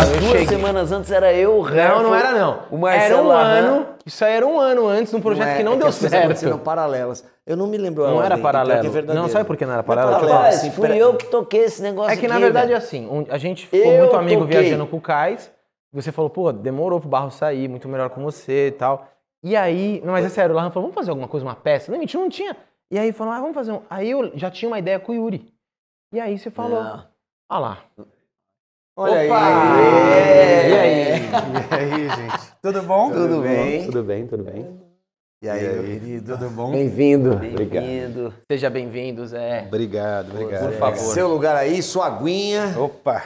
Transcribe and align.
As 0.00 0.08
eu 0.10 0.20
duas 0.20 0.30
cheguei. 0.32 0.46
semanas 0.46 0.92
antes 0.92 1.10
era 1.10 1.32
eu, 1.32 1.56
o 1.56 1.60
Rafa, 1.60 1.74
Não, 1.76 2.02
não 2.04 2.14
era 2.14 2.32
não. 2.32 2.62
O 2.70 2.78
Marcelo 2.78 3.12
era 3.14 3.22
um 3.22 3.30
Arran. 3.32 3.58
ano. 3.58 3.86
Isso 4.06 4.24
aí 4.24 4.32
era 4.34 4.46
um 4.46 4.58
ano 4.60 4.86
antes, 4.86 5.12
num 5.12 5.20
projeto 5.20 5.48
é, 5.48 5.56
que 5.56 5.62
não 5.64 5.72
é 5.72 5.76
deu 5.76 5.88
aconteceram 5.88 6.34
certo. 6.36 6.58
paralelas. 6.60 7.24
Eu 7.46 7.56
não 7.56 7.66
me 7.66 7.76
lembro 7.76 8.04
Não 8.06 8.16
ordem, 8.16 8.26
era 8.26 8.34
então 8.36 8.48
é 8.48 8.52
que 8.52 8.56
é 8.58 8.60
paralelo. 8.62 8.90
verdadeiro. 8.90 9.22
Não, 9.22 9.28
sabe 9.28 9.44
por 9.44 9.56
que 9.56 9.64
não 9.66 9.72
era 9.72 9.82
Não 9.82 9.92
é 9.92 9.96
paralelo? 9.96 10.16
paralelo, 10.20 10.38
Rapaz, 10.38 10.56
assim, 10.58 10.70
fui 10.70 10.96
eu 10.96 11.14
que 11.16 11.26
toquei 11.26 11.60
esse 11.64 11.82
negócio 11.82 12.12
É 12.12 12.16
que 12.16 12.28
na 12.28 12.34
aqui, 12.34 12.42
verdade 12.44 12.72
é 12.72 12.76
assim, 12.76 13.26
a 13.28 13.38
gente 13.38 13.66
ficou 13.66 13.90
Eu 13.90 13.98
muito 14.00 14.16
amigo 14.16 14.42
toquei. 14.42 14.60
viajando 14.60 14.86
com 14.86 14.96
o 14.96 15.00
Cais. 15.00 15.50
Você 15.92 16.12
falou, 16.12 16.30
pô, 16.30 16.52
demorou 16.52 17.00
pro 17.00 17.08
Barro 17.08 17.30
sair, 17.30 17.66
muito 17.68 17.88
melhor 17.88 18.10
com 18.10 18.22
você 18.22 18.68
e 18.68 18.72
tal. 18.72 19.08
E 19.42 19.56
aí, 19.56 20.00
não, 20.04 20.12
mas 20.12 20.24
é 20.24 20.28
sério, 20.28 20.52
o 20.52 20.56
Larran 20.56 20.70
falou, 20.70 20.88
vamos 20.88 20.94
fazer 20.94 21.10
alguma 21.10 21.26
coisa, 21.28 21.44
uma 21.46 21.54
peça? 21.54 21.90
Não, 21.90 21.98
mentira, 21.98 22.22
não 22.22 22.28
tinha. 22.30 22.56
E 22.90 22.98
aí 22.98 23.10
falou, 23.12 23.32
ah, 23.32 23.40
vamos 23.40 23.54
fazer 23.54 23.72
um. 23.72 23.80
Aí 23.88 24.10
eu 24.10 24.30
já 24.34 24.50
tinha 24.50 24.68
uma 24.68 24.78
ideia 24.78 24.98
com 25.00 25.12
o 25.12 25.14
Yuri. 25.14 25.52
E 26.12 26.20
aí 26.20 26.38
você 26.38 26.50
falou, 26.50 26.82
Não. 26.82 27.04
ah 27.48 27.58
lá. 27.58 27.78
Olha 29.00 29.26
Opa! 29.26 29.46
aí. 29.46 30.70
E 30.70 30.74
aí? 30.74 31.20
E 31.20 31.74
aí, 31.74 32.08
gente? 32.08 32.52
Tudo 32.60 32.82
bom? 32.82 33.12
Tudo 33.12 33.42
bem? 33.42 33.84
Tudo 33.84 34.02
bem, 34.02 34.26
tudo 34.26 34.42
bem. 34.42 34.80
E 35.40 35.48
aí, 35.48 35.62
meu 35.62 35.84
querido? 35.84 36.36
Tudo 36.36 36.50
bom? 36.50 36.72
Bem-vindo. 36.72 37.36
Bem-vindo. 37.36 38.34
Seja 38.50 38.68
bem-vindo, 38.68 39.24
Zé. 39.24 39.66
Obrigado, 39.68 40.32
obrigado. 40.32 40.64
Por 40.64 40.72
favor. 40.72 40.96
Seu 41.14 41.28
lugar 41.28 41.54
aí, 41.54 41.80
sua 41.80 42.06
aguinha. 42.08 42.74
Opa! 42.76 43.22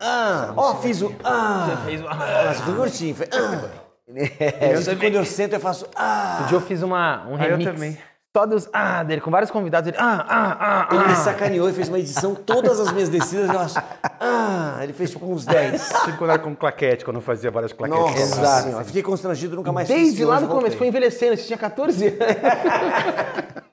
Ah, 0.00 0.54
ó, 0.56 0.76
fiz 0.76 1.02
o. 1.02 1.14
Ah, 1.22 1.82
Fez 1.84 2.00
uma... 2.00 2.14
mas 2.14 2.60
foi 2.60 2.74
curtinho. 2.74 3.14
Foi, 3.16 3.26
ah. 3.30 3.68
É, 4.16 4.72
eu 4.74 4.96
quando 4.98 5.14
eu 5.16 5.24
sento, 5.26 5.52
eu 5.52 5.60
faço. 5.60 5.86
Ah. 5.94 6.40
Um 6.42 6.46
dia 6.46 6.56
eu 6.56 6.62
fiz 6.62 6.82
uma, 6.82 7.26
um 7.28 7.34
Ah, 7.36 7.44
eu 7.48 7.58
remix. 7.58 7.70
também. 7.70 7.98
Só 8.38 8.46
dos 8.46 8.68
ah 8.72 9.02
dele, 9.02 9.20
com 9.20 9.32
vários 9.32 9.50
convidados. 9.50 9.88
Ele, 9.88 9.96
ah, 9.98 10.24
ah, 10.28 10.56
ah, 10.60 10.94
Ele 10.94 11.06
me 11.06 11.12
ah. 11.12 11.16
sacaneou 11.16 11.68
e 11.68 11.72
fez 11.72 11.88
uma 11.88 11.98
edição, 11.98 12.36
todas 12.36 12.78
as 12.78 12.92
minhas 12.92 13.08
descidas, 13.08 13.48
eu 13.48 13.54
faço. 13.54 13.82
Ah, 14.20 14.78
ele 14.80 14.92
fez 14.92 15.10
tipo 15.10 15.26
uns 15.26 15.44
10. 15.44 15.80
Sempre 15.80 16.12
quando 16.18 16.30
era 16.30 16.38
com 16.38 16.54
claquete, 16.54 17.04
quando 17.04 17.16
eu 17.16 17.22
fazia 17.22 17.50
várias 17.50 17.72
claquetes. 17.72 18.00
Nossa 18.00 18.40
Exato. 18.40 18.62
senhora, 18.62 18.84
fiquei 18.84 19.02
constrangido, 19.02 19.56
nunca 19.56 19.72
mais 19.72 19.88
fiz. 19.88 19.96
Desde 19.96 20.22
e 20.22 20.24
lá 20.24 20.38
do 20.38 20.46
começo, 20.46 20.76
foi 20.76 20.86
envelhecendo, 20.86 21.36
você 21.36 21.46
tinha 21.46 21.58
14 21.58 22.06
anos. 22.06 22.18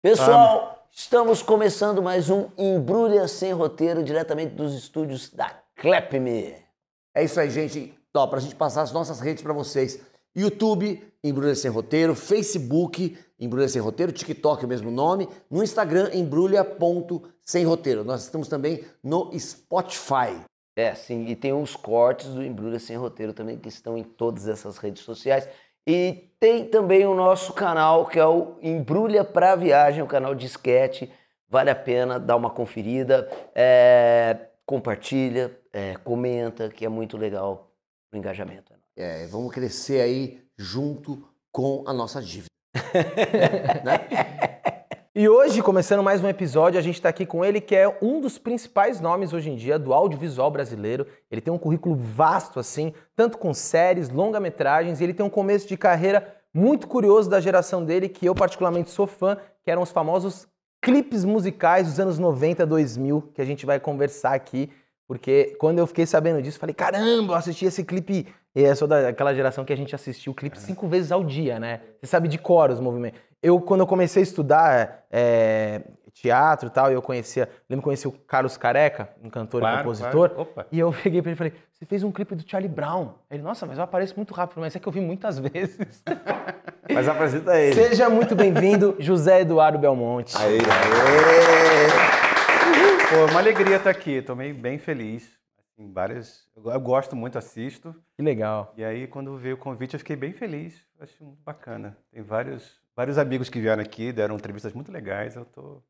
Pessoal, 0.00 0.86
estamos 0.92 1.42
começando 1.42 2.00
mais 2.00 2.30
um 2.30 2.46
Embrulha 2.56 3.26
Sem 3.26 3.52
Roteiro, 3.52 4.04
diretamente 4.04 4.54
dos 4.54 4.72
estúdios 4.72 5.32
da 5.32 5.50
Clapme. 5.74 6.54
É 7.12 7.24
isso 7.24 7.40
aí, 7.40 7.50
gente. 7.50 7.92
Ó, 8.14 8.24
pra 8.28 8.38
gente 8.38 8.54
passar 8.54 8.82
as 8.82 8.92
nossas 8.92 9.18
redes 9.18 9.42
pra 9.42 9.52
vocês. 9.52 9.98
YouTube, 10.36 11.02
Embrulha 11.24 11.56
Sem 11.56 11.70
Roteiro, 11.70 12.14
Facebook, 12.14 13.18
Embrulha 13.38 13.68
Sem 13.68 13.82
Roteiro, 13.82 14.12
TikTok, 14.12 14.64
o 14.64 14.68
mesmo 14.68 14.90
nome, 14.90 15.28
no 15.50 15.62
Instagram, 15.62 16.10
embrulha.sem 16.14 17.64
roteiro. 17.64 18.04
Nós 18.04 18.22
estamos 18.22 18.48
também 18.48 18.84
no 19.02 19.30
Spotify. 19.38 20.40
É, 20.74 20.94
sim, 20.94 21.26
e 21.26 21.34
tem 21.34 21.52
uns 21.52 21.74
cortes 21.74 22.28
do 22.28 22.42
Embrulha 22.42 22.78
Sem 22.78 22.96
Roteiro 22.96 23.32
também 23.32 23.58
que 23.58 23.68
estão 23.68 23.96
em 23.96 24.04
todas 24.04 24.46
essas 24.46 24.76
redes 24.76 25.02
sociais. 25.02 25.48
E 25.86 26.30
tem 26.38 26.66
também 26.66 27.06
o 27.06 27.14
nosso 27.14 27.52
canal, 27.52 28.06
que 28.06 28.18
é 28.18 28.26
o 28.26 28.56
Embrulha 28.60 29.24
pra 29.24 29.54
Viagem, 29.54 30.02
o 30.02 30.06
canal 30.06 30.34
de 30.34 30.44
esquete. 30.44 31.10
Vale 31.48 31.70
a 31.70 31.74
pena 31.74 32.18
dar 32.18 32.36
uma 32.36 32.50
conferida. 32.50 33.30
É, 33.54 34.48
compartilha, 34.66 35.56
é, 35.72 35.94
comenta, 35.96 36.68
que 36.68 36.84
é 36.84 36.88
muito 36.88 37.16
legal 37.16 37.70
o 38.12 38.16
engajamento. 38.16 38.74
É, 38.96 39.26
vamos 39.28 39.52
crescer 39.52 40.00
aí 40.00 40.42
junto 40.58 41.26
com 41.52 41.84
a 41.86 41.92
nossa 41.92 42.20
dívida. 42.20 42.55
E 45.18 45.30
hoje, 45.30 45.62
começando 45.62 46.02
mais 46.02 46.22
um 46.22 46.28
episódio, 46.28 46.78
a 46.78 46.82
gente 46.82 46.96
está 46.96 47.08
aqui 47.08 47.24
com 47.24 47.42
ele, 47.42 47.58
que 47.58 47.74
é 47.74 47.88
um 48.02 48.20
dos 48.20 48.36
principais 48.36 49.00
nomes 49.00 49.32
hoje 49.32 49.48
em 49.48 49.56
dia 49.56 49.78
do 49.78 49.94
audiovisual 49.94 50.50
brasileiro. 50.50 51.06
Ele 51.30 51.40
tem 51.40 51.50
um 51.50 51.56
currículo 51.56 51.96
vasto, 51.96 52.60
assim, 52.60 52.92
tanto 53.14 53.38
com 53.38 53.54
séries, 53.54 54.10
longa-metragens, 54.10 55.00
e 55.00 55.04
ele 55.04 55.14
tem 55.14 55.24
um 55.24 55.30
começo 55.30 55.66
de 55.66 55.74
carreira 55.74 56.36
muito 56.52 56.86
curioso 56.86 57.30
da 57.30 57.40
geração 57.40 57.82
dele, 57.82 58.10
que 58.10 58.26
eu 58.26 58.34
particularmente 58.34 58.90
sou 58.90 59.06
fã, 59.06 59.38
que 59.64 59.70
eram 59.70 59.80
os 59.80 59.90
famosos 59.90 60.46
clipes 60.82 61.24
musicais 61.24 61.86
dos 61.86 61.98
anos 61.98 62.18
90, 62.18 62.66
2000, 62.66 63.32
que 63.34 63.40
a 63.40 63.46
gente 63.46 63.64
vai 63.64 63.80
conversar 63.80 64.34
aqui. 64.34 64.70
Porque 65.08 65.56
quando 65.60 65.78
eu 65.78 65.86
fiquei 65.86 66.04
sabendo 66.06 66.42
disso, 66.42 66.58
falei, 66.58 66.74
caramba, 66.74 67.32
eu 67.34 67.36
assisti 67.36 67.64
esse 67.64 67.84
clipe. 67.84 68.26
E 68.54 68.62
eu 68.62 68.74
sou 68.74 68.88
daquela 68.88 69.34
geração 69.34 69.64
que 69.64 69.72
a 69.72 69.76
gente 69.76 69.94
assistiu 69.94 70.32
o 70.32 70.34
clipe 70.34 70.58
cinco 70.58 70.88
vezes 70.88 71.12
ao 71.12 71.22
dia, 71.22 71.60
né? 71.60 71.80
Você 72.00 72.06
sabe 72.06 72.26
de 72.26 72.38
cor 72.38 72.70
os 72.70 72.80
movimentos. 72.80 73.20
Eu, 73.42 73.60
quando 73.60 73.80
eu 73.80 73.86
comecei 73.86 74.22
a 74.22 74.24
estudar 74.24 75.04
é, 75.10 75.82
teatro 76.14 76.68
e 76.68 76.70
tal, 76.70 76.90
eu 76.90 77.00
conhecia, 77.02 77.48
lembro 77.68 77.82
que 77.82 77.84
conheci 77.84 78.08
o 78.08 78.12
Carlos 78.12 78.56
Careca, 78.56 79.10
um 79.22 79.28
cantor 79.28 79.60
e 79.60 79.62
Claro, 79.62 79.76
compositor. 79.78 80.30
claro. 80.30 80.40
Opa. 80.40 80.66
E 80.72 80.78
eu 80.80 80.90
peguei 80.90 81.20
pra 81.22 81.30
ele 81.30 81.36
e 81.36 81.38
falei, 81.38 81.52
você 81.70 81.84
fez 81.84 82.02
um 82.02 82.10
clipe 82.10 82.34
do 82.34 82.42
Charlie 82.48 82.68
Brown. 82.68 83.10
Ele, 83.30 83.42
nossa, 83.42 83.66
mas 83.66 83.76
eu 83.76 83.84
apareço 83.84 84.14
muito 84.16 84.32
rápido, 84.32 84.58
mas 84.60 84.74
é 84.74 84.78
que 84.80 84.88
eu 84.88 84.92
vi 84.92 85.00
muitas 85.02 85.38
vezes. 85.38 86.02
Mas 86.92 87.06
apresenta 87.06 87.60
ele. 87.60 87.74
Seja 87.74 88.08
muito 88.08 88.34
bem-vindo, 88.34 88.96
José 88.98 89.42
Eduardo 89.42 89.78
Belmonte. 89.78 90.34
Aí, 90.38 90.58
Pô, 93.08 93.30
uma 93.30 93.38
alegria 93.40 93.76
estar 93.76 93.90
aqui. 93.90 94.20
Tomei 94.22 94.52
bem 94.52 94.78
feliz. 94.78 95.28
Assim, 95.58 95.92
várias... 95.92 96.44
Eu 96.56 96.80
gosto 96.80 97.14
muito, 97.14 97.38
assisto. 97.38 97.94
Que 98.16 98.22
legal. 98.22 98.72
E 98.76 98.84
aí, 98.84 99.06
quando 99.06 99.36
veio 99.36 99.54
o 99.54 99.58
convite, 99.58 99.94
eu 99.94 99.98
fiquei 99.98 100.16
bem 100.16 100.32
feliz. 100.32 100.74
Acho 101.00 101.22
muito 101.24 101.42
bacana. 101.44 101.96
Tem 102.12 102.22
vários, 102.22 102.80
vários 102.96 103.18
amigos 103.18 103.48
que 103.48 103.60
vieram 103.60 103.82
aqui, 103.82 104.12
deram 104.12 104.34
entrevistas 104.36 104.72
muito 104.72 104.90
legais. 104.90 105.36
Eu 105.36 105.44
tô, 105.44 105.82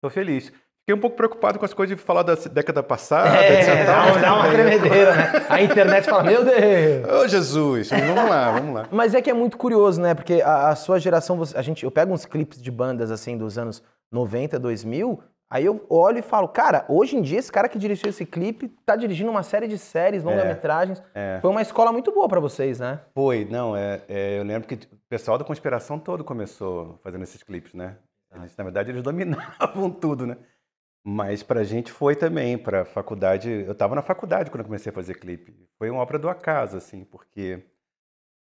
tô 0.00 0.10
feliz. 0.10 0.52
Fiquei 0.80 0.94
um 0.94 1.00
pouco 1.00 1.16
preocupado 1.16 1.58
com 1.58 1.64
as 1.64 1.74
coisas 1.74 1.96
de 1.96 2.00
falar 2.02 2.22
da 2.22 2.36
década 2.36 2.80
passada. 2.80 3.36
É, 3.36 3.60
etc. 3.60 3.86
dá, 3.86 4.04
uma- 4.06 4.18
dá 4.20 4.34
uma 4.36 4.48
tremedeira, 4.50 5.16
né? 5.16 5.46
A 5.48 5.60
internet 5.60 6.04
fala, 6.04 6.22
meu 6.22 6.44
Deus! 6.44 7.08
Ô, 7.12 7.26
Jesus! 7.26 7.90
Vamos 7.90 8.30
lá, 8.30 8.52
vamos 8.52 8.72
lá. 8.74 8.88
Mas 8.92 9.12
é 9.12 9.20
que 9.20 9.28
é 9.28 9.34
muito 9.34 9.58
curioso, 9.58 10.00
né? 10.00 10.14
Porque 10.14 10.40
a, 10.42 10.68
a 10.68 10.76
sua 10.76 11.00
geração, 11.00 11.42
a 11.56 11.62
gente, 11.62 11.82
eu 11.82 11.90
pego 11.90 12.12
uns 12.12 12.24
clipes 12.24 12.62
de 12.62 12.70
bandas 12.70 13.10
assim 13.10 13.36
dos 13.36 13.58
anos 13.58 13.82
90, 14.12 14.60
2000, 14.60 15.20
aí 15.50 15.64
eu 15.64 15.84
olho 15.88 16.18
e 16.18 16.22
falo, 16.22 16.48
cara, 16.48 16.84
hoje 16.88 17.16
em 17.16 17.22
dia 17.22 17.38
esse 17.38 17.50
cara 17.50 17.68
que 17.68 17.78
dirigiu 17.78 18.08
esse 18.08 18.24
clipe 18.26 18.68
tá 18.84 18.96
dirigindo 18.96 19.30
uma 19.30 19.42
série 19.42 19.66
de 19.68 19.78
séries, 19.78 20.22
longa-metragens. 20.22 21.02
é. 21.14 21.38
Foi 21.40 21.50
uma 21.50 21.62
escola 21.62 21.92
muito 21.92 22.12
boa 22.12 22.28
pra 22.28 22.40
vocês, 22.40 22.80
né? 22.80 23.00
Foi, 23.14 23.44
não, 23.44 23.76
é, 23.76 24.02
é, 24.08 24.38
eu 24.38 24.44
lembro 24.44 24.68
que 24.68 24.74
o 24.74 24.98
pessoal 25.08 25.38
da 25.38 25.44
conspiração 25.44 25.98
todo 25.98 26.24
começou 26.24 26.98
fazendo 27.02 27.22
esses 27.22 27.42
clipes, 27.42 27.74
né? 27.74 27.96
Eles, 28.34 28.56
na 28.56 28.64
verdade, 28.64 28.90
eles 28.90 29.02
dominavam 29.04 29.90
tudo, 29.90 30.26
né? 30.26 30.36
Mas 31.08 31.42
pra 31.42 31.62
gente 31.62 31.92
foi 31.92 32.16
também, 32.16 32.58
pra 32.58 32.84
faculdade. 32.84 33.48
Eu 33.48 33.74
tava 33.76 33.94
na 33.94 34.02
faculdade 34.02 34.50
quando 34.50 34.62
eu 34.62 34.66
comecei 34.66 34.90
a 34.90 34.94
fazer 34.94 35.14
clipe. 35.14 35.56
Foi 35.78 35.88
uma 35.88 36.02
obra 36.02 36.18
do 36.18 36.28
acaso, 36.28 36.76
assim, 36.76 37.04
porque. 37.04 37.62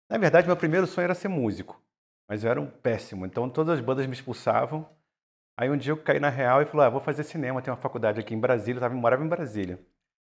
Na 0.08 0.16
verdade, 0.16 0.46
meu 0.46 0.56
primeiro 0.56 0.86
sonho 0.86 1.06
era 1.06 1.14
ser 1.16 1.26
músico, 1.26 1.82
mas 2.28 2.44
eu 2.44 2.50
era 2.50 2.60
um 2.60 2.66
péssimo. 2.68 3.26
Então 3.26 3.50
todas 3.50 3.76
as 3.76 3.84
bandas 3.84 4.06
me 4.06 4.12
expulsavam. 4.12 4.88
Aí 5.58 5.70
um 5.70 5.76
dia 5.76 5.92
eu 5.92 5.96
caí 5.96 6.20
na 6.20 6.28
real 6.28 6.60
e 6.62 6.66
falei: 6.66 6.86
ah, 6.86 6.90
vou 6.90 7.00
fazer 7.00 7.22
cinema. 7.24 7.62
Tem 7.62 7.72
uma 7.72 7.80
faculdade 7.80 8.20
aqui 8.20 8.34
em 8.34 8.38
Brasília, 8.40 8.78
eu 8.78 8.82
tava, 8.82 8.94
morava 8.94 9.24
em 9.24 9.28
Brasília. 9.28 9.78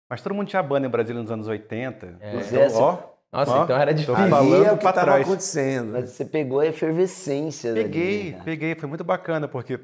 Mas 0.08 0.22
todo 0.22 0.34
mundo 0.34 0.48
tinha 0.48 0.62
banda 0.62 0.86
em 0.86 0.90
Brasília 0.90 1.20
nos 1.20 1.30
anos 1.30 1.48
80. 1.48 2.18
Pois 2.32 2.46
Então, 2.52 2.62
é, 2.62 2.70
ó, 2.72 2.98
Nossa, 3.32 3.52
ó, 3.52 3.64
então 3.64 3.76
era 3.76 3.90
tô 3.92 3.96
difícil. 3.98 4.28
falando 4.30 4.64
é 4.64 4.72
o 4.72 4.76
que 4.76 4.80
pra 4.82 4.90
estava 4.90 5.06
trás. 5.06 5.22
acontecendo. 5.26 5.92
Mas 5.92 6.10
você 6.10 6.24
pegou 6.24 6.60
a 6.60 6.66
efervescência 6.66 7.74
dali, 7.74 7.84
Peguei, 7.84 8.32
né? 8.32 8.42
peguei, 8.44 8.74
foi 8.74 8.88
muito 8.88 9.04
bacana, 9.04 9.46
porque 9.48 9.78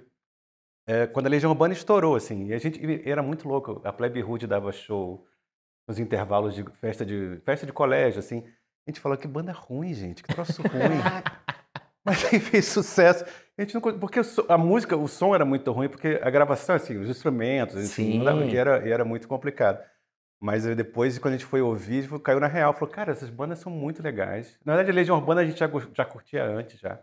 é, 0.87 1.07
quando 1.07 1.27
a 1.27 1.31
Legião 1.31 1.51
Urbana 1.53 1.75
estourou, 1.75 2.15
assim, 2.17 2.47
e 2.47 2.55
a 2.55 2.59
gente 2.59 2.81
e 2.83 3.11
era 3.11 3.23
muito 3.23 3.47
louco, 3.49 3.81
a 3.85 3.93
Plebe 3.93 4.23
Hood 4.23 4.47
dava 4.47 4.71
show 4.73 5.27
nos 5.87 5.99
intervalos 5.99 6.55
de 6.55 6.65
festa 6.81 7.05
de 7.05 7.39
festa 7.45 7.67
de 7.67 7.73
colégio, 7.73 8.19
assim, 8.21 8.39
a 8.87 8.91
gente 8.91 9.01
falou 9.01 9.19
que 9.19 9.29
banda 9.29 9.53
ruim, 9.53 9.93
gente, 9.93 10.23
que 10.23 10.33
troço 10.35 10.63
ruim. 10.63 10.73
Mas 12.05 12.25
aí 12.33 12.39
fez 12.41 12.67
sucesso. 12.67 13.25
A 13.57 13.63
gente 13.63 13.75
não, 13.75 13.81
porque 13.81 14.21
a 14.49 14.59
música, 14.59 14.97
o 14.97 15.07
som 15.09 15.35
era 15.35 15.45
muito 15.45 15.71
ruim, 15.73 15.89
porque 15.89 16.21
a 16.23 16.29
gravação, 16.31 16.75
assim, 16.75 16.97
os 16.99 17.09
instrumentos, 17.09 17.77
enfim, 17.77 18.19
não 18.19 18.25
dava- 18.25 18.45
e 18.45 18.57
era, 18.57 18.87
e 18.87 18.91
era 18.93 19.05
muito 19.05 19.27
complicado. 19.29 19.83
Mas 20.43 20.65
depois, 20.77 21.19
quando 21.19 21.35
a 21.35 21.37
gente 21.39 21.47
foi 21.47 21.63
ouvir, 21.63 22.07
caiu 22.21 22.39
na 22.41 22.47
real. 22.49 22.75
Falou, 22.75 22.93
cara, 22.93 23.13
essas 23.13 23.31
bandas 23.31 23.61
são 23.61 23.73
muito 23.73 24.03
legais. 24.03 24.59
Na 24.65 24.75
verdade, 24.75 24.91
a 24.91 24.95
Legião 24.95 25.17
Urbana 25.17 25.41
a 25.41 25.45
gente 25.47 25.59
já, 25.59 25.71
já 25.95 26.05
curtia 26.05 26.45
antes, 26.45 26.79
já. 26.81 27.01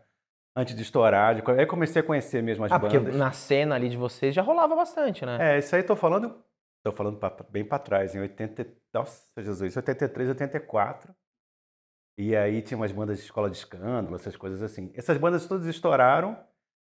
Antes 0.55 0.75
de 0.75 0.81
estourar. 0.83 1.33
De, 1.33 1.41
aí 1.51 1.65
comecei 1.65 2.01
a 2.01 2.05
conhecer 2.05 2.43
mesmo 2.43 2.65
as 2.65 2.71
Ah, 2.71 2.79
porque 2.79 2.99
bandas. 2.99 3.15
na 3.15 3.31
cena 3.31 3.73
ali 3.75 3.89
de 3.89 3.97
vocês 3.97 4.35
já 4.35 4.41
rolava 4.41 4.75
bastante, 4.75 5.25
né? 5.25 5.55
É, 5.55 5.57
isso 5.59 5.73
aí 5.75 5.81
tô 5.81 5.95
falando, 5.95 6.43
tô 6.83 6.91
falando 6.91 7.17
pra- 7.17 7.35
bem 7.49 7.63
pra 7.63 7.79
trás, 7.79 8.13
em 8.13 8.19
80, 8.19 8.67
nossa 8.93 9.23
Jesus, 9.39 9.75
83, 9.77 10.27
84. 10.29 11.15
E 12.17 12.35
aí 12.35 12.61
tinha 12.61 12.77
umas 12.77 12.91
bandas 12.91 13.17
de 13.17 13.23
escola 13.23 13.49
de 13.49 13.57
escândalo, 13.57 14.15
essas 14.15 14.35
coisas 14.35 14.61
assim. 14.61 14.91
Essas 14.93 15.17
bandas 15.17 15.45
todas 15.47 15.65
estouraram. 15.65 16.37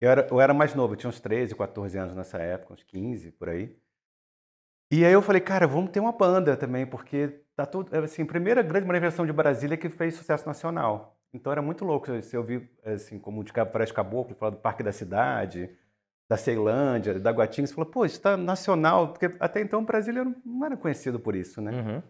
Eu 0.01 0.11
era, 0.11 0.27
eu 0.31 0.41
era 0.41 0.53
mais 0.53 0.75
novo, 0.75 0.95
eu 0.95 0.97
tinha 0.97 1.09
uns 1.09 1.21
13, 1.21 1.55
14 1.55 1.97
anos 1.97 2.15
nessa 2.17 2.39
época, 2.39 2.75
uns 2.75 2.83
15 2.83 3.31
por 3.33 3.49
aí. 3.49 3.77
E 4.91 5.05
aí 5.05 5.13
eu 5.13 5.23
falei, 5.23 5.41
cara, 5.41 5.67
vamos 5.67 5.91
ter 5.91 6.01
uma 6.01 6.13
banda 6.13 6.57
também, 6.57 6.85
porque 6.85 7.41
tá 7.55 7.65
tudo, 7.65 7.97
assim, 7.97 8.23
a 8.23 8.27
primeira 8.27 8.63
grande 8.63 8.87
manifestação 8.87 9.25
de 9.25 9.33
Brasília 9.33 9.77
que 9.77 9.89
fez 9.89 10.15
sucesso 10.15 10.47
nacional. 10.47 11.17
Então 11.33 11.51
era 11.51 11.63
muito 11.63 11.85
louco 11.85 12.09
você 12.09 12.37
ouvir, 12.37 12.69
assim, 12.85 13.19
como 13.19 13.43
de 13.43 13.53
Cabo 13.53 13.71
Fresco 13.71 13.97
Caboclo, 13.97 14.35
falar 14.35 14.51
do 14.51 14.59
Parque 14.59 14.83
da 14.83 14.93
Cidade, 14.93 15.71
da 16.29 16.37
Ceilândia, 16.37 17.19
da 17.19 17.31
Guatinga, 17.31 17.67
você 17.67 17.75
falou, 17.75 17.91
pô, 17.91 18.05
isso 18.05 18.17
está 18.17 18.37
nacional, 18.37 19.09
porque 19.13 19.35
até 19.41 19.61
então 19.61 19.85
Brasília 19.85 20.25
não 20.45 20.67
era 20.67 20.77
conhecido 20.77 21.19
por 21.19 21.35
isso, 21.35 21.61
né? 21.61 21.73
Uhum. 21.73 22.03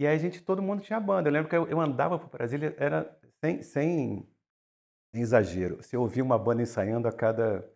E 0.00 0.06
aí 0.06 0.16
a 0.16 0.18
gente, 0.18 0.40
todo 0.42 0.62
mundo 0.62 0.80
tinha 0.80 0.98
banda. 0.98 1.28
Eu 1.28 1.32
lembro 1.34 1.50
que 1.50 1.54
eu, 1.54 1.68
eu 1.68 1.78
andava 1.78 2.18
por 2.18 2.30
Brasília, 2.30 2.74
era 2.78 3.06
sem, 3.44 3.62
sem, 3.62 4.26
sem 5.14 5.20
exagero. 5.22 5.76
Você 5.76 5.94
ouvia 5.94 6.24
uma 6.24 6.38
banda 6.38 6.62
ensaiando 6.62 7.06
a 7.06 7.12
cada 7.12 7.68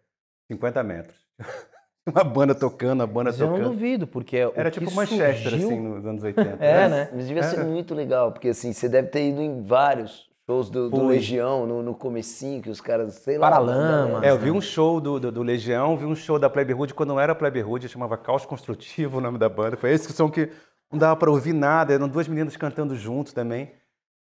50 0.50 0.82
metros. 0.82 1.18
uma 2.08 2.24
banda 2.24 2.54
tocando, 2.54 3.02
a 3.02 3.06
banda 3.06 3.30
Mas 3.30 3.38
eu 3.38 3.46
não 3.46 3.56
tocando. 3.56 3.72
duvido, 3.72 4.06
porque 4.06 4.42
o 4.42 4.54
Era 4.56 4.70
que 4.70 4.80
tipo 4.80 4.90
Manchester, 4.90 5.50
surgiu- 5.50 5.68
assim, 5.68 5.80
nos 5.80 6.06
anos 6.06 6.22
80. 6.22 6.56
É, 6.64 6.80
Mas- 6.80 6.90
né? 6.90 7.10
Mas 7.12 7.26
devia 7.26 7.42
ser 7.42 7.58
Era. 7.60 7.68
muito 7.68 7.94
legal, 7.94 8.32
porque 8.32 8.48
assim, 8.48 8.72
você 8.72 8.88
deve 8.88 9.08
ter 9.08 9.28
ido 9.28 9.42
em 9.42 9.62
vários 9.62 10.30
shows 10.46 10.70
do, 10.70 10.88
do. 10.88 11.06
Legião, 11.06 11.66
no, 11.66 11.82
no 11.82 11.94
comecinho, 11.94 12.62
que 12.62 12.70
os 12.70 12.80
caras, 12.80 13.16
sei 13.16 13.36
lá... 13.36 13.50
Paralamas, 13.50 14.22
né? 14.22 14.28
É, 14.28 14.30
eu 14.30 14.38
vi 14.38 14.50
um 14.50 14.62
show 14.62 14.98
do, 14.98 15.20
do, 15.20 15.30
do 15.30 15.42
Legião, 15.42 15.94
vi 15.94 16.06
um 16.06 16.14
show 16.16 16.38
da 16.38 16.48
Plebe 16.48 16.72
Hood 16.72 16.94
quando 16.94 17.10
não 17.10 17.20
era 17.20 17.34
Plebe 17.34 17.62
Hood, 17.62 17.86
chamava 17.86 18.16
Caos 18.16 18.46
Construtivo 18.46 19.18
o 19.18 19.20
nome 19.20 19.36
da 19.36 19.48
banda. 19.50 19.76
Foi 19.76 19.90
esse 19.90 20.10
som 20.10 20.30
que 20.30 20.50
não 20.94 20.98
dava 20.98 21.16
pra 21.16 21.30
ouvir 21.30 21.52
nada, 21.52 21.92
eram 21.92 22.08
duas 22.08 22.26
meninas 22.28 22.56
cantando 22.56 22.96
junto 22.96 23.34
também. 23.34 23.72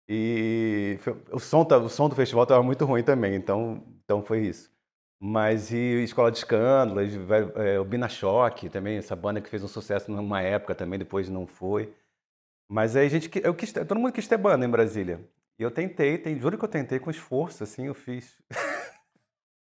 E 0.08 0.98
o, 1.30 1.38
som, 1.38 1.66
o 1.84 1.88
som 1.88 2.08
do 2.08 2.14
festival 2.14 2.44
estava 2.44 2.62
muito 2.62 2.84
ruim 2.84 3.02
também, 3.02 3.34
então, 3.34 3.82
então 4.04 4.22
foi 4.22 4.40
isso. 4.40 4.70
Mas 5.20 5.70
e 5.72 6.02
Escola 6.02 6.30
de 6.30 6.38
Escândalo, 6.38 7.02
e 7.02 7.10
é, 7.56 7.78
o 7.78 7.84
Bina 7.84 8.08
Choque 8.08 8.68
também, 8.68 8.96
essa 8.98 9.16
banda 9.16 9.40
que 9.40 9.48
fez 9.50 9.62
um 9.64 9.68
sucesso 9.68 10.10
numa 10.10 10.40
época 10.40 10.74
também, 10.74 10.98
depois 10.98 11.28
não 11.28 11.46
foi. 11.46 11.92
Mas 12.70 12.94
aí 12.96 13.06
a 13.06 13.10
gente, 13.10 13.30
eu 13.42 13.54
quis, 13.54 13.72
todo 13.72 13.96
mundo 13.96 14.12
quis 14.12 14.28
ter 14.28 14.36
banda 14.36 14.64
em 14.64 14.68
Brasília. 14.70 15.20
E 15.58 15.62
eu 15.62 15.70
tentei, 15.70 16.16
tem, 16.18 16.38
juro 16.38 16.56
que 16.56 16.64
eu 16.64 16.68
tentei 16.68 16.98
com 16.98 17.10
esforço, 17.10 17.64
assim, 17.64 17.86
eu 17.86 17.94
fiz. 17.94 18.36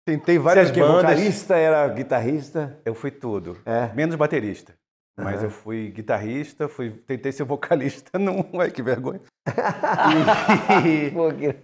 tentei 0.06 0.38
várias 0.38 0.68
Você 0.70 0.80
era 0.80 0.88
bandas. 0.88 1.02
vocalista, 1.02 1.56
era 1.56 1.88
guitarrista? 1.88 2.80
Eu 2.84 2.94
fui 2.94 3.10
tudo, 3.10 3.58
É. 3.66 3.92
menos 3.94 4.14
baterista. 4.16 4.74
Mas 5.16 5.36
Aham. 5.36 5.44
eu 5.44 5.50
fui 5.50 5.90
guitarrista, 5.90 6.68
fui, 6.68 6.90
tentei 6.90 7.30
ser 7.30 7.44
vocalista, 7.44 8.10
não, 8.18 8.44
ai 8.58 8.70
que 8.70 8.82
vergonha. 8.82 9.20
E, 10.84 11.12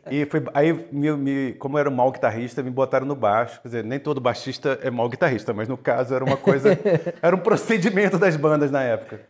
e 0.23 0.27
foi, 0.27 0.45
aí, 0.55 0.73
me, 0.93 1.11
me- 1.17 1.53
como 1.55 1.77
eu 1.77 1.81
era 1.81 1.91
um 1.91 1.95
mau 1.95 2.13
guitarrista, 2.13 2.63
me 2.63 2.71
botaram 2.71 3.07
no 3.07 3.17
baixo. 3.17 3.61
Quer 3.61 3.69
dizer, 3.69 3.85
nem 3.85 3.99
todo 3.99 4.21
baixista 4.21 4.79
é 4.83 4.91
mau 4.91 5.09
guitarrista, 5.09 5.53
mas 5.53 5.67
no 5.67 5.77
caso 5.77 6.15
era 6.15 6.25
uma 6.25 6.37
coisa, 6.37 6.71
era 7.21 7.35
um 7.35 7.41
procedimento 7.41 8.19
das 8.19 8.37
bandas 8.37 8.71
na 8.71 8.83
época. 8.85 9.29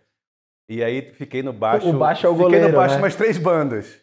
E 0.69 0.85
aí 0.85 1.13
fiquei 1.15 1.43
no 1.43 1.53
baixo. 1.53 1.89
O 1.89 1.99
baixo 1.99 2.27
é 2.27 2.29
o 2.29 2.33
Fiquei 2.33 2.45
goleiro, 2.45 2.69
no 2.69 2.77
baixo 2.77 2.95
né? 2.97 3.01
umas 3.03 3.17
três 3.17 3.39
bandas. 3.39 4.01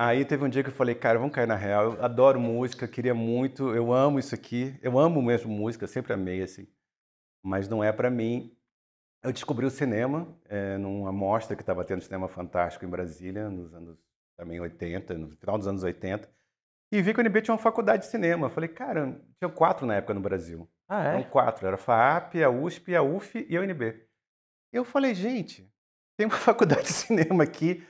Aí 0.00 0.24
teve 0.24 0.44
um 0.44 0.48
dia 0.48 0.62
que 0.62 0.70
eu 0.70 0.74
falei, 0.74 0.94
cara, 0.94 1.18
vamos 1.18 1.34
cair 1.34 1.46
na 1.46 1.54
real. 1.56 1.94
Eu 1.94 2.04
adoro 2.04 2.40
música, 2.40 2.88
queria 2.88 3.14
muito, 3.14 3.74
eu 3.74 3.92
amo 3.92 4.18
isso 4.18 4.34
aqui. 4.34 4.74
Eu 4.80 4.98
amo 4.98 5.20
mesmo 5.20 5.52
música, 5.52 5.86
sempre 5.86 6.12
amei 6.12 6.42
assim. 6.42 6.66
Mas 7.44 7.68
não 7.68 7.82
é 7.84 7.92
pra 7.92 8.08
mim. 8.10 8.52
Eu 9.22 9.32
descobri 9.32 9.66
o 9.66 9.70
cinema 9.70 10.28
é, 10.44 10.78
numa 10.78 11.12
mostra 11.12 11.56
que 11.56 11.62
estava 11.62 11.84
tendo 11.84 12.02
cinema 12.02 12.28
fantástico 12.28 12.84
em 12.84 12.88
Brasília, 12.88 13.50
nos 13.50 13.74
anos 13.74 13.98
também 14.36 14.60
80, 14.60 15.14
no 15.14 15.30
final 15.36 15.58
dos 15.58 15.66
anos 15.66 15.82
80. 15.82 16.28
E 16.92 17.02
vi 17.02 17.12
que 17.12 17.20
a 17.20 17.24
UNB 17.24 17.42
tinha 17.42 17.52
uma 17.52 17.60
faculdade 17.60 18.04
de 18.04 18.08
cinema. 18.08 18.48
Falei, 18.48 18.68
cara, 18.68 19.20
tinha 19.36 19.50
quatro 19.50 19.86
na 19.86 19.96
época 19.96 20.14
no 20.14 20.20
Brasil. 20.20 20.68
Ah, 20.88 21.02
Eram 21.02 21.20
é? 21.20 21.24
quatro. 21.24 21.66
Era 21.66 21.74
a 21.74 21.78
FAAP, 21.78 22.36
a 22.42 22.48
USP, 22.48 22.94
a 22.94 23.02
UF 23.02 23.46
e 23.48 23.56
a 23.56 23.60
UNB. 23.60 24.06
Eu 24.72 24.84
falei, 24.84 25.14
gente, 25.14 25.70
tem 26.16 26.26
uma 26.26 26.36
faculdade 26.38 26.84
de 26.84 26.92
cinema 26.92 27.42
aqui 27.42 27.86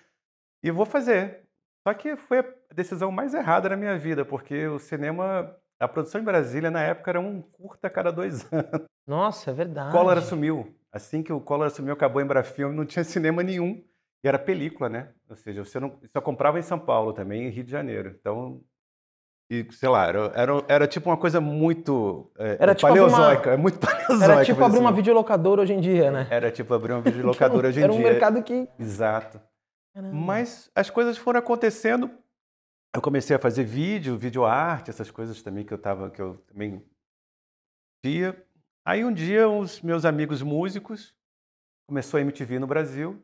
e 0.62 0.70
vou 0.70 0.86
fazer. 0.86 1.46
Só 1.86 1.94
que 1.94 2.16
foi 2.16 2.40
a 2.40 2.44
decisão 2.74 3.12
mais 3.12 3.34
errada 3.34 3.68
da 3.68 3.76
minha 3.76 3.96
vida, 3.98 4.24
porque 4.24 4.66
o 4.66 4.78
cinema, 4.78 5.54
a 5.78 5.86
produção 5.86 6.20
em 6.20 6.24
Brasília 6.24 6.70
na 6.70 6.82
época 6.82 7.10
era 7.10 7.20
um 7.20 7.40
curta 7.40 7.86
a 7.86 7.90
cada 7.90 8.10
dois 8.10 8.42
anos. 8.52 8.84
Nossa, 9.06 9.50
é 9.50 9.54
verdade. 9.54 9.90
O 9.90 9.92
Collor 9.92 10.18
assumiu. 10.18 10.74
Assim 10.92 11.22
que 11.22 11.32
o 11.32 11.40
Collor 11.40 11.66
assumiu, 11.66 11.92
acabou 11.92 12.20
em 12.20 12.24
Embrafilme, 12.24 12.74
não 12.74 12.86
tinha 12.86 13.04
cinema 13.04 13.42
nenhum. 13.42 13.82
E 14.22 14.28
era 14.28 14.38
película, 14.38 14.88
né? 14.88 15.10
Ou 15.28 15.36
seja, 15.36 15.64
você 15.64 15.78
não, 15.78 15.98
só 16.12 16.20
comprava 16.20 16.58
em 16.58 16.62
São 16.62 16.78
Paulo 16.78 17.12
também, 17.12 17.46
em 17.46 17.50
Rio 17.50 17.62
de 17.62 17.70
Janeiro. 17.70 18.16
Então, 18.18 18.60
e, 19.50 19.66
sei 19.72 19.88
lá, 19.88 20.06
era, 20.06 20.32
era, 20.34 20.64
era 20.68 20.86
tipo 20.86 21.08
uma 21.08 21.16
coisa 21.16 21.40
muito 21.40 22.30
é, 22.36 22.58
Era 22.60 22.74
tipo 22.74 22.88
paleozoica. 22.88 23.50
É 23.52 23.56
muito 23.56 23.78
paleozoica. 23.80 24.24
Era 24.24 24.44
tipo 24.44 24.62
abrir 24.62 24.78
uma 24.78 24.90
assim. 24.90 24.96
videolocadora 24.96 25.62
hoje 25.62 25.72
em 25.72 25.80
dia, 25.80 26.10
né? 26.10 26.26
Era 26.30 26.50
tipo 26.50 26.74
abrir 26.74 26.92
uma 26.92 27.00
videolocadora 27.02 27.68
hoje 27.68 27.80
em 27.80 27.82
Era 27.82 27.92
um 27.92 27.96
dia. 27.96 28.10
mercado 28.10 28.42
que... 28.42 28.68
Exato. 28.78 29.40
Caramba. 29.94 30.14
Mas 30.14 30.70
as 30.74 30.90
coisas 30.90 31.16
foram 31.16 31.38
acontecendo. 31.38 32.10
Eu 32.94 33.00
comecei 33.00 33.34
a 33.36 33.38
fazer 33.38 33.64
vídeo, 33.64 34.18
vídeo 34.18 34.44
arte, 34.44 34.90
essas 34.90 35.10
coisas 35.10 35.42
também 35.42 35.64
que 35.64 35.72
eu 35.72 35.78
tava, 35.78 36.10
que 36.10 36.20
eu 36.20 36.36
também 36.46 36.84
via. 38.04 38.36
Aí 38.88 39.04
um 39.04 39.12
dia 39.12 39.46
os 39.46 39.82
meus 39.82 40.06
amigos 40.06 40.40
músicos 40.40 41.14
começou 41.86 42.16
a 42.16 42.22
MTV 42.22 42.58
no 42.58 42.66
Brasil. 42.66 43.22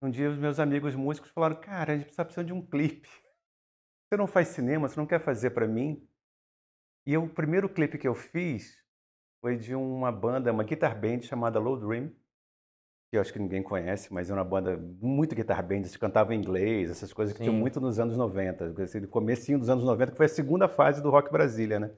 Um 0.00 0.08
dia 0.08 0.30
os 0.30 0.38
meus 0.38 0.60
amigos 0.60 0.94
músicos 0.94 1.32
falaram: 1.32 1.56
"Cara, 1.60 1.92
a 1.92 1.96
gente 1.96 2.04
precisa 2.04 2.24
precisando 2.24 2.46
de 2.46 2.52
um 2.52 2.64
clipe. 2.64 3.08
Você 4.06 4.16
não 4.16 4.28
faz 4.28 4.46
cinema, 4.46 4.86
você 4.86 5.00
não 5.00 5.04
quer 5.04 5.18
fazer 5.18 5.50
para 5.50 5.66
mim?" 5.66 6.08
E 7.04 7.12
eu- 7.12 7.24
o 7.24 7.28
primeiro 7.28 7.68
clipe 7.68 7.98
que 7.98 8.06
eu 8.06 8.14
fiz 8.14 8.78
foi 9.40 9.56
de 9.56 9.74
uma 9.74 10.12
banda, 10.12 10.52
uma 10.52 10.62
guitar 10.62 10.96
band 10.96 11.22
chamada 11.22 11.58
Low 11.58 11.76
Dream, 11.76 12.10
que 13.10 13.16
eu 13.16 13.20
acho 13.20 13.32
que 13.32 13.40
ninguém 13.40 13.64
conhece, 13.64 14.14
mas 14.14 14.30
é 14.30 14.32
uma 14.32 14.44
banda 14.44 14.76
muito 14.76 15.34
guitar 15.34 15.60
band, 15.66 15.78
eles 15.78 15.96
cantavam 15.96 16.32
em 16.34 16.38
inglês, 16.38 16.88
essas 16.88 17.12
coisas 17.12 17.36
que 17.36 17.42
tinham 17.42 17.52
muito 17.56 17.80
nos 17.80 17.98
anos 17.98 18.16
90, 18.16 18.66
assim, 18.80 19.04
comecinho 19.08 19.58
dos 19.58 19.68
anos 19.68 19.82
90, 19.82 20.12
que 20.12 20.16
foi 20.16 20.26
a 20.26 20.28
segunda 20.28 20.68
fase 20.68 21.02
do 21.02 21.10
Rock 21.10 21.32
Brasília, 21.32 21.80
né? 21.80 21.90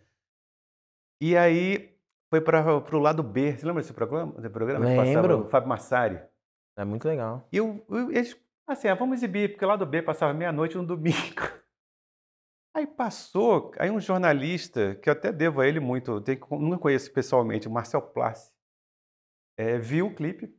E 1.20 1.36
aí 1.36 1.95
foi 2.30 2.40
para 2.40 2.62
o 2.96 2.98
lado 2.98 3.22
B. 3.22 3.56
Você 3.56 3.66
lembra 3.66 3.82
desse 3.82 3.92
programa? 3.94 4.32
Desse 4.34 4.50
programa 4.50 4.84
que 4.86 4.92
Lembro. 4.96 5.40
o 5.46 5.48
Fábio 5.48 5.68
Massari? 5.68 6.20
É 6.76 6.84
muito 6.84 7.06
legal. 7.06 7.48
E 7.52 7.56
eu, 7.56 7.84
eu- 7.88 8.10
eles, 8.10 8.36
assim, 8.66 8.88
ah, 8.88 8.94
vamos 8.94 9.18
exibir, 9.18 9.50
porque 9.52 9.64
lá 9.64 9.76
do 9.76 9.86
B 9.86 10.02
passava 10.02 10.34
meia-noite 10.34 10.76
no 10.76 10.86
domingo. 10.86 11.14
Aí 12.74 12.86
passou, 12.86 13.72
aí 13.78 13.90
um 13.90 13.98
jornalista, 13.98 14.96
que 14.96 15.08
eu 15.08 15.12
até 15.14 15.32
devo 15.32 15.62
a 15.62 15.66
ele 15.66 15.80
muito, 15.80 16.20
tenho, 16.20 16.38
que- 16.38 16.54
nunca 16.56 16.76
conheço 16.76 17.10
pessoalmente, 17.10 17.66
o 17.66 17.70
Marcel 17.70 18.02
Plassi, 18.02 18.52
eh, 19.56 19.78
viu 19.78 20.08
o 20.08 20.14
clipe, 20.14 20.54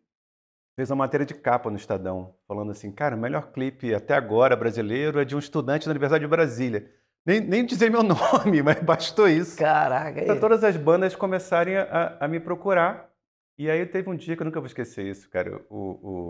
fez 0.75 0.89
uma 0.89 0.95
matéria 0.95 1.27
de 1.27 1.35
capa 1.35 1.69
no 1.69 1.77
Estadão, 1.77 2.35
falando 2.47 2.71
assim, 2.71 2.91
cara, 2.91 3.15
o 3.15 3.19
melhor 3.19 3.51
clipe 3.51 3.93
até 3.93 4.15
agora 4.15 4.55
brasileiro 4.55 5.19
é 5.19 5.25
de 5.25 5.35
um 5.35 5.39
estudante 5.39 5.85
da 5.85 5.91
Universidade 5.91 6.23
de 6.23 6.27
Brasília. 6.27 6.91
Nem, 7.27 7.41
nem 7.41 7.65
dizer 7.65 7.91
meu 7.91 8.01
nome, 8.03 8.63
mas 8.63 8.81
bastou 8.81 9.27
isso. 9.27 9.57
Caraca, 9.57 10.23
Para 10.23 10.33
aí. 10.35 10.39
todas 10.39 10.63
as 10.63 10.77
bandas 10.77 11.13
começarem 11.13 11.75
a, 11.75 12.17
a 12.21 12.27
me 12.27 12.39
procurar. 12.39 13.11
E 13.59 13.69
aí 13.69 13.85
teve 13.85 14.09
um 14.09 14.15
dia 14.15 14.35
que 14.37 14.41
eu 14.41 14.45
nunca 14.45 14.61
vou 14.61 14.67
esquecer 14.67 15.05
isso, 15.05 15.29
cara. 15.29 15.61
O, 15.69 15.77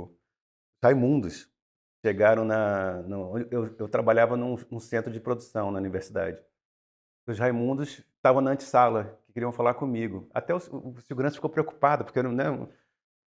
o 0.08 0.18
Raimundos 0.84 1.48
chegaram 2.04 2.44
na. 2.44 3.04
no- 3.04 3.38
eu, 3.52 3.76
eu 3.78 3.88
trabalhava 3.88 4.36
num, 4.36 4.56
num 4.72 4.80
centro 4.80 5.12
de 5.12 5.20
produção 5.20 5.70
na 5.70 5.78
universidade. 5.78 6.40
Os 7.28 7.38
Raimundos 7.38 8.04
estavam 8.16 8.42
na 8.42 8.52
antessala, 8.52 9.20
que 9.28 9.34
queriam 9.34 9.52
falar 9.52 9.76
comigo. 9.76 10.28
Até 10.34 10.54
o, 10.54 10.58
o 10.58 10.96
segurança 11.02 11.36
ficou 11.36 11.50
preocupado, 11.50 12.06
porque 12.06 12.24
né, 12.24 12.46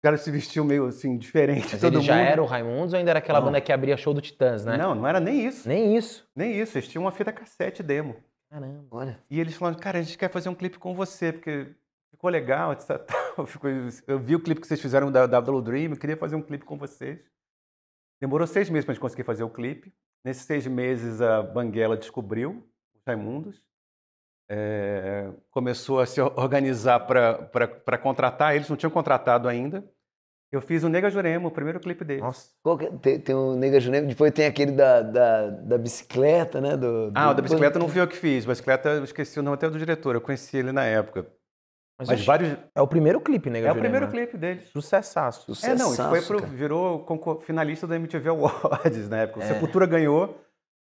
o 0.01 0.03
cara 0.03 0.17
se 0.17 0.31
vestiu 0.31 0.65
meio 0.65 0.87
assim, 0.87 1.15
diferente. 1.15 1.67
Mas 1.73 1.79
todo 1.81 1.99
ele 1.99 2.03
já 2.03 2.15
mundo. 2.15 2.25
era 2.25 2.41
o 2.41 2.45
Raimundos 2.47 2.91
ou 2.93 2.97
ainda 2.97 3.11
era 3.11 3.19
aquela 3.19 3.37
Não. 3.39 3.45
banda 3.45 3.61
que 3.61 3.71
abria 3.71 3.95
show 3.95 4.15
do 4.15 4.19
Titãs, 4.21 4.65
né? 4.65 4.75
Não, 4.75 4.95
não 4.95 5.07
era 5.07 5.19
nem 5.19 5.45
isso. 5.45 5.67
Nem 5.69 5.95
isso. 5.95 6.27
Nem 6.35 6.59
isso. 6.59 6.75
Eles 6.75 6.87
tinham 6.89 7.03
uma 7.03 7.11
fita 7.11 7.31
cassete 7.31 7.83
demo. 7.83 8.15
Caramba. 8.49 8.87
Olha, 8.89 9.19
E 9.29 9.39
eles 9.39 9.55
falaram, 9.55 9.77
cara, 9.77 9.99
a 9.99 10.01
gente 10.01 10.17
quer 10.17 10.31
fazer 10.31 10.49
um 10.49 10.55
clipe 10.55 10.79
com 10.79 10.95
você, 10.95 11.31
porque 11.31 11.67
ficou 12.09 12.31
legal, 12.31 12.73
etc. 12.73 12.99
Eu 14.07 14.17
vi 14.19 14.35
o 14.35 14.39
clipe 14.39 14.59
que 14.59 14.67
vocês 14.67 14.81
fizeram 14.81 15.11
da, 15.11 15.27
Double 15.27 15.61
Dream, 15.61 15.91
eu 15.91 15.97
queria 15.97 16.17
fazer 16.17 16.35
um 16.35 16.41
clipe 16.41 16.65
com 16.65 16.77
vocês. 16.77 17.19
Demorou 18.19 18.45
seis 18.47 18.69
meses 18.71 18.85
para 18.85 18.91
a 18.91 18.95
gente 18.95 19.01
conseguir 19.01 19.23
fazer 19.23 19.43
o 19.43 19.49
clipe. 19.49 19.93
Nesses 20.25 20.43
seis 20.45 20.65
meses, 20.67 21.21
a 21.21 21.41
Banguela 21.43 21.95
descobriu 21.95 22.67
os 22.95 23.01
Raimundos. 23.05 23.63
É, 24.53 25.29
começou 25.49 26.01
a 26.01 26.05
se 26.05 26.19
organizar 26.19 26.99
para 26.99 27.97
contratar, 27.97 28.53
eles 28.53 28.67
não 28.67 28.75
tinham 28.75 28.91
contratado 28.91 29.47
ainda. 29.47 29.81
Eu 30.51 30.59
fiz 30.59 30.83
o 30.83 30.89
Nega 30.89 31.09
Jurema, 31.09 31.47
o 31.47 31.51
primeiro 31.51 31.79
clipe 31.79 32.03
deles. 32.03 32.21
Nossa. 32.21 32.49
qual 32.61 32.77
que 32.77 32.85
é? 32.85 32.89
tem, 32.91 33.17
tem 33.17 33.33
o 33.33 33.55
Nega 33.55 33.79
Junema, 33.79 34.05
depois 34.05 34.33
tem 34.33 34.45
aquele 34.45 34.73
da, 34.73 35.01
da, 35.01 35.47
da 35.49 35.77
bicicleta, 35.77 36.59
né? 36.59 36.75
Do, 36.75 37.09
Ah, 37.15 37.29
o 37.29 37.33
do- 37.33 37.37
da 37.37 37.41
bicicleta 37.43 37.79
não 37.79 37.87
fui 37.87 38.01
eu 38.01 38.07
que 38.09 38.17
fiz. 38.17 38.43
Bicicleta, 38.45 38.89
eu 38.89 39.05
esqueci 39.05 39.39
o 39.39 39.43
nome 39.43 39.53
até 39.55 39.69
do 39.69 39.79
diretor, 39.79 40.13
eu 40.15 40.19
conheci 40.21 40.57
ele 40.57 40.73
na 40.73 40.83
época. 40.83 41.25
Mas, 41.97 42.09
Mas 42.09 42.25
vários, 42.25 42.57
é 42.75 42.81
o 42.81 42.87
primeiro 42.87 43.21
clipe, 43.21 43.49
né? 43.49 43.61
É 43.61 43.71
o 43.71 43.75
primeiro 43.75 44.09
clipe 44.09 44.35
deles. 44.37 44.67
Sucessaço. 44.67 45.49
É, 45.65 45.73
não, 45.75 45.93
isso 45.93 46.03
foi 46.09 46.21
pro, 46.21 46.39
virou 46.47 47.05
finalista 47.45 47.87
do 47.87 47.93
MTV 47.93 48.27
Awards 48.29 49.07
na 49.07 49.19
época. 49.19 49.39
O 49.39 49.43
É. 49.43 49.45
Sepultura 49.47 49.85
ganhou, 49.85 50.37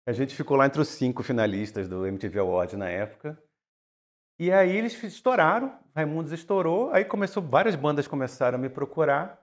a 0.09 0.13
gente 0.13 0.35
ficou 0.35 0.57
lá 0.57 0.65
entre 0.65 0.81
os 0.81 0.89
cinco 0.89 1.23
finalistas 1.23 1.87
do 1.87 2.07
MTV 2.07 2.39
Awards 2.39 2.79
na 2.79 2.89
época. 2.89 3.37
E 4.41 4.51
aí 4.51 4.75
eles 4.75 4.95
estouraram, 5.03 5.79
Raimundos 5.95 6.33
estourou, 6.33 6.91
aí 6.93 7.05
começou, 7.05 7.43
várias 7.43 7.77
bandas 7.77 8.09
começaram 8.09 8.57
a 8.57 8.59
me 8.59 8.71
procurar. 8.71 9.39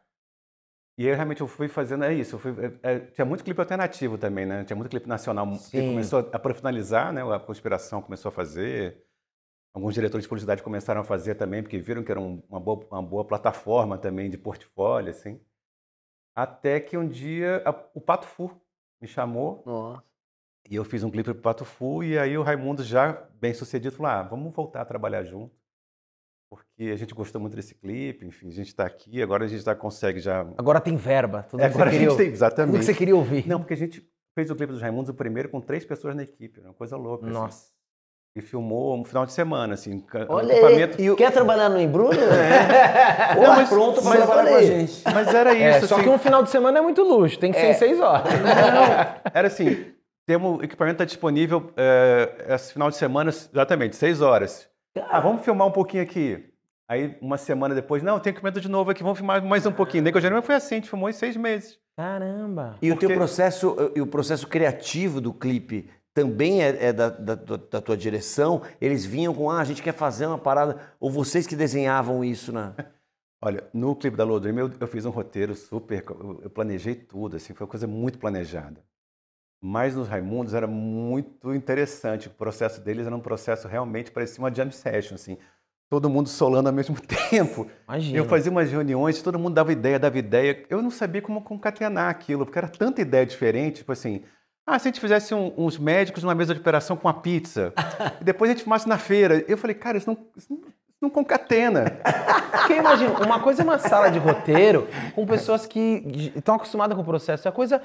E 0.98 1.08
aí 1.08 1.14
realmente 1.14 1.42
eu 1.42 1.48
fui 1.48 1.68
fazendo, 1.68 2.04
é 2.04 2.12
isso, 2.16 2.40
fui- 2.40 2.56
é, 2.82 2.96
é, 2.96 3.00
tinha 3.02 3.24
muito 3.24 3.44
clipe 3.44 3.60
alternativo 3.60 4.18
também, 4.18 4.48
né? 4.48 4.64
Tinha 4.64 4.76
muito 4.76 4.90
clipe 4.90 5.08
nacional 5.08 5.46
que 5.70 5.84
começou 5.88 6.28
a 6.34 6.40
profissionalizar, 6.40 7.14
né? 7.14 7.22
A 7.32 7.40
Conspiração 7.40 8.02
começou 8.02 8.30
a 8.30 8.32
fazer, 8.32 9.06
alguns 9.72 9.94
diretores 9.94 10.24
de 10.24 10.30
publicidade 10.30 10.64
começaram 10.64 11.02
a 11.02 11.04
fazer 11.04 11.36
também, 11.36 11.62
porque 11.62 11.78
viram 11.78 12.04
que 12.04 12.10
era 12.10 12.20
um, 12.20 12.42
uma, 12.50 12.60
boa, 12.60 12.84
uma 12.90 13.04
boa 13.04 13.24
plataforma 13.24 14.00
também 14.00 14.32
de 14.32 14.38
portfólio, 14.40 15.12
assim. 15.12 15.40
Até 16.36 16.80
que 16.80 16.98
um 16.98 17.08
dia 17.08 17.62
a, 17.64 17.70
o 17.94 18.02
Pato 18.02 18.26
Fu 18.26 18.60
me 19.00 19.08
chamou 19.08 19.62
Nossa. 19.64 20.04
E 20.70 20.76
eu 20.76 20.84
fiz 20.84 21.04
um 21.04 21.10
clipe 21.10 21.32
pro 21.34 21.42
Pato 21.42 21.66
Fu 21.66 22.04
e 22.04 22.18
aí 22.18 22.38
o 22.38 22.44
Raimundo 22.44 22.84
já 22.84 23.18
bem 23.40 23.54
sucedido 23.54 23.96
falou, 23.96 24.12
ah, 24.12 24.24
vamos 24.24 24.54
voltar 24.54 24.82
a 24.82 24.86
trabalhar 24.86 25.24
junto. 25.24 25.56
Porque 26.50 26.92
a 26.94 26.96
gente 26.96 27.14
gostou 27.14 27.42
muito 27.42 27.56
desse 27.56 27.76
clipe, 27.76 28.26
enfim, 28.26 28.48
a 28.48 28.54
gente 28.54 28.68
está 28.68 28.86
aqui, 28.86 29.22
agora 29.22 29.44
a 29.44 29.48
gente 29.48 29.64
já 29.66 29.76
consegue 29.76 30.20
já... 30.20 30.46
Agora 30.58 30.80
tem 30.80 30.96
verba. 30.96 31.44
Tudo 31.50 31.62
É, 31.62 31.68
que 31.70 31.76
agora 31.76 31.90
você 31.90 31.96
a 31.96 32.00
queria, 32.00 32.10
gente 32.10 32.18
tem, 32.18 32.26
tudo 32.28 32.36
exatamente. 32.36 32.80
que 32.80 32.86
você 32.86 32.94
queria 32.94 33.16
ouvir. 33.16 33.48
Não, 33.48 33.60
porque 33.60 33.74
a 33.74 33.78
gente 33.78 34.08
fez 34.34 34.50
o 34.50 34.56
clipe 34.56 34.72
dos 34.72 34.82
Raimundos 34.82 35.10
o 35.10 35.14
primeiro 35.14 35.50
com 35.50 35.60
três 35.60 35.84
pessoas 35.84 36.16
na 36.16 36.24
equipe, 36.24 36.62
uma 36.62 36.74
coisa 36.74 36.96
louca. 36.96 37.26
assim. 37.26 37.34
Nossa. 37.34 37.78
E 38.36 38.42
filmou 38.42 38.96
um 38.96 39.04
final 39.04 39.26
de 39.26 39.34
semana, 39.34 39.74
assim, 39.74 40.06
Olha 40.30 40.52
equipamento. 40.54 41.02
aí. 41.02 41.16
Quer 41.16 41.32
trabalhar 41.32 41.70
no 41.70 41.80
embrulho? 41.82 42.20
Não, 43.42 43.56
mas 43.56 43.68
pronto 43.68 44.00
pra 44.00 44.10
mas 44.12 44.20
trabalhar 44.26 44.50
com 44.52 44.56
a 44.58 44.62
gente. 44.62 45.04
Mas 45.12 45.28
era 45.34 45.54
isso, 45.54 45.64
É, 45.64 45.82
só 45.88 45.96
assim, 45.96 46.04
que 46.04 46.10
um 46.10 46.20
final 46.20 46.44
de 46.44 46.52
semana 46.52 46.78
é 46.78 46.82
muito 46.82 47.02
luxo, 47.02 47.40
tem 47.40 47.52
que 47.52 47.60
ser 47.60 47.72
em 47.72 47.74
seis 47.74 48.00
horas. 48.00 48.28
era 49.34 49.48
assim, 49.48 49.87
temos, 50.28 50.60
o 50.60 50.64
equipamento 50.64 50.96
está 50.96 51.06
disponível 51.06 51.72
é, 51.78 52.48
esse 52.50 52.74
final 52.74 52.90
de 52.90 52.98
semana, 52.98 53.30
exatamente, 53.30 53.96
seis 53.96 54.20
horas. 54.22 54.70
Ah, 55.10 55.22
vamos 55.22 55.44
filmar 55.44 55.66
um 55.68 55.72
pouquinho 55.72 56.04
aqui. 56.04 56.44
Aí, 56.90 57.18
uma 57.22 57.38
semana 57.38 57.74
depois, 57.74 58.04
não, 58.04 58.20
tem 58.20 58.32
equipamento 58.32 58.60
de 58.60 58.68
novo 58.70 58.92
aqui, 58.92 59.02
vamos 59.02 59.18
filmar 59.18 59.42
mais 59.44 59.66
um 59.66 59.72
pouquinho. 59.72 60.04
Nem 60.04 60.12
que 60.12 60.20
eu 60.20 60.44
foi 60.44 60.56
assim, 60.56 60.76
a 60.76 60.78
gente 60.80 60.90
filmou 60.90 61.10
em 61.10 61.14
seis 61.14 61.38
meses. 61.38 61.80
Caramba. 61.96 62.76
E 62.82 62.92
o 62.92 62.96
Porque- 62.96 63.08
teu 63.08 63.16
processo, 63.16 63.76
e 63.96 64.02
o 64.02 64.08
processo 64.08 64.48
criativo 64.48 65.22
do 65.22 65.34
clipe 65.34 65.90
também 66.14 66.62
é, 66.62 66.88
é 66.88 66.94
da, 66.94 67.10
da, 67.10 67.38
tua- 67.38 67.58
da 67.58 67.82
tua 67.82 67.96
direção? 67.98 68.62
Eles 68.82 69.06
vinham 69.06 69.34
com, 69.34 69.50
ah, 69.50 69.60
a 69.62 69.64
gente 69.64 69.82
quer 69.82 69.94
fazer 69.94 70.26
uma 70.26 70.38
parada, 70.38 70.78
ou 71.00 71.10
vocês 71.10 71.48
que 71.48 71.56
desenhavam 71.56 72.24
isso, 72.24 72.52
né? 72.52 72.74
Olha, 73.42 73.64
no 73.74 73.96
clipe 73.96 74.18
da 74.18 74.24
Lua 74.26 74.40
Dream 74.42 74.58
eu, 74.60 74.72
eu 74.80 74.88
fiz 74.88 75.06
um 75.06 75.10
roteiro 75.10 75.56
super, 75.56 76.04
eu, 76.10 76.42
eu 76.44 76.50
planejei 76.50 76.96
tudo, 76.96 77.38
assim, 77.38 77.54
foi 77.54 77.66
uma 77.66 77.72
coisa 77.72 77.88
muito 77.88 78.18
planejada. 78.20 78.82
Mas 79.62 79.96
nos 79.96 80.08
Raimundos 80.08 80.54
era 80.54 80.68
muito 80.68 81.54
interessante, 81.54 82.28
o 82.28 82.32
processo 82.32 82.80
deles 82.82 83.06
era 83.08 83.16
um 83.16 83.20
processo 83.20 83.68
realmente 83.68 84.12
parecia 84.12 84.40
uma 84.44 84.54
jam 84.54 84.70
session, 84.72 85.16
assim, 85.16 85.38
todo 85.90 86.10
mundo 86.10 86.30
solando 86.30 86.68
ao 86.70 86.74
mesmo 86.76 86.96
tempo. 87.30 87.68
Imagina. 87.88 88.18
Eu 88.18 88.26
fazia 88.26 88.52
umas 88.52 88.72
reuniões, 88.72 89.22
todo 89.22 89.40
mundo 89.40 89.56
dava 89.56 89.72
ideia, 89.72 89.98
dava 89.98 90.18
ideia. 90.18 90.64
Eu 90.70 90.82
não 90.82 90.92
sabia 90.92 91.22
como 91.22 91.42
concatenar 91.42 92.10
aquilo, 92.10 92.46
porque 92.46 92.60
era 92.60 92.68
tanta 92.68 93.02
ideia 93.02 93.26
diferente, 93.26 93.78
tipo 93.78 93.92
assim, 93.92 94.22
ah, 94.66 94.78
se 94.78 94.88
a 94.88 94.92
gente 94.92 95.00
fizesse 95.02 95.34
um- 95.34 95.54
uns 95.58 95.78
médicos 95.78 96.22
numa 96.24 96.36
mesa 96.36 96.54
de 96.54 96.60
operação 96.60 96.96
com 96.98 97.08
uma 97.08 97.14
pizza, 97.14 97.74
e 98.22 98.24
depois 98.24 98.52
a 98.52 98.54
gente 98.54 98.64
filmasse 98.64 98.88
na 98.88 98.98
feira. 98.98 99.44
Eu 99.48 99.58
falei, 99.58 99.74
cara, 99.76 99.98
isso 99.98 100.08
não, 100.10 100.18
isso 100.36 100.48
não, 100.54 100.60
isso 100.60 101.02
não 101.02 101.10
concatena. 101.10 101.86
Porque 102.52 102.74
imagina, 102.74 103.12
uma 103.26 103.40
coisa 103.40 103.62
é 103.62 103.64
uma 103.64 103.80
sala 103.80 104.10
de 104.12 104.20
roteiro 104.20 104.88
com 105.16 105.26
pessoas 105.26 105.66
que 105.66 106.32
estão 106.36 106.56
acostumadas 106.56 106.96
com 106.96 107.02
o 107.02 107.06
processo. 107.06 107.48
A 107.48 107.52
coisa 107.52 107.82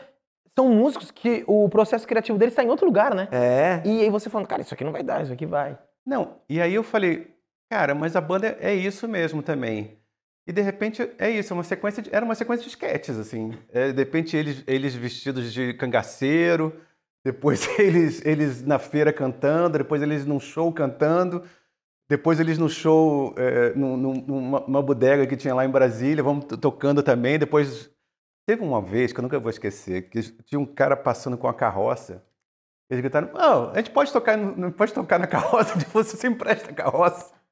são 0.58 0.68
músicos 0.68 1.10
que 1.10 1.44
o 1.46 1.68
processo 1.68 2.06
criativo 2.06 2.38
deles 2.38 2.52
está 2.52 2.62
em 2.62 2.68
outro 2.68 2.86
lugar, 2.86 3.14
né? 3.14 3.28
É. 3.32 3.82
E 3.84 4.02
aí 4.02 4.10
você 4.10 4.28
falando, 4.28 4.46
cara, 4.46 4.62
isso 4.62 4.74
aqui 4.74 4.84
não 4.84 4.92
vai 4.92 5.02
dar, 5.02 5.22
isso 5.22 5.32
aqui 5.32 5.46
vai. 5.46 5.78
Não, 6.06 6.36
e 6.48 6.60
aí 6.60 6.74
eu 6.74 6.82
falei, 6.82 7.34
cara, 7.70 7.94
mas 7.94 8.16
a 8.16 8.20
banda 8.20 8.56
é 8.60 8.74
isso 8.74 9.08
mesmo 9.08 9.42
também. 9.42 9.98
E 10.46 10.52
de 10.52 10.60
repente 10.60 11.08
é 11.18 11.30
isso, 11.30 11.52
é 11.52 11.54
uma 11.54 11.62
sequência 11.62 12.02
de- 12.02 12.14
era 12.14 12.24
uma 12.24 12.34
sequência 12.34 12.64
de 12.64 12.70
sketches, 12.70 13.16
assim. 13.16 13.52
É, 13.72 13.92
de 13.92 13.98
repente 13.98 14.36
eles, 14.36 14.64
eles 14.66 14.94
vestidos 14.94 15.52
de 15.52 15.72
cangaceiro, 15.74 16.72
depois 17.24 17.66
eles, 17.78 18.24
eles 18.26 18.62
na 18.62 18.78
feira 18.78 19.12
cantando, 19.12 19.78
depois 19.78 20.02
eles 20.02 20.26
num 20.26 20.40
show 20.40 20.72
cantando, 20.72 21.44
depois 22.10 22.40
eles 22.40 22.58
no 22.58 22.68
show, 22.68 23.32
é, 23.38 23.72
num- 23.74 23.96
num- 23.96 24.24
numa, 24.26 24.82
bodega 24.82 25.26
que 25.26 25.36
tinha 25.36 25.54
lá 25.54 25.64
em 25.64 25.70
Brasília, 25.70 26.22
vamos 26.22 26.44
tocando 26.60 27.02
também. 27.02 27.38
Depois 27.38 27.88
teve 28.46 28.62
uma 28.62 28.80
vez 28.80 29.12
que 29.12 29.18
eu 29.18 29.22
nunca 29.22 29.38
vou 29.38 29.50
esquecer, 29.50 30.08
que 30.10 30.20
tinha 30.44 30.58
um 30.60 30.66
cara 30.66 30.96
passando 30.96 31.36
com 31.38 31.48
a 31.48 31.54
carroça. 31.54 32.24
Eles 32.90 33.00
gritaram: 33.00 33.30
"Oh, 33.34 33.70
a 33.70 33.76
gente 33.76 33.90
pode 33.90 34.12
tocar, 34.12 34.36
não 34.36 34.70
pode 34.70 34.92
tocar 34.92 35.18
na 35.18 35.26
carroça, 35.28 35.78
de 35.78 35.84
você 35.86 36.16
se 36.16 36.26
empresta 36.26 36.70
a 36.70 36.74
carroça. 36.74 37.32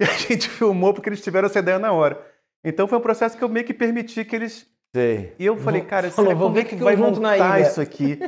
E 0.00 0.02
a 0.02 0.08
gente 0.08 0.48
filmou 0.48 0.92
porque 0.92 1.08
eles 1.08 1.22
tiveram 1.22 1.46
essa 1.46 1.60
ideia 1.60 1.78
na 1.78 1.92
hora. 1.92 2.20
Então 2.64 2.88
foi 2.88 2.98
um 2.98 3.00
processo 3.00 3.38
que 3.38 3.44
eu 3.44 3.48
meio 3.48 3.64
que 3.64 3.72
permiti 3.72 4.24
que 4.24 4.34
eles. 4.34 4.66
Sei. 4.92 5.36
E 5.38 5.46
eu 5.46 5.56
falei, 5.56 5.82
cara, 5.82 6.10
falou, 6.10 6.32
será 6.32 6.40
como 6.42 6.52
ver 6.54 6.60
é 6.62 6.64
que 6.64 6.76
que 6.76 6.82
vai 6.82 6.96
montar 6.96 7.60
isso 7.60 7.80
aqui? 7.80 8.18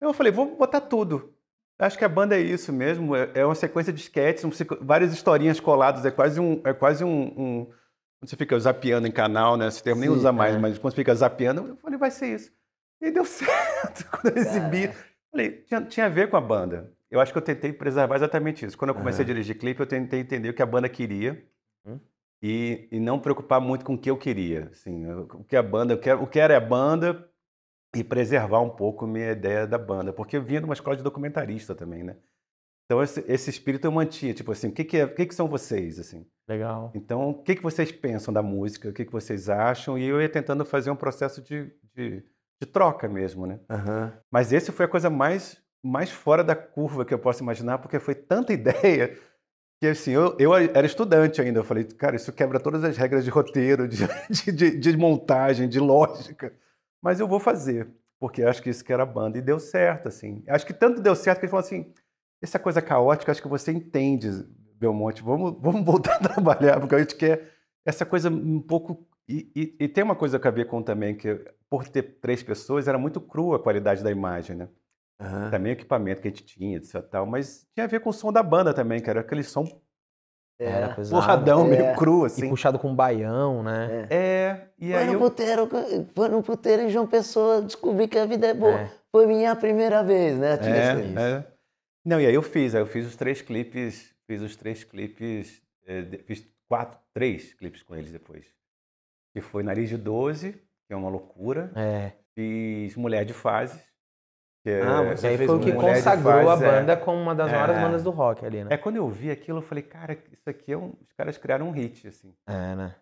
Eu 0.00 0.14
falei, 0.14 0.32
vou 0.32 0.56
botar 0.56 0.80
tudo. 0.80 1.34
Acho 1.78 1.98
que 1.98 2.06
a 2.06 2.08
banda 2.08 2.36
é 2.36 2.40
isso 2.40 2.72
mesmo. 2.72 3.14
É 3.14 3.30
é 3.34 3.44
uma 3.44 3.54
sequência 3.54 3.92
de 3.92 4.00
sketches, 4.00 4.46
várias 4.80 5.12
historinhas 5.12 5.60
coladas. 5.60 6.06
É 6.06 6.10
quase 6.10 6.40
um. 6.40 6.62
É 6.64 6.72
quase 6.72 7.04
um, 7.04 7.22
um- 7.36 7.70
quando 8.20 8.28
você 8.28 8.36
fica 8.36 8.58
zapeando 8.60 9.08
em 9.08 9.10
canal, 9.12 9.56
né? 9.56 9.66
Esse 9.66 9.82
termo 9.82 10.00
nem 10.00 10.10
Sim, 10.10 10.16
usa 10.16 10.30
mais, 10.30 10.54
é. 10.54 10.58
mas 10.58 10.78
quando 10.78 10.92
você 10.92 10.96
fica 10.96 11.14
zapeando, 11.14 11.66
eu 11.66 11.76
falei, 11.76 11.98
vai 11.98 12.10
ser 12.10 12.34
isso. 12.34 12.52
E 13.00 13.10
deu 13.10 13.24
certo. 13.26 14.06
Quando 14.10 14.36
eu 14.36 14.42
exibi, 14.42 14.90
falei, 15.30 15.62
tinha, 15.62 15.80
tinha 15.82 16.06
a 16.06 16.10
ver 16.10 16.28
com 16.28 16.36
a 16.36 16.40
banda. 16.40 16.92
Eu 17.10 17.18
acho 17.18 17.32
que 17.32 17.38
eu 17.38 17.42
tentei 17.42 17.72
preservar 17.72 18.16
exatamente 18.16 18.64
isso. 18.66 18.76
Quando 18.76 18.90
eu 18.90 18.94
comecei 18.94 19.24
a 19.24 19.26
dirigir 19.26 19.58
clipe, 19.58 19.80
eu 19.80 19.86
tentei 19.86 20.20
entender 20.20 20.50
o 20.50 20.54
que 20.54 20.62
a 20.62 20.66
banda 20.66 20.88
queria 20.88 21.42
Hum. 21.84 21.98
e, 22.42 22.86
e 22.92 23.00
não 23.00 23.18
preocupar 23.18 23.58
muito 23.58 23.86
com 23.86 23.94
o 23.94 23.98
que 23.98 24.10
eu 24.10 24.18
queria. 24.18 24.68
Assim, 24.70 25.10
o 25.10 25.42
que 25.44 25.56
a 25.56 25.62
banda, 25.62 25.94
o 25.94 25.98
que, 25.98 26.12
o 26.12 26.26
que 26.26 26.38
era 26.38 26.58
a 26.58 26.60
banda 26.60 27.26
e 27.96 28.04
preservar 28.04 28.60
um 28.60 28.68
pouco 28.68 29.06
a 29.06 29.08
minha 29.08 29.32
ideia 29.32 29.66
da 29.66 29.78
banda, 29.78 30.12
porque 30.12 30.36
eu 30.36 30.42
vinha 30.42 30.60
de 30.60 30.66
uma 30.66 30.74
escola 30.74 30.94
de 30.94 31.02
documentarista 31.02 31.74
também, 31.74 32.04
né? 32.04 32.16
Então 32.90 33.00
esse, 33.04 33.24
esse 33.28 33.48
espírito 33.50 33.84
eu 33.86 33.92
mantinha, 33.92 34.34
tipo 34.34 34.50
assim, 34.50 34.66
o 34.66 34.72
que 34.72 34.82
que, 34.82 34.96
é, 34.96 35.04
o 35.04 35.14
que 35.14 35.24
que 35.24 35.32
são 35.32 35.46
vocês, 35.46 35.96
assim? 36.00 36.26
Legal. 36.48 36.90
Então, 36.92 37.30
o 37.30 37.40
que 37.40 37.54
que 37.54 37.62
vocês 37.62 37.92
pensam 37.92 38.34
da 38.34 38.42
música? 38.42 38.88
O 38.88 38.92
que 38.92 39.04
que 39.04 39.12
vocês 39.12 39.48
acham? 39.48 39.96
E 39.96 40.08
eu 40.08 40.20
ia 40.20 40.28
tentando 40.28 40.64
fazer 40.64 40.90
um 40.90 40.96
processo 40.96 41.40
de, 41.40 41.70
de, 41.94 42.24
de 42.60 42.66
troca 42.66 43.08
mesmo, 43.08 43.46
né? 43.46 43.60
Aham. 43.70 44.12
Mas 44.28 44.52
esse 44.52 44.72
foi 44.72 44.86
a 44.86 44.88
coisa 44.88 45.08
mais, 45.08 45.56
mais 45.80 46.10
fora 46.10 46.42
da 46.42 46.56
curva 46.56 47.04
que 47.04 47.14
eu 47.14 47.18
posso 47.20 47.44
imaginar, 47.44 47.78
porque 47.78 48.00
foi 48.00 48.16
tanta 48.16 48.50
ideia 48.52 49.16
que, 49.80 49.86
assim, 49.86 50.10
eu, 50.10 50.36
eu 50.40 50.52
era 50.52 50.84
estudante 50.84 51.40
ainda. 51.40 51.60
Eu 51.60 51.64
falei, 51.64 51.84
cara, 51.84 52.16
isso 52.16 52.32
quebra 52.32 52.58
todas 52.58 52.82
as 52.82 52.96
regras 52.96 53.24
de 53.24 53.30
roteiro, 53.30 53.86
de, 53.86 53.98
de, 54.28 54.50
de- 54.50 54.76
de 54.80 54.96
montagem, 54.96 55.68
de 55.68 55.78
lógica. 55.78 56.52
Mas 57.00 57.20
eu 57.20 57.28
vou 57.28 57.38
fazer, 57.38 57.88
porque 58.18 58.42
acho 58.42 58.60
que 58.60 58.68
isso 58.68 58.84
que 58.84 58.92
era 58.92 59.04
a 59.04 59.06
banda. 59.06 59.38
E 59.38 59.42
deu 59.42 59.60
certo, 59.60 60.08
assim. 60.08 60.42
Acho 60.48 60.66
que 60.66 60.74
tanto 60.74 61.00
deu 61.00 61.14
certo 61.14 61.38
que 61.38 61.44
ele 61.46 61.50
falou 61.52 61.64
assim, 61.64 61.94
essa 62.42 62.58
coisa 62.58 62.80
caótica, 62.82 63.30
acho 63.32 63.42
que 63.42 63.48
você 63.48 63.70
entende, 63.72 64.28
Belmonte. 64.78 65.22
Vamos, 65.22 65.54
vamos 65.60 65.84
voltar 65.84 66.14
a 66.16 66.18
trabalhar, 66.28 66.80
porque 66.80 66.94
a 66.94 66.98
gente 66.98 67.14
quer 67.16 67.52
essa 67.84 68.04
coisa 68.06 68.28
um 68.30 68.60
pouco... 68.60 69.06
E, 69.28 69.50
e- 69.54 69.76
e 69.84 69.88
tem 69.88 70.02
uma 70.02 70.16
coisa 70.16 70.38
que 70.40 70.48
a 70.48 70.50
ver 70.50 70.66
com 70.66 70.82
também, 70.82 71.14
que 71.14 71.38
por 71.68 71.86
ter 71.88 72.02
três 72.20 72.42
pessoas, 72.42 72.88
era 72.88 72.98
muito 72.98 73.20
crua 73.20 73.56
a 73.56 73.60
qualidade 73.60 74.02
da 74.02 74.10
imagem, 74.10 74.56
né? 74.56 74.68
Aham. 75.20 75.50
Também 75.50 75.72
o 75.72 75.74
equipamento 75.74 76.20
que 76.20 76.26
a 76.26 76.30
gente 76.30 76.44
tinha, 76.44 76.76
etc. 76.78 77.00
Tal, 77.08 77.26
mas 77.26 77.64
tinha 77.72 77.84
a 77.84 77.88
ver 77.88 78.00
com 78.00 78.10
o 78.10 78.12
som 78.12 78.32
da 78.32 78.42
banda 78.42 78.74
também, 78.74 79.00
que 79.00 79.08
era 79.08 79.20
aquele 79.20 79.44
som 79.44 79.64
Era 80.58 80.88
pesado. 80.96 81.20
porradão, 81.22 81.66
É. 81.66 81.68
meio 81.68 81.94
cru, 81.96 82.24
E 82.24 82.26
assim. 82.26 82.48
puxado 82.48 82.76
com 82.78 82.92
baião, 82.94 83.62
né? 83.62 84.06
É, 84.10 84.60
e 84.78 84.90
Foi 84.90 84.98
aí 85.00 85.06
no, 85.06 85.12
eu... 85.12 85.18
puteiro, 85.20 85.68
foi 86.14 86.28
no 86.28 86.42
puteiro 86.42 86.82
em 86.82 86.88
João 86.88 87.06
Pessoa, 87.06 87.62
descobri 87.62 88.08
que 88.08 88.18
a 88.18 88.26
vida 88.26 88.48
é 88.48 88.54
boa. 88.54 88.80
É. 88.80 88.90
Foi 89.12 89.26
minha 89.26 89.54
primeira 89.54 90.02
vez, 90.02 90.36
né? 90.38 90.56
Tinha 90.56 90.94
isso. 91.00 91.18
É, 91.18 91.30
é. 91.32 91.46
Não, 92.04 92.20
e 92.20 92.26
aí 92.26 92.34
eu 92.34 92.42
fiz, 92.42 92.74
aí 92.74 92.80
eu 92.80 92.86
fiz 92.86 93.06
os 93.06 93.16
três 93.16 93.42
clipes, 93.42 94.14
fiz 94.26 94.40
os 94.42 94.56
três 94.56 94.82
clipes, 94.84 95.62
eh, 95.86 96.02
fiz 96.26 96.46
quatro, 96.68 96.98
três 97.12 97.52
clipes 97.54 97.82
com 97.82 97.94
eles 97.94 98.10
depois. 98.10 98.46
Que 99.34 99.40
foi 99.40 99.62
Nariz 99.62 99.88
de 99.88 99.96
12, 99.96 100.52
que 100.86 100.92
é 100.92 100.96
uma 100.96 101.08
loucura. 101.10 101.70
É. 101.76 102.12
Fiz 102.34 102.96
Mulher 102.96 103.24
de 103.24 103.32
Fases. 103.34 103.80
É, 104.64 104.82
Ah, 104.82 105.02
você 105.16 105.26
aí 105.28 105.36
foi 105.38 105.56
o 105.56 105.60
que 105.60 105.72
Mulher 105.72 105.94
consagrou 105.96 106.32
a 106.50 106.56
Fases, 106.56 106.64
é. 106.64 106.70
banda 106.70 106.96
como 106.96 107.20
uma 107.20 107.34
das 107.34 107.50
maiores 107.50 107.76
É. 107.76 107.80
bandas 107.80 108.02
do 108.02 108.10
rock 108.10 108.44
ali, 108.44 108.62
né? 108.64 108.74
É, 108.74 108.76
quando 108.76 108.96
eu 108.96 109.08
vi 109.08 109.30
aquilo, 109.30 109.58
eu 109.58 109.62
falei, 109.62 109.82
cara, 109.82 110.12
isso 110.32 110.48
aqui 110.48 110.72
é 110.72 110.76
um. 110.76 110.92
Os 111.00 111.12
caras 111.16 111.38
criaram 111.38 111.68
um 111.68 111.70
hit, 111.70 112.06
assim. 112.08 112.34
É, 112.46 112.74
né? 112.76 112.94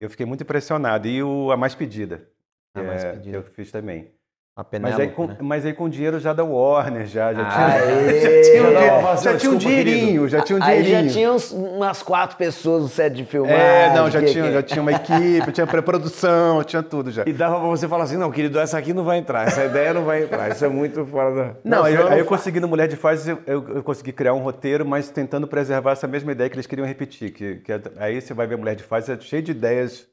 Eu 0.00 0.10
fiquei 0.10 0.26
muito 0.26 0.42
impressionado. 0.42 1.08
E 1.08 1.22
o 1.22 1.50
A 1.50 1.56
Mais 1.56 1.74
Pedida. 1.74 2.28
A 2.74 2.82
Mais 2.82 3.02
é- 3.04 3.12
Pedida. 3.12 3.30
Que 3.42 3.48
eu 3.48 3.52
fiz 3.52 3.70
também. 3.72 4.12
A 4.60 4.66
Mas 4.80 4.98
aí, 4.98 5.06
com, 5.10 5.26
né? 5.28 5.36
mas 5.40 5.64
aí 5.64 5.72
com 5.72 5.88
dinheiro 5.88 6.18
já 6.18 6.32
da 6.32 6.42
Warner, 6.42 7.06
já, 7.06 7.32
já 7.32 7.46
Aê! 7.46 8.18
tinha, 8.18 8.42
já 8.42 8.50
tinha, 8.50 8.62
um, 8.62 8.72
Não, 8.72 9.16
já 9.16 9.30
não, 9.30 9.38
tinha 9.38 9.52
um 9.52 9.56
dinheirinho, 9.56 10.28
já 10.28 10.40
tinha 10.42 10.58
um 10.58 10.62
Aí 10.64 10.82
dinheirinho. 10.82 11.08
já 11.10 11.14
tinha 11.14 11.32
uns- 11.32 11.52
umas 11.52 12.02
quatro 12.02 12.36
pessoas 12.36 12.82
no 12.82 12.88
set 12.88 13.14
de 13.14 13.24
filmagem. 13.24 13.56
É, 13.56 13.94
não, 13.94 14.10
já 14.10 14.18
que- 14.18 14.26
tinha, 14.26 14.42
que- 14.42 14.52
já 14.54 14.62
tinha 14.64 14.82
uma 14.82 14.90
equipe, 14.90 15.52
tinha 15.52 15.64
pré-produção, 15.64 16.64
tinha 16.64 16.82
tudo 16.82 17.08
já. 17.12 17.22
E 17.24 17.32
dava 17.32 17.60
pra 17.60 17.68
você 17.68 17.86
falar 17.86 18.02
assim, 18.02 18.16
não, 18.16 18.32
querido, 18.32 18.58
essa 18.58 18.76
aqui 18.76 18.92
não 18.92 19.04
vai 19.04 19.18
entrar, 19.18 19.46
essa 19.46 19.64
ideia 19.64 19.94
não 19.94 20.02
vai 20.04 20.24
entrar, 20.24 20.50
isso 20.50 20.64
é 20.64 20.68
muito 20.68 21.06
fora 21.06 21.32
da... 21.32 21.54
Não, 21.62 21.84
aí, 21.84 21.94
eu- 21.94 22.08
aí 22.08 22.18
eu 22.18 22.24
consegui 22.26 22.58
no 22.58 22.66
Mulher 22.66 22.88
de 22.88 22.96
Fases, 22.96 23.28
eu, 23.28 23.38
eu- 23.46 23.76
eu 23.76 23.82
consegui 23.84 24.10
criar 24.10 24.34
um 24.34 24.40
roteiro, 24.40 24.84
mas 24.84 25.08
tentando 25.08 25.46
preservar 25.46 25.92
essa 25.92 26.08
mesma 26.08 26.32
ideia 26.32 26.50
que 26.50 26.56
eles 26.56 26.66
queriam 26.66 26.84
repetir. 26.84 27.30
Que, 27.30 27.56
que 27.56 27.72
é- 27.72 27.80
aí 27.96 28.20
você 28.20 28.34
vai 28.34 28.48
ver 28.48 28.58
Mulher 28.58 28.74
de 28.74 28.82
Fases, 28.82 29.08
é 29.10 29.20
cheio 29.20 29.40
de 29.42 29.52
ideias. 29.52 30.04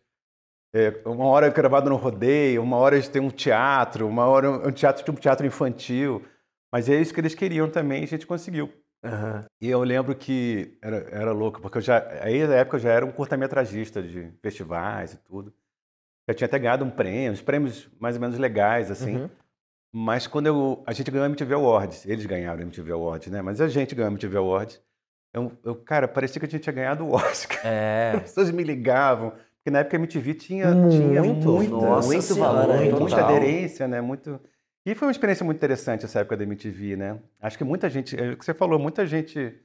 É, 0.75 0.94
uma 1.05 1.25
hora 1.27 1.48
gravado 1.48 1.89
no 1.89 1.96
rodeio, 1.96 2.62
uma 2.62 2.75
hora 2.75 3.01
têm 3.01 3.22
um 3.22 3.29
teatro, 3.29 4.05
uma 4.05 4.25
hora 4.25 4.51
um 4.67 4.72
teatro 4.74 5.05
tipo 5.05 5.17
um 5.17 5.22
teatro 5.22 5.48
infantil. 5.48 6.22
Mas 6.70 6.89
é 6.89 7.00
isso 7.00 7.13
que 7.13 7.22
eles 7.22 7.34
queriam 7.34 7.70
também 7.70 8.01
e 8.01 8.03
a 8.03 8.08
gente 8.08 8.27
conseguiu. 8.27 8.70
E 9.62 9.70
eu 9.70 9.82
lembro 9.84 10.13
que 10.13 10.77
era, 10.82 10.98
era 11.12 11.32
louco, 11.32 11.62
porque 11.62 11.77
eu 11.77 11.82
já, 11.82 12.05
aí 12.22 12.46
na 12.46 12.55
época 12.55 12.75
eu 12.75 12.82
já 12.82 12.91
era 12.91 13.05
um 13.05 13.12
curta-metragista 13.12 14.03
de 14.03 14.34
festivais 14.41 15.13
e 15.13 15.17
tudo. 15.17 15.53
Já 16.27 16.34
tinha 16.34 16.48
até 16.48 16.60
ganhado 16.60 16.84
um 16.84 16.89
prêmio, 16.89 17.32
uns 17.32 17.41
prêmios 17.41 17.88
mais 17.98 18.15
ou 18.15 18.22
menos 18.22 18.38
legais, 18.38 18.91
assim. 18.91 19.17
Uhum. 19.17 19.29
Mas 19.94 20.27
quando 20.27 20.48
eu, 20.48 20.84
a 20.86 20.91
gente 20.91 21.10
ganhou 21.10 21.24
a 21.24 21.29
MTV 21.29 21.53
Awards, 21.53 22.05
eles 22.05 22.25
ganharam 22.25 22.60
a 22.60 22.63
MTV 22.63 22.91
Awards, 22.91 23.32
né? 23.32 23.41
Mas 23.41 23.62
a 23.62 23.70
gente 23.70 23.96
ganhou 23.96 24.10
a 24.10 24.12
MTV 24.12 24.38
Awards. 24.38 24.82
Eu, 25.34 25.51
eu, 25.63 25.75
cara, 25.75 26.08
parecia 26.08 26.39
que 26.39 26.46
a 26.46 26.50
gente 26.50 26.63
tinha 26.63 26.74
ganhado 26.74 27.05
o 27.05 27.13
Oscar. 27.13 27.62
É. 27.63 28.13
As 28.17 28.22
pessoas 28.24 28.51
me 28.51 28.63
ligavam, 28.63 29.32
porque 29.65 29.72
na 29.72 29.79
época 29.79 29.98
a 29.98 30.00
MTV 30.00 30.34
tinha, 30.36 30.72
Muito, 30.75 30.95
tinha 30.95 31.24
nossa 31.72 32.07
muito 32.07 32.22
senhora, 32.22 32.67
valor, 32.67 32.84
total. 32.84 33.00
muita 33.00 33.25
aderência, 33.25 33.88
né? 33.88 34.00
Muito... 34.00 34.39
E 34.86 34.93
foi 34.93 35.07
uma 35.07 35.12
experiência 35.12 35.43
muito 35.43 35.57
interessante 35.57 36.05
essa 36.05 36.19
época 36.19 36.38
da 36.38 36.43
MTV, 36.43 36.95
né? 36.95 37.19
Acho 37.41 37.57
que 37.57 37.63
muita 37.63 37.89
gente, 37.89 38.15
é 38.15 38.34
o 38.34 38.38
que 38.38 38.45
você 38.45 38.53
falou, 38.53 38.77
muita 38.77 39.07
gente 39.07 39.60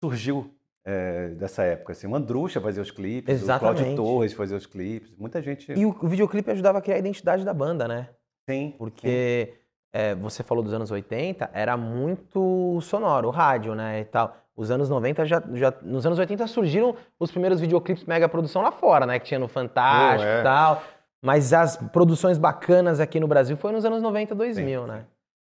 surgiu 0.00 0.48
é, 0.84 1.30
dessa 1.30 1.64
época. 1.64 1.90
Assim, 1.90 2.06
o 2.06 2.14
Andrucha 2.14 2.60
fazia 2.60 2.80
os 2.80 2.92
clipes, 2.92 3.40
o 3.40 3.44
Exatamente. 3.44 3.78
Cláudio 3.78 3.96
Torres 3.96 4.32
fazia 4.32 4.56
os 4.56 4.64
clipes, 4.64 5.12
muita 5.18 5.42
gente... 5.42 5.72
E 5.72 5.84
o, 5.84 5.88
o 5.88 6.06
videoclipe 6.06 6.48
ajudava 6.52 6.78
a 6.78 6.80
criar 6.80 6.94
a 6.94 7.00
identidade 7.00 7.44
da 7.44 7.52
banda, 7.52 7.88
né? 7.88 8.10
Sim, 8.48 8.76
Porque 8.78 9.54
é, 9.92 10.14
você 10.14 10.44
falou 10.44 10.62
dos 10.62 10.72
anos 10.72 10.92
80, 10.92 11.50
era 11.52 11.76
muito 11.76 12.78
sonoro, 12.80 13.26
o 13.26 13.32
rádio, 13.32 13.74
né, 13.74 14.02
e 14.02 14.04
tal. 14.04 14.36
Os 14.56 14.70
anos 14.70 14.88
90 14.88 15.24
já, 15.24 15.42
já 15.54 15.72
nos 15.82 16.04
anos 16.04 16.18
80 16.18 16.46
surgiram 16.46 16.94
os 17.18 17.30
primeiros 17.30 17.60
videoclipes 17.60 18.04
mega 18.04 18.28
produção 18.28 18.62
lá 18.62 18.70
fora, 18.70 19.06
né, 19.06 19.18
que 19.18 19.26
tinha 19.26 19.40
no 19.40 19.48
Fantástico 19.48 20.24
Pô, 20.24 20.36
é. 20.36 20.40
e 20.40 20.42
tal. 20.42 20.82
Mas 21.24 21.52
as 21.52 21.76
produções 21.76 22.36
bacanas 22.36 23.00
aqui 23.00 23.20
no 23.20 23.28
Brasil 23.28 23.56
foi 23.56 23.72
nos 23.72 23.84
anos 23.84 24.02
90, 24.02 24.34
2000, 24.34 24.86
né? 24.86 25.04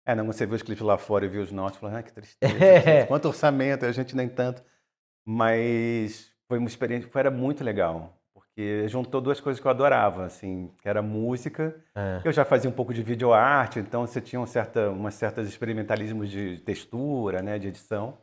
É, 0.06 0.14
não, 0.14 0.24
você 0.24 0.46
viu 0.46 0.54
os 0.54 0.62
clipes 0.62 0.84
lá 0.84 0.96
fora 0.96 1.24
e 1.24 1.28
viu 1.28 1.42
os 1.42 1.50
nossos, 1.50 1.78
falou, 1.78 1.96
ah, 1.96 2.02
que 2.02 2.12
tristeza. 2.12 2.64
É. 2.64 3.04
Quanto 3.06 3.26
orçamento, 3.26 3.84
a 3.84 3.90
gente 3.90 4.14
nem 4.14 4.28
tanto. 4.28 4.62
Mas 5.26 6.30
foi 6.48 6.58
uma 6.58 6.68
experiência, 6.68 7.10
foi, 7.10 7.18
era 7.18 7.30
muito 7.30 7.64
legal, 7.64 8.16
porque 8.32 8.86
juntou 8.86 9.20
duas 9.20 9.40
coisas 9.40 9.60
que 9.60 9.66
eu 9.66 9.70
adorava, 9.70 10.24
assim, 10.24 10.70
que 10.80 10.88
era 10.88 11.02
música. 11.02 11.74
É. 11.96 12.20
Eu 12.24 12.30
já 12.30 12.44
fazia 12.44 12.70
um 12.70 12.72
pouco 12.72 12.94
de 12.94 13.02
videoarte, 13.02 13.80
então 13.80 14.06
você 14.06 14.20
tinha 14.20 14.40
um 14.40 14.46
certa, 14.46 14.90
umas 14.90 15.14
certas 15.14 15.48
experimentalismos 15.48 16.30
de 16.30 16.58
textura, 16.60 17.42
né, 17.42 17.58
de 17.58 17.66
edição, 17.66 18.16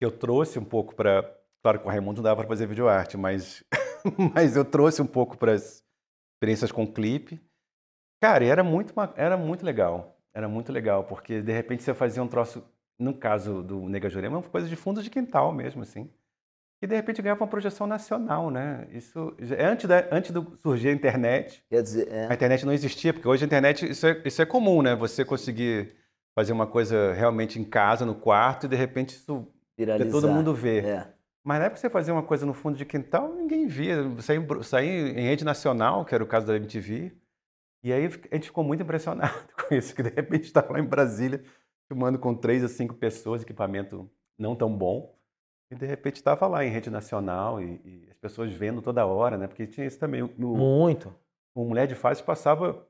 eu 0.00 0.10
trouxe 0.10 0.58
um 0.58 0.64
pouco 0.64 0.94
para, 0.94 1.22
claro 1.62 1.78
que 1.78 1.84
com 1.84 1.88
o 1.88 1.92
Raimundo 1.92 2.16
não 2.16 2.24
dava 2.24 2.40
para 2.40 2.48
fazer 2.48 2.66
videoarte, 2.66 3.16
mas, 3.16 3.62
mas 4.34 4.56
eu 4.56 4.64
trouxe 4.64 5.02
um 5.02 5.06
pouco 5.06 5.36
para 5.36 5.52
as 5.52 5.84
experiências 6.36 6.72
com 6.72 6.86
clipe. 6.86 7.40
Cara, 8.22 8.44
e 8.44 8.48
era 8.48 8.62
muito, 8.64 8.94
era 9.16 9.36
muito 9.36 9.64
legal. 9.64 10.16
Era 10.32 10.48
muito 10.48 10.72
legal, 10.72 11.04
porque 11.04 11.42
de 11.42 11.52
repente 11.52 11.82
você 11.82 11.92
fazia 11.92 12.22
um 12.22 12.28
troço, 12.28 12.64
no 12.98 13.14
caso 13.14 13.62
do 13.62 13.88
Nega 13.88 14.08
Jurema, 14.08 14.38
uma 14.38 14.42
coisa 14.48 14.68
de 14.68 14.76
fundo 14.76 15.02
de 15.02 15.10
quintal 15.10 15.52
mesmo, 15.52 15.82
assim. 15.82 16.10
E 16.82 16.86
de 16.86 16.94
repente 16.94 17.20
ganhava 17.20 17.42
uma 17.42 17.50
projeção 17.50 17.86
nacional, 17.86 18.50
né? 18.50 18.88
Isso 18.90 19.34
já- 19.38 19.56
antes 19.70 19.86
da 19.86 20.08
antes 20.10 20.30
do 20.30 20.56
surgir 20.56 20.88
a 20.88 20.92
internet. 20.92 21.62
Quer 21.68 21.82
dizer, 21.82 22.08
A 22.10 22.32
é. 22.32 22.34
internet 22.34 22.64
não 22.64 22.72
existia, 22.72 23.12
porque 23.12 23.28
hoje 23.28 23.44
a 23.44 23.46
internet 23.46 23.90
isso 23.90 24.06
é, 24.06 24.22
isso 24.24 24.40
é 24.40 24.46
comum, 24.46 24.80
né? 24.80 24.94
Você 24.94 25.22
conseguir 25.24 25.94
fazer 26.34 26.52
uma 26.52 26.66
coisa 26.66 27.12
realmente 27.12 27.58
em 27.60 27.64
casa, 27.64 28.06
no 28.06 28.14
quarto, 28.14 28.64
e 28.64 28.68
de 28.68 28.76
repente 28.76 29.10
isso 29.10 29.46
Viralizar. 29.84 30.10
todo 30.10 30.30
mundo 30.30 30.54
vê. 30.54 30.80
É. 30.80 31.08
Mas 31.42 31.58
na 31.58 31.64
época 31.66 31.80
você 31.80 31.88
fazia 31.88 32.12
uma 32.12 32.22
coisa 32.22 32.44
no 32.44 32.52
fundo 32.52 32.76
de 32.76 32.84
quintal, 32.84 33.32
ninguém 33.34 33.66
via. 33.66 33.96
Saía, 34.62 34.90
em- 34.90 35.22
rede 35.22 35.44
nacional, 35.44 36.04
que 36.04 36.14
era 36.14 36.22
o 36.22 36.26
caso 36.26 36.46
da 36.46 36.56
MTV. 36.56 37.12
E 37.82 37.92
aí 37.92 38.04
a 38.06 38.34
gente 38.34 38.46
ficou 38.48 38.62
muito 38.62 38.82
impressionado 38.82 39.32
com 39.68 39.74
isso, 39.74 39.94
que 39.94 40.02
de 40.02 40.10
repente 40.10 40.44
estava 40.44 40.72
lá 40.74 40.80
em 40.80 40.84
Brasília, 40.84 41.42
filmando 41.88 42.18
com 42.18 42.34
três 42.34 42.62
a 42.62 42.68
cinco 42.68 42.94
pessoas, 42.94 43.40
equipamento 43.42 44.10
não 44.38 44.54
tão 44.54 44.70
bom. 44.76 45.16
E 45.70 45.74
de 45.74 45.86
repente 45.86 46.16
estava 46.16 46.46
lá 46.46 46.64
em 46.64 46.68
rede 46.68 46.90
nacional 46.90 47.60
e, 47.62 47.80
e 47.84 48.08
as 48.10 48.18
pessoas 48.18 48.52
vendo 48.52 48.82
toda 48.82 49.06
hora, 49.06 49.38
né? 49.38 49.46
Porque 49.46 49.66
tinha 49.66 49.86
isso 49.86 49.98
também. 49.98 50.22
O, 50.22 50.28
Muito. 50.38 51.14
o 51.54 51.64
Mulher 51.64 51.86
de 51.86 51.94
Fase 51.94 52.22
passava, 52.22 52.86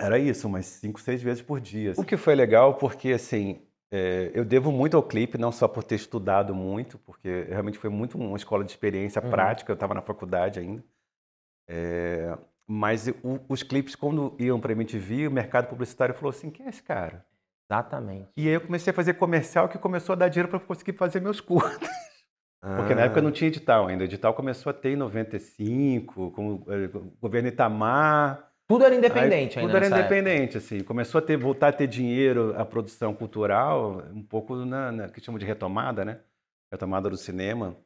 era 0.00 0.18
isso, 0.18 0.46
umas 0.46 0.64
cinco, 0.64 1.00
seis 1.00 1.20
vezes 1.22 1.42
por 1.42 1.60
dia. 1.60 1.92
O 1.98 2.04
que 2.04 2.16
foi 2.16 2.34
legal, 2.34 2.74
porque 2.78 3.12
assim, 3.12 3.60
é, 3.96 4.30
eu 4.34 4.44
devo 4.44 4.72
muito 4.72 4.96
ao 4.96 5.02
clipe, 5.02 5.38
não 5.38 5.52
só 5.52 5.68
por 5.68 5.84
ter 5.84 5.94
estudado 5.94 6.52
muito, 6.54 6.98
porque 6.98 7.46
realmente 7.48 7.78
foi 7.78 7.90
muito 7.90 8.18
uma 8.18 8.36
escola 8.36 8.64
de 8.64 8.70
experiência 8.72 9.22
Uhum. 9.22 9.30
prática, 9.30 9.70
eu 9.70 9.74
estava 9.74 9.94
na 9.94 10.02
faculdade 10.02 10.58
ainda. 10.58 10.82
É, 11.68 12.36
mas 12.66 13.06
o- 13.22 13.40
os 13.48 13.62
clipes, 13.62 13.94
quando 13.94 14.34
iam 14.38 14.58
para 14.60 14.72
a 14.72 14.76
MTV, 14.76 15.28
o 15.28 15.30
mercado 15.30 15.68
publicitário 15.68 16.14
falou 16.14 16.30
assim: 16.30 16.50
quem 16.50 16.66
é 16.66 16.68
esse 16.68 16.82
cara? 16.82 17.24
Exatamente. 17.70 18.28
E 18.36 18.48
aí 18.48 18.54
eu 18.54 18.60
comecei 18.60 18.90
a 18.90 18.94
fazer 18.94 19.14
comercial 19.14 19.68
que 19.68 19.78
começou 19.78 20.12
a 20.12 20.16
dar 20.16 20.28
dinheiro 20.28 20.48
para 20.48 20.58
eu 20.58 20.66
conseguir 20.66 20.92
fazer 20.94 21.20
meus 21.20 21.40
curtas. 21.40 21.88
Porque 22.76 22.94
na 22.94 23.02
época 23.02 23.20
não 23.20 23.30
tinha 23.30 23.48
edital 23.48 23.86
ainda. 23.86 24.02
O 24.02 24.06
edital 24.06 24.32
começou 24.34 24.70
a 24.70 24.72
ter 24.72 24.90
em 24.90 24.96
95, 24.96 26.30
com 26.32 26.64
eh, 26.68 26.90
o 26.94 27.12
governo 27.20 27.48
Itamar. 27.48 28.50
Tudo 28.66 28.84
era 28.84 28.94
independente 28.94 29.58
Aí, 29.58 29.64
ainda 29.64 29.74
Tudo 29.74 29.76
era 29.76 29.80
nessa 29.90 30.02
época. 30.02 30.16
independente, 30.16 30.56
assim. 30.56 30.82
Começou 30.82 31.18
a 31.18 31.22
ter, 31.22 31.36
voltar 31.36 31.68
a 31.68 31.72
ter 31.72 31.86
dinheiro 31.86 32.54
a 32.58 32.64
produção 32.64 33.14
cultural, 33.14 34.02
um 34.12 34.22
pouco 34.22 34.56
na, 34.56 34.90
na 34.90 35.08
que 35.08 35.20
chamam 35.20 35.38
de 35.38 35.44
retomada, 35.44 36.04
né? 36.04 36.20
Retomada 36.72 37.10
do 37.10 37.16
cinema. 37.16 37.76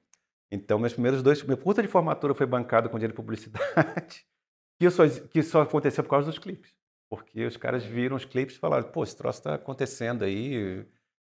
Então, 0.50 0.78
meus 0.78 0.92
primeiros 0.92 1.22
dois... 1.22 1.42
Meu 1.42 1.58
curta 1.58 1.82
de 1.82 1.88
formatura 1.88 2.34
foi 2.34 2.46
bancado 2.46 2.88
com 2.88 2.96
dinheiro 2.96 3.12
de 3.12 3.16
publicidade, 3.16 4.24
que 4.80 4.88
só, 4.90 5.08
que 5.08 5.42
só 5.42 5.62
aconteceu 5.62 6.04
por 6.04 6.10
causa 6.10 6.26
dos 6.30 6.38
clipes. 6.38 6.72
Porque 7.10 7.44
os 7.44 7.56
caras 7.56 7.84
viram 7.84 8.16
os 8.16 8.24
clipes 8.24 8.56
e 8.56 8.58
falaram, 8.58 8.90
pô, 8.90 9.02
esse 9.02 9.16
troço 9.16 9.40
está 9.40 9.54
acontecendo 9.54 10.24
aí, 10.24 10.86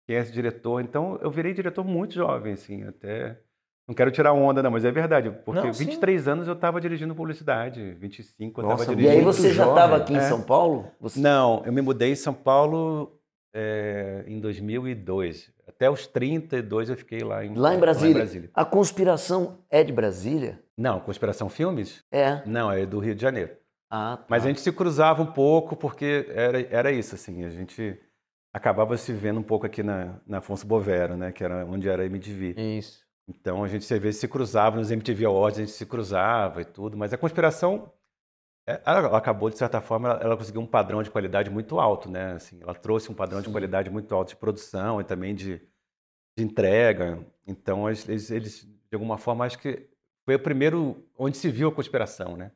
quem 0.06 0.16
é 0.16 0.20
esse 0.20 0.32
diretor? 0.32 0.80
Então, 0.80 1.18
eu 1.20 1.30
virei 1.30 1.52
diretor 1.52 1.84
muito 1.84 2.14
jovem, 2.14 2.54
assim, 2.54 2.84
até... 2.84 3.40
Não 3.86 3.94
quero 3.94 4.10
tirar 4.10 4.32
onda, 4.32 4.62
não, 4.62 4.70
mas 4.70 4.84
é 4.84 4.90
verdade. 4.90 5.30
Porque 5.44 5.66
Não, 5.66 5.72
sim. 5.72 5.84
23 5.84 6.26
anos 6.28 6.48
eu 6.48 6.54
estava 6.54 6.80
dirigindo 6.80 7.14
publicidade, 7.14 7.92
25 8.00 8.60
eu 8.62 8.70
estava 8.70 8.82
E 8.92 8.96
dirigindo. 8.96 9.18
aí 9.18 9.24
você 9.24 9.52
já 9.52 9.68
estava 9.68 9.96
aqui 9.96 10.14
em 10.14 10.16
É. 10.16 10.20
São 10.20 10.40
Paulo? 10.40 10.90
Você... 11.00 11.20
Não, 11.20 11.62
eu 11.66 11.72
me 11.72 11.82
mudei 11.82 12.12
em 12.12 12.16
São 12.16 12.32
Paulo 12.32 13.20
é, 13.54 14.24
em 14.26 14.40
2002. 14.40 15.52
Até 15.68 15.90
os 15.90 16.06
32 16.06 16.88
eu 16.90 16.96
fiquei 16.96 17.20
lá 17.20 17.44
em, 17.44 17.54
Lá 17.54 17.74
em 17.74 17.78
Brasília. 17.78 18.50
A 18.54 18.64
conspiração 18.64 19.58
é 19.70 19.84
de 19.84 19.92
Brasília? 19.92 20.60
Não, 20.76 20.98
Conspiração 21.00 21.48
Filmes? 21.48 22.02
É. 22.10 22.42
Não, 22.46 22.70
é 22.72 22.84
do 22.86 22.98
Rio 22.98 23.14
de 23.14 23.22
Janeiro. 23.22 23.50
Ah, 23.90 24.16
tá. 24.18 24.24
Mas 24.28 24.44
a 24.44 24.48
gente 24.48 24.60
se 24.60 24.72
cruzava 24.72 25.22
um 25.22 25.26
pouco 25.26 25.76
porque 25.76 26.26
era, 26.30 26.60
era 26.70 26.90
isso, 26.90 27.14
assim, 27.14 27.44
a 27.44 27.50
gente 27.50 27.96
acabava 28.52 28.96
se 28.96 29.12
vendo 29.12 29.38
um 29.40 29.42
pouco 29.42 29.66
aqui 29.66 29.82
na, 29.82 30.16
na 30.26 30.38
Afonso 30.38 30.66
Bovero, 30.66 31.16
né, 31.16 31.30
que 31.32 31.44
era 31.44 31.64
onde 31.66 31.88
era 31.88 32.02
a 32.02 32.06
MTV. 32.06 32.54
Isso. 32.56 33.03
Então 33.28 33.64
a 33.64 33.68
gente 33.68 33.82
às 33.92 34.00
vezes 34.00 34.20
se 34.20 34.28
cruzava 34.28 34.76
nos 34.76 34.90
MTV 34.90 35.24
Awards, 35.24 35.58
a 35.58 35.62
gente 35.64 35.72
se 35.74 35.86
cruzava 35.86 36.60
e 36.60 36.64
tudo, 36.64 36.96
mas 36.96 37.12
a 37.12 37.18
conspiração 37.18 37.92
é, 38.66 38.80
ela 38.86 39.16
acabou 39.16 39.50
de 39.50 39.58
certa 39.58 39.80
forma, 39.80 40.08
ela, 40.10 40.20
ela 40.22 40.36
conseguiu 40.36 40.60
um 40.62 40.66
padrão 40.66 41.02
de 41.02 41.10
qualidade 41.10 41.50
muito 41.50 41.78
alto, 41.80 42.10
né? 42.10 42.32
Assim, 42.34 42.60
ela 42.62 42.74
trouxe 42.74 43.10
um 43.10 43.14
padrão 43.14 43.42
de 43.42 43.46
Sim. 43.46 43.52
qualidade 43.52 43.90
muito 43.90 44.14
alto 44.14 44.30
de 44.30 44.36
produção 44.36 45.00
e 45.00 45.04
também 45.04 45.34
de, 45.34 45.58
de 46.38 46.44
entrega. 46.44 47.24
Então 47.46 47.88
eles, 47.88 48.30
eles, 48.30 48.62
de 48.64 48.94
alguma 48.94 49.18
forma 49.18 49.44
acho 49.46 49.58
que 49.58 49.88
foi 50.24 50.36
o 50.36 50.40
primeiro 50.40 51.06
onde 51.18 51.36
se 51.36 51.50
viu 51.50 51.68
a 51.68 51.72
conspiração, 51.72 52.36
né? 52.36 52.52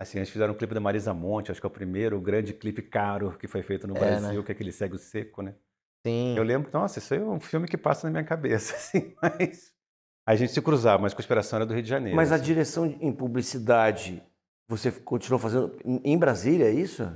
Assim, 0.00 0.18
eles 0.18 0.30
fizeram 0.30 0.52
o 0.52 0.56
clipe 0.56 0.74
da 0.74 0.80
Marisa 0.80 1.14
Monte, 1.14 1.50
acho 1.52 1.60
que 1.60 1.66
é 1.66 1.68
o 1.68 1.72
primeiro 1.72 2.20
grande 2.20 2.52
clipe 2.52 2.82
caro 2.82 3.36
que 3.38 3.46
foi 3.48 3.62
feito 3.62 3.86
no 3.86 3.96
É, 3.96 4.00
Brasil, 4.00 4.40
né? 4.40 4.42
que 4.44 4.52
é 4.52 4.54
aquele 4.54 4.72
Cego 4.72 4.98
Seco, 4.98 5.42
né? 5.42 5.54
Sim. 6.06 6.34
Eu 6.36 6.42
lembro, 6.42 6.70
nossa, 6.72 6.98
isso 6.98 7.14
aí 7.14 7.20
é 7.20 7.24
um 7.24 7.40
filme 7.40 7.66
que 7.68 7.78
passa 7.78 8.06
na 8.06 8.10
minha 8.12 8.24
cabeça, 8.24 8.74
assim, 8.76 9.14
mas 9.22 9.72
a 10.26 10.34
gente 10.34 10.52
se 10.52 10.60
cruzava, 10.62 11.02
mas 11.02 11.14
Conspiração 11.14 11.58
era 11.58 11.66
do 11.66 11.74
Rio 11.74 11.82
de 11.82 11.88
Janeiro. 11.88 12.16
Mas 12.16 12.32
a 12.32 12.36
assim. 12.36 12.44
direção 12.44 12.86
em 12.86 13.12
publicidade, 13.12 14.22
você 14.68 14.90
continuou 14.90 15.38
fazendo 15.38 15.72
em 15.84 16.16
Brasília, 16.18 16.66
é 16.66 16.72
isso? 16.72 17.08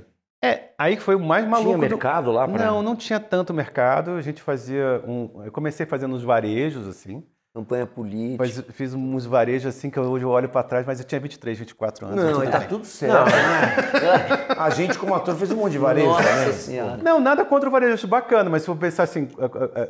É, 0.43 0.69
aí 0.77 0.95
que 0.95 1.01
foi 1.01 1.15
o 1.15 1.19
mais 1.19 1.45
maluco. 1.45 1.75
Tinha 1.75 1.77
do- 1.89 1.95
mercado 1.95 2.31
lá 2.31 2.47
para 2.47 2.65
Não, 2.65 2.81
não 2.81 2.95
tinha 2.95 3.19
tanto 3.19 3.53
mercado. 3.53 4.11
A 4.11 4.21
gente 4.21 4.41
fazia 4.41 5.03
um. 5.05 5.43
Eu 5.43 5.51
comecei 5.51 5.85
fazendo 5.85 6.15
uns 6.15 6.23
varejos, 6.23 6.87
assim. 6.87 7.23
Campanha 7.53 7.87
política. 7.87 8.43
Mas 8.43 8.63
fiz 8.75 8.93
uns 8.93 9.25
varejos 9.25 9.75
assim 9.75 9.89
que 9.89 9.99
hoje 9.99 10.23
eu 10.23 10.29
olho 10.29 10.47
pra 10.47 10.61
trás, 10.61 10.85
mas 10.85 10.99
eu 10.99 11.05
tinha 11.05 11.19
23, 11.19 11.57
24 11.57 12.05
anos. 12.05 12.23
Não, 12.23 12.43
e 12.43 12.47
tá 12.47 12.61
tudo 12.61 12.85
certo. 12.85 13.25
né? 13.25 14.55
A 14.55 14.69
gente, 14.69 14.99
como 14.99 15.15
ator, 15.15 15.35
fez 15.35 15.51
um 15.51 15.55
monte 15.55 15.71
de 15.71 15.79
varejo 15.79 16.07
Nossa 16.07 16.53
senhora. 16.53 16.97
Não, 16.97 17.19
nada 17.19 17.43
contra 17.43 17.67
o 17.67 17.71
varejo, 17.71 17.93
acho 17.95 18.07
bacana, 18.07 18.49
mas 18.51 18.61
se 18.61 18.65
for 18.67 18.75
pensar 18.77 19.03
assim, 19.03 19.27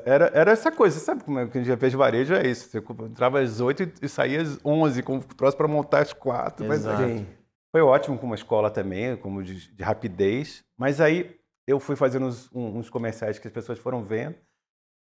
era, 0.06 0.32
era 0.34 0.52
essa 0.52 0.72
coisa, 0.72 0.98
você 0.98 1.04
sabe 1.06 1.24
como 1.24 1.38
é 1.38 1.48
que 1.48 1.58
a 1.58 1.62
gente 1.63 1.78
fez 1.78 1.93
varejo? 1.93 2.34
É 2.34 2.48
isso. 2.48 2.69
Você 2.69 2.78
entrava 3.04 3.41
às 3.41 3.60
8 3.60 3.91
e- 4.02 4.08
saía 4.08 4.41
às 4.41 4.58
11, 4.63 5.04
com 5.04 5.17
o 5.17 5.22
troço 5.22 5.58
pra 5.58 5.67
montar 5.67 6.00
às 6.00 6.13
4. 6.13 6.65
Mas 6.65 6.80
Exato. 6.80 7.04
Sim. 7.04 7.28
Foi 7.72 7.82
ótimo 7.82 8.17
como 8.17 8.34
escola 8.34 8.72
também, 8.72 9.17
como 9.17 9.43
de, 9.43 9.76
de 9.76 9.84
rapidez. 9.84 10.63
Mas 10.78 11.02
aí 11.02 11.36
eu 11.67 11.78
fui 11.80 11.95
fazendo 11.98 12.26
uns, 12.26 12.50
uns 12.54 12.89
comerciais 12.89 13.38
que 13.38 13.48
as 13.48 13.54
pessoas 13.54 13.78
foram 13.78 14.02
vendo. 14.02 14.36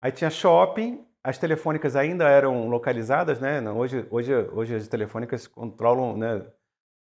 Aí 0.01 0.11
tinha 0.11 0.29
shopping, 0.29 1.05
as 1.25 1.39
telefônicas 1.39 1.95
ainda 1.95 2.29
eram 2.29 2.69
localizadas, 2.69 3.39
né? 3.39 3.59
Não, 3.59 3.79
Hoje, 3.79 4.05
hoje, 4.11 4.31
hoje 4.53 4.75
as 4.75 4.87
telefônicas 4.87 5.47
controlam, 5.47 6.15
né? 6.15 6.45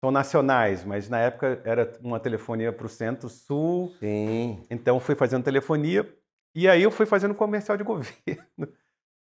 São 0.03 0.11
nacionais, 0.11 0.83
mas 0.83 1.11
na 1.11 1.21
época 1.21 1.61
era 1.65 1.93
uma 2.01 2.19
telefonia 2.19 2.73
para 2.73 2.87
o 2.87 2.89
centro-sul. 2.89 3.89
Sim. 4.01 4.65
Então 4.71 4.99
fui 4.99 5.15
fazendo 5.15 5.45
telefonia 5.45 6.11
e 6.55 6.67
aí 6.67 6.83
eu 6.83 6.91
fui 6.91 7.05
fazendo 7.05 7.35
comercial 7.35 7.77
de 7.77 7.85
governo. 7.85 8.69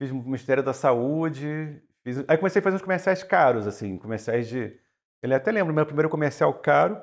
fiz 0.00 0.10
o 0.10 0.16
Ministério 0.16 0.62
da 0.62 0.72
Saúde, 0.72 1.80
fiz... 2.02 2.24
aí 2.26 2.36
comecei 2.36 2.58
a 2.58 2.62
fazer 2.62 2.76
uns 2.76 2.82
comerciais 2.82 3.22
caros, 3.22 3.66
assim, 3.66 3.96
comerciais 3.98 4.48
de... 4.48 4.76
Ele 5.22 5.34
até 5.34 5.52
lembra, 5.52 5.72
meu 5.72 5.86
primeiro 5.86 6.08
comercial 6.08 6.52
caro 6.54 7.00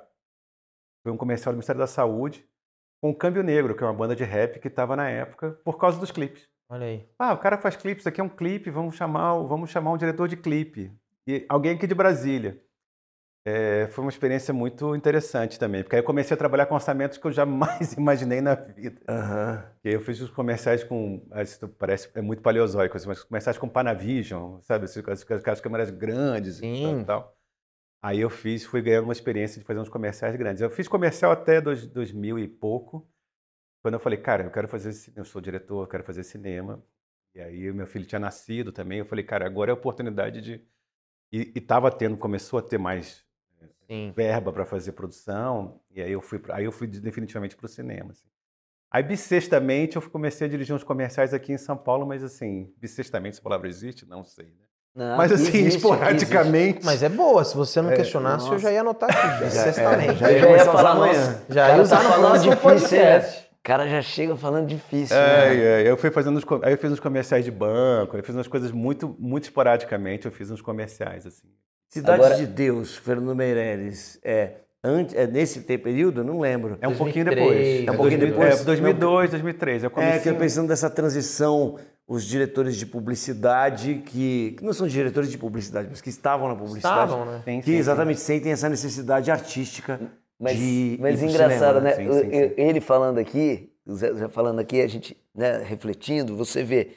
foi 1.01 1.13
um 1.13 1.17
comercial 1.17 1.53
do 1.53 1.57
Ministério 1.57 1.79
da 1.79 1.87
Saúde 1.87 2.45
com 3.01 3.09
o 3.11 3.15
Câmbio 3.15 3.43
Negro, 3.43 3.75
que 3.75 3.83
é 3.83 3.87
uma 3.87 3.93
banda 3.93 4.15
de 4.15 4.23
rap 4.23 4.59
que 4.59 4.67
estava 4.67 4.95
na 4.95 5.09
época 5.09 5.51
por 5.63 5.77
causa 5.77 5.99
dos 5.99 6.11
clipes. 6.11 6.49
Olha 6.69 6.87
aí. 6.87 7.07
Ah, 7.19 7.33
o 7.33 7.37
cara 7.37 7.57
faz 7.57 7.75
clipe, 7.75 7.99
isso 7.99 8.09
aqui 8.09 8.19
é 8.19 8.23
um 8.23 8.29
clipe, 8.29 8.69
vamos 8.69 8.95
chamar, 8.95 9.33
vamos 9.43 9.69
chamar 9.69 9.91
um 9.91 9.97
diretor 9.97 10.27
de 10.27 10.35
clipe. 10.35 10.91
E 11.27 11.45
alguém 11.47 11.73
aqui 11.75 11.87
de 11.87 11.95
Brasília. 11.95 12.61
É, 13.47 13.87
foi 13.89 14.03
uma 14.03 14.09
experiência 14.09 14.51
muito 14.51 14.95
interessante 14.95 15.59
também, 15.59 15.83
porque 15.83 15.95
aí 15.95 16.01
eu 16.01 16.05
comecei 16.05 16.33
a 16.33 16.37
trabalhar 16.37 16.65
com 16.65 16.73
orçamentos 16.73 17.19
que 17.19 17.27
eu 17.27 17.31
jamais 17.31 17.93
imaginei 17.93 18.41
na 18.41 18.55
vida. 18.55 18.99
E 19.83 19.89
aí 19.89 19.93
eu 19.93 20.01
fiz 20.01 20.19
os 20.19 20.31
comerciais 20.31 20.83
com, 20.83 21.23
ah, 21.31 21.43
parece 21.77 22.09
é 22.15 22.21
muito 22.21 22.41
paleozoico, 22.41 22.97
assim, 22.97 23.07
mas 23.07 23.23
comerciais 23.23 23.57
com 23.59 23.69
Panavision, 23.69 24.59
sabe, 24.61 24.87
com 25.03 25.11
as- 25.11 25.23
com 25.23 25.33
aquelas 25.35 25.61
câmeras 25.61 25.91
grandes 25.91 26.55
Sim. 26.55 27.01
e 27.01 27.05
tal. 27.05 27.37
Aí 28.03 28.19
eu 28.19 28.31
fiz, 28.31 28.65
fui 28.65 28.81
ganhando 28.81 29.03
uma 29.03 29.13
experiência 29.13 29.59
de 29.59 29.65
fazer 29.65 29.79
uns 29.79 29.89
comerciais 29.89 30.35
grandes. 30.35 30.61
Eu 30.61 30.71
fiz 30.71 30.87
comercial 30.87 31.31
até 31.31 31.61
dois, 31.61 31.85
2000 31.85 32.39
e 32.39 32.47
pouco, 32.47 33.07
quando 33.85 33.93
eu 33.93 33.99
falei, 33.99 34.17
cara, 34.17 34.41
eu 34.45 34.49
quero 34.49 34.67
fazer, 34.67 34.89
eu 35.15 35.23
sou 35.23 35.39
diretor, 35.39 35.83
eu 35.83 35.87
quero 35.87 36.03
fazer 36.03 36.23
cinema. 36.23 36.83
E 37.35 37.39
aí 37.39 37.69
o 37.69 37.75
meu 37.75 37.85
filho 37.85 38.03
tinha 38.03 38.17
nascido 38.17 38.71
também, 38.71 38.97
eu 38.97 39.05
falei, 39.05 39.23
cara, 39.23 39.45
agora 39.45 39.69
é 39.69 39.73
a 39.73 39.75
oportunidade 39.75 40.41
de... 40.41 40.59
E 41.31 41.51
estava 41.55 41.91
tendo, 41.91 42.17
começou 42.17 42.57
a 42.57 42.63
ter 42.63 42.79
mais 42.79 43.23
Sim. 43.87 44.11
verba 44.15 44.51
para 44.51 44.65
fazer 44.65 44.93
produção, 44.93 45.79
e 45.91 46.01
aí 46.01 46.11
eu 46.11 46.19
fui, 46.19 46.41
aí 46.49 46.65
eu 46.65 46.71
fui 46.71 46.87
definitivamente 46.87 47.55
para 47.55 47.67
o 47.67 47.69
cinema. 47.69 48.09
assim. 48.09 48.25
Aí, 48.89 49.03
bissextamente, 49.03 49.97
eu 49.97 50.01
comecei 50.09 50.47
a 50.47 50.49
dirigir 50.49 50.75
uns 50.75 50.83
comerciais 50.83 51.31
aqui 51.31 51.53
em 51.53 51.57
São 51.59 51.77
Paulo, 51.77 52.07
mas 52.07 52.23
assim, 52.23 52.73
bissextamente, 52.77 53.35
essa 53.35 53.43
palavra 53.43 53.67
existe? 53.67 54.03
Não 54.07 54.23
sei, 54.23 54.47
né? 54.47 54.65
Não, 54.95 55.15
mas 55.17 55.31
assim, 55.31 55.59
existe, 55.59 55.77
esporadicamente. 55.77 56.83
Mas 56.83 57.03
é 57.03 57.09
boa, 57.09 57.43
se 57.43 57.55
você 57.55 57.83
não 57.83 57.91
É, 57.91 57.95
questionasse, 57.97 58.45
eu 58.47 58.53
nossa. 58.53 58.63
já 58.63 58.71
ia 58.71 58.81
anotar 58.81 59.11
aqui. 59.11 59.51
Sextamente. 59.51 60.15
já 60.15 60.31
Eu 60.31 60.37
ia 60.37 60.41
já 60.41 60.57
ia 60.57 60.65
falar 60.65 60.91
amanhã. 60.91 61.41
Já 61.49 61.75
ia 61.75 61.81
usar 61.83 61.97
tá 62.01 62.17
no 62.17 62.23
próximo 62.23 62.49
né? 62.49 62.55
podcast. 62.55 63.44
O 63.65 63.67
cara 63.67 63.87
já 63.89 63.99
chega 63.99 64.35
falando 64.35 64.67
difícil. 64.67 65.17
É, 65.17 65.55
né? 65.55 65.81
é, 65.81 65.89
eu 65.89 65.97
fui 65.97 66.11
fazendo 66.11 66.37
uns, 66.37 66.45
aí 66.61 66.73
eu 66.73 66.77
fiz 66.77 66.91
uns 66.91 66.99
comerciais 66.99 67.43
de 67.43 67.49
banco, 67.49 68.15
eu 68.15 68.23
fiz 68.23 68.35
umas 68.35 68.47
coisas 68.47 68.71
muito, 68.71 69.15
muito 69.17 69.45
esporadicamente, 69.45 70.27
eu 70.27 70.31
fiz 70.31 70.51
uns 70.51 70.61
comerciais, 70.61 71.25
assim. 71.25 71.47
Cidade 71.89 72.21
Agora- 72.21 72.35
de 72.35 72.45
Deus, 72.45 72.95
Fernando 72.95 73.35
Meirelles, 73.35 74.19
é, 74.23 74.51
antes, 74.83 75.15
é 75.15 75.25
nesse 75.25 75.61
período? 75.61 76.23
Não 76.23 76.39
lembro. 76.39 76.77
É 76.79 76.87
um 76.87 76.95
pouquinho 76.95 77.25
2003. 77.25 77.57
depois. 77.57 77.87
É 77.87 77.91
um 77.91 77.95
pouquinho 77.95 78.19
2000 78.19 78.37
depois? 78.39 78.61
É, 78.61 78.63
2002, 78.63 79.29
2003. 79.31 79.83
Eu 79.83 79.87
É, 79.87 79.89
comecei... 79.89 80.19
que 80.19 80.29
eu 80.29 80.35
pensando 80.35 80.67
dessa 80.67 80.87
transição, 80.87 81.79
os 82.07 82.23
diretores 82.23 82.75
de 82.75 82.85
publicidade 82.85 84.03
que, 84.05 84.53
que 84.59 84.63
não 84.63 84.73
são 84.73 84.87
diretores 84.87 85.31
de 85.31 85.39
publicidade, 85.39 85.87
mas 85.89 86.01
que 86.01 86.09
estavam 86.09 86.49
na 86.49 86.55
publicidade. 86.55 87.11
Estavam, 87.11 87.25
né? 87.25 87.41
Que 87.43 87.71
sim, 87.71 87.77
exatamente 87.77 88.19
sentem 88.19 88.51
essa 88.51 88.69
necessidade 88.69 89.31
artística 89.31 89.99
Mas, 90.39 90.57
de 90.59 90.97
mas 90.99 91.21
engraçado, 91.21 91.79
cinema, 91.79 91.81
né? 91.81 91.91
Sim, 91.93 92.03
sim, 92.11 92.29
Eu- 92.37 92.49
sim. 92.49 92.53
Ele 92.57 92.81
falando 92.81 93.17
aqui, 93.17 93.71
o 93.85 93.93
Zé 93.95 94.13
Zé 94.13 94.27
falando 94.27 94.59
aqui, 94.59 94.81
a 94.81 94.87
gente 94.87 95.17
né, 95.33 95.63
refletindo, 95.63 96.35
você 96.35 96.63
vê 96.63 96.89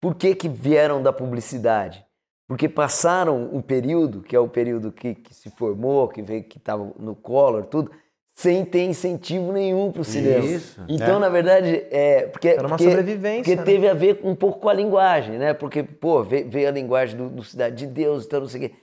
por 0.00 0.14
que, 0.14 0.34
que 0.34 0.48
vieram 0.48 1.02
da 1.02 1.12
publicidade. 1.12 2.04
Porque 2.48 2.68
passaram 2.68 3.48
um 3.52 3.62
período, 3.62 4.20
que 4.20 4.36
é 4.36 4.38
o 4.40 4.48
período 4.48 4.92
que, 4.92 5.14
que 5.14 5.34
se 5.34 5.48
formou, 5.50 6.08
que 6.08 6.20
veio, 6.20 6.44
que 6.44 6.58
estava 6.58 6.92
no 6.98 7.14
Collor, 7.14 7.64
tudo, 7.64 7.90
sem 8.34 8.64
ter 8.64 8.84
incentivo 8.84 9.52
nenhum 9.52 9.90
para 9.90 10.02
o 10.02 10.04
cinema. 10.04 10.44
Isso. 10.44 10.80
Então, 10.88 11.18
na 11.18 11.28
verdade, 11.28 11.86
é. 11.90 12.26
Porque, 12.26 12.48
Era 12.48 12.62
uma 12.66 12.70
porque, 12.70 12.84
sobrevivência, 12.84 13.42
Porque 13.42 13.56
né? 13.56 13.62
teve 13.64 13.88
a 13.88 13.94
ver 13.94 14.20
um 14.22 14.34
pouco 14.34 14.58
com 14.60 14.68
a 14.68 14.74
linguagem, 14.74 15.38
né? 15.38 15.54
Porque, 15.54 15.82
pô, 15.82 16.22
veio, 16.22 16.50
veio 16.50 16.68
a 16.68 16.72
linguagem 16.72 17.16
do, 17.16 17.28
do 17.30 17.42
Cidade 17.42 17.76
de 17.76 17.86
Deus, 17.86 18.26
então 18.26 18.40
não 18.40 18.48
sei 18.48 18.66
o 18.66 18.68
quê. 18.68 18.74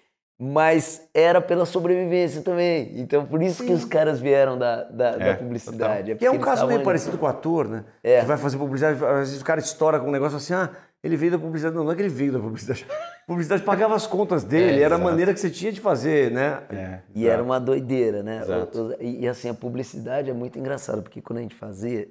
Mas 0.41 1.05
era 1.13 1.41
pela 1.41 1.65
sobrevivência 1.65 2.41
também. 2.41 2.97
Então, 2.97 3.25
por 3.25 3.43
isso 3.43 3.65
que 3.65 3.73
os 3.73 3.83
caras 3.83 4.21
vieram 4.21 4.57
da, 4.57 4.83
da, 4.85 5.17
da 5.17 5.25
É, 5.25 5.33
publicidade. 5.35 6.15
Que 6.15 6.25
é 6.25 6.31
um 6.31 6.39
caso 6.39 6.65
meio 6.65 6.81
parecido 6.81 7.17
com 7.17 7.25
o 7.25 7.27
ator, 7.29 7.67
né? 7.67 7.83
É. 8.01 8.21
Que 8.21 8.25
vai 8.25 8.37
fazer 8.37 8.57
publicidade, 8.57 9.03
às 9.03 9.27
vezes 9.29 9.41
o 9.41 9.43
cara 9.45 9.59
estoura 9.59 9.99
com 9.99 10.07
um 10.07 10.11
negócio 10.11 10.37
assim, 10.37 10.53
ah, 10.53 10.69
ele 11.03 11.17
veio 11.17 11.33
da 11.33 11.37
publicidade. 11.37 11.75
Não, 11.75 11.83
não 11.83 11.91
é 11.91 11.95
que 11.95 12.01
ele 12.01 12.07
veio 12.09 12.31
da 12.31 12.39
publicidade. 12.39 12.87
A 12.89 13.25
publicidade 13.27 13.63
pagava 13.63 13.95
as 13.95 14.07
contas 14.07 14.45
dele, 14.45 14.79
É, 14.79 14.83
era 14.83 14.95
a 14.95 14.97
exato. 14.97 15.03
maneira 15.03 15.33
que 15.33 15.41
você 15.41 15.49
tinha 15.49 15.73
de 15.73 15.81
fazer, 15.81 16.31
né? 16.31 16.63
É, 16.69 16.99
E 17.13 17.27
era 17.27 17.43
uma 17.43 17.59
doideira, 17.59 18.23
né? 18.23 18.39
Exato. 18.41 18.95
E, 19.01 19.25
e, 19.25 19.27
assim, 19.27 19.49
a 19.49 19.53
publicidade 19.53 20.29
é 20.29 20.33
muito 20.33 20.57
engraçada, 20.57 21.01
porque 21.01 21.21
quando 21.21 21.39
a 21.39 21.41
gente 21.41 21.55
fazia. 21.55 22.07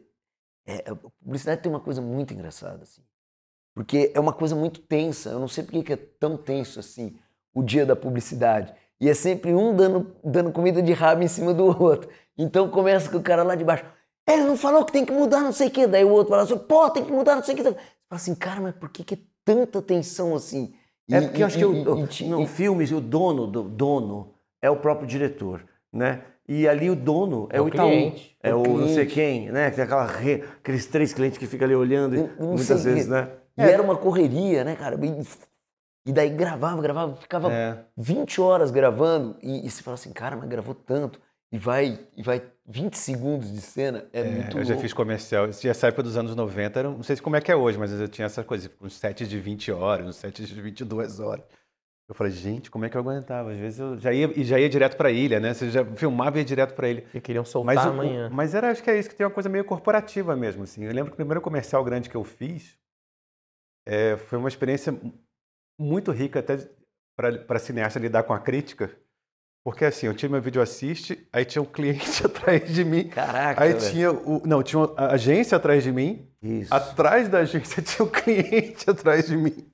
é, 0.66 0.84
a 0.90 0.94
publicidade 1.24 1.62
tem 1.62 1.72
uma 1.72 1.80
coisa 1.80 2.02
muito 2.02 2.34
engraçada, 2.34 2.82
assim. 2.82 3.00
Porque 3.74 4.12
é 4.14 4.20
uma 4.20 4.34
coisa 4.34 4.54
muito 4.54 4.80
tensa. 4.80 5.30
Eu 5.30 5.38
não 5.38 5.48
sei 5.48 5.64
por 5.64 5.82
que 5.82 5.92
é 5.94 5.96
tão 5.96 6.36
tenso 6.36 6.78
assim 6.78 7.16
o 7.54 7.62
dia 7.62 7.84
da 7.86 7.96
publicidade. 7.96 8.72
E 9.00 9.08
é 9.08 9.14
sempre 9.14 9.54
um 9.54 9.74
dando, 9.74 10.14
dando 10.24 10.50
comida 10.52 10.82
de 10.82 10.92
rabo 10.92 11.22
em 11.22 11.28
cima 11.28 11.54
do 11.54 11.64
outro. 11.82 12.08
Então 12.36 12.68
começa 12.68 13.08
com 13.10 13.18
o 13.18 13.22
cara 13.22 13.42
lá 13.42 13.54
de 13.54 13.64
baixo. 13.64 13.84
Ele 14.28 14.42
não 14.42 14.56
falou 14.56 14.84
que 14.84 14.92
tem 14.92 15.04
que 15.04 15.12
mudar 15.12 15.40
não 15.40 15.52
sei 15.52 15.68
o 15.68 15.70
quê. 15.70 15.86
Daí 15.86 16.04
o 16.04 16.10
outro 16.10 16.30
fala 16.30 16.42
assim, 16.42 16.58
pô, 16.58 16.90
tem 16.90 17.04
que 17.04 17.12
mudar 17.12 17.36
não 17.36 17.42
sei 17.42 17.54
o 17.54 17.56
quê. 17.56 17.62
Você 17.62 17.72
fala 17.74 17.82
assim, 18.10 18.34
cara, 18.34 18.60
mas 18.60 18.74
por 18.74 18.90
que, 18.90 19.02
que 19.04 19.14
é 19.14 19.18
tanta 19.44 19.80
tensão 19.80 20.34
assim? 20.34 20.74
É 21.10 21.18
E- 21.18 21.22
porque 21.22 21.42
eu 21.42 21.46
acho 21.46 21.56
que 21.56 21.62
e- 21.62 21.66
o, 21.66 21.72
e- 21.98 22.24
e- 22.24 22.28
no 22.28 22.42
e- 22.42 22.46
filme, 22.46 22.84
o 22.92 23.00
dono 23.00 23.46
do 23.46 23.62
dono 23.62 24.34
é 24.60 24.68
o 24.68 24.76
próprio 24.76 25.06
diretor, 25.06 25.64
né? 25.92 26.22
E 26.46 26.66
ali 26.68 26.90
o 26.90 26.96
dono 26.96 27.46
é, 27.50 27.58
É 27.58 27.60
o 27.60 27.64
o 27.64 27.68
Itaú, 27.68 27.88
cliente. 27.88 28.36
é 28.42 28.54
O 28.54 28.62
o 28.62 28.78
não 28.78 28.88
sei 28.88 29.06
quem, 29.06 29.50
né? 29.50 29.70
Que 29.70 29.76
tem 29.76 29.84
aquela 29.84 30.06
re- 30.06 30.44
aqueles 30.60 30.86
três 30.86 31.12
clientes 31.14 31.38
que 31.38 31.46
ficam 31.46 31.66
ali 31.66 31.74
olhando, 31.74 32.14
eu 32.16 32.30
não 32.38 32.46
muitas 32.48 32.80
sei, 32.80 32.92
vezes, 32.94 33.08
né? 33.08 33.28
E 33.56 33.62
era 33.62 33.82
uma 33.82 33.96
correria, 33.96 34.64
né, 34.64 34.76
cara? 34.76 34.96
E, 36.08 36.10
e 36.10 36.12
daí 36.12 36.30
gravava, 36.30 36.80
gravava, 36.80 37.16
ficava 37.16 37.52
É. 37.52 37.84
20 37.96 38.40
horas 38.40 38.70
gravando. 38.70 39.36
E, 39.42 39.66
e 39.66 39.70
você 39.70 39.82
fala 39.82 39.94
assim, 39.94 40.12
cara, 40.12 40.36
mas 40.36 40.48
gravou 40.48 40.74
tanto. 40.74 41.20
E 41.50 41.56
vai, 41.58 41.98
e 42.16 42.22
vai 42.22 42.42
20 42.66 42.96
segundos 42.98 43.50
de 43.50 43.60
cena. 43.60 44.06
É, 44.12 44.20
É, 44.20 44.24
muito 44.24 44.58
eu 44.58 44.64
já 44.64 44.70
louco. 44.74 44.82
fiz 44.82 44.92
comercial. 44.92 45.46
Essa 45.46 45.86
época 45.88 46.02
dos 46.02 46.16
anos 46.16 46.36
90, 46.36 46.78
era, 46.78 46.90
não 46.90 47.02
sei 47.02 47.16
se 47.16 47.22
como 47.22 47.36
é 47.36 47.40
que 47.40 47.50
é 47.50 47.56
hoje, 47.56 47.78
mas 47.78 47.90
eu 47.92 48.06
tinha 48.08 48.26
essas 48.26 48.44
coisas, 48.44 48.70
uns 48.80 48.94
sets 48.98 49.26
de 49.28 49.38
20 49.40 49.72
horas, 49.72 50.06
uns 50.06 50.16
sets 50.16 50.46
de 50.48 50.60
22 50.60 51.20
horas. 51.20 51.44
Eu 52.06 52.14
falei, 52.14 52.32
gente, 52.32 52.70
como 52.70 52.84
é 52.84 52.88
que 52.90 52.96
eu 52.96 53.00
aguentava? 53.00 53.50
Às 53.52 53.58
vezes 53.58 53.78
eu 53.80 53.98
já 53.98 54.12
ia, 54.12 54.30
e 54.38 54.42
já 54.44 54.58
ia 54.58 54.68
direto 54.68 54.96
pra 54.96 55.10
ilha, 55.10 55.40
né? 55.40 55.52
Você 55.54 55.70
já 55.70 55.84
filmava 55.84 56.36
e 56.38 56.40
ia 56.40 56.44
direto 56.44 56.74
pra 56.74 56.88
ilha. 56.88 57.02
Que 57.02 57.20
queriam 57.20 57.44
soltar 57.44 57.74
Mas, 57.74 57.86
amanhã. 57.86 58.28
o- 58.28 58.34
mas 58.34 58.54
era, 58.54 58.70
acho 58.70 58.82
que 58.82 58.90
é 58.90 58.98
isso, 58.98 59.08
que 59.10 59.14
tem 59.16 59.26
uma 59.26 59.32
coisa 59.32 59.48
meio 59.48 59.64
corporativa 59.64 60.34
mesmo, 60.36 60.62
assim. 60.64 60.84
Eu 60.84 60.92
lembro 60.92 61.10
que 61.10 61.14
o 61.14 61.16
primeiro 61.16 61.40
comercial 61.40 61.82
grande 61.84 62.08
que 62.10 62.16
eu 62.16 62.24
fiz 62.24 62.76
é, 63.86 64.16
foi 64.18 64.38
uma 64.38 64.48
experiência 64.48 64.98
muito 65.78 66.10
rica 66.10 66.40
até 66.40 66.58
para 67.16 67.58
cineasta 67.58 67.98
lidar 67.98 68.22
com 68.24 68.32
a 68.32 68.38
crítica. 68.38 68.90
Porque 69.64 69.84
assim, 69.84 70.06
eu 70.06 70.14
tinha 70.14 70.30
meu 70.30 70.40
vídeo 70.40 70.62
assiste, 70.62 71.28
aí 71.32 71.44
tinha 71.44 71.60
um 71.60 71.66
cliente 71.70 72.24
atrás 72.24 72.72
de 72.72 72.84
mim. 72.84 73.08
Caraca, 73.08 73.62
Aí 73.62 73.74
velho. 73.74 73.90
tinha 73.90 74.12
o. 74.12 74.42
Não, 74.46 74.62
tinha 74.62 74.80
uma 74.80 74.94
agência 75.10 75.56
atrás 75.56 75.82
de 75.82 75.92
mim. 75.92 76.26
Isso. 76.42 76.72
Atrás 76.72 77.28
da 77.28 77.38
agência 77.40 77.82
tinha 77.82 78.06
um 78.06 78.10
cliente 78.10 78.88
atrás 78.88 79.26
de 79.26 79.36
mim. 79.36 79.66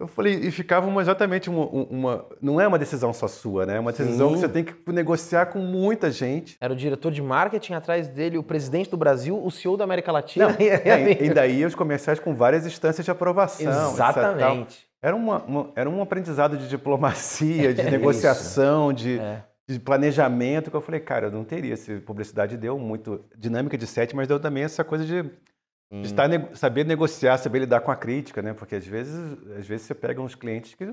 Eu 0.00 0.06
falei, 0.06 0.34
e 0.34 0.50
ficava 0.52 0.86
uma, 0.86 1.00
exatamente 1.00 1.50
uma, 1.50 1.66
uma- 1.66 2.26
Não 2.40 2.60
é 2.60 2.68
uma 2.68 2.78
decisão 2.78 3.12
só 3.12 3.26
sua, 3.26 3.66
né? 3.66 3.76
É 3.76 3.80
uma 3.80 3.90
decisão 3.90 4.28
Sim. 4.28 4.34
que 4.34 4.40
você 4.40 4.48
tem 4.48 4.64
que 4.64 4.92
negociar 4.92 5.46
com 5.46 5.58
muita 5.58 6.08
gente. 6.08 6.56
Era 6.60 6.72
o 6.72 6.76
diretor 6.76 7.10
de 7.10 7.20
marketing 7.20 7.72
atrás 7.72 8.06
dele, 8.06 8.38
o 8.38 8.42
presidente 8.44 8.88
do 8.90 8.96
Brasil, 8.96 9.44
o 9.44 9.50
CEO 9.50 9.76
da 9.76 9.82
América 9.82 10.12
Latina. 10.12 10.50
Não, 10.50 10.56
e, 10.60 10.68
e 11.26 11.30
daí 11.34 11.64
os 11.64 11.74
comerciais 11.74 12.20
com 12.20 12.32
várias 12.32 12.64
instâncias 12.64 13.04
de 13.04 13.10
aprovação. 13.10 13.68
Exatamente. 13.68 14.87
Era, 15.02 15.14
uma, 15.14 15.42
uma- 15.44 15.72
era 15.76 15.88
um 15.88 16.02
aprendizado 16.02 16.56
de 16.56 16.68
diplomacia, 16.68 17.72
de 17.74 17.82
negociação, 17.84 18.92
de, 18.92 19.18
É. 19.18 19.44
de 19.68 19.78
planejamento, 19.78 20.70
que 20.70 20.76
eu 20.76 20.80
falei, 20.80 21.00
cara, 21.00 21.26
eu 21.26 21.32
não 21.32 21.44
teria. 21.44 21.76
Se 21.76 22.00
publicidade 22.00 22.56
deu 22.56 22.78
muito 22.78 23.24
dinâmica 23.36 23.78
de 23.78 23.86
set, 23.86 24.14
mas 24.16 24.26
deu 24.28 24.40
também 24.40 24.64
essa 24.64 24.82
coisa 24.82 25.04
de, 25.04 25.22
de 25.22 26.06
estar, 26.06 26.28
saber 26.54 26.84
negociar, 26.84 27.38
saber 27.38 27.60
lidar 27.60 27.80
com 27.80 27.90
a 27.90 27.96
crítica, 27.96 28.42
né? 28.42 28.52
Porque 28.54 28.74
às 28.74 28.86
vezes, 28.86 29.14
às 29.56 29.66
vezes 29.66 29.86
você 29.86 29.94
pega 29.94 30.20
uns 30.20 30.34
clientes 30.34 30.74
que 30.74 30.84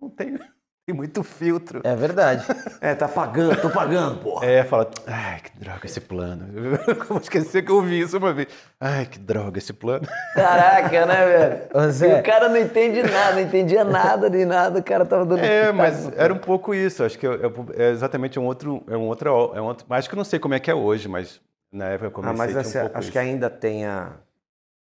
não 0.00 0.10
tem, 0.10 0.38
tem 0.86 0.94
muito 0.94 1.24
filtro. 1.24 1.80
É 1.82 1.96
verdade. 1.96 2.46
É, 2.80 2.94
tá 2.94 3.08
pagando, 3.08 3.60
tô 3.60 3.68
pagando, 3.68 4.20
porra. 4.20 4.46
É, 4.46 4.62
fala, 4.62 4.88
ai, 5.04 5.40
que 5.40 5.58
droga 5.58 5.80
esse 5.84 6.00
plano. 6.00 6.46
Eu 6.88 6.94
vou 7.06 7.18
esquecer 7.18 7.64
que 7.64 7.72
eu 7.72 7.76
ouvi 7.76 7.98
isso 8.00 8.16
uma 8.16 8.32
vez. 8.32 8.46
Ai, 8.80 9.04
que 9.04 9.18
droga 9.18 9.58
esse 9.58 9.72
plano. 9.72 10.06
Caraca, 10.32 11.04
né, 11.04 11.26
velho? 11.26 11.62
Ô, 11.74 11.80
E 11.88 11.90
Zé. 11.90 12.20
o 12.20 12.22
cara 12.22 12.48
não 12.48 12.56
entende 12.56 13.02
nada, 13.02 13.32
não 13.34 13.40
entendia 13.40 13.82
nada 13.84 14.30
de 14.30 14.44
nada, 14.44 14.78
o 14.78 14.82
cara 14.82 15.04
tava 15.04 15.26
dando. 15.26 15.40
É, 15.44 15.72
mas 15.72 16.06
era 16.16 16.32
um 16.32 16.38
pouco 16.38 16.72
isso. 16.72 17.02
Acho 17.02 17.18
que 17.18 17.26
é, 17.26 17.30
é 17.76 17.90
exatamente 17.90 18.38
um 18.38 18.44
outro, 18.46 18.84
é 18.86 18.96
um 18.96 19.08
outro, 19.08 19.52
é 19.56 19.60
um 19.60 19.64
outro. 19.64 19.84
Acho 19.90 20.08
que 20.08 20.14
eu 20.14 20.18
não 20.18 20.24
sei 20.24 20.38
como 20.38 20.54
é 20.54 20.60
que 20.60 20.70
é 20.70 20.74
hoje, 20.74 21.08
mas 21.08 21.40
na 21.72 21.86
época 21.86 22.06
eu 22.06 22.10
Ah, 22.10 22.12
comecei 22.12 22.36
mas 22.36 22.48
tinha 22.50 22.58
um 22.58 22.60
essa- 22.60 22.80
pouco 22.82 22.96
acho 22.98 23.04
isso. 23.06 23.12
que 23.12 23.18
ainda 23.18 23.50
tem 23.50 23.86
a. 23.86 24.12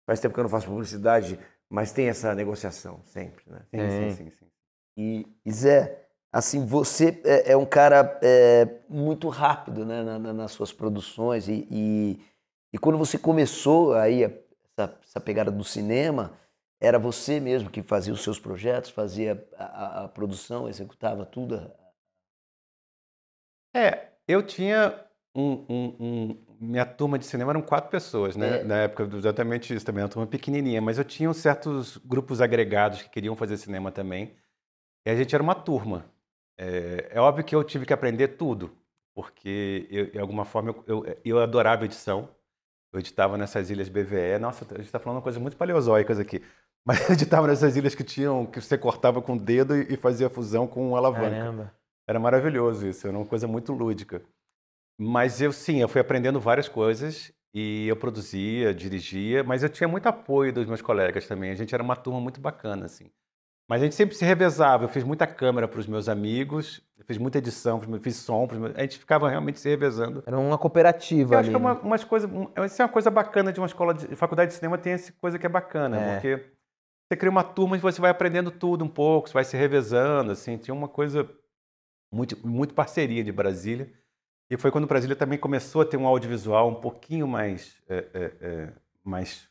Faz 0.06 0.18
tempo 0.18 0.32
que 0.32 0.40
eu 0.40 0.44
não 0.44 0.50
faço 0.50 0.66
publicidade, 0.66 1.38
mas 1.68 1.92
tem 1.92 2.08
essa 2.08 2.34
negociação 2.34 3.00
sempre, 3.04 3.44
né? 3.46 3.58
Sim, 3.70 3.90
sim, 3.90 4.16
sim, 4.16 4.30
sim. 4.30 4.49
E, 4.96 5.26
e 5.44 5.52
Zé, 5.52 6.06
assim, 6.32 6.64
você 6.66 7.20
é, 7.24 7.52
é 7.52 7.56
um 7.56 7.66
cara 7.66 8.18
é, 8.22 8.80
muito 8.88 9.28
rápido 9.28 9.84
né, 9.84 10.02
na- 10.02 10.18
na- 10.18 10.32
nas 10.32 10.52
suas 10.52 10.72
produções 10.72 11.48
e, 11.48 11.66
e, 11.70 12.20
e 12.72 12.78
quando 12.78 12.98
você 12.98 13.18
começou 13.18 13.94
aí 13.94 14.24
a- 14.24 14.30
essa, 14.78 14.98
essa 15.02 15.20
pegada 15.20 15.50
do 15.50 15.64
cinema, 15.64 16.32
era 16.80 16.98
você 16.98 17.40
mesmo 17.40 17.70
que 17.70 17.82
fazia 17.82 18.12
os 18.12 18.22
seus 18.22 18.38
projetos, 18.38 18.90
fazia 18.90 19.46
a, 19.56 19.64
a- 19.64 20.04
a 20.04 20.08
produção, 20.08 20.68
executava 20.68 21.24
tudo? 21.26 21.70
É, 23.74 24.08
eu 24.26 24.42
tinha 24.42 25.04
um, 25.34 25.64
um- 25.68 25.96
um- 26.00 26.46
Minha 26.60 26.84
turma 26.84 27.18
de 27.18 27.24
cinema 27.24 27.52
eram 27.52 27.62
quatro 27.62 27.90
pessoas, 27.90 28.36
né? 28.36 28.60
É. 28.60 28.64
Na 28.64 28.76
época, 28.82 29.08
exatamente 29.16 29.74
isso 29.74 29.86
também, 29.86 30.02
uma 30.02 30.10
turma 30.10 30.26
pequenininha. 30.26 30.80
Mas 30.82 30.98
eu 30.98 31.04
tinha 31.04 31.32
certos 31.32 31.96
grupos 31.98 32.40
agregados 32.42 33.00
que 33.02 33.08
queriam 33.08 33.34
fazer 33.34 33.56
cinema 33.56 33.90
também. 33.90 34.36
E 35.04 35.10
a 35.10 35.16
gente 35.16 35.34
era 35.34 35.42
uma 35.42 35.54
turma. 35.54 36.04
É, 36.58 37.10
é 37.12 37.20
óbvio 37.20 37.44
que 37.44 37.54
eu 37.54 37.64
tive 37.64 37.86
que 37.86 37.92
aprender 37.92 38.28
tudo, 38.28 38.70
porque 39.14 39.86
eu, 39.90 40.10
de 40.10 40.18
alguma 40.18 40.44
forma 40.44 40.74
eu, 40.86 41.04
eu, 41.04 41.16
eu 41.24 41.38
adorava 41.40 41.84
edição. 41.84 42.28
Eu 42.92 42.98
editava 42.98 43.38
nessas 43.38 43.70
ilhas 43.70 43.88
BVE. 43.88 44.38
Nossa, 44.40 44.64
a 44.64 44.78
gente 44.78 44.86
está 44.86 44.98
falando 44.98 45.18
uma 45.18 45.22
coisa 45.22 45.38
muito 45.38 45.56
paleozoicas 45.56 46.18
aqui. 46.18 46.42
Mas 46.84 47.08
eu 47.08 47.14
editava 47.14 47.46
nessas 47.46 47.76
ilhas 47.76 47.94
que 47.94 48.02
tinham, 48.02 48.46
que 48.46 48.60
você 48.60 48.76
cortava 48.76 49.22
com 49.22 49.34
o 49.34 49.38
dedo 49.38 49.76
e, 49.76 49.94
e 49.94 49.96
fazia 49.96 50.28
fusão 50.28 50.66
com 50.66 50.96
alavanca. 50.96 51.30
Caramba. 51.30 51.74
Era 52.08 52.18
maravilhoso 52.18 52.88
isso, 52.88 53.06
era 53.06 53.16
uma 53.16 53.26
coisa 53.26 53.46
muito 53.46 53.72
lúdica. 53.72 54.22
Mas 54.98 55.40
eu 55.40 55.52
sim, 55.52 55.80
eu 55.80 55.88
fui 55.88 56.00
aprendendo 56.00 56.40
várias 56.40 56.68
coisas 56.68 57.32
e 57.54 57.86
eu 57.86 57.96
produzia, 57.96 58.74
dirigia, 58.74 59.44
mas 59.44 59.62
eu 59.62 59.68
tinha 59.68 59.86
muito 59.86 60.06
apoio 60.06 60.52
dos 60.52 60.66
meus 60.66 60.82
colegas 60.82 61.26
também. 61.28 61.50
A 61.50 61.54
gente 61.54 61.72
era 61.72 61.82
uma 61.82 61.96
turma 61.96 62.20
muito 62.20 62.40
bacana 62.40 62.86
assim. 62.86 63.10
Mas 63.70 63.80
a 63.82 63.84
gente 63.84 63.94
sempre 63.94 64.16
se 64.16 64.24
revezava. 64.24 64.82
Eu 64.82 64.88
fiz 64.88 65.04
muita 65.04 65.28
câmera 65.28 65.68
para 65.68 65.78
os 65.78 65.86
meus 65.86 66.08
amigos, 66.08 66.82
fiz 67.06 67.16
muita 67.18 67.38
edição, 67.38 67.80
fiz 68.02 68.16
som, 68.16 68.48
meus- 68.50 68.74
a 68.76 68.80
gente 68.80 68.98
ficava 68.98 69.28
realmente 69.30 69.60
se 69.60 69.68
revezando. 69.68 70.24
Era 70.26 70.36
uma 70.36 70.58
cooperativa 70.58 71.34
Eu 71.34 71.38
ali. 71.38 71.48
acho 71.48 71.50
que 71.50 71.54
é 71.54 71.58
uma, 71.68 71.74
né? 71.74 71.80
umas 71.84 72.02
coisa, 72.02 72.26
um- 72.26 72.48
isso 72.64 72.82
é 72.82 72.84
uma 72.84 72.90
coisa 72.90 73.08
bacana 73.12 73.52
de 73.52 73.60
uma 73.60 73.66
escola 73.68 73.94
de 73.94 74.16
faculdade 74.16 74.50
de 74.50 74.56
cinema 74.56 74.76
tem 74.76 74.94
essa 74.94 75.12
coisa 75.20 75.38
que 75.38 75.46
é 75.46 75.48
bacana, 75.48 75.96
É. 76.00 76.14
porque 76.14 76.50
você 77.08 77.16
cria 77.16 77.30
uma 77.30 77.44
turma 77.44 77.76
e 77.76 77.78
você 77.80 78.00
vai 78.00 78.10
aprendendo 78.10 78.50
tudo 78.50 78.84
um 78.84 78.88
pouco, 78.88 79.28
você 79.28 79.34
vai 79.34 79.44
se 79.44 79.56
revezando, 79.56 80.32
assim, 80.32 80.56
tinha 80.58 80.74
uma 80.74 80.88
coisa 80.88 81.30
muito 82.12 82.36
muito 82.44 82.74
parceria 82.74 83.22
de 83.22 83.30
Brasília. 83.30 83.88
E 84.50 84.56
foi 84.56 84.72
quando 84.72 84.84
Brasília 84.88 85.14
também 85.14 85.38
começou 85.38 85.82
a 85.82 85.84
ter 85.84 85.96
um 85.96 86.08
audiovisual 86.08 86.68
um 86.68 86.74
pouquinho 86.80 87.28
mais 87.28 87.76
é, 87.88 88.04
é, 88.12 88.32
é, 88.40 88.68
mais 89.04 89.48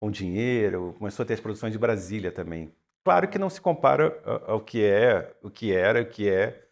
com 0.00 0.10
dinheiro, 0.10 0.94
começou 0.98 1.22
a 1.22 1.26
ter 1.26 1.34
as 1.34 1.40
produções 1.40 1.72
de 1.72 1.78
Brasília 1.78 2.32
também. 2.32 2.72
Claro 3.08 3.26
que 3.26 3.38
não 3.38 3.48
se 3.48 3.58
compara 3.58 4.20
ao- 4.22 4.50
ao 4.56 4.60
que 4.60 4.84
é, 4.84 5.34
o 5.42 5.48
que 5.48 5.72
era, 5.74 6.02
o 6.02 6.04
que 6.06 6.28
é 6.28 6.62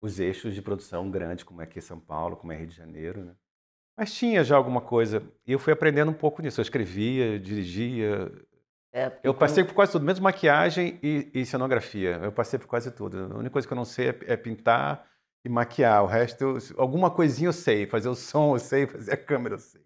os 0.00 0.18
eixos 0.18 0.54
de 0.54 0.62
produção 0.62 1.10
grandes, 1.10 1.44
como 1.44 1.60
é 1.60 1.64
aqui 1.64 1.82
São 1.82 2.00
Paulo, 2.00 2.34
como 2.34 2.50
é 2.50 2.56
Rio 2.56 2.66
de 2.66 2.74
Janeiro, 2.74 3.22
né? 3.22 3.34
Mas 3.94 4.14
tinha 4.14 4.42
já 4.42 4.56
alguma 4.56 4.80
coisa. 4.80 5.22
E 5.46 5.52
eu 5.52 5.58
fui 5.58 5.70
aprendendo 5.70 6.10
um 6.10 6.14
pouco 6.14 6.40
nisso. 6.40 6.58
Eu 6.58 6.62
escrevia, 6.62 7.38
dirigia. 7.38 8.32
É, 8.90 9.12
Eu 9.22 9.34
passei 9.34 9.64
por 9.64 9.74
quase 9.74 9.92
tudo, 9.92 10.06
menos 10.06 10.18
maquiagem 10.18 10.98
e, 11.02 11.30
e 11.34 11.44
cenografia. 11.44 12.18
Eu 12.22 12.32
passei 12.32 12.58
por 12.58 12.66
quase 12.68 12.90
tudo. 12.90 13.30
A 13.30 13.36
única 13.36 13.50
coisa 13.50 13.68
que 13.68 13.74
eu 13.74 13.76
não 13.76 13.84
sei 13.84 14.08
é, 14.08 14.18
é 14.32 14.36
pintar 14.38 15.06
e 15.44 15.48
maquiar. 15.50 16.02
O 16.04 16.06
resto, 16.06 16.40
eu- 16.42 16.58
alguma 16.78 17.10
coisinha 17.10 17.48
eu 17.48 17.52
sei. 17.52 17.86
Fazer 17.86 18.08
o 18.08 18.14
som 18.14 18.54
eu 18.54 18.58
sei, 18.58 18.86
fazer 18.88 19.12
a 19.12 19.16
câmera 19.18 19.56
eu 19.56 19.58
sei. 19.58 19.82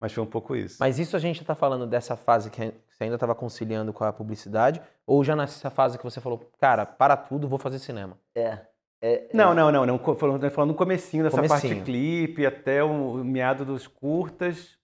Mas 0.00 0.12
foi 0.12 0.22
um 0.22 0.26
pouco 0.26 0.54
isso. 0.54 0.76
Mas 0.80 0.98
isso 0.98 1.16
a 1.16 1.18
gente 1.18 1.40
está 1.40 1.54
falando 1.54 1.86
dessa 1.86 2.14
fase 2.16 2.50
que 2.50 2.60
você 2.90 3.04
ainda 3.04 3.16
estava 3.16 3.34
conciliando 3.34 3.92
com 3.92 4.04
a 4.04 4.12
publicidade, 4.12 4.82
ou 5.06 5.24
já 5.24 5.34
nessa 5.34 5.70
fase 5.70 5.96
que 5.96 6.04
você 6.04 6.20
falou, 6.20 6.50
cara, 6.60 6.84
para 6.84 7.16
tudo, 7.16 7.48
vou 7.48 7.58
fazer 7.58 7.78
cinema. 7.78 8.18
É, 8.34 8.58
é, 9.02 9.28
Não, 9.32 9.54
não, 9.54 9.70
não, 9.72 9.86
não. 9.86 9.96
Co- 9.98 10.14
Falando, 10.14 10.50
falando 10.50 10.70
no 10.72 10.76
comecinho 10.76 11.24
dessa 11.24 11.36
parte 11.36 11.48
Comecinho. 11.62 11.76
de 11.76 11.82
clipe, 11.84 12.44
até 12.44 12.82
o 12.84 13.14
meado 13.24 13.64
dos 13.64 13.86
curtas, 13.86 14.76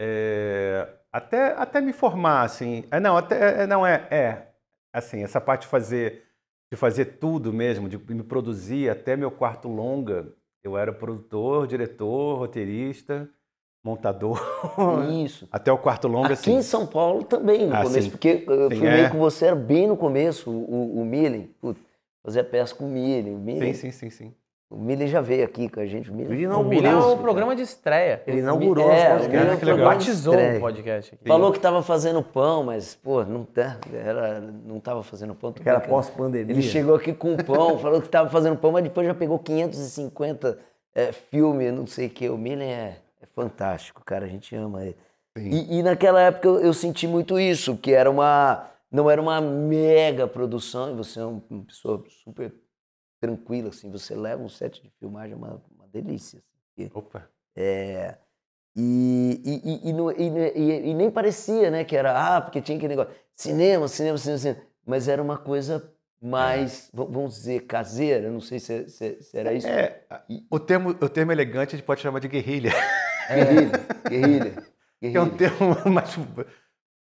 é, 0.00 0.88
até, 1.12 1.52
até 1.54 1.80
me 1.80 1.92
formar, 1.92 2.42
assim. 2.42 2.84
É, 2.90 3.00
não, 3.00 3.16
até, 3.16 3.62
é, 3.62 3.66
não, 3.66 3.84
é, 3.86 4.06
é, 4.10 4.48
assim, 4.92 5.24
essa 5.24 5.40
parte 5.40 5.62
de 5.62 5.66
fazer, 5.68 6.24
de 6.72 6.78
fazer 6.78 7.04
tudo 7.18 7.52
mesmo, 7.52 7.88
de 7.88 7.98
me 8.14 8.22
produzir, 8.22 8.88
até 8.90 9.16
meu 9.16 9.30
quarto 9.30 9.68
longa, 9.68 10.32
eu 10.62 10.76
era 10.78 10.92
produtor, 10.92 11.66
diretor, 11.66 12.38
roteirista, 12.38 13.28
montador, 13.82 14.40
Isso. 15.24 15.48
até 15.52 15.72
o 15.72 15.78
quarto 15.78 16.08
longa, 16.08 16.26
Aqui 16.26 16.32
assim. 16.34 16.56
em 16.56 16.62
São 16.62 16.86
Paulo 16.86 17.22
também, 17.24 17.66
no 17.66 17.74
Ah, 17.74 17.82
começo, 17.84 18.02
sim. 18.02 18.10
porque 18.10 18.44
eu 18.46 18.68
Sim, 18.70 18.76
filmei 18.76 19.04
é. 19.04 19.08
com 19.08 19.18
você, 19.18 19.46
era 19.46 19.56
bem 19.56 19.86
no 19.86 19.96
começo, 19.96 20.50
o, 20.50 20.54
o, 20.98 21.00
o 21.00 21.04
Millen, 21.04 21.50
fazia 22.24 22.44
peça 22.44 22.74
com 22.74 22.84
o 22.84 22.88
Millen, 22.88 23.34
o 23.34 23.38
Millen, 23.38 23.72
Sim, 23.72 23.90
sim, 23.90 24.10
sim, 24.10 24.10
sim. 24.10 24.34
o 24.68 24.76
Millen 24.76 25.06
já 25.08 25.20
veio 25.22 25.44
aqui 25.44 25.68
com 25.70 25.80
a 25.80 25.86
gente, 25.86 26.10
o 26.10 26.14
Millen 26.14 26.32
Ele 26.34 26.42
inaugurou 26.42 26.82
O 26.82 27.10
é 27.10 27.14
o 27.14 27.16
programa 27.16 27.56
de 27.56 27.62
estreia. 27.62 28.22
Ele 28.26 28.40
inaugurou 28.40 28.90
É, 28.90 29.14
os 29.16 29.22
o 29.22 29.24
podcasts. 29.24 29.56
O 29.56 29.58
programa 29.60 29.78
de 29.78 29.84
Batizou 29.84 30.34
o 30.34 30.60
podcast 30.60 31.14
aqui. 31.14 31.28
Falou 31.28 31.52
que 31.52 31.60
tava 31.60 31.82
fazendo 31.82 32.22
pão, 32.22 32.64
mas, 32.64 32.94
pô, 32.96 33.24
não, 33.24 33.44
tá, 33.44 33.78
era, 33.94 34.40
não 34.40 34.78
tava 34.80 35.02
fazendo 35.02 35.34
pão. 35.34 35.54
era 35.64 35.80
pós-pandemia. 35.80 36.52
Ele 36.52 36.62
chegou 36.62 36.94
aqui 36.96 37.14
com 37.14 37.36
pão, 37.36 37.78
falou 37.80 38.02
que 38.02 38.08
tava 38.08 38.28
fazendo 38.28 38.56
pão, 38.56 38.72
mas 38.72 38.82
depois 38.82 39.06
já 39.06 39.14
pegou 39.14 39.38
550 39.38 40.58
é, 40.94 41.12
filmes, 41.12 41.72
não 41.72 41.86
sei 41.86 42.08
o 42.08 42.10
que. 42.10 42.28
O 42.28 42.36
Millen 42.36 42.68
é 42.70 42.96
fantástico, 43.42 44.02
cara, 44.04 44.24
a 44.24 44.28
gente 44.28 44.54
ama 44.56 44.84
ele. 44.84 44.96
E, 45.36 45.78
e 45.78 45.82
naquela 45.82 46.20
época 46.20 46.48
eu, 46.48 46.58
eu 46.60 46.74
senti 46.74 47.06
muito 47.06 47.38
isso, 47.38 47.76
que 47.76 47.92
era 47.92 48.10
uma. 48.10 48.68
Não 48.90 49.08
era 49.10 49.20
uma 49.20 49.40
mega 49.40 50.26
produção, 50.26 50.90
e 50.90 50.94
você 50.96 51.20
é 51.20 51.24
um- 51.26 51.42
uma 51.50 51.64
pessoa 51.64 52.02
super 52.24 52.52
tranquila, 53.20 53.68
assim, 53.68 53.90
você 53.90 54.14
leva 54.16 54.42
um 54.42 54.48
set 54.48 54.82
de 54.82 54.90
filmagem, 54.98 55.34
é 55.34 55.36
uma, 55.36 55.62
uma 55.76 55.86
delícia. 55.92 56.42
assim, 56.76 56.90
Opa. 56.94 57.28
é, 57.54 58.16
e, 58.74 59.40
e, 59.44 59.70
e, 59.70 59.90
e, 59.90 59.92
não- 59.92 60.10
e- 60.10 60.94
nem 60.94 61.10
parecia, 61.10 61.70
né, 61.70 61.84
que 61.84 61.96
era, 61.96 62.36
ah, 62.36 62.40
porque 62.40 62.60
tinha 62.62 62.76
aquele 62.78 62.94
negócio, 62.96 63.12
cinema, 63.34 63.86
cinema, 63.88 64.16
cinema, 64.18 64.38
cinema. 64.38 64.60
Mas 64.86 65.06
era 65.08 65.22
uma 65.22 65.36
coisa 65.36 65.92
mais, 66.20 66.90
v- 66.94 67.04
vamos 67.10 67.34
dizer, 67.34 67.66
caseira, 67.66 68.30
não 68.30 68.40
sei 68.40 68.58
se, 68.58 68.88
se- 68.88 69.20
se 69.22 69.36
era 69.38 69.52
isso. 69.52 69.66
É, 69.66 70.00
o 70.50 70.58
termo, 70.58 70.90
o 70.90 71.08
termo 71.08 71.30
elegante 71.32 71.74
a 71.74 71.78
gente 71.78 71.84
pode 71.86 72.00
chamar 72.00 72.20
de 72.20 72.28
guerrilha. 72.28 72.70
Guerrilha, 73.28 73.72
guerrilha, 74.08 74.62
Que 75.00 75.06
é 75.16 75.20
um 75.20 75.28
guerrilha. 75.30 75.36
termo 75.58 75.76
mais. 75.92 76.16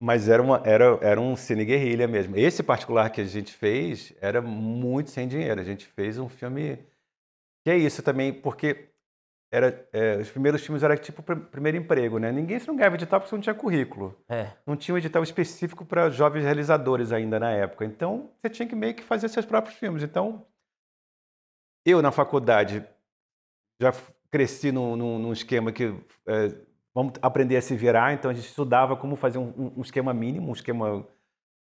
Mas 0.01 0.29
era, 0.29 0.43
uma, 0.43 0.61
era, 0.65 0.99
era 1.01 1.21
um 1.21 1.35
cine 1.37 1.65
guerrilha 1.65 2.07
mesmo. 2.07 2.37
Esse 2.37 2.63
particular 2.63 3.11
que 3.11 3.21
a 3.21 3.25
gente 3.25 3.53
fez 3.55 4.13
era 4.21 4.43
muito 4.43 5.11
sem 5.11 5.27
dinheiro. 5.27 5.61
A 5.61 5.65
gente 5.65 5.87
fez 5.87 6.19
um 6.19 6.29
filme. 6.29 6.79
Que 7.65 7.71
é 7.71 7.77
isso 7.79 8.03
também, 8.03 8.31
porque 8.33 8.91
era, 9.51 9.89
é, 9.93 10.17
os 10.17 10.31
primeiros 10.31 10.63
filmes 10.63 10.83
eram 10.83 10.97
tipo 10.97 11.23
pr- 11.23 11.37
primeiro 11.51 11.79
emprego, 11.79 12.19
né? 12.19 12.31
Ninguém 12.33 12.59
se 12.59 12.67
não 12.69 12.77
ganhava 12.77 12.97
edital 12.97 13.21
porque 13.21 13.31
você 13.31 13.37
não 13.37 13.43
tinha 13.43 13.55
currículo. 13.55 14.15
É. 14.29 14.51
Não 14.67 14.77
tinha 14.77 14.95
um 14.95 14.99
edital 14.99 15.23
específico 15.23 15.87
para 15.87 16.11
jovens 16.11 16.43
realizadores 16.45 17.13
ainda 17.13 17.41
na 17.41 17.51
época. 17.53 17.85
Então, 17.87 18.31
você 18.43 18.51
tinha 18.51 18.69
que 18.69 18.75
meio 18.75 18.95
que 18.95 19.03
fazer 19.03 19.29
seus 19.29 19.47
próprios 19.47 19.77
filmes. 19.79 20.03
Então, 20.03 20.45
eu 21.87 22.03
na 22.03 22.11
faculdade 22.13 22.85
já 23.81 23.93
cresci 24.35 24.73
num, 24.73 24.97
num- 24.97 25.19
num 25.21 25.33
esquema 25.33 25.71
que 25.71 25.95
é, 26.27 26.55
vamos 26.93 27.13
aprender 27.23 27.57
a 27.57 27.63
se 27.63 27.77
virar. 27.77 28.13
Então, 28.13 28.29
a 28.31 28.35
gente 28.35 28.49
estudava 28.49 28.97
como 28.97 29.15
fazer 29.15 29.39
um, 29.39 29.73
um- 29.77 29.81
esquema 29.81 30.13
mínimo, 30.13 30.49
um 30.49 30.53
esquema 30.53 31.07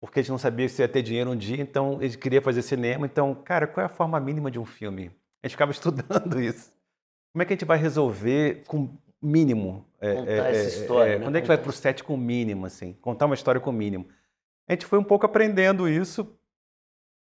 porque 0.00 0.20
a 0.20 0.22
gente 0.22 0.30
não 0.30 0.38
sabia 0.38 0.66
se 0.68 0.80
ia 0.80 0.88
ter 0.88 1.02
dinheiro 1.02 1.30
um 1.30 1.36
dia. 1.36 1.60
Então, 1.60 1.98
a 1.98 2.02
gente 2.02 2.16
queria 2.16 2.40
fazer 2.40 2.62
cinema. 2.62 3.04
Então, 3.04 3.34
cara, 3.34 3.66
qual 3.66 3.82
é 3.82 3.86
a 3.86 3.90
forma 3.90 4.18
mínima 4.18 4.50
de 4.50 4.58
um 4.58 4.64
filme? 4.64 5.10
A 5.42 5.46
gente 5.46 5.52
ficava 5.52 5.70
estudando 5.72 6.40
isso. 6.40 6.72
Como 7.34 7.42
é 7.42 7.44
que 7.44 7.52
a 7.52 7.56
gente 7.56 7.66
vai 7.66 7.76
resolver 7.76 8.64
com 8.66 8.96
mínimo? 9.22 9.86
É, 10.00 10.14
Contar 10.14 10.32
essa 10.50 10.68
história, 10.80 11.18
né? 11.18 11.24
Quando 11.26 11.36
é 11.36 11.40
que 11.42 11.48
vai 11.48 11.58
para 11.58 11.68
o 11.70 11.72
set 11.72 12.02
com 12.02 12.14
o 12.14 12.18
mínimo, 12.18 12.64
assim? 12.64 12.94
Contar 12.94 13.26
uma 13.26 13.34
história 13.34 13.60
com 13.60 13.68
o 13.68 13.72
mínimo. 13.72 14.08
A 14.66 14.72
gente 14.72 14.86
foi 14.86 14.98
um 14.98 15.04
pouco 15.04 15.26
aprendendo 15.26 15.86
isso. 15.88 16.34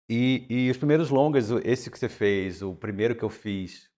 E, 0.08 0.46
e 0.48 0.70
os 0.70 0.76
primeiros 0.76 1.10
longas, 1.10 1.50
esse 1.64 1.90
que 1.90 1.98
você 1.98 2.08
fez, 2.08 2.62
o 2.62 2.74
primeiro 2.74 3.16
que 3.16 3.22
eu 3.24 3.30
fiz, 3.30 3.88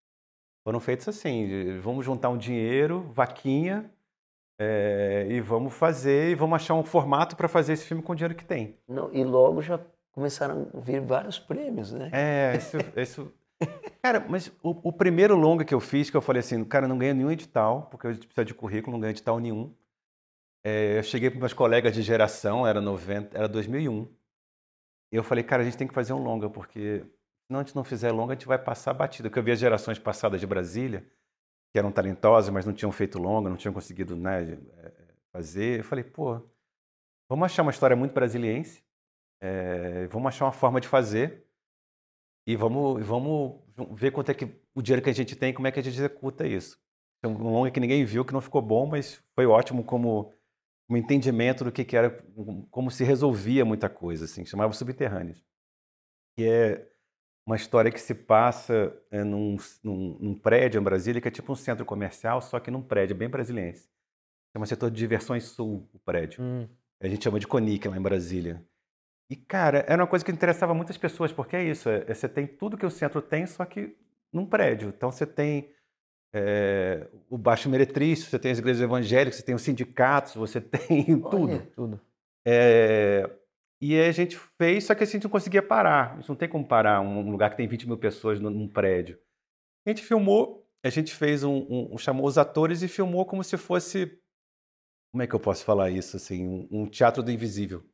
foram 0.67 0.81
feitos 0.81 1.07
assim: 1.07 1.47
de- 1.47 1.79
vamos 1.79 2.05
juntar 2.05 2.29
um 2.29 2.37
dinheiro, 2.37 3.03
vaquinha, 3.15 3.89
é, 4.59 5.25
e 5.31 5.41
vamos 5.41 5.73
fazer, 5.73 6.33
e 6.33 6.35
vamos 6.35 6.57
achar 6.57 6.75
um 6.75 6.83
formato 6.83 7.37
para 7.37 7.47
fazer 7.47 7.75
esse 7.75 7.87
filme 7.87 8.03
com 8.03 8.13
o 8.13 8.17
dinheiro 8.17 8.35
que 8.35 8.45
tem. 8.45 8.77
Não, 8.89 9.15
e 9.15 9.23
logo 9.23 9.63
já 9.63 9.79
começaram 10.11 10.69
a 10.75 10.81
vir 10.81 11.01
vários 11.01 11.39
prêmios, 11.39 11.93
né? 11.93 12.11
É, 12.13 12.57
isso. 12.57 12.79
isso... 13.01 13.33
Cara, 14.03 14.27
mas 14.29 14.49
o, 14.61 14.89
o 14.89 14.93
primeiro 14.93 15.37
longa 15.37 15.65
que 15.65 15.73
eu 15.73 15.79
fiz, 15.79 16.11
que 16.11 16.17
eu 16.17 16.21
falei 16.21 16.41
assim, 16.41 16.65
cara, 16.65 16.89
não 16.89 16.99
ganha 16.99 17.15
nenhum 17.15 17.31
edital, 17.31 17.87
porque 17.89 18.09
a 18.09 18.13
gente 18.13 18.27
precisa 18.27 18.45
de 18.45 18.53
currículo, 18.53 18.93
não 18.93 19.01
ganha 19.01 19.13
edital 19.13 19.39
nenhum. 19.39 19.73
É, 20.65 20.99
eu 20.99 21.03
cheguei 21.05 21.31
para 21.31 21.39
meus 21.39 21.53
colegas 21.53 21.95
de 21.95 22.03
geração, 22.03 22.67
era 22.67 22.81
90, 22.81 23.39
era 23.39 23.49
2001. 23.49 24.09
E 25.13 25.17
eu 25.17 25.23
falei, 25.23 25.45
cara, 25.45 25.63
a 25.63 25.65
gente 25.65 25.79
tem 25.79 25.87
que 25.87 25.95
fazer 25.95 26.13
um 26.13 26.23
longa, 26.23 26.51
porque 26.51 27.05
não 27.49 27.61
a 27.61 27.63
gente 27.63 27.77
não 27.77 27.85
fizer 27.85 28.11
longa, 28.13 28.33
a 28.33 28.37
gente 28.37 28.47
vai 28.47 28.59
passar 28.59 28.93
batida. 28.93 29.29
Porque 29.29 29.39
eu 29.39 29.43
vi 29.43 29.53
as 29.53 29.59
gerações 29.59 29.99
passadas 29.99 30.41
de 30.41 30.47
Brasília, 30.47 31.07
que 31.73 31.79
eram 31.79 31.93
talentosas, 31.93 32.51
mas 32.53 32.67
não 32.67 32.73
tinham 32.73 32.93
feito 32.93 33.19
longa, 33.19 33.49
não 33.49 33.57
tinham 33.57 33.75
conseguido 33.75 34.17
né, 34.17 34.53
é, 34.53 34.93
fazer. 35.33 35.81
Eu 35.81 35.85
falei, 35.85 36.05
pô, 36.05 36.41
vamos 37.29 37.47
achar 37.47 37.63
uma 37.63 37.71
história 37.71 37.97
muito 37.97 38.13
brasiliense, 38.13 38.83
é, 39.41 40.07
vamos 40.09 40.29
achar 40.29 40.47
uma 40.47 40.53
forma 40.53 40.81
de 40.81 40.89
fazer 40.89 41.47
e 42.47 42.57
vamos, 42.57 43.05
vamos 43.05 43.61
ver 43.93 44.13
quanto 44.13 44.31
é 44.31 44.35
que 44.35 44.47
o 44.75 44.81
dinheiro 44.81 45.03
que 45.03 45.11
a 45.11 45.15
gente 45.15 45.35
tem, 45.35 45.53
como 45.53 45.67
é 45.67 45.73
que 45.73 45.81
a 45.81 45.83
gente 45.83 45.95
executa 45.95 46.47
isso. 46.47 46.79
Então, 47.19 47.33
um 47.33 47.51
longa 47.51 47.71
que 47.71 47.81
ninguém 47.81 48.05
viu, 48.05 48.25
que 48.25 48.33
não 48.33 48.41
ficou 48.41 48.63
bom, 48.63 48.87
mas 48.87 49.23
foi 49.35 49.47
ótimo 49.47 49.83
como 49.83 50.33
um 50.89 50.97
entendimento 50.97 51.65
do 51.65 51.73
que, 51.73 51.85
que 51.85 51.97
era, 51.97 52.11
como 52.71 52.91
se 52.91 53.03
resolvia 53.03 53.65
muita 53.65 53.89
coisa, 53.89 54.25
assim, 54.25 54.45
chamava 54.45 54.73
Subterrâneos. 54.73 55.45
Que 56.37 56.49
é 56.49 56.96
uma 57.47 57.55
história 57.55 57.93
que 57.93 58.01
se 58.01 58.13
passa 58.13 58.93
é, 59.11 59.23
num, 59.23 59.57
num, 59.83 60.19
num, 60.21 60.35
prédio 60.35 60.81
em 60.81 60.85
Brasília, 60.85 61.21
que 61.21 61.29
é 61.29 61.31
tipo 61.31 61.53
um 61.53 61.57
centro 61.57 61.85
comercial, 61.85 62.43
só 62.43 62.59
que 62.59 62.73
num 62.73 62.83
prédio 62.83 63.15
bem 63.15 63.29
brasileiro. 63.29 63.79
É 64.53 64.59
um 64.59 64.67
setor 64.67 64.91
de 64.91 64.97
diversões 64.97 65.45
sul, 65.45 65.89
o 65.95 65.99
prédio. 65.99 66.43
Hum. 66.43 66.67
A 67.01 67.07
gente 67.07 67.23
chama 67.23 67.39
de 67.39 67.47
Conic 67.47 67.87
lá 67.87 67.97
em 67.97 68.03
Brasília. 68.03 68.65
E, 69.31 69.37
cara, 69.37 69.85
era 69.89 70.03
uma 70.03 70.09
coisa 70.09 70.25
que 70.25 70.33
interessava 70.33 70.75
muitas 70.75 70.97
pessoas, 70.97 71.33
porque 71.33 71.57
é 71.57 71.65
isso, 71.65 71.89
é, 71.89 72.05
é, 72.09 72.15
você 72.15 72.29
tem 72.29 72.47
tudo 72.47 72.77
que 72.77 72.87
o 72.87 72.91
centro 72.91 73.23
tem, 73.23 73.47
só 73.47 73.65
que 73.65 73.97
num 74.33 74.47
prédio. 74.47 74.89
Então 74.89 75.13
você 75.13 75.27
tem 75.27 75.71
é, 76.33 77.07
o 77.29 77.39
Baixo 77.39 77.69
Meretrício, 77.69 78.29
você 78.29 78.39
tem 78.39 78.51
as 78.51 78.59
igrejas 78.59 78.83
evangélicas, 78.83 79.37
você 79.37 79.43
tem 79.43 79.55
os 79.55 79.63
sindicatos, 79.63 80.35
você 80.35 80.59
tem 80.61 81.05
tudo. 81.21 81.53
Olha, 81.53 81.69
tudo. 81.75 82.01
É, 82.45 83.31
e 83.81 83.99
a 84.01 84.11
gente 84.13 84.37
fez, 84.37 84.85
só 84.85 84.95
que 84.95 85.03
a 85.03 85.07
gente 85.07 85.25
não 85.25 85.31
conseguia 85.31 85.63
parar. 85.63 86.13
A 86.13 86.17
gente 86.17 86.29
não 86.29 86.37
tem 86.37 86.49
como 86.49 86.67
parar 86.67 87.01
um 87.01 87.31
lugar 87.31 87.51
que 87.51 87.57
tem 87.57 87.69
20 87.69 87.87
mil 87.87 87.99
pessoas 87.99 88.41
num 88.41 88.69
prédio. 88.69 89.19
A 89.87 89.91
gente 89.91 90.03
filmou, 90.03 90.67
a 90.85 90.89
gente 90.89 91.15
fez 91.15 91.45
um, 91.45 91.93
um, 91.93 91.99
chamou 91.99 92.27
os 92.27 92.39
atores 92.39 92.83
e 92.83 92.89
filmou 92.89 93.27
como 93.27 93.45
se 93.45 93.57
fosse, 93.57 94.19
como 95.13 95.23
é 95.23 95.27
que 95.27 95.35
eu 95.35 95.41
posso 95.41 95.65
falar 95.65 95.91
isso 95.91 96.17
assim, 96.17 96.47
um, 96.47 96.69
um 96.71 96.87
teatro 96.87 97.23
do 97.23 97.31
invisível. 97.31 97.85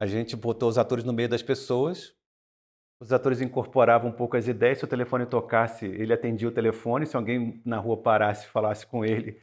A 0.00 0.06
gente 0.06 0.36
botou 0.36 0.68
os 0.68 0.78
atores 0.78 1.04
no 1.04 1.12
meio 1.12 1.28
das 1.28 1.42
pessoas, 1.42 2.14
os 3.00 3.12
atores 3.12 3.40
incorporavam 3.40 4.10
um 4.10 4.12
pouco 4.12 4.36
as 4.36 4.48
ideias. 4.48 4.78
Se 4.78 4.84
o 4.84 4.88
telefone 4.88 5.24
tocasse, 5.24 5.86
ele 5.86 6.12
atendia 6.12 6.48
o 6.48 6.52
telefone. 6.52 7.06
Se 7.06 7.16
alguém 7.16 7.62
na 7.64 7.78
rua 7.78 7.96
parasse 7.96 8.46
e 8.46 8.50
falasse 8.50 8.86
com 8.86 9.04
ele, 9.04 9.40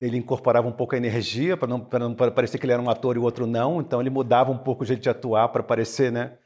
ele 0.00 0.16
incorporava 0.16 0.68
um 0.68 0.72
pouco 0.72 0.94
a 0.94 0.98
energia 0.98 1.56
para 1.56 1.68
não, 1.68 1.88
não 2.00 2.14
parecer 2.14 2.58
que 2.58 2.66
ele 2.66 2.72
era 2.72 2.82
um 2.82 2.90
ator 2.90 3.16
e 3.16 3.18
o 3.18 3.22
outro 3.22 3.46
não. 3.46 3.80
Então 3.80 4.00
ele 4.00 4.10
mudava 4.10 4.50
um 4.50 4.58
pouco 4.58 4.82
o 4.82 4.86
jeito 4.86 5.02
de 5.02 5.08
atuar 5.08 5.48
para 5.48 5.62
parecer, 5.62 6.12
né? 6.12 6.36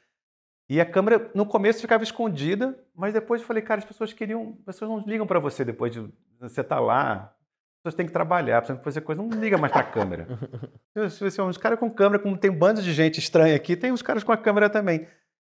E 0.69 0.81
a 0.81 0.87
câmera 0.87 1.31
no 1.35 1.45
começo 1.45 1.81
ficava 1.81 2.05
escondida, 2.05 2.79
mas 2.95 3.13
depois 3.13 3.41
eu 3.41 3.47
falei, 3.47 3.61
cara, 3.61 3.81
as 3.81 3.85
pessoas 3.85 4.13
queriam, 4.13 4.57
as 4.61 4.77
pessoas 4.77 4.89
não 4.89 5.01
ligam 5.01 5.27
para 5.27 5.41
você 5.41 5.65
depois 5.65 5.93
de 5.93 6.01
você 6.39 6.61
estar 6.61 6.77
tá 6.77 6.81
lá. 6.81 7.35
As 7.81 7.83
pessoas 7.83 7.95
têm 7.97 8.07
que 8.07 8.13
trabalhar, 8.13 8.61
precisam 8.61 8.83
fazer 8.85 9.01
coisa, 9.01 9.21
não 9.21 9.31
liga 9.31 9.59
mais 9.59 9.73
para 9.73 9.81
a 9.81 9.91
câmera. 9.91 10.29
Os 11.49 11.59
caras 11.59 11.79
com 11.79 11.91
câmera, 11.91 12.23
como 12.23 12.37
tem 12.37 12.53
um 12.53 12.57
bando 12.57 12.81
de 12.83 12.93
gente 12.93 13.19
estranha 13.19 13.57
aqui, 13.57 13.75
tem 13.75 13.91
os 13.91 14.03
caras 14.03 14.23
com 14.23 14.31
a 14.31 14.37
câmera 14.37 14.71
também. 14.71 15.09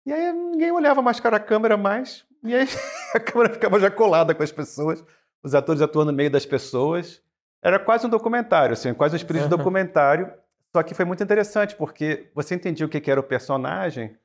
E 0.05 0.13
aí 0.13 0.33
ninguém 0.33 0.71
olhava 0.71 1.01
mais 1.01 1.19
para 1.19 1.37
a 1.37 1.41
câmera 1.41 1.77
mais. 1.77 2.27
E 2.45 2.55
aí 2.55 2.69
a 3.15 3.21
câmera 3.21 3.55
ficava 3.55 3.81
já 3.81 3.91
colada 3.91 4.35
com 4.35 4.43
as 4.43 4.53
pessoas, 4.53 5.03
os 5.43 5.55
atores 5.55 5.81
atuando 5.81 6.11
no 6.11 6.17
meio 6.17 6.31
das 6.31 6.45
pessoas. 6.45 7.23
Era 7.63 7.79
quase 7.79 8.07
um 8.07 8.11
documentário, 8.11 8.73
assim, 8.73 8.93
quase 8.95 9.15
um 9.15 9.17
espírito 9.17 9.45
de 9.45 9.49
documentário. 9.57 10.33
Só 10.75 10.83
que 10.83 10.95
foi 10.95 11.05
muito 11.05 11.23
interessante, 11.23 11.75
porque 11.75 12.31
você 12.35 12.55
entendia 12.55 12.85
o 12.85 12.89
que 12.89 13.11
era 13.11 13.21
o 13.21 13.23
personagem, 13.23 14.17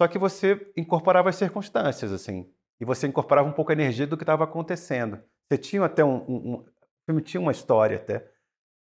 só 0.00 0.06
que 0.06 0.18
você 0.18 0.70
incorporava 0.76 1.30
as 1.30 1.36
circunstâncias, 1.36 2.12
assim. 2.12 2.50
E 2.80 2.84
você 2.84 3.06
incorporava 3.06 3.48
um 3.48 3.52
pouco 3.52 3.70
a 3.70 3.74
energia 3.74 4.06
do 4.06 4.16
que 4.16 4.22
estava 4.22 4.44
acontecendo. 4.44 5.22
Você 5.48 5.56
tinha 5.56 5.84
até 5.84 6.04
um, 6.04 6.16
um, 6.28 6.54
um, 6.54 6.64
filme 7.06 7.22
tinha 7.22 7.40
uma 7.40 7.52
história 7.52 7.96
até, 7.96 8.26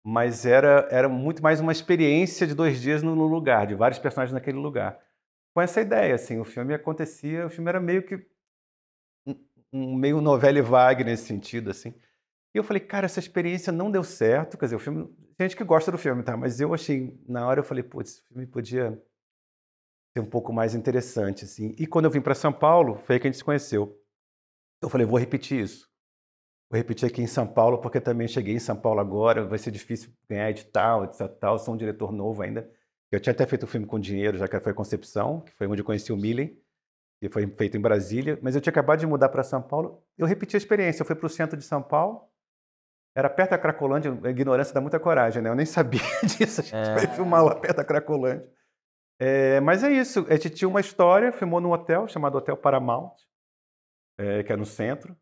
mas 0.04 0.46
era, 0.46 0.88
era 0.90 1.08
muito 1.08 1.42
mais 1.42 1.60
uma 1.60 1.72
experiência 1.72 2.46
de 2.46 2.54
dois 2.54 2.80
dias 2.80 3.02
no 3.02 3.14
lugar, 3.14 3.66
de 3.66 3.74
vários 3.74 3.98
personagens 3.98 4.32
naquele 4.32 4.58
lugar 4.58 4.98
com 5.54 5.60
essa 5.60 5.80
ideia, 5.80 6.14
assim, 6.14 6.38
o 6.38 6.44
filme 6.44 6.74
acontecia, 6.74 7.46
o 7.46 7.50
filme 7.50 7.68
era 7.68 7.80
meio 7.80 8.02
que 8.02 8.24
um, 9.26 9.36
um 9.72 9.94
meio 9.94 10.20
novela 10.20 10.62
vague 10.62 11.04
nesse 11.04 11.26
sentido, 11.26 11.70
assim. 11.70 11.94
E 12.54 12.58
eu 12.58 12.64
falei, 12.64 12.80
cara, 12.80 13.06
essa 13.06 13.20
experiência 13.20 13.72
não 13.72 13.90
deu 13.90 14.02
certo, 14.02 14.58
quer 14.58 14.66
dizer, 14.66 14.76
o 14.76 14.80
filme, 14.80 15.08
gente 15.38 15.56
que 15.56 15.62
gosta 15.62 15.92
do 15.92 15.98
filme, 15.98 16.22
tá? 16.22 16.36
Mas 16.36 16.60
eu 16.60 16.74
achei, 16.74 17.16
na 17.28 17.46
hora 17.46 17.60
eu 17.60 17.64
falei, 17.64 17.82
putz, 17.82 18.10
esse 18.10 18.22
filme 18.26 18.46
podia 18.46 19.00
ser 20.12 20.20
um 20.20 20.28
pouco 20.28 20.52
mais 20.52 20.74
interessante, 20.74 21.44
assim. 21.44 21.74
E 21.78 21.86
quando 21.86 22.06
eu 22.06 22.10
vim 22.10 22.20
para 22.20 22.34
São 22.34 22.52
Paulo, 22.52 22.96
foi 23.04 23.14
aí 23.14 23.20
que 23.20 23.28
a 23.28 23.30
gente 23.30 23.38
se 23.38 23.44
conheceu. 23.44 23.96
Eu 24.82 24.88
falei, 24.88 25.06
vou 25.06 25.18
repetir 25.18 25.62
isso. 25.62 25.88
Vou 26.68 26.76
repetir 26.76 27.08
aqui 27.08 27.22
em 27.22 27.26
São 27.26 27.46
Paulo, 27.46 27.80
porque 27.80 28.00
também 28.00 28.26
cheguei 28.26 28.54
em 28.54 28.60
São 28.60 28.76
Paulo 28.76 29.00
agora, 29.00 29.44
vai 29.44 29.58
ser 29.58 29.70
difícil 29.70 30.12
ganhar 30.28 30.50
edital, 30.50 31.04
etc, 31.04 31.28
tal, 31.38 31.58
sou 31.58 31.74
um 31.74 31.76
diretor 31.76 32.12
novo 32.12 32.42
ainda. 32.42 32.70
Eu 33.10 33.18
tinha 33.18 33.32
até 33.32 33.44
feito 33.44 33.62
o 33.62 33.66
um 33.66 33.68
filme 33.68 33.86
com 33.86 33.98
dinheiro, 33.98 34.38
já 34.38 34.46
que 34.46 34.58
foi 34.60 34.72
Concepção, 34.72 35.40
que 35.40 35.52
foi 35.52 35.66
onde 35.66 35.80
eu 35.80 35.84
conheci 35.84 36.12
o 36.12 36.16
Millen, 36.16 36.56
que 37.20 37.28
foi 37.28 37.46
feito 37.48 37.76
em 37.76 37.80
Brasília, 37.80 38.38
mas 38.40 38.54
eu 38.54 38.60
tinha 38.60 38.70
acabado 38.70 39.00
de 39.00 39.06
mudar 39.06 39.28
para 39.28 39.42
São 39.42 39.60
Paulo. 39.60 40.02
Eu 40.16 40.26
repeti 40.26 40.56
a 40.56 40.58
experiência, 40.58 41.02
eu 41.02 41.06
fui 41.06 41.16
para 41.16 41.26
o 41.26 41.30
centro 41.30 41.56
de 41.56 41.64
São 41.64 41.82
Paulo, 41.82 42.29
era 43.14 43.28
perto 43.28 43.50
da 43.50 43.58
Cracolândia, 43.58 44.16
a 44.22 44.30
ignorância 44.30 44.72
dá 44.72 44.80
muita 44.80 45.00
coragem, 45.00 45.42
né? 45.42 45.50
Eu 45.50 45.54
nem 45.54 45.66
sabia 45.66 46.00
disso, 46.22 46.60
a 46.60 46.64
gente 46.64 46.74
é. 46.74 46.94
vai 46.94 47.06
filmar 47.08 47.44
lá 47.44 47.54
perto 47.54 47.76
da 47.76 47.84
Cracolândia. 47.84 48.48
É, 49.18 49.60
mas 49.60 49.84
é 49.84 49.90
isso, 49.90 50.26
a 50.28 50.32
gente 50.34 50.50
tinha 50.50 50.68
uma 50.68 50.80
história, 50.80 51.32
filmou 51.32 51.60
num 51.60 51.72
hotel 51.72 52.08
chamado 52.08 52.38
Hotel 52.38 52.56
Paramount, 52.56 53.12
é, 54.18 54.42
que 54.42 54.52
é 54.52 54.56
no 54.56 54.64
centro, 54.64 55.14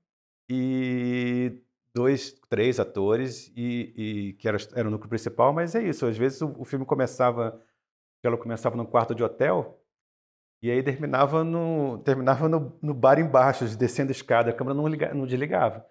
e 0.49 1.61
dois, 1.95 2.33
três 2.49 2.79
atores, 2.79 3.53
e, 3.57 3.93
e 3.97 4.33
que 4.35 4.47
era, 4.47 4.59
era 4.75 4.87
o 4.87 4.91
núcleo 4.91 5.09
principal, 5.09 5.53
mas 5.53 5.75
é 5.75 5.83
isso, 5.83 6.07
às 6.07 6.17
vezes 6.17 6.41
o, 6.41 6.55
o 6.59 6.65
filme 6.65 6.87
começava 6.87 7.61
ela 8.27 8.37
começava 8.37 8.77
no 8.77 8.87
quarto 8.87 9.15
de 9.15 9.23
hotel 9.23 9.81
e 10.61 10.71
aí 10.71 10.83
terminava 10.83 11.45
no, 11.45 11.99
terminava 11.99 12.49
no, 12.49 12.77
no 12.83 12.93
bar 12.93 13.19
embaixo, 13.19 13.65
descendo 13.77 14.11
a 14.11 14.13
escada, 14.13 14.51
a 14.51 14.53
câmera 14.53 14.75
não, 14.75 14.89
liga, 14.89 15.15
não 15.15 15.25
desligava. 15.25 15.87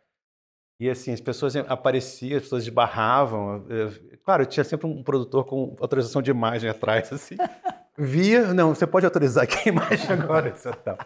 E 0.80 0.90
assim, 0.90 1.12
as 1.12 1.22
pessoas 1.22 1.56
apareciam, 1.56 2.38
as 2.38 2.44
pessoas 2.44 2.63
esbarravam. 2.63 3.66
Claro, 4.24 4.46
tinha 4.46 4.63
sempre 4.63 4.86
um 4.86 5.02
produtor 5.02 5.46
com 5.46 5.76
autorização 5.80 6.22
de 6.22 6.30
imagem 6.30 6.70
atrás, 6.70 7.12
assim. 7.12 7.36
Via, 7.98 8.54
não, 8.54 8.76
você 8.76 8.86
pode 8.86 9.06
autorizar 9.06 9.46
aqui 9.46 9.70
a 9.70 9.72
imagem 9.72 10.12
agora. 10.12 10.52
Tal. 10.52 10.98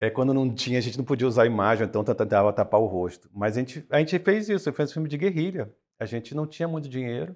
É, 0.00 0.10
quando 0.10 0.32
não 0.32 0.52
tinha, 0.54 0.78
a 0.78 0.82
gente 0.82 0.96
não 0.96 1.04
podia 1.04 1.26
usar 1.26 1.42
a 1.42 1.46
imagem, 1.46 1.86
então 1.86 2.04
tentava 2.04 2.52
tapar 2.52 2.80
o 2.80 2.86
rosto. 2.86 3.28
Mas 3.34 3.56
a 3.56 3.60
gente, 3.60 3.84
a 3.90 3.98
gente 3.98 4.16
fez 4.20 4.48
isso, 4.48 4.72
fez 4.72 4.90
um 4.90 4.92
filme 4.94 5.08
de 5.08 5.16
guerrilha. 5.16 5.74
A 5.98 6.04
gente 6.04 6.34
não 6.34 6.46
tinha 6.46 6.68
muito 6.68 6.88
dinheiro. 6.88 7.34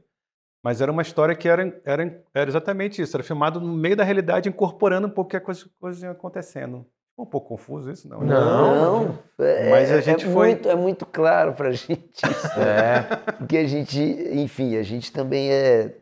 Mas 0.63 0.81
era 0.81 0.93
uma 0.93 1.03
história 1.03 1.35
que 1.35 1.49
era, 1.49 1.81
era, 1.85 2.25
era 2.35 2.51
exatamente 2.51 3.01
isso, 3.01 3.17
era 3.17 3.23
filmado 3.23 3.61
no 3.61 3.73
meio 3.73 3.97
da 3.97 4.05
realidade, 4.05 4.49
incorporando 4.49 5.07
um 5.07 5.11
pouco 5.11 5.31
que 5.31 5.37
a 5.37 5.41
coisa, 5.41 5.69
coisa 5.81 6.07
ia 6.07 6.13
acontecendo. 6.13 6.85
Um 7.19 7.27
pouco 7.27 7.49
confuso 7.49 7.91
isso, 7.91 8.09
não? 8.09 8.21
Não, 8.21 9.05
não 9.05 9.19
é, 9.41 9.71
mas 9.71 9.91
a 9.91 10.01
gente 10.01 10.25
é 10.25 10.33
foi... 10.33 10.51
Muito, 10.51 10.69
é 10.69 10.77
muito 10.77 11.05
claro 11.05 11.53
pra 11.53 11.73
gente 11.73 12.23
isso. 12.25 12.61
É. 12.61 13.17
Porque 13.39 13.57
a 13.57 13.67
gente, 13.67 14.01
enfim, 14.01 14.77
a 14.77 14.83
gente 14.85 15.13
também 15.13 15.51
é... 15.51 15.97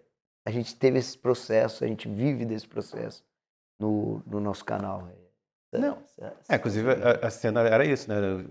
A 0.45 0.51
gente 0.51 0.77
teve 0.77 0.99
esse 0.99 1.17
processo, 1.17 1.83
a 1.83 1.87
gente 1.87 2.07
vive 2.07 2.45
desse 2.45 2.69
processo 2.69 3.25
no, 3.81 4.23
no 4.27 4.41
nosso 4.41 4.65
canal. 4.65 5.09
Não. 5.73 5.99
É, 6.49 6.57
inclusive, 6.57 6.91
a, 6.91 7.27
a, 7.27 7.31
cena 7.31 7.63
era 7.63 7.85
isso, 7.85 8.09
né? 8.09 8.45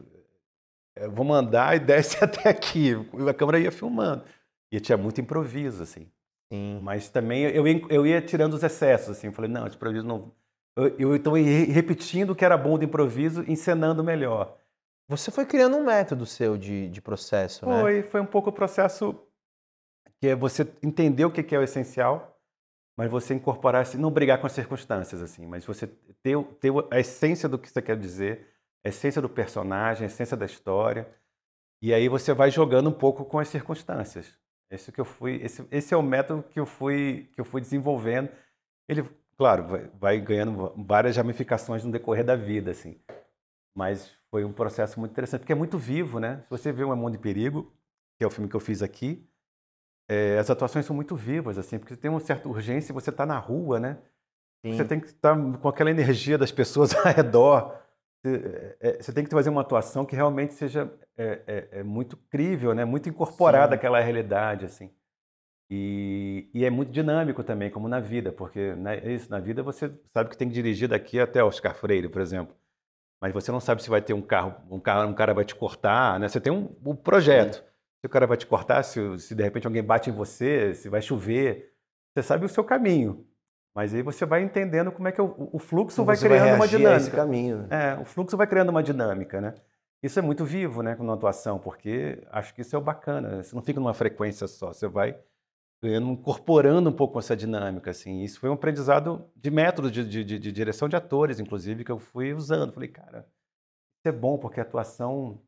Eu 0.96 1.12
vou 1.12 1.26
mandar 1.26 1.76
e 1.76 1.80
desce 1.80 2.18
até 2.24 2.50
aqui. 2.50 2.94
A 3.30 3.34
câmera 3.34 3.60
ia 3.60 3.72
filmando. 3.72 4.24
E 4.72 4.80
tinha 4.80 4.98
muito 4.98 5.22
improviso, 5.22 5.84
assim. 5.84 6.10
Sim. 6.52 6.80
Mas 6.82 7.10
também 7.10 7.44
eu, 7.44 7.66
eu 7.90 8.06
ia 8.06 8.22
tirando 8.22 8.54
os 8.54 8.64
excessos, 8.64 9.10
assim. 9.18 9.32
Falei, 9.32 9.50
não, 9.50 9.68
esse 9.68 9.76
improviso 9.76 10.06
não... 10.06 10.32
Eu, 10.76 11.16
então 11.16 11.34
repetindo 11.34 12.32
o 12.32 12.36
que 12.36 12.44
era 12.44 12.58
bom 12.58 12.78
do 12.78 12.84
improviso, 12.84 13.44
encenando 13.48 14.04
melhor. 14.04 14.58
Você 15.08 15.32
foi 15.32 15.46
criando 15.46 15.78
um 15.78 15.86
método 15.86 16.26
seu 16.26 16.58
de, 16.58 16.90
de 16.90 17.02
processo, 17.02 17.62
foi, 17.62 17.74
né? 17.74 17.82
Foi, 17.82 18.04
foi 18.04 18.22
um 18.22 18.26
pouco 18.26 18.50
o 18.50 18.54
processo 18.54 19.16
que 20.20 20.28
é 20.28 20.36
você 20.36 20.68
entender 20.82 21.26
o 21.26 21.32
que 21.32 21.56
é 21.56 21.60
o 21.60 21.64
essencial, 21.64 22.40
mas 22.98 23.12
você 23.12 23.34
incorporar, 23.34 23.82
assim, 23.82 23.98
não 23.98 24.10
brigar 24.10 24.40
com 24.40 24.48
as 24.48 24.54
circunstâncias, 24.54 25.22
assim, 25.22 25.46
mas 25.46 25.66
você 25.66 25.88
ter, 26.24 26.42
ter 26.60 26.72
a 26.92 27.00
essência 27.00 27.48
do 27.48 27.60
que 27.60 27.70
você 27.70 27.82
quer 27.82 27.98
dizer, 27.98 28.48
a 28.84 28.90
essência 28.90 29.22
do 29.22 29.30
personagem, 29.30 30.04
a 30.04 30.08
essência 30.08 30.36
da 30.36 30.46
história, 30.46 31.08
e 31.82 31.94
aí 31.94 32.08
você 32.08 32.34
vai 32.34 32.50
jogando 32.50 32.90
um 32.90 32.94
pouco 32.94 33.26
com 33.26 33.38
as 33.38 33.50
circunstâncias. 33.50 34.38
Esse 34.72 34.92
que 34.92 35.00
eu 35.00 35.06
fui, 35.06 35.36
esse, 35.44 35.66
esse 35.70 35.94
é 35.94 35.98
o 35.98 36.02
método 36.02 36.44
que 36.44 36.60
eu 36.60 36.66
fui 36.66 37.30
que 37.34 37.40
eu 37.40 37.46
fui 37.46 37.62
desenvolvendo. 37.62 38.30
Ele, 38.88 39.04
claro, 39.38 39.68
vai, 39.68 39.90
vai 40.00 40.20
ganhando 40.20 40.74
várias 40.86 41.18
ramificações 41.18 41.84
no 41.84 41.92
decorrer 41.92 42.26
da 42.26 42.36
vida, 42.36 42.72
assim. 42.72 43.00
Mas 43.76 44.16
foi 44.32 44.44
um 44.46 44.54
processo 44.54 45.00
muito 45.00 45.12
interessante, 45.12 45.42
porque 45.42 45.54
é 45.54 45.56
muito 45.56 45.78
vivo, 45.78 46.20
né? 46.20 46.42
Se 46.44 46.50
você 46.50 46.72
vê 46.72 46.84
um 46.84 46.96
Mundo 46.96 47.14
de 47.14 47.20
Perigo, 47.20 47.74
que 48.18 48.24
é 48.24 48.28
o 48.28 48.32
filme 48.32 48.50
que 48.50 48.56
eu 48.56 48.60
fiz 48.60 48.82
aqui, 48.82 49.28
é, 50.10 50.38
as 50.38 50.50
atuações 50.50 50.86
são 50.86 50.96
muito 50.96 51.16
vivas, 51.16 51.58
assim, 51.58 51.80
porque 51.80 51.96
tem 51.96 52.10
uma 52.10 52.20
certa 52.20 52.48
urgência, 52.48 52.94
você 52.94 53.10
está 53.10 53.26
na 53.26 53.38
rua, 53.38 53.80
né? 53.80 53.98
Sim. 54.66 54.74
Você 54.74 54.86
tem 54.86 55.00
que 55.00 55.08
estar 55.08 55.36
com 55.60 55.68
aquela 55.68 55.92
energia 55.92 56.38
das 56.38 56.52
pessoas 56.52 56.94
ao 56.96 57.04
redor. 57.04 57.76
Você, 58.24 58.78
é, 58.80 59.02
você 59.02 59.14
tem 59.14 59.24
que 59.24 59.30
fazer 59.30 59.50
uma 59.50 59.62
atuação 59.62 60.06
que 60.06 60.16
realmente 60.16 60.54
seja 60.54 60.92
é, 61.18 61.42
é, 61.46 61.80
é 61.80 61.84
muito 61.84 62.18
crível, 62.18 62.74
né? 62.74 62.86
Muito 62.86 63.10
incorporada 63.10 63.74
Sim. 63.74 63.76
àquela 63.76 64.00
realidade, 64.00 64.66
assim. 64.66 64.92
E, 65.70 66.48
e, 66.54 66.64
é 66.64 66.70
muito 66.70 66.92
dinâmico 66.92 67.44
também, 67.44 67.72
como 67.72 67.88
na 67.88 68.00
vida, 68.00 68.32
porque 68.32 68.76
né, 68.76 69.00
é 69.04 69.14
isso, 69.14 69.32
na 69.32 69.40
vida 69.40 69.64
você 69.64 69.92
sabe 70.14 70.30
que 70.30 70.38
tem 70.38 70.48
que 70.48 70.54
dirigir 70.54 70.88
daqui 70.88 71.20
até 71.20 71.44
Oscar 71.44 71.74
Freire, 71.74 72.08
por 72.08 72.22
exemplo. 72.22 72.56
Mas 73.20 73.34
você 73.34 73.52
não 73.52 73.60
sabe 73.60 73.82
se 73.82 73.90
vai 73.90 74.02
ter 74.02 74.14
um 74.14 74.22
carro, 74.22 74.56
um 74.70 74.80
carro, 74.80 75.10
um 75.10 75.14
cara 75.14 75.34
vai 75.34 75.44
te 75.44 75.56
cortar, 75.56 76.20
né? 76.20 76.28
Você 76.28 76.40
tem 76.40 76.54
um, 76.54 76.70
um 76.86 76.96
projeto. 76.96 77.56
Sim. 77.56 77.64
se 78.02 78.06
o 78.06 78.10
cara 78.10 78.28
vai 78.28 78.38
te 78.38 78.46
cortar, 78.46 78.84
se, 78.84 79.18
se 79.20 79.34
de 79.34 79.42
repente 79.42 79.66
alguém 79.66 79.82
bate 79.82 80.12
em 80.12 80.14
você, 80.14 80.76
se 80.76 80.88
vai 80.90 81.02
chover. 81.02 81.74
Você 82.14 82.22
sabe 82.22 82.46
o 82.46 82.50
seu 82.50 82.64
caminho. 82.64 83.26
Mas 83.74 83.94
aí 83.94 84.04
você 84.04 84.26
vai 84.26 84.44
entendendo 84.44 84.92
como 84.92 85.08
é 85.08 85.12
que 85.12 85.22
o, 85.22 85.50
o 85.52 85.58
fluxo 85.58 86.06
vai 86.06 86.16
criando 86.16 86.56
uma 86.56 86.66
reagir 86.66 86.88
a 86.88 86.96
esse 86.96 87.10
dinâmica. 87.10 87.18
caminho. 87.18 87.58
né? 87.64 87.68
É, 87.72 88.02
o 88.02 88.06
fluxo 88.06 88.38
vai 88.38 88.46
criando 88.46 88.70
uma 88.70 88.84
dinâmica, 88.84 89.42
né? 89.42 89.56
Isso 90.04 90.20
é 90.20 90.22
muito 90.22 90.46
vivo, 90.46 90.84
né, 90.84 90.94
com 90.94 91.10
a 91.10 91.14
atuação, 91.16 91.58
porque 91.58 92.22
acho 92.32 92.54
que 92.54 92.62
isso 92.62 92.76
é 92.76 92.80
o 92.80 92.82
bacana. 92.82 93.42
Você 93.42 93.56
não 93.56 93.64
fica 93.64 93.80
numa 93.80 93.94
frequência 93.94 94.48
só, 94.48 94.72
você 94.72 94.88
vai 94.88 95.18
ganhando, 95.82 96.10
incorporando 96.10 96.90
um 96.90 96.94
pouco 96.94 97.20
essa 97.20 97.36
dinâmica, 97.36 97.92
assim. 97.92 98.22
Isso 98.24 98.40
foi 98.40 98.50
um 98.50 98.54
aprendizado 98.54 99.26
de 99.36 99.52
método 99.52 99.92
de, 99.92 100.04
de, 100.08 100.24
de- 100.24 100.40
de 100.40 100.52
direção 100.52 100.90
de 100.90 100.96
atores, 100.96 101.40
inclusive, 101.40 101.84
que 101.84 101.92
eu 101.92 102.00
fui 102.00 102.34
usando. 102.34 102.72
Falei, 102.74 102.90
cara, 102.90 103.20
isso 104.00 104.08
é 104.08 104.12
bom, 104.12 104.38
porque 104.38 104.60
a 104.60 104.64
atuação 104.64 105.40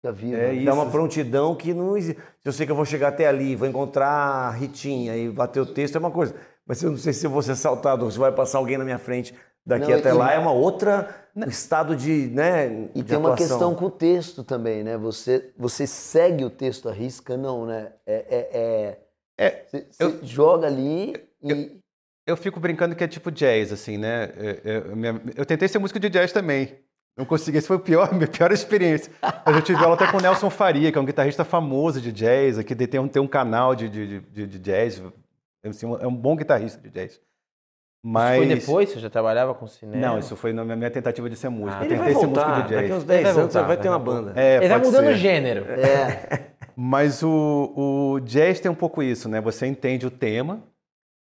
Fica 0.00 0.12
vivo. 0.12 0.36
É 0.36 0.48
né? 0.48 0.54
isso. 0.54 0.64
Dá 0.66 0.74
uma 0.74 0.90
prontidão 0.90 1.54
que 1.54 1.72
não 1.72 1.96
existe. 1.96 2.20
Se 2.40 2.48
eu 2.48 2.52
sei 2.52 2.66
que 2.66 2.72
eu 2.72 2.76
vou 2.76 2.84
chegar 2.84 3.08
até 3.08 3.26
ali, 3.26 3.56
vou 3.56 3.66
encontrar 3.68 4.08
a 4.08 4.50
Ritinha 4.50 5.16
e 5.16 5.30
bater 5.30 5.60
o 5.60 5.66
texto 5.66 5.96
é 5.96 5.98
uma 5.98 6.10
coisa. 6.10 6.34
Mas 6.66 6.82
eu 6.82 6.90
não 6.90 6.98
sei 6.98 7.12
se 7.12 7.24
eu 7.26 7.30
vou 7.30 7.42
ser 7.42 7.52
assaltado 7.52 8.04
ou 8.04 8.10
se 8.10 8.18
vai 8.18 8.32
passar 8.32 8.58
alguém 8.58 8.76
na 8.76 8.84
minha 8.84 8.98
frente 8.98 9.34
daqui 9.64 9.90
Não, 9.90 9.98
até 9.98 10.12
lá. 10.12 10.32
É 10.32 10.38
uma 10.38 10.52
outra 10.52 11.08
estado 11.46 11.94
de, 11.96 12.26
né, 12.28 12.88
E 12.94 13.02
de 13.02 13.04
tem 13.04 13.16
uma 13.16 13.32
atuação. 13.32 13.36
questão 13.58 13.74
com 13.74 13.86
o 13.86 13.90
texto 13.90 14.42
também, 14.44 14.82
né? 14.84 14.96
Você, 14.98 15.52
você 15.56 15.86
segue 15.86 16.44
o 16.44 16.50
texto 16.50 16.88
à 16.88 16.92
risca, 16.92 17.36
não, 17.36 17.64
né? 17.66 17.92
É, 18.04 18.14
é, 18.14 18.50
é, 18.52 19.05
É, 19.38 19.64
você, 19.66 19.86
eu- 20.00 20.24
joga 20.24 20.66
ali 20.66 21.14
e 21.42 21.80
Eu 22.26 22.36
fico 22.36 22.58
brincando 22.58 22.96
que 22.96 23.04
é 23.04 23.08
tipo 23.08 23.30
jazz, 23.30 23.72
assim, 23.72 23.96
né? 23.98 24.24
É, 24.64 24.80
minha- 24.94 25.20
eu 25.36 25.46
tentei 25.46 25.68
ser 25.68 25.78
músico 25.78 26.00
de 26.00 26.08
jazz 26.10 26.32
também. 26.32 26.76
Não 27.16 27.24
consegui, 27.24 27.56
esse 27.58 27.66
foi 27.68 27.76
o 27.76 27.80
pior, 27.80 28.12
minha 28.14 28.28
pior 28.28 28.50
experiência. 28.52 29.12
Mas 29.44 29.56
eu 29.56 29.62
tive 29.62 29.82
aula 29.82 29.94
até 29.94 30.10
com 30.10 30.18
o 30.18 30.20
Nelson 30.20 30.50
Faria, 30.50 30.90
que 30.90 30.98
é 30.98 31.00
um 31.00 31.04
guitarrista 31.04 31.44
famoso 31.44 32.00
de 32.00 32.10
jazz, 32.12 32.58
aqui 32.58 32.74
tem 32.74 32.98
um, 33.00 33.08
tem 33.08 33.22
um 33.22 33.28
canal 33.28 33.74
de, 33.74 33.88
de, 33.88 34.20
de, 34.20 34.46
de 34.46 34.58
jazz. 34.58 35.02
Assim, 35.64 35.86
é 36.00 36.06
um 36.06 36.14
bom 36.14 36.36
guitarrista 36.36 36.80
de 36.80 36.90
jazz. 36.90 37.20
Mas... 38.08 38.36
Foi 38.36 38.46
depois? 38.46 38.90
Você 38.90 39.00
já 39.00 39.10
trabalhava 39.10 39.52
com 39.54 39.66
cinema? 39.66 40.00
Não, 40.06 40.18
isso 40.18 40.36
foi 40.36 40.52
na 40.52 40.64
minha 40.64 40.90
tentativa 40.90 41.28
de 41.28 41.34
ser 41.36 41.48
músico. 41.48 41.82
Ah, 41.82 41.84
eu 41.84 41.90
Ele 41.90 41.96
vai 41.96 42.06
tentei 42.08 42.20
ser 42.20 42.26
músico 42.28 42.46
voltar, 42.46 42.62
de 42.62 42.68
jazz. 42.68 42.80
daqui 42.82 42.92
uns 42.92 42.98
Ele 42.98 43.06
10 43.06 43.22
vai 43.22 43.30
anos 43.32 43.42
voltar, 43.42 43.60
você 43.60 43.66
vai 43.66 43.76
ter 43.76 43.88
uma 43.88 43.98
banda. 43.98 44.32
É, 44.40 44.56
Ele 44.58 44.68
vai 44.68 44.78
mudando 44.78 45.04
ser. 45.06 45.10
o 45.12 45.16
gênero. 45.16 45.64
é, 45.72 46.46
Mas 46.76 47.22
o, 47.22 47.72
o 48.14 48.20
jazz 48.20 48.60
tem 48.60 48.70
um 48.70 48.74
pouco 48.74 49.02
isso, 49.02 49.28
né? 49.28 49.40
Você 49.40 49.66
entende 49.66 50.06
o 50.06 50.10
tema 50.10 50.62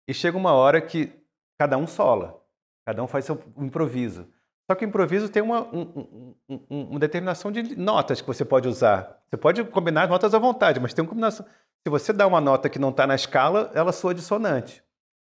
e 0.08 0.14
chega 0.14 0.38
uma 0.38 0.54
hora 0.54 0.80
que 0.80 1.12
cada 1.60 1.78
um 1.78 1.86
sola, 1.88 2.40
cada 2.86 3.04
um 3.04 3.08
faz 3.08 3.26
seu 3.26 3.38
improviso. 3.58 4.26
Só 4.70 4.76
que 4.76 4.86
o 4.86 4.88
improviso 4.88 5.28
tem 5.28 5.42
uma, 5.42 5.62
um- 5.76 6.36
um- 6.48 6.60
um- 6.70 6.84
uma 6.92 7.00
determinação 7.00 7.52
de 7.52 7.76
notas 7.76 8.22
que 8.22 8.28
você 8.28 8.46
pode 8.46 8.68
usar. 8.68 9.18
Você 9.28 9.36
pode 9.38 9.64
combinar 9.66 10.04
as 10.04 10.10
notas 10.10 10.34
à 10.34 10.40
vontade, 10.40 10.80
mas 10.80 10.94
tem 10.94 11.04
uma 11.04 11.10
combinação. 11.10 11.46
Se 11.84 11.90
você 11.90 12.14
dá 12.14 12.28
uma 12.28 12.40
nota 12.40 12.70
que 12.70 12.78
não 12.80 12.90
está 12.90 13.08
na 13.08 13.16
escala, 13.16 13.72
ela 13.74 13.92
soa 13.92 14.14
dissonante. 14.14 14.84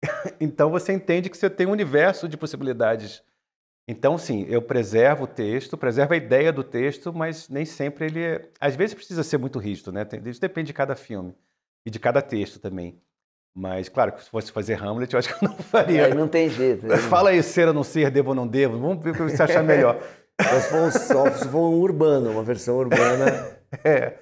então 0.40 0.70
você 0.70 0.94
entende 0.94 1.30
que 1.30 1.38
você 1.38 1.50
tem 1.50 1.68
um 1.68 1.72
universo 1.72 2.28
de 2.28 2.38
possibilidades. 2.38 3.24
Então, 3.90 4.18
sim, 4.18 4.46
eu 4.50 4.62
preservo 4.62 5.24
o 5.24 5.28
texto, 5.28 5.78
preservo 5.78 6.14
a 6.14 6.18
ideia 6.18 6.52
do 6.52 6.64
texto, 6.64 7.14
mas 7.14 7.48
nem 7.48 7.64
sempre 7.64 8.06
ele 8.06 8.22
é. 8.22 8.50
Às 8.60 8.76
vezes 8.76 8.94
precisa 8.94 9.24
ser 9.24 9.38
muito 9.38 9.60
rígido, 9.60 9.92
né? 9.94 10.06
Isso 10.26 10.42
depende 10.42 10.68
de 10.68 10.74
cada 10.74 10.96
filme 10.96 11.34
e 11.86 11.90
de 11.90 11.98
cada 11.98 12.22
texto 12.22 12.60
também. 12.60 13.02
Mas, 13.56 13.88
claro, 13.90 14.12
que 14.12 14.24
se 14.24 14.30
fosse 14.30 14.52
fazer 14.52 14.76
Hamlet, 14.84 15.14
eu 15.14 15.20
acho 15.20 15.30
que 15.30 15.44
eu 15.44 15.50
não 15.50 15.58
faria. 15.64 16.14
não 16.14 16.28
tem 16.28 16.50
jeito. 16.50 16.86
né? 16.86 16.98
Fala 17.10 17.30
aí, 17.30 17.42
ser 17.42 17.68
ou 17.70 17.74
não 17.74 17.84
ser, 17.84 18.12
devo 18.12 18.30
ou 18.30 18.36
não 18.36 18.46
devo. 18.46 18.78
Vamos 18.78 19.02
ver 19.04 19.12
o 19.12 19.14
que 19.14 19.24
você 19.24 19.42
achar 19.42 19.64
melhor. 19.64 20.00
Mas 20.40 20.64
se 20.66 20.70
for 20.70 20.82
um, 20.82 21.32
se 21.32 21.48
for 21.48 21.70
um 21.70 21.80
urbano, 21.80 22.30
uma 22.32 22.44
versão 22.44 22.76
urbana. 22.78 23.58
É. 23.84 24.20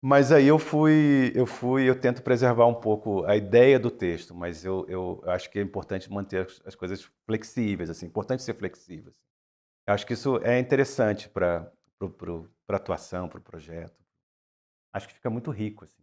Mas 0.00 0.30
aí 0.30 0.46
eu 0.46 0.58
fui, 0.58 1.32
eu 1.34 1.46
fui, 1.46 1.88
eu 1.88 1.98
tento 1.98 2.22
preservar 2.22 2.66
um 2.66 2.74
pouco 2.74 3.24
a 3.24 3.36
ideia 3.36 3.78
do 3.78 3.90
texto, 3.90 4.34
mas 4.34 4.64
eu, 4.64 4.86
eu 4.88 5.22
acho 5.26 5.50
que 5.50 5.58
é 5.58 5.62
importante 5.62 6.10
manter 6.12 6.46
as, 6.46 6.62
as 6.66 6.74
coisas 6.74 7.10
flexíveis, 7.26 7.90
assim, 7.90 8.06
importante 8.06 8.42
ser 8.42 8.54
flexível. 8.54 9.10
assim. 9.10 9.18
Eu 9.88 9.94
acho 9.94 10.06
que 10.06 10.14
isso 10.14 10.38
é 10.44 10.58
interessante 10.60 11.28
para 11.30 11.70
para 12.66 12.76
atuação, 12.78 13.28
para 13.28 13.38
o 13.38 13.42
projeto. 13.42 13.94
Acho 14.92 15.08
que 15.08 15.14
fica 15.14 15.30
muito 15.30 15.50
rico, 15.52 15.84
assim. 15.84 16.02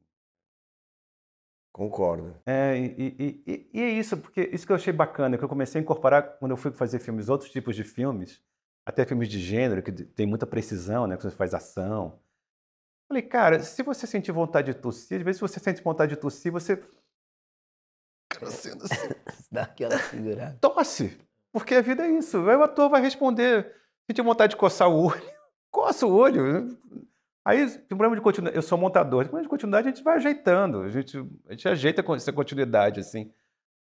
Concordo. 1.71 2.35
É, 2.45 2.77
e, 2.77 2.85
e- 3.19 3.43
e- 3.47 3.69
e 3.73 3.81
é 3.81 3.89
isso, 3.91 4.15
porque 4.17 4.41
isso 4.53 4.65
que 4.65 4.71
eu 4.71 4.75
achei 4.75 4.93
bacana, 4.93 5.37
que 5.37 5.43
eu 5.43 5.49
comecei 5.49 5.79
a 5.81 5.83
incorporar 5.83 6.37
quando 6.37 6.51
eu 6.51 6.57
fui 6.57 6.71
fazer 6.71 6.99
filmes, 6.99 7.29
outros 7.29 7.49
tipos 7.51 7.75
de 7.75 7.83
filmes, 7.83 8.39
até 8.85 9.03
filmes 9.05 9.27
de 9.27 9.39
gênero, 9.39 9.81
que 9.81 9.91
tem 9.91 10.27
muita 10.27 10.45
precisão, 10.45 11.07
né? 11.07 11.17
Que 11.17 11.23
você 11.23 11.31
faz 11.35 11.53
ação. 11.53 12.19
Falei, 13.13 13.21
cara, 13.21 13.59
se 13.59 13.83
você 13.83 14.07
sentir 14.07 14.31
vontade 14.31 14.73
de 14.73 14.79
tossir, 14.79 15.19
às 15.19 15.23
vezes 15.23 15.37
se 15.37 15.41
você 15.41 15.59
sente 15.59 15.83
vontade 15.83 16.15
de 16.15 16.19
tossir, 16.19 16.51
você. 16.51 16.83
Cara, 18.27 18.49
sendo 18.49 18.85
assim, 18.85 19.09
Dá 19.51 19.61
aquela 19.61 19.99
segurada. 19.99 20.57
Tosse! 20.59 21.15
Porque 21.51 21.75
a 21.75 21.81
vida 21.81 22.07
é 22.07 22.09
isso. 22.09 22.49
Aí 22.49 22.55
o 22.55 22.63
ator 22.63 22.89
vai 22.89 23.03
responder. 23.03 23.71
Se 24.07 24.15
tiver 24.15 24.27
vontade 24.27 24.51
de 24.51 24.57
coçar 24.57 24.89
o 24.89 24.99
olho, 25.05 25.21
coça 25.69 26.07
o 26.07 26.11
olho. 26.11 26.75
Aí, 27.45 27.69
tem 27.69 27.89
problema 27.89 28.15
de 28.15 28.21
continuidade. 28.23 28.57
Eu 28.57 28.63
sou 28.63 28.79
montador. 28.79 29.25
Problema 29.25 29.43
de 29.43 29.49
continuidade, 29.49 29.87
a 29.87 29.91
gente 29.91 30.03
vai 30.03 30.15
ajeitando. 30.15 30.81
A 30.81 30.89
gente, 30.89 31.15
a 31.47 31.51
gente 31.51 31.67
ajeita 31.67 32.03
essa 32.15 32.33
continuidade, 32.33 32.99
assim. 32.99 33.31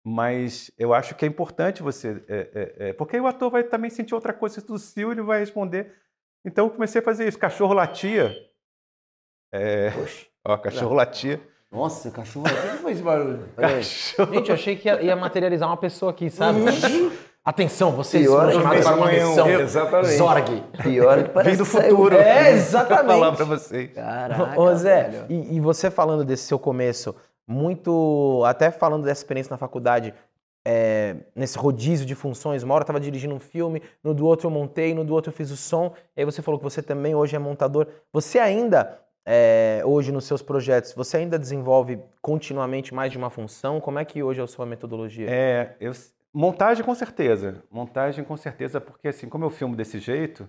Mas 0.04 0.70
eu 0.76 0.92
acho 0.92 1.14
que 1.14 1.24
é 1.24 1.28
importante 1.28 1.82
você. 1.82 2.22
é, 2.28 2.36
é, 2.36 2.88
é, 2.88 2.92
porque 2.92 3.16
aí 3.16 3.22
o 3.22 3.26
ator 3.26 3.50
vai 3.50 3.64
também 3.64 3.88
sentir 3.88 4.14
outra 4.14 4.34
coisa. 4.34 4.56
Se 4.56 4.60
tossiu, 4.66 5.12
ele 5.12 5.22
vai 5.22 5.40
responder. 5.40 5.94
Então 6.44 6.66
eu 6.66 6.70
comecei 6.70 7.00
a 7.00 7.04
fazer 7.04 7.26
isso. 7.26 7.38
Cachorro 7.38 7.72
latia. 7.72 8.36
É, 9.56 9.92
ó, 10.44 10.56
cachorro 10.56 10.94
latia. 10.94 11.40
Nossa, 11.70 12.10
cachorro, 12.10 12.46
o 12.46 12.72
que 12.72 12.82
foi 12.82 12.92
esse 12.92 13.02
barulho? 13.02 13.48
Cachorro. 13.56 14.34
Gente, 14.34 14.48
eu 14.48 14.54
achei 14.54 14.74
que 14.74 14.88
ia, 14.88 15.00
ia 15.00 15.14
materializar 15.14 15.68
uma 15.68 15.76
pessoa 15.76 16.10
aqui, 16.10 16.28
sabe? 16.28 16.58
Atenção, 17.44 17.92
vocês 17.92 18.24
Pior 18.24 18.46
foram 18.46 18.50
é 18.50 18.52
chamados 18.54 18.84
para 18.84 18.96
uma 18.96 19.12
missão. 19.12 19.48
exatamente. 19.48 20.16
Zorg. 20.16 20.64
Pior 20.82 21.22
que 21.22 21.28
parece 21.30 21.50
Vem 21.50 21.58
do 21.58 21.64
futuro. 21.64 22.16
É, 22.16 22.50
exatamente. 22.52 23.06
falar 23.06 23.32
pra 23.32 23.44
vocês. 23.44 23.92
Caraca, 23.92 24.60
Ô 24.60 24.74
Zé, 24.74 25.26
e, 25.28 25.56
e 25.56 25.60
você 25.60 25.90
falando 25.90 26.24
desse 26.24 26.44
seu 26.44 26.58
começo, 26.58 27.14
muito. 27.46 28.42
Até 28.46 28.72
falando 28.72 29.04
dessa 29.04 29.20
experiência 29.20 29.50
na 29.50 29.58
faculdade, 29.58 30.14
é, 30.66 31.16
nesse 31.36 31.58
rodízio 31.58 32.06
de 32.06 32.14
funções, 32.14 32.62
uma 32.62 32.74
hora 32.74 32.82
eu 32.82 32.84
estava 32.84 33.00
dirigindo 33.00 33.34
um 33.34 33.40
filme, 33.40 33.82
no 34.02 34.14
do 34.14 34.26
outro 34.26 34.46
eu 34.46 34.50
montei, 34.50 34.94
no 34.94 35.04
do 35.04 35.12
outro 35.12 35.30
eu 35.30 35.36
fiz 35.36 35.50
o 35.50 35.56
som, 35.56 35.92
e 36.16 36.20
aí 36.20 36.24
você 36.24 36.40
falou 36.40 36.58
que 36.58 36.64
você 36.64 36.80
também 36.82 37.14
hoje 37.14 37.36
é 37.36 37.38
montador. 37.38 37.86
Você 38.12 38.38
ainda, 38.38 38.98
é, 39.26 39.82
hoje 39.84 40.12
nos 40.12 40.24
seus 40.24 40.42
projetos, 40.42 40.92
você 40.92 41.16
ainda 41.16 41.38
desenvolve 41.38 41.98
continuamente 42.20 42.92
mais 42.92 43.10
de 43.10 43.18
uma 43.18 43.30
função? 43.30 43.80
Como 43.80 43.98
é 43.98 44.04
que 44.04 44.22
hoje 44.22 44.40
é 44.40 44.44
a 44.44 44.46
sua 44.46 44.66
metodologia? 44.66 45.26
É, 45.28 45.76
eu, 45.80 45.92
montagem 46.32 46.84
com 46.84 46.94
certeza. 46.94 47.62
Montagem 47.70 48.24
com 48.24 48.36
certeza, 48.36 48.80
porque 48.80 49.08
assim, 49.08 49.28
como 49.28 49.44
eu 49.44 49.50
filmo 49.50 49.74
desse 49.74 49.98
jeito, 49.98 50.48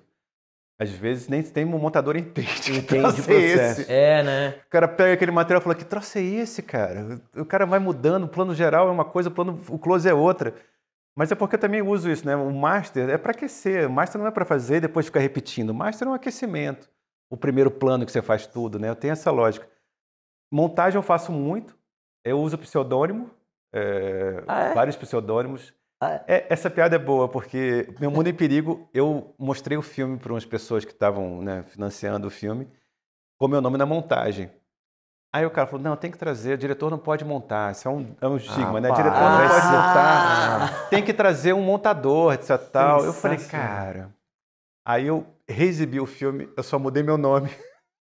às 0.77 0.89
vezes 0.89 1.29
nem 1.29 1.41
tem 1.41 1.63
um 1.63 1.77
montador 1.77 2.17
entende. 2.17 2.61
que 2.61 2.71
Entende 2.77 3.21
o 3.21 3.23
processo. 3.23 3.81
esse. 3.81 3.91
É, 3.91 4.21
né? 4.21 4.55
O 4.67 4.69
cara 4.69 4.87
pega 4.89 5.13
aquele 5.13 5.31
material 5.31 5.61
e 5.61 5.63
fala, 5.63 5.75
que 5.75 5.85
troço 5.85 6.17
é 6.17 6.21
esse, 6.21 6.61
cara? 6.61 7.21
O 7.35 7.45
cara 7.45 7.65
vai 7.65 7.79
mudando, 7.79 8.25
o 8.25 8.29
plano 8.29 8.53
geral 8.53 8.89
é 8.89 8.91
uma 8.91 9.05
coisa, 9.05 9.29
o 9.29 9.31
plano, 9.31 9.57
o 9.69 9.79
close 9.79 10.07
é 10.09 10.13
outra. 10.13 10.53
Mas 11.15 11.31
é 11.31 11.35
porque 11.35 11.55
eu 11.55 11.59
também 11.59 11.81
uso 11.81 12.11
isso, 12.11 12.25
né? 12.25 12.35
O 12.35 12.51
master 12.51 13.09
é 13.09 13.17
para 13.17 13.31
aquecer. 13.31 13.87
O 13.87 13.89
master 13.89 14.19
não 14.19 14.27
é 14.27 14.31
para 14.31 14.43
fazer 14.43 14.77
e 14.77 14.81
depois 14.81 15.05
ficar 15.05 15.21
repetindo. 15.21 15.69
O 15.69 15.73
master 15.73 16.09
é 16.09 16.11
um 16.11 16.13
aquecimento. 16.13 16.89
O 17.29 17.37
primeiro 17.37 17.71
plano 17.71 18.05
que 18.05 18.11
você 18.11 18.21
faz 18.21 18.45
tudo, 18.45 18.79
né? 18.79 18.89
Eu 18.89 18.95
tenho 18.95 19.13
essa 19.13 19.31
lógica. 19.31 19.67
Montagem 20.51 20.97
eu 20.97 21.03
faço 21.03 21.31
muito. 21.31 21.75
Eu 22.23 22.39
uso 22.39 22.57
pseudônimo, 22.57 23.29
é, 23.73 24.43
Ah, 24.47 24.63
é? 24.63 24.73
vários 24.73 24.95
pseudônimos. 24.95 25.73
Ah, 26.01 26.21
É, 26.27 26.45
essa 26.49 26.69
piada 26.69 26.95
é 26.95 26.99
boa, 26.99 27.27
porque 27.27 27.87
Meu 27.99 28.09
Mundo 28.11 28.27
em 28.27 28.33
Perigo, 28.33 28.89
eu 28.93 29.33
mostrei 29.37 29.77
o 29.77 29.81
filme 29.81 30.17
para 30.17 30.33
umas 30.33 30.45
pessoas 30.45 30.83
que 30.83 30.91
estavam 30.91 31.41
né, 31.41 31.63
financiando 31.67 32.27
o 32.27 32.31
filme, 32.31 32.67
com 33.37 33.47
meu 33.47 33.61
nome 33.61 33.77
na 33.77 33.85
montagem. 33.85 34.51
Aí 35.33 35.45
o 35.45 35.51
cara 35.51 35.67
falou, 35.67 35.83
não, 35.83 35.97
tem 35.97 36.09
que 36.09 36.17
trazer, 36.17 36.53
o 36.53 36.57
diretor 36.57 36.89
não 36.89 36.97
pode 36.97 37.25
montar, 37.25 37.73
isso 37.73 37.87
é 37.87 37.91
um, 37.91 38.15
é 38.21 38.27
um 38.27 38.37
estigma, 38.37 38.79
né? 38.79 38.89
O 38.89 38.95
diretor 38.95 39.19
não 39.19 39.37
pode 39.37 39.65
montar, 39.65 40.89
tem 40.89 41.03
que 41.03 41.13
trazer 41.13 41.51
um 41.53 41.61
montador, 41.61 42.33
etc. 42.33 42.57
Tal. 42.71 43.03
Eu 43.03 43.11
falei, 43.11 43.37
cara... 43.37 44.09
Aí 44.85 45.07
eu 45.07 45.25
reexibi 45.49 45.99
o 45.99 46.05
filme, 46.05 46.47
eu 46.55 46.61
só 46.61 46.77
mudei 46.77 47.01
meu 47.01 47.17
nome. 47.17 47.49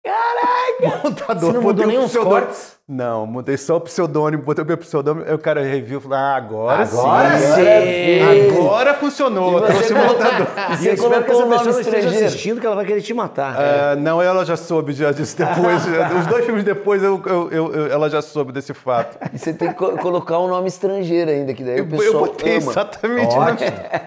Caraca! 0.04 1.02
Montador, 1.08 1.40
Você 1.40 1.52
não 1.52 1.62
mudou 1.62 1.86
nem 1.86 1.98
os 1.98 2.16
cortes? 2.16 2.76
Não, 2.88 3.24
mudei 3.26 3.56
só 3.56 3.76
o 3.76 3.80
pseudônimo, 3.80 4.42
botei 4.42 4.64
o 4.64 4.66
meu 4.66 4.76
pseudônimo, 4.76 5.24
aí 5.26 5.32
o 5.32 5.38
cara 5.38 5.62
reviu 5.62 5.98
e 5.98 6.02
falou: 6.02 6.18
Ah, 6.18 6.34
agora, 6.34 6.82
Agora 6.82 7.38
sim. 7.38 7.54
sim. 7.54 8.50
Agora 8.58 8.94
funcionou, 8.94 9.58
E 9.60 9.66
trouxe 9.66 9.94
montador. 9.94 10.46
E 10.72 10.76
Você 10.76 10.90
eu 10.90 10.94
espero 10.94 11.22
que 11.24 11.30
colocou 11.30 11.54
essa 11.54 11.64
pessoa 11.64 11.72
não 11.72 11.80
esteja 11.80 11.96
estrangeiro. 11.98 12.26
assistindo, 12.26 12.60
que 12.60 12.66
ela 12.66 12.74
vai 12.74 12.84
querer 12.84 13.00
te 13.00 13.14
matar. 13.14 13.54
Ah, 13.56 13.96
não, 13.96 14.20
ela 14.20 14.44
já 14.44 14.56
soube 14.56 14.92
já 14.92 15.12
disso 15.12 15.36
depois. 15.38 15.84
Os 16.20 16.26
dois 16.26 16.44
filmes 16.44 16.64
depois 16.64 17.02
eu, 17.04 17.22
eu- 17.24 17.50
eu- 17.52 17.72
eu- 17.72 17.86
ela 17.92 18.10
já 18.10 18.20
soube 18.20 18.52
desse 18.52 18.74
fato. 18.74 19.16
E 19.32 19.38
você 19.38 19.52
tem 19.52 19.68
que 19.68 19.74
co- 19.74 19.92
colocar 19.98 20.40
um 20.40 20.48
nome 20.48 20.66
estrangeiro 20.66 21.30
ainda, 21.30 21.54
que 21.54 21.62
daí 21.62 21.78
Eu, 21.78 21.84
o 21.84 21.86
eu 21.86 21.98
pessoal 21.98 22.24
botei 22.26 22.56
ama. 22.56 22.70
exatamente. 22.72 23.36
nome- 23.36 23.58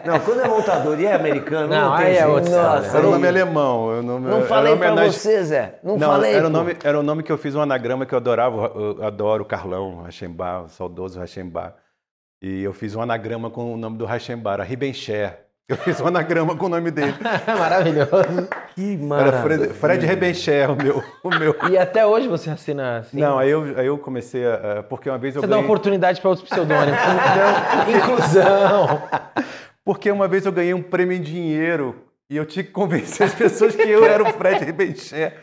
Não, 0.05 0.19
quando 0.19 0.41
é 0.41 0.47
montador 0.49 0.99
e 0.99 1.05
é 1.05 1.13
americano, 1.15 1.67
não, 1.69 1.91
Não, 1.91 1.97
tem 1.97 2.17
é 2.17 2.27
outra 2.27 2.61
Nossa. 2.61 2.97
Era 2.97 3.07
o 3.07 3.11
nome 3.11 3.27
alemão. 3.27 3.91
eu 3.91 4.03
Não, 4.03 4.41
falei 4.43 4.75
pra 4.75 4.87
homenagem- 4.91 5.11
você, 5.13 5.43
Zé. 5.45 5.75
Não, 5.81 5.97
Não, 5.97 6.09
falei. 6.11 6.33
era, 6.33 6.47
o 6.47 6.51
pô. 6.51 6.57
nome, 6.57 6.77
era 6.83 6.99
o 6.99 7.03
nome 7.03 7.23
que 7.23 7.31
eu 7.31 7.37
fiz 7.37 7.55
um 7.55 7.61
anagrama 7.61 8.05
que 8.05 8.13
eu 8.13 8.17
adorava, 8.17 8.64
eu 8.65 9.03
adoro 9.03 9.43
o 9.43 9.45
Carlão 9.45 10.03
Rachembar, 10.03 10.63
o 10.63 10.69
saudoso 10.69 11.19
Rachembar. 11.19 11.75
E 12.41 12.63
eu 12.63 12.73
fiz 12.73 12.95
um 12.95 13.01
anagrama 13.01 13.49
com 13.49 13.73
o 13.73 13.77
nome 13.77 13.97
do 13.97 14.05
Rachembar, 14.05 14.59
a 14.61 14.63
Ribencher. 14.63 15.39
Eu 15.67 15.77
fiz 15.77 15.99
um 15.99 16.05
anagrama 16.05 16.55
com 16.55 16.67
o 16.67 16.69
nome 16.69 16.91
dele. 16.91 17.15
Maravilhoso. 17.47 18.11
Que 18.75 18.93
Era 18.93 19.03
maravilha. 19.05 19.41
Fred, 19.41 19.73
Fred 19.73 20.05
Ribencher, 20.05 20.69
o 20.69 20.75
meu. 20.75 21.01
O 21.23 21.29
meu. 21.29 21.55
E 21.71 21.77
até 21.77 22.05
hoje 22.05 22.27
você 22.27 22.49
assina 22.49 22.97
assim? 22.97 23.17
Não, 23.17 23.39
aí 23.39 23.49
eu, 23.49 23.63
aí 23.77 23.87
eu 23.87 23.97
comecei 23.97 24.45
a. 24.45 24.83
Porque 24.83 25.09
uma 25.09 25.17
vez 25.17 25.33
eu 25.33 25.41
Você 25.41 25.47
dá 25.47 25.55
ganhei. 25.55 25.65
oportunidade 25.65 26.19
para 26.19 26.29
outros 26.29 26.47
pseudônimos. 26.49 26.99
Inclusão. 27.97 29.01
Porque 29.83 30.11
uma 30.11 30.27
vez 30.27 30.45
eu 30.45 30.51
ganhei 30.51 30.73
um 30.73 30.83
prêmio 30.83 31.15
em 31.15 31.21
dinheiro 31.21 31.95
e 32.29 32.35
eu 32.35 32.45
tinha 32.45 32.65
que 32.65 32.71
convencer 32.71 33.27
as 33.27 33.33
pessoas 33.33 33.73
que 33.75 33.89
eu 33.89 34.03
era 34.03 34.23
o 34.23 34.33
Fred 34.33 34.65
Ribencher. 34.65 35.33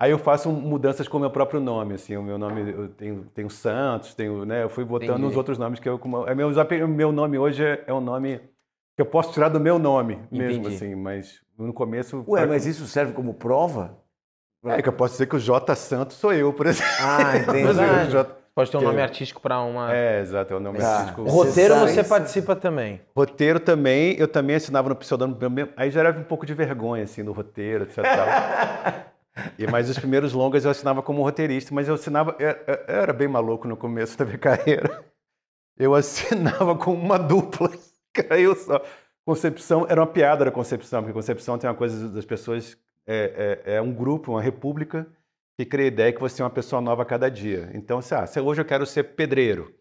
Aí 0.00 0.10
eu 0.12 0.18
faço 0.18 0.50
mudanças 0.50 1.06
com 1.06 1.18
o 1.18 1.20
meu 1.20 1.30
próprio 1.30 1.60
nome, 1.60 1.92
assim, 1.92 2.16
o 2.16 2.22
meu 2.22 2.38
nome, 2.38 2.70
eu 2.72 2.88
tenho, 2.88 3.26
tenho 3.34 3.50
Santos, 3.50 4.14
tenho, 4.14 4.46
né, 4.46 4.62
eu 4.62 4.70
fui 4.70 4.82
botando 4.82 5.10
Entendi. 5.18 5.26
os 5.26 5.36
outros 5.36 5.58
nomes 5.58 5.78
que 5.78 5.86
eu, 5.86 5.98
como, 5.98 6.26
é 6.26 6.34
meu, 6.34 6.48
o 6.48 6.88
meu 6.88 7.12
nome 7.12 7.38
hoje 7.38 7.62
é, 7.62 7.84
é 7.86 7.92
um 7.92 8.00
nome 8.00 8.38
que 8.96 9.02
eu 9.02 9.04
posso 9.04 9.30
tirar 9.34 9.50
do 9.50 9.60
meu 9.60 9.78
nome 9.78 10.18
mesmo, 10.32 10.60
Entendi. 10.62 10.74
assim, 10.74 10.94
mas 10.94 11.42
no 11.58 11.74
começo... 11.74 12.24
Ué, 12.26 12.46
mas 12.46 12.64
isso 12.64 12.86
serve 12.86 13.12
como 13.12 13.34
prova? 13.34 13.94
É 14.64 14.80
que 14.80 14.88
eu 14.88 14.92
posso 14.94 15.12
dizer 15.14 15.26
que 15.26 15.36
o 15.36 15.38
J 15.38 15.74
Santos 15.76 16.16
sou 16.16 16.32
eu, 16.32 16.50
por 16.50 16.66
exemplo. 16.66 16.90
Ah, 17.02 17.36
entendi. 17.36 18.10
J... 18.10 18.24
Pode 18.54 18.70
ter 18.70 18.76
um 18.78 18.80
Que- 18.80 18.86
nome 18.86 19.02
artístico 19.02 19.40
para 19.40 19.60
uma. 19.60 19.94
É, 19.94 20.20
exato, 20.20 20.52
é 20.52 20.56
o 20.56 20.60
nome 20.60 20.78
Tá. 20.78 20.96
artístico. 20.96 21.22
O 21.22 21.28
roteiro 21.30 21.74
Você 21.76 21.94
você 21.94 22.04
participa 22.04 22.56
também. 22.56 23.00
Roteiro 23.14 23.60
também, 23.60 24.16
eu 24.18 24.26
também 24.26 24.56
assinava 24.56 24.88
no 24.88 24.96
pseudônimo, 24.96 25.38
aí 25.76 25.90
já 25.90 26.00
era 26.00 26.10
um 26.18 26.24
pouco 26.24 26.44
de 26.44 26.52
vergonha, 26.52 27.04
assim, 27.04 27.22
no 27.22 27.32
roteiro, 27.32 27.84
etc. 27.84 27.98
E, 29.58 29.66
mas 29.66 29.88
os 29.88 29.98
primeiros 29.98 30.32
longas 30.32 30.64
eu 30.64 30.70
assinava 30.70 31.02
como 31.02 31.22
roteirista, 31.22 31.74
mas 31.74 31.88
eu 31.88 31.94
assinava, 31.94 32.34
eu, 32.38 32.48
eu- 32.50 32.84
eu 32.88 32.94
era 33.02 33.12
bem 33.12 33.28
maluco 33.28 33.66
no 33.68 33.76
começo 33.76 34.18
da 34.18 34.24
minha 34.24 34.36
carreira. 34.38 35.04
Eu 35.78 35.94
assinava 35.94 36.76
com 36.76 36.92
uma 36.92 37.18
dupla, 37.18 37.70
caiu 38.12 38.54
só. 38.56 38.82
Concepção, 39.24 39.86
era 39.88 40.00
uma 40.00 40.06
piada 40.06 40.44
da 40.44 40.50
Concepção, 40.50 41.02
porque 41.02 41.12
Concepção 41.14 41.58
tem 41.58 41.68
uma 41.70 41.76
coisa 41.76 42.08
das 42.08 42.24
pessoas, 42.24 42.76
é, 43.06 43.60
é, 43.66 43.74
é 43.76 43.82
um 43.82 43.92
grupo, 43.92 44.32
uma 44.32 44.42
república, 44.42 45.06
que 45.58 45.64
cria 45.64 45.84
a 45.84 45.88
ideia 45.88 46.12
que 46.12 46.20
você 46.20 46.42
é 46.42 46.44
uma 46.44 46.50
pessoa 46.50 46.80
nova 46.82 47.02
a 47.02 47.06
cada 47.06 47.30
dia. 47.30 47.70
Então, 47.74 48.00
se, 48.02 48.14
ah, 48.14 48.24
hoje 48.42 48.60
eu 48.60 48.64
quero 48.64 48.84
ser 48.86 49.04
pedreiro, 49.14 49.74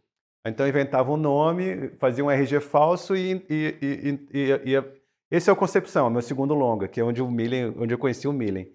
então 0.45 0.67
inventava 0.67 1.11
um 1.11 1.17
nome, 1.17 1.89
fazia 1.99 2.23
um 2.23 2.29
RG 2.29 2.59
falso 2.59 3.15
e, 3.15 3.45
e, 3.49 3.77
e- 3.81 4.19
e- 4.33 4.75
e- 4.75 4.83
esse 5.31 5.49
é 5.49 5.53
o 5.53 5.55
Concepção, 5.55 6.09
meu 6.09 6.21
segundo 6.21 6.53
longa, 6.53 6.87
que 6.87 6.99
é 6.99 7.03
onde 7.03 7.21
o 7.21 7.29
Millen, 7.31 7.73
onde 7.77 7.93
eu 7.93 7.97
conheci 7.97 8.27
o 8.27 8.33
Millen. 8.33 8.71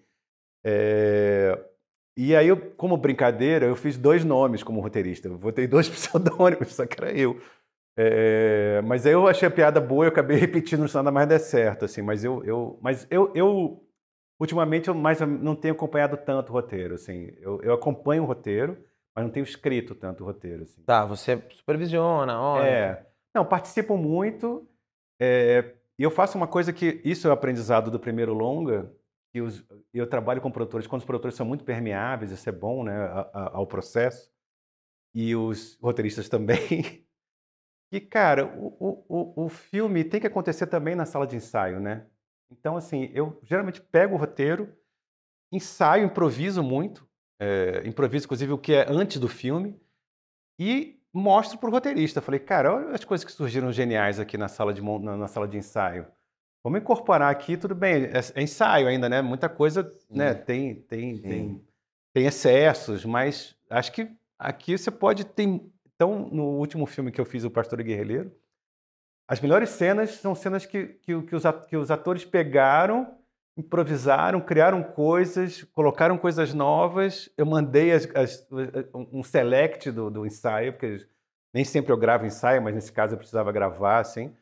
É, 0.65 1.59
e 2.17 2.35
aí, 2.35 2.47
eu, 2.49 2.57
como 2.77 2.97
brincadeira, 2.97 3.67
eu 3.67 3.75
fiz 3.75 3.99
dois 3.99 4.25
nomes 4.25 4.63
como 4.63 4.81
roteirista. 4.81 5.29
Eu 5.29 5.37
botei 5.37 5.67
dois 5.67 5.89
pseudônimos, 5.91 6.73
só 6.75 6.87
que 6.87 7.01
era 7.01 7.13
eu. 7.13 7.39
É, 7.97 8.81
mas 8.83 9.07
aí 9.07 9.13
eu 9.13 9.27
achei 9.29 9.47
a 9.47 9.51
piada 9.51 9.81
boa, 9.81 10.05
eu 10.05 10.09
acabei 10.09 10.37
repetindo, 10.39 10.81
não 10.81 10.89
nada 10.95 11.11
mais 11.11 11.29
der 11.29 11.39
certo, 11.41 11.85
assim. 11.85 12.03
Mas 12.03 12.25
eu, 12.25 12.45
eu, 12.45 12.79
mas 12.81 13.07
eu, 13.11 13.31
eu 13.35 13.85
ultimamente 14.41 14.89
eu 14.89 14.95
mais 14.95 15.21
não 15.21 15.55
tenho 15.55 15.75
acompanhado 15.75 16.17
tanto 16.17 16.51
o 16.51 16.53
roteiro, 16.53 16.95
assim. 16.95 17.33
Eu, 17.41 17.61
eu 17.63 17.73
acompanho 17.75 18.23
o 18.23 18.27
roteiro, 18.27 18.77
mas 19.15 19.25
não 19.25 19.31
tenho 19.33 19.45
escrito 19.45 19.95
tanto 19.95 20.23
o 20.23 20.27
roteiro, 20.27 20.63
assim. 20.63 20.83
Tá, 20.83 21.05
você 21.05 21.43
supervisiona, 21.51 22.41
olha. 22.41 22.67
É. 22.67 23.07
Não, 23.35 23.45
participo 23.45 23.97
muito. 23.97 24.69
é, 25.21 25.75
E 25.99 26.03
eu 26.03 26.11
faço 26.11 26.37
uma 26.39 26.47
coisa 26.47 26.73
que. 26.73 27.01
Isso 27.05 27.27
é 27.27 27.31
o 27.31 27.35
aprendizado 27.35 27.91
do 27.91 27.99
primeiro 27.99 28.33
longa. 28.33 28.91
Que 29.35 29.43
os- 29.43 29.67
eu 29.93 30.09
trabalho 30.09 30.41
com 30.43 30.53
produtores. 30.53 30.87
Quando 30.87 31.01
os 31.03 31.07
produtores 31.07 31.37
são 31.37 31.47
muito 31.47 31.65
permeáveis, 31.65 32.33
isso 32.33 32.49
é 32.49 32.53
bom 32.53 32.85
né, 32.85 32.95
ao 33.35 33.67
processo. 33.67 34.31
E 35.15 35.37
os 35.37 35.79
roteiristas 35.83 36.29
também. 36.29 36.59
E, 37.93 38.01
cara, 38.01 38.47
o, 38.59 38.77
o, 39.09 39.43
o- 39.43 39.47
o 39.47 39.49
filme 39.49 40.05
tem 40.05 40.21
que 40.21 40.27
acontecer 40.27 40.67
também 40.67 40.95
na 40.97 41.07
sala 41.07 41.27
de 41.27 41.37
ensaio, 41.37 41.81
né? 41.81 42.07
Então, 42.51 42.77
assim, 42.77 43.11
eu 43.15 43.39
geralmente 43.45 43.81
pego 43.81 44.15
o 44.15 44.19
roteiro, 44.19 44.75
ensaio, 45.53 46.07
improviso 46.07 46.63
muito. 46.63 47.09
é, 47.41 47.87
improviso, 47.87 48.27
inclusive, 48.27 48.53
o 48.53 48.59
que 48.59 48.75
é 48.75 48.87
antes 48.91 49.21
do 49.21 49.29
filme. 49.29 49.81
E 50.59 51.01
mostro 51.13 51.59
pro 51.59 51.71
roteirista. 51.71 52.21
Falei, 52.23 52.41
cara, 52.41 52.75
olha 52.75 52.91
as 52.95 53.05
coisas 53.05 53.25
que 53.25 53.33
surgiram 53.33 53.73
geniais 53.73 54.21
aqui 54.21 54.39
na 54.39 54.49
sala 54.49 54.75
de, 54.75 54.83
na, 54.83 55.17
na 55.17 55.29
sala 55.29 55.49
de 55.49 55.57
ensaio. 55.59 56.07
Vamos 56.65 56.81
incorporar 56.81 57.31
aqui, 57.31 57.59
tudo 57.59 57.75
bem, 57.75 58.05
é, 58.07 58.13
é 58.35 58.43
ensaio 58.43 58.89
ainda, 58.89 59.07
né? 59.07 59.21
Muita 59.21 59.51
coisa, 59.51 59.93
né? 60.09 60.33
Tem, 60.33 60.75
tem, 60.75 61.17
Sim. 61.17 61.23
tem, 61.23 61.65
tem 62.15 62.27
excessos, 62.27 63.05
mas 63.05 63.55
acho 63.69 63.93
que 63.93 64.11
aqui 64.39 64.77
você 64.79 64.91
pode 64.91 65.27
ter. 65.27 65.61
Então, 65.95 66.27
no 66.33 66.45
último 66.45 66.87
filme 66.87 67.13
que 67.13 67.21
eu 67.21 67.27
fiz, 67.27 67.45
O 67.45 67.51
Pastor 67.51 67.83
Guerrilheiro, 67.83 68.33
as 69.29 69.41
melhores 69.43 69.69
cenas 69.71 70.13
são 70.13 70.35
cenas 70.35 70.65
que, 70.65 70.87
que, 70.87 71.21
que 71.23 71.37
os, 71.37 71.43
que 71.69 71.77
os 71.77 71.91
atores 71.91 72.25
pegaram, 72.25 73.19
improvisaram, 73.59 74.41
criaram 74.41 74.83
coisas, 74.83 75.63
colocaram 75.65 76.17
coisas 76.17 76.55
novas. 76.55 77.29
Eu 77.37 77.45
mandei 77.45 77.93
as- 77.93 78.09
as- 78.17 78.49
um 78.95 79.23
select 79.23 79.91
do, 79.91 80.11
do 80.11 80.25
ensaio, 80.27 80.73
porque 80.73 81.07
nem 81.53 81.63
sempre 81.65 81.93
eu 81.93 81.97
gravo 81.99 82.25
ensaio, 82.25 82.63
mas 82.63 82.75
nesse 82.75 82.91
caso 82.91 83.13
eu 83.15 83.19
precisava 83.19 83.53
gravar, 83.53 83.99
assim, 84.01 84.35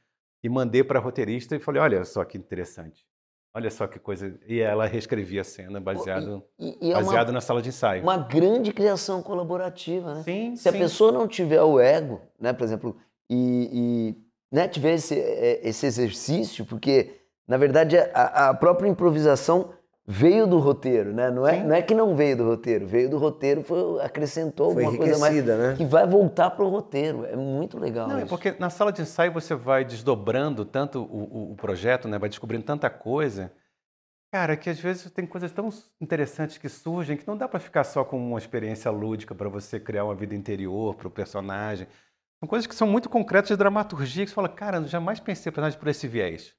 e 0.43 0.49
mandei 0.49 0.83
para 0.83 0.99
a 0.99 1.03
roteirista 1.03 1.55
e 1.57 1.61
falei: 1.61 1.81
olha 1.81 2.05
só 2.05 2.25
que 2.25 2.37
interessante. 2.37 3.07
Olha 3.55 3.71
só 3.71 3.87
que 3.87 3.99
coisa. 3.99 4.35
E 4.47 4.61
ela 4.61 4.87
reescrevia 4.87 5.43
a 5.43 5.45
cena 5.45 5.79
baseado, 5.79 6.43
E, 6.59 6.89
e 6.89 6.91
é 6.91 6.95
baseado 6.95 7.29
uma, 7.29 7.35
na 7.35 7.41
sala 7.43 7.61
de 7.61 7.69
ensaio. 7.69 8.03
uma 8.03 8.17
grande 8.17 8.73
criação 8.73 9.23
colaborativa, 9.23 10.15
né? 10.15 10.23
Sim, 10.23 10.57
Se 10.57 10.69
a 10.69 10.73
sim. 10.73 10.79
pessoa 10.79 11.13
não 11.13 11.29
tiver 11.29 11.63
o 11.63 11.79
ego, 11.79 12.23
né, 12.41 12.55
por 12.55 12.65
exemplo, 12.65 12.97
e, 13.29 13.69
e, 13.71 14.17
né, 14.55 14.67
tiver 14.69 14.95
esse, 14.95 15.15
é, 15.21 15.61
esse 15.69 15.85
exercício, 15.85 16.65
porque, 16.65 17.11
na 17.47 17.59
verdade, 17.59 17.99
a, 17.99 18.49
a 18.49 18.55
própria 18.55 18.89
improvisação 18.89 19.75
veio 20.07 20.47
do 20.47 20.59
roteiro, 20.59 21.13
né? 21.13 21.31
Não 21.31 21.47
é, 21.47 21.55
Sim. 21.61 21.65
não 21.67 21.75
é 21.75 21.83
que 21.83 21.95
não 21.95 22.15
veio 22.17 22.37
do 22.37 22.45
roteiro, 22.45 22.87
veio 22.87 23.09
do 23.09 23.19
roteiro, 23.19 23.63
foi, 23.63 24.03
acrescentou 24.03 24.73
Foi 24.73 24.85
alguma 24.85 24.99
coisa 25.05 25.19
mais 25.19 25.45
né? 25.45 25.75
que 25.77 25.85
vai 25.85 26.07
voltar 26.07 26.51
pro 26.51 26.69
roteiro. 26.69 27.25
É 27.25 27.37
muito 27.37 27.79
legal 27.79 28.09
Não, 28.09 28.17
é 28.17 28.21
isso. 28.21 28.29
porque 28.29 28.53
na 28.59 28.69
sala 28.71 28.93
de 28.93 29.03
ensaio 29.03 29.33
você 29.33 29.55
vai 29.55 29.85
desdobrando 29.85 30.65
tanto 30.65 31.01
o, 31.03 31.05
o- 31.05 31.53
o 31.53 31.57
projeto, 31.57 32.09
né? 32.09 32.19
vai 32.19 32.29
descobrindo 32.29 32.65
tanta 32.65 32.91
coisa. 32.91 33.53
Cara, 34.33 34.57
que 34.57 34.71
às 34.71 34.81
vezes 34.81 35.11
tem 35.11 35.27
coisas 35.27 35.53
tão 35.53 35.69
interessantes 36.01 36.57
que 36.57 36.69
surgem 36.69 37.17
que 37.19 37.27
não 37.29 37.37
dá 37.37 37.47
para 37.47 37.61
ficar 37.61 37.85
só 37.85 38.03
com 38.03 38.17
uma 38.19 38.39
experiência 38.39 38.91
lúdica 38.91 39.35
para 39.35 39.49
você 39.49 39.79
criar 39.79 40.05
uma 40.05 40.15
vida 40.15 40.35
interior 40.35 40.95
para 40.95 41.07
o 41.07 41.11
personagem. 41.11 41.87
São 42.41 42.49
coisas 42.49 42.67
que 42.67 42.75
são 42.75 42.89
muito 42.89 43.11
concretas 43.11 43.51
de 43.51 43.57
dramaturgia 43.57 44.25
que 44.25 44.31
você 44.31 44.35
fala, 44.35 44.49
cara, 44.49 44.79
eu 44.79 44.89
jamais 44.89 45.21
pensei 45.21 45.53
personagem 45.53 45.79
por 45.79 45.87
esse 45.89 46.09
viés. 46.09 46.55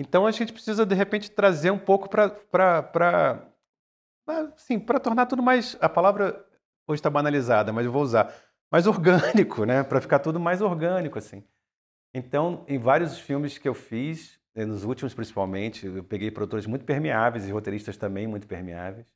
Então 0.00 0.26
a 0.26 0.30
gente 0.30 0.50
precisa, 0.50 0.86
de 0.86 0.94
repente, 0.94 1.30
trazer 1.30 1.70
um 1.70 1.78
pouco 1.78 2.08
para. 2.08 3.46
Assim, 4.56 4.80
para 4.80 4.98
tornar 4.98 5.26
tudo 5.26 5.42
mais. 5.42 5.76
A 5.78 5.90
palavra 5.90 6.42
hoje 6.88 7.00
está 7.00 7.10
banalizada, 7.10 7.70
mas 7.70 7.84
eu 7.84 7.92
vou 7.92 8.02
usar. 8.02 8.34
Mais 8.72 8.86
orgânico, 8.86 9.66
né? 9.66 9.82
Para 9.82 10.00
ficar 10.00 10.20
tudo 10.20 10.40
mais 10.40 10.62
orgânico, 10.62 11.18
assim. 11.18 11.44
Então, 12.14 12.64
em 12.66 12.78
vários 12.78 13.18
filmes 13.18 13.58
que 13.58 13.68
eu 13.68 13.74
fiz, 13.74 14.40
eh, 14.54 14.64
nos 14.64 14.84
últimos 14.84 15.12
principalmente, 15.12 15.86
eu 15.86 16.02
peguei 16.02 16.30
produtores 16.30 16.64
muito 16.66 16.84
permeáveis 16.86 17.46
e 17.46 17.50
roteiristas 17.52 17.98
também 17.98 18.26
muito 18.26 18.46
permeáveis. 18.46 19.06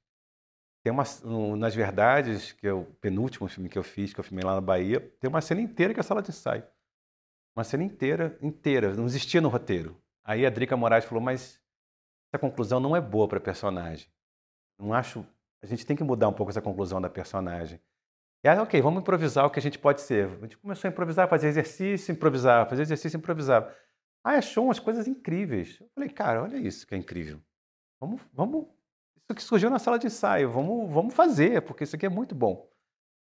Tem 0.85 0.93
uma, 0.93 1.05
no- 1.25 1.57
nas 1.57 1.75
verdades, 1.75 2.53
que 2.53 2.67
é 2.67 2.73
o 2.75 2.85
penúltimo 3.01 3.49
filme 3.49 3.71
que 3.71 3.79
eu 3.79 3.83
fiz, 3.83 4.13
que 4.13 4.21
eu 4.21 4.25
filmei 4.25 4.45
lá 4.45 4.55
na 4.55 4.61
Bahia, 4.61 5.01
tem 5.19 5.31
uma 5.31 5.41
cena 5.41 5.63
inteira 5.63 5.95
que 5.95 6.01
é 6.01 6.03
a 6.03 6.05
sala 6.05 6.21
de 6.21 6.29
ensaio. 6.31 6.65
Uma 7.57 7.65
cena 7.65 7.85
inteira, 7.85 8.37
inteira, 8.43 8.93
não 8.95 9.07
existia 9.07 9.41
no 9.41 9.49
roteiro. 9.49 9.97
Aí 10.25 10.47
a 10.47 10.51
Drica 10.51 10.77
Moraes 10.77 11.05
falou, 11.05 11.23
mas 11.23 11.61
essa 12.33 12.41
conclusão 12.41 12.81
não 12.81 12.97
é 12.97 13.01
boa 13.01 13.29
para 13.29 13.39
personagem. 13.39 14.09
Não 14.79 14.93
acho, 14.93 15.25
a 15.63 15.67
gente 15.67 15.85
tem 15.85 15.97
que 15.97 16.03
mudar 16.03 16.29
um 16.29 16.33
pouco 16.33 16.51
essa 16.51 16.63
conclusão 16.63 17.01
da 17.01 17.11
personagem. 17.11 17.81
E 18.43 18.49
aí, 18.49 18.59
ok, 18.59 18.81
vamos 18.83 19.01
improvisar 19.01 19.47
o 19.47 19.51
que 19.51 19.59
a 19.59 19.63
gente 19.63 19.79
pode 19.79 20.01
ser. 20.01 20.29
A 20.29 20.43
gente 20.43 20.59
começou 20.59 20.89
a 20.89 20.93
improvisar, 20.93 21.29
fazer 21.29 21.49
exercício, 21.49 22.13
improvisar, 22.13 22.69
fazer 22.69 22.83
exercício, 22.83 23.17
improvisar. 23.17 23.75
Aí 24.23 24.37
achou 24.37 24.65
umas 24.65 24.79
coisas 24.79 25.07
incríveis. 25.07 25.79
Eu 25.81 25.89
falei, 25.95 26.11
cara, 26.11 26.43
olha 26.43 26.57
isso 26.57 26.87
que 26.87 26.95
é 26.95 26.99
incrível. 26.99 27.41
Vamos, 28.01 28.21
vamos, 28.33 28.67
isso 29.17 29.35
que 29.35 29.43
surgiu 29.43 29.71
na 29.71 29.79
sala 29.79 29.99
de 29.99 30.07
ensaio, 30.07 30.51
vamos, 30.51 30.93
vamos 30.93 31.15
fazer, 31.15 31.63
porque 31.63 31.85
isso 31.85 31.97
aqui 31.97 32.05
é 32.05 32.11
muito 32.11 32.35
bom. 32.35 32.69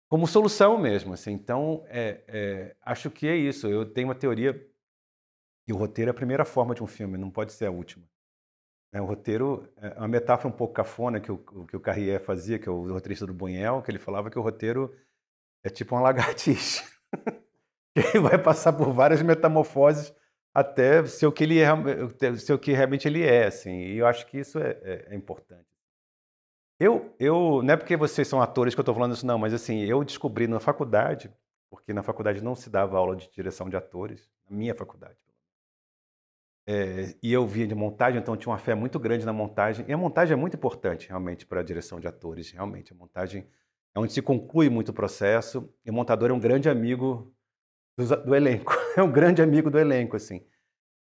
como 0.09 0.27
solução 0.27 0.77
mesmo. 0.77 1.13
Assim. 1.13 1.31
Então, 1.31 1.83
é, 1.87 2.23
é, 2.27 2.75
acho 2.83 3.09
que 3.09 3.27
é 3.27 3.35
isso. 3.35 3.67
Eu 3.67 3.85
tenho 3.91 4.07
uma 4.07 4.15
teoria 4.15 4.53
que 5.67 5.73
o 5.73 5.75
roteiro 5.75 6.07
é 6.07 6.11
a 6.11 6.13
primeira 6.13 6.45
forma 6.45 6.73
de 6.73 6.81
um 6.81 6.87
filme, 6.87 7.17
não 7.17 7.29
pode 7.29 7.51
ser 7.51 7.65
a 7.65 7.71
última. 7.71 8.05
É, 8.93 9.01
o 9.01 9.05
roteiro 9.05 9.69
é 9.75 9.99
uma 9.99 10.07
metáfora 10.07 10.47
um 10.47 10.57
pouco 10.57 10.73
cafona 10.73 11.19
que 11.19 11.29
o, 11.29 11.37
que 11.37 11.75
o 11.75 11.79
Carrier 11.81 12.21
fazia, 12.21 12.57
que 12.57 12.69
é 12.69 12.71
o 12.71 12.93
roteirista 12.93 13.25
do 13.25 13.33
Bunhel, 13.33 13.81
que 13.81 13.91
ele 13.91 13.99
falava 13.99 14.29
que 14.29 14.39
o 14.39 14.41
roteiro 14.41 14.95
é 15.65 15.69
tipo 15.69 15.93
uma 15.93 15.99
lagartixa. 16.07 16.85
que 17.93 18.17
vai 18.17 18.41
passar 18.41 18.71
por 18.71 18.93
várias 18.93 19.21
metamorfoses 19.21 20.15
até 20.55 21.05
ser 21.05 21.27
o 21.27 21.33
que 21.33 21.43
ele 21.43 21.59
é, 21.59 21.67
ser 22.37 22.53
o 22.53 22.59
que 22.59 22.71
realmente 22.71 23.05
ele 23.05 23.23
é, 23.23 23.47
assim. 23.47 23.77
E 23.77 23.97
eu 23.97 24.07
acho 24.07 24.25
que 24.25 24.37
isso 24.37 24.57
é, 24.59 24.69
é, 24.81 25.07
é 25.09 25.15
importante. 25.15 25.67
Eu, 26.79 27.13
eu, 27.19 27.61
não 27.61 27.73
é 27.73 27.75
porque 27.75 27.97
vocês 27.97 28.25
são 28.25 28.41
atores 28.41 28.73
que 28.73 28.79
eu 28.79 28.83
estou 28.83 28.95
falando 28.95 29.13
isso, 29.13 29.25
não, 29.25 29.37
mas 29.37 29.53
assim, 29.53 29.81
eu 29.81 30.01
descobri 30.05 30.47
na 30.47 30.61
faculdade, 30.61 31.29
porque 31.69 31.91
na 31.91 32.03
faculdade 32.03 32.41
não 32.41 32.55
se 32.55 32.69
dava 32.69 32.97
aula 32.97 33.17
de 33.17 33.29
direção 33.31 33.67
de 33.67 33.75
atores, 33.75 34.29
na 34.49 34.55
minha 34.55 34.73
faculdade. 34.73 35.26
É, 36.69 37.15
e 37.23 37.31
eu 37.31 37.47
via 37.47 37.65
de 37.65 37.73
montagem, 37.73 38.19
então 38.19 38.35
tinha 38.35 38.51
uma 38.51 38.57
fé 38.59 38.75
muito 38.75 38.99
grande 38.99 39.25
na 39.25 39.31
montagem. 39.31 39.85
E 39.87 39.93
a 39.93 39.97
montagem 39.97 40.33
é 40.33 40.35
muito 40.35 40.57
importante, 40.57 41.07
realmente, 41.07 41.45
para 41.45 41.61
a 41.61 41.63
direção 41.63 41.97
de 41.97 42.07
atores. 42.07 42.51
Realmente, 42.51 42.91
a 42.91 42.95
montagem 42.95 43.47
é 43.95 43.99
onde 43.99 44.11
se 44.11 44.21
conclui 44.21 44.69
muito 44.69 44.89
o 44.89 44.93
processo. 44.93 45.73
E 45.85 45.89
o 45.89 45.93
montador 45.93 46.29
é 46.29 46.33
um 46.33 46.39
grande 46.39 46.69
amigo 46.69 47.33
do, 47.97 48.05
do 48.25 48.35
elenco. 48.35 48.73
É 48.97 49.03
um 49.03 49.11
grande 49.11 49.43
amigo 49.43 49.69
do 49.69 49.77
elenco, 49.77 50.15
assim. 50.15 50.43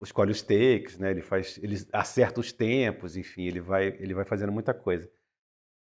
Escolhe 0.02 0.32
os 0.32 0.42
takes, 0.42 0.98
né? 0.98 1.12
Ele 1.12 1.22
faz, 1.22 1.56
ele 1.62 1.76
acerta 1.92 2.40
os 2.40 2.52
tempos, 2.52 3.16
enfim, 3.16 3.44
ele 3.44 3.60
vai, 3.60 3.86
ele 4.00 4.12
vai 4.12 4.24
fazendo 4.24 4.50
muita 4.50 4.74
coisa. 4.74 5.08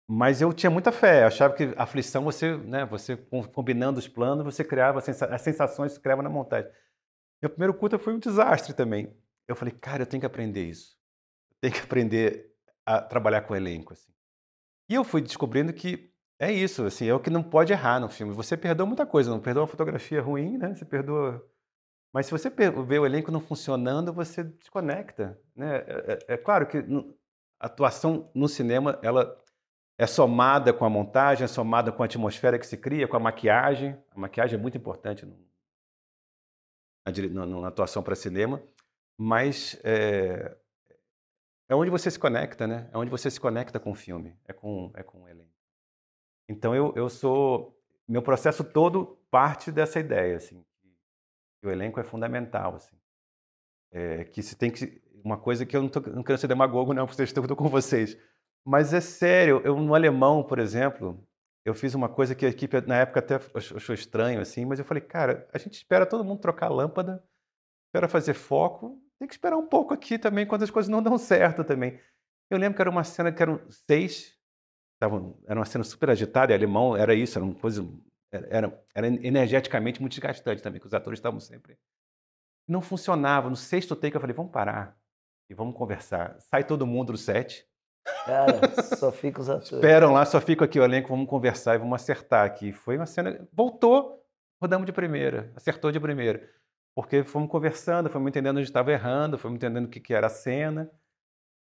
Mas 0.08 0.42
eu 0.42 0.52
tinha 0.52 0.68
muita 0.68 0.90
fé, 0.92 1.22
eu 1.22 1.28
achava 1.28 1.54
que 1.54 1.72
a 1.76 1.84
aflição, 1.84 2.24
você, 2.24 2.56
né, 2.56 2.84
você 2.84 3.16
combinando 3.52 3.98
os 4.00 4.08
planos, 4.08 4.44
você 4.44 4.64
criava 4.64 4.98
as 4.98 5.42
sensações, 5.42 5.92
você 5.92 6.00
criava 6.00 6.22
na 6.22 6.28
montagem. 6.28 6.70
Meu 7.40 7.50
primeiro 7.50 7.74
curta 7.74 7.98
foi 7.98 8.12
um 8.12 8.18
desastre 8.18 8.74
também. 8.74 9.14
Eu 9.48 9.56
falei, 9.56 9.74
cara, 9.74 10.02
eu 10.02 10.06
tenho 10.06 10.20
que 10.20 10.26
aprender 10.26 10.64
isso. 10.64 10.96
Eu 11.50 11.56
tenho 11.60 11.74
que 11.74 11.80
aprender 11.84 12.52
a 12.84 13.00
trabalhar 13.00 13.42
com 13.42 13.54
elenco. 13.54 13.92
Assim. 13.92 14.12
E 14.88 14.94
eu 14.94 15.04
fui 15.04 15.20
descobrindo 15.20 15.72
que 15.72 16.12
é 16.38 16.50
isso, 16.50 16.84
assim, 16.84 17.06
é 17.06 17.14
o 17.14 17.20
que 17.20 17.30
não 17.30 17.42
pode 17.42 17.72
errar 17.72 18.00
no 18.00 18.08
filme. 18.08 18.34
Você 18.34 18.56
perdoa 18.56 18.84
muita 18.84 19.06
coisa, 19.06 19.30
não 19.30 19.38
perdoa 19.38 19.62
uma 19.62 19.68
fotografia 19.68 20.20
ruim, 20.20 20.58
né? 20.58 20.74
Você 20.74 20.84
perdoa. 20.84 21.46
Mas 22.12 22.26
se 22.26 22.32
você 22.32 22.50
vê 22.50 22.98
o 22.98 23.06
elenco 23.06 23.30
não 23.30 23.40
funcionando, 23.40 24.12
você 24.12 24.42
desconecta. 24.42 25.38
Né? 25.54 25.76
É, 25.76 26.18
é, 26.28 26.34
é 26.34 26.36
claro 26.36 26.66
que 26.66 26.78
a 27.60 27.66
atuação 27.66 28.28
no 28.34 28.48
cinema 28.48 28.98
ela 29.02 29.40
é 29.96 30.06
somada 30.06 30.72
com 30.72 30.84
a 30.84 30.90
montagem, 30.90 31.44
é 31.44 31.48
somada 31.48 31.92
com 31.92 32.02
a 32.02 32.06
atmosfera 32.06 32.58
que 32.58 32.66
se 32.66 32.76
cria, 32.76 33.06
com 33.06 33.16
a 33.16 33.20
maquiagem. 33.20 33.96
A 34.10 34.18
maquiagem 34.18 34.58
é 34.58 34.60
muito 34.60 34.76
importante 34.76 35.24
na, 37.06 37.68
atuação 37.68 38.02
para 38.02 38.16
cinema, 38.16 38.60
mas 39.18 39.78
é, 39.84 40.56
é 41.68 41.74
onde 41.74 41.90
você 41.90 42.10
se 42.10 42.18
conecta, 42.18 42.66
né? 42.66 42.88
É 42.92 42.98
onde 42.98 43.10
você 43.10 43.30
se 43.30 43.40
conecta 43.40 43.80
com 43.80 43.92
o 43.92 43.94
filme, 43.94 44.36
é 44.46 44.52
com, 44.52 44.90
é 44.94 45.02
com 45.02 45.22
o 45.22 45.28
elenco. 45.28 45.50
Então 46.48 46.74
eu, 46.74 46.92
eu 46.96 47.08
sou, 47.08 47.78
meu 48.06 48.22
processo 48.22 48.62
todo 48.62 49.18
parte 49.30 49.72
dessa 49.72 49.98
ideia, 49.98 50.36
assim, 50.36 50.64
que 51.60 51.66
o 51.66 51.70
elenco 51.70 51.98
é 51.98 52.04
fundamental, 52.04 52.74
assim, 52.76 52.96
é, 53.90 54.24
que 54.24 54.42
se 54.42 54.56
tem 54.56 54.70
que 54.70 55.00
uma 55.24 55.38
coisa 55.38 55.64
que 55.64 55.76
eu 55.76 55.82
não, 55.82 55.88
tô, 55.88 56.00
não 56.00 56.22
quero 56.22 56.38
ser 56.38 56.48
demagogo 56.48 56.92
não, 56.92 57.06
porque 57.08 57.22
estou 57.22 57.56
com 57.56 57.68
vocês, 57.68 58.18
mas 58.64 58.92
é 58.92 59.00
sério, 59.00 59.60
eu 59.64 59.76
no 59.76 59.94
alemão, 59.94 60.42
por 60.42 60.58
exemplo, 60.58 61.26
eu 61.64 61.74
fiz 61.74 61.94
uma 61.94 62.08
coisa 62.08 62.34
que 62.34 62.44
a 62.44 62.48
equipe 62.48 62.80
na 62.82 62.98
época 62.98 63.20
até 63.20 63.36
achou 63.54 63.94
estranho, 63.94 64.40
assim, 64.40 64.64
mas 64.64 64.78
eu 64.78 64.84
falei, 64.84 65.02
cara, 65.02 65.48
a 65.52 65.58
gente 65.58 65.74
espera 65.74 66.04
todo 66.06 66.24
mundo 66.24 66.40
trocar 66.40 66.68
lâmpada, 66.68 67.24
espera 67.88 68.08
fazer 68.08 68.34
foco, 68.34 69.01
tem 69.22 69.28
que 69.28 69.34
esperar 69.34 69.56
um 69.56 69.66
pouco 69.66 69.94
aqui 69.94 70.18
também 70.18 70.44
quando 70.44 70.64
as 70.64 70.70
coisas 70.70 70.88
não 70.88 71.00
dão 71.00 71.16
certo 71.16 71.62
também. 71.62 72.00
Eu 72.50 72.58
lembro 72.58 72.74
que 72.74 72.82
era 72.82 72.90
uma 72.90 73.04
cena 73.04 73.30
que 73.30 73.40
eram 73.40 73.60
seis, 73.70 74.36
tavam, 74.98 75.38
era 75.46 75.58
uma 75.58 75.64
cena 75.64 75.84
super 75.84 76.10
agitada, 76.10 76.52
e 76.52 76.56
alemão 76.56 76.96
era 76.96 77.14
isso, 77.14 77.38
era 77.38 77.44
uma 77.44 77.54
coisa, 77.54 77.88
era, 78.32 78.84
era 78.92 79.06
energeticamente 79.06 80.00
muito 80.00 80.12
desgastante 80.12 80.60
também, 80.60 80.80
que 80.80 80.86
os 80.86 80.94
atores 80.94 81.18
estavam 81.18 81.38
sempre... 81.38 81.78
Não 82.66 82.80
funcionava, 82.80 83.48
no 83.48 83.56
sexto 83.56 83.94
take 83.94 84.16
eu 84.16 84.20
falei, 84.20 84.34
vamos 84.34 84.52
parar 84.52 84.96
e 85.48 85.54
vamos 85.54 85.76
conversar. 85.76 86.36
Sai 86.40 86.64
todo 86.64 86.86
mundo 86.86 87.12
do 87.12 87.18
set, 87.18 87.68
Cara, 88.26 88.82
só 88.96 89.12
fica 89.12 89.40
os 89.40 89.48
atores. 89.48 89.72
Esperam 89.72 90.12
lá, 90.12 90.24
só 90.24 90.40
fica 90.40 90.64
aqui 90.64 90.80
o 90.80 90.84
elenco, 90.84 91.08
vamos 91.08 91.28
conversar 91.28 91.76
e 91.76 91.78
vamos 91.78 91.94
acertar 91.94 92.44
aqui. 92.44 92.72
Foi 92.72 92.96
uma 92.96 93.06
cena. 93.06 93.48
Voltou, 93.52 94.24
rodamos 94.60 94.86
de 94.86 94.92
primeira, 94.92 95.52
acertou 95.54 95.92
de 95.92 96.00
primeira. 96.00 96.48
Porque 96.94 97.24
fomos 97.24 97.50
conversando, 97.50 98.10
fomos 98.10 98.28
entendendo 98.28 98.58
onde 98.58 98.66
estava 98.66 98.92
errando, 98.92 99.38
fomos 99.38 99.56
entendendo 99.56 99.86
o 99.86 99.88
que, 99.88 100.00
que 100.00 100.12
era 100.12 100.26
a 100.26 100.30
cena. 100.30 100.90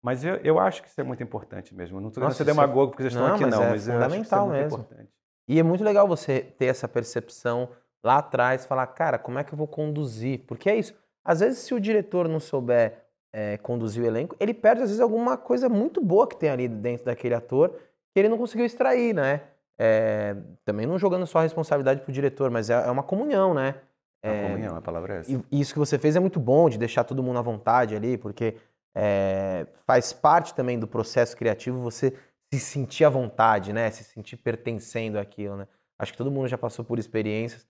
Mas 0.03 0.25
eu, 0.25 0.37
eu 0.37 0.59
acho 0.59 0.83
que 0.83 0.89
isso 0.89 1.01
é 1.01 1.05
muito 1.05 1.23
importante 1.23 1.75
mesmo. 1.75 2.01
Não 2.01 2.09
estou 2.09 2.23
querendo 2.23 2.37
ser 2.37 2.45
é 2.45 2.47
demagogo 2.47 2.93
porque 2.93 3.03
vocês 3.03 3.15
estão 3.15 3.35
aqui, 3.35 3.45
não, 3.45 3.63
é 3.63 3.71
mas 3.71 3.87
fundamental 3.87 4.11
que 4.11 4.23
isso 4.23 4.35
é 4.35 4.39
muito 4.39 4.53
mesmo. 4.53 4.79
importante. 4.79 5.13
E 5.49 5.59
é 5.59 5.63
muito 5.63 5.83
legal 5.83 6.07
você 6.07 6.41
ter 6.41 6.67
essa 6.67 6.87
percepção 6.87 7.71
lá 8.05 8.19
atrás, 8.19 8.65
falar, 8.65 8.87
cara, 8.89 9.19
como 9.19 9.39
é 9.39 9.45
que 9.45 9.53
eu 9.53 9.59
vou 9.59 9.67
conduzir? 9.67 10.45
Porque 10.47 10.71
é 10.71 10.77
isso. 10.77 10.95
Às 11.25 11.41
vezes, 11.41 11.59
se 11.59 11.75
o 11.75 11.81
diretor 11.81 12.29
não 12.29 12.39
souber 12.39 13.05
é, 13.33 13.57
conduzir 13.59 14.03
o 14.03 14.07
elenco, 14.07 14.37
ele 14.39 14.55
perde 14.55 14.83
às 14.83 14.89
vezes 14.89 15.01
alguma 15.01 15.37
coisa 15.37 15.69
muito 15.69 16.03
boa 16.03 16.27
que 16.27 16.37
tem 16.37 16.49
ali 16.49 16.69
dentro 16.69 17.07
daquele 17.07 17.35
ator 17.35 17.71
que 18.13 18.19
ele 18.19 18.29
não 18.29 18.39
conseguiu 18.39 18.65
extrair, 18.65 19.15
né? 19.15 19.43
É, 19.79 20.37
também 20.65 20.87
não 20.87 20.99
jogando 20.99 21.27
só 21.27 21.39
a 21.39 21.43
responsabilidade 21.43 22.01
pro 22.01 22.13
diretor, 22.13 22.51
mas 22.51 22.71
é, 22.71 22.75
é 22.75 22.91
uma 22.91 23.03
comunhão, 23.03 23.55
né? 23.55 23.77
É, 24.23 24.43
comunhão, 24.43 24.77
a 24.77 24.81
palavra 24.81 25.15
é 25.15 25.21
essa. 25.21 25.45
E 25.51 25.61
isso 25.61 25.73
que 25.73 25.79
você 25.79 25.99
fez 25.99 26.17
é 26.17 26.21
muito 26.21 26.41
bom, 26.41 26.69
de 26.69 26.79
deixar 26.79 27.05
todo 27.05 27.23
mundo 27.23 27.39
à 27.39 27.43
vontade 27.43 27.95
ali, 27.95 28.19
porque 28.19 28.57
é, 28.95 29.67
faz 29.87 30.13
parte 30.13 30.55
também 30.55 30.79
do 30.79 30.87
processo 30.87 31.37
criativo 31.37 31.81
você 31.81 32.13
se 32.53 32.59
sentir 32.59 33.05
à 33.05 33.09
vontade, 33.09 33.73
né? 33.73 33.91
Se 33.91 34.05
sentir 34.05 34.37
pertencendo 34.37 35.19
àquilo, 35.19 35.57
né? 35.57 35.69
Acho 35.99 36.13
que 36.13 36.19
todo 36.19 36.31
mundo 36.31 36.49
já 36.49 36.59
passou 36.59 36.85
por 36.85 36.99
experiências 36.99 37.67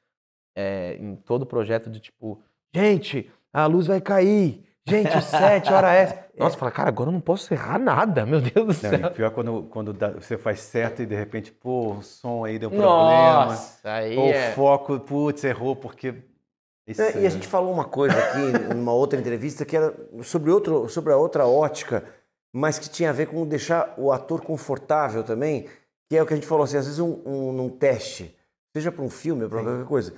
é, 0.57 0.97
em 0.97 1.17
todo 1.17 1.47
projeto 1.47 1.91
de 1.91 2.01
tipo, 2.01 2.43
gente, 2.75 3.31
a 3.53 3.67
luz 3.67 3.87
vai 3.87 4.01
cair, 4.01 4.69
Gente, 4.89 5.21
sete 5.23 5.73
horas 5.73 5.91
essa. 5.91 6.25
Nossa, 6.37 6.57
é. 6.57 6.59
fala, 6.59 6.71
cara, 6.71 6.89
agora 6.89 7.09
eu 7.09 7.13
não 7.13 7.21
posso 7.21 7.53
errar 7.53 7.79
nada, 7.79 8.25
meu 8.25 8.41
Deus 8.41 8.67
do 8.67 8.73
céu. 8.73 8.99
Não, 8.99 9.11
pior 9.11 9.31
quando, 9.31 9.65
quando 9.65 9.93
dá, 9.93 10.11
você 10.11 10.39
faz 10.39 10.61
certo 10.61 11.03
e 11.03 11.07
de 11.07 11.15
repente, 11.15 11.53
pô, 11.53 11.95
o 11.95 12.03
som 12.03 12.45
aí 12.45 12.59
deu 12.59 12.71
problema. 12.71 13.47
Nossa, 13.47 13.93
aí 13.93 14.17
ou 14.17 14.29
é... 14.29 14.51
o 14.51 14.55
foco, 14.55 14.99
putz, 15.01 15.45
errou 15.45 15.77
porque... 15.77 16.15
É, 16.97 17.21
e 17.21 17.27
a 17.27 17.31
gente 17.31 17.47
falou 17.47 17.73
uma 17.73 17.85
coisa 17.85 18.17
aqui, 18.17 18.39
numa 18.75 18.93
outra 18.93 19.19
entrevista, 19.19 19.65
que 19.65 19.77
era 19.77 19.95
sobre, 20.23 20.51
outro, 20.51 20.89
sobre 20.89 21.13
a 21.13 21.17
outra 21.17 21.47
ótica, 21.47 22.05
mas 22.53 22.79
que 22.79 22.89
tinha 22.89 23.11
a 23.11 23.13
ver 23.13 23.27
com 23.27 23.47
deixar 23.47 23.95
o 23.99 24.11
ator 24.11 24.41
confortável 24.41 25.23
também, 25.23 25.69
que 26.09 26.17
é 26.17 26.23
o 26.23 26.27
que 26.27 26.33
a 26.33 26.37
gente 26.37 26.47
falou 26.47 26.65
assim, 26.65 26.79
às 26.79 26.87
vezes 26.87 26.99
um, 26.99 27.21
um, 27.27 27.53
num 27.53 27.69
teste, 27.69 28.35
seja 28.75 28.91
para 28.91 29.03
um 29.05 29.11
filme 29.11 29.45
ou 29.45 29.51
para 29.51 29.63
qualquer 29.63 29.85
coisa, 29.85 30.15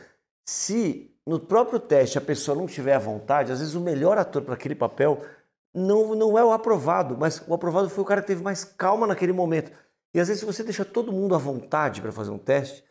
se 0.46 1.10
no 1.26 1.40
próprio 1.40 1.80
teste 1.80 2.18
a 2.18 2.20
pessoa 2.20 2.56
não 2.56 2.66
tiver 2.66 2.94
à 2.94 2.98
vontade, 2.98 3.50
às 3.50 3.58
vezes 3.58 3.74
o 3.74 3.80
melhor 3.80 4.16
ator 4.18 4.42
para 4.42 4.54
aquele 4.54 4.74
papel 4.74 5.20
não, 5.74 6.14
não 6.14 6.38
é 6.38 6.44
o 6.44 6.52
aprovado, 6.52 7.16
mas 7.18 7.42
o 7.46 7.54
aprovado 7.54 7.88
foi 7.88 8.02
o 8.02 8.06
cara 8.06 8.20
que 8.20 8.28
teve 8.28 8.42
mais 8.42 8.64
calma 8.64 9.06
naquele 9.06 9.32
momento. 9.32 9.72
E 10.12 10.18
às 10.18 10.28
vezes, 10.28 10.40
se 10.40 10.46
você 10.46 10.64
deixa 10.64 10.84
todo 10.84 11.12
mundo 11.12 11.34
à 11.34 11.38
vontade 11.38 12.00
para 12.00 12.10
fazer 12.10 12.30
um 12.30 12.38
teste, 12.38 12.84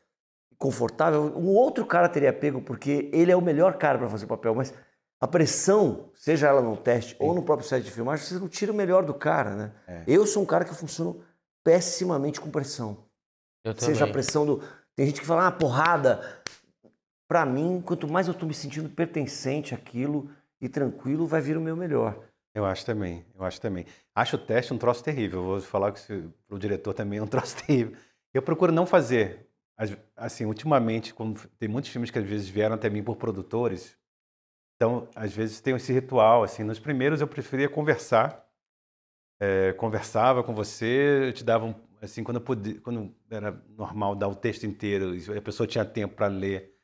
confortável, 0.60 1.34
um 1.38 1.48
outro 1.48 1.86
cara 1.86 2.10
teria 2.10 2.34
pego, 2.34 2.62
porque 2.62 3.10
ele 3.14 3.32
é 3.32 3.36
o 3.36 3.42
melhor 3.42 3.78
cara 3.78 3.98
para 3.98 4.10
fazer 4.10 4.26
o 4.26 4.28
papel, 4.28 4.54
mas 4.54 4.74
a 5.20 5.28
pressão, 5.28 6.12
seja 6.14 6.48
ela 6.48 6.62
no 6.62 6.78
teste 6.78 7.12
Sim. 7.12 7.18
ou 7.20 7.34
no 7.34 7.42
próprio 7.42 7.68
set 7.68 7.84
de 7.84 7.92
filmagem, 7.92 8.26
você 8.26 8.36
não 8.36 8.48
tira 8.48 8.72
o 8.72 8.76
melhor 8.76 9.04
do 9.04 9.14
cara, 9.14 9.56
né? 9.56 9.72
É. 9.88 10.04
Eu 10.06 10.28
sou 10.28 10.44
um 10.44 10.46
cara 10.46 10.66
que 10.66 10.76
funciono 10.76 11.22
pessimamente 11.64 12.40
com 12.40 12.52
pressão. 12.52 13.06
Eu 13.64 13.74
seja 13.74 14.00
também. 14.00 14.10
a 14.10 14.14
pressão 14.14 14.46
do. 14.46 14.62
Tem 14.96 15.06
gente 15.06 15.22
que 15.22 15.26
fala, 15.26 15.48
ah, 15.48 15.52
porrada 15.52 16.22
para 17.30 17.46
mim, 17.46 17.82
quanto 17.86 18.08
mais 18.08 18.28
eu 18.28 18.34
estou 18.34 18.48
me 18.48 18.56
sentindo 18.56 18.90
pertencente 18.90 19.76
àquilo 19.76 20.32
e 20.60 20.68
tranquilo, 20.68 21.28
vai 21.28 21.40
vir 21.40 21.56
o 21.56 21.62
meu 21.62 21.76
melhor. 21.76 22.18
Eu 22.56 22.66
acho 22.66 22.84
também, 22.84 23.24
eu 23.36 23.46
acho 23.46 23.62
também. 23.62 23.86
Acho 24.16 24.36
o 24.36 24.40
teste 24.40 24.74
um 24.74 24.78
troço 24.78 25.04
terrível. 25.04 25.44
Vou 25.44 25.62
falar 25.62 25.92
para 25.92 26.02
o 26.50 26.58
diretor 26.58 26.94
também 26.94 27.20
é 27.20 27.22
um 27.24 27.28
troço 27.28 27.56
terrível. 27.58 27.96
Eu 28.34 28.42
procuro 28.42 28.72
não 28.72 28.86
fazer. 28.86 29.48
Assim, 30.16 30.46
ultimamente, 30.46 31.14
como 31.14 31.36
tem 31.58 31.70
muitos 31.70 31.90
filmes 31.90 32.12
que 32.12 32.20
às 32.20 32.26
vezes 32.26 32.50
vieram 32.50 32.76
até 32.76 32.90
mim 32.90 33.02
por 33.02 33.16
produtores, 33.16 33.98
então 34.76 35.08
às 35.16 35.34
vezes 35.34 35.62
tem 35.62 35.76
esse 35.76 35.94
ritual. 35.94 36.44
Assim, 36.44 36.64
nos 36.64 36.80
primeiros 36.80 37.22
eu 37.22 37.28
preferia 37.28 37.70
conversar, 37.70 38.46
é, 39.40 39.72
conversava 39.74 40.44
com 40.44 40.54
você, 40.54 41.28
eu 41.28 41.34
te 41.34 41.44
dava 41.44 41.66
um, 41.66 41.76
assim 42.02 42.24
quando 42.24 42.42
podia, 42.42 42.80
quando 42.82 43.16
era 43.30 43.52
normal 43.70 44.16
dar 44.16 44.28
o 44.28 44.36
texto 44.36 44.66
inteiro, 44.66 45.16
a 45.38 45.42
pessoa 45.42 45.66
tinha 45.66 45.86
tempo 45.86 46.16
para 46.16 46.28
ler 46.28 46.76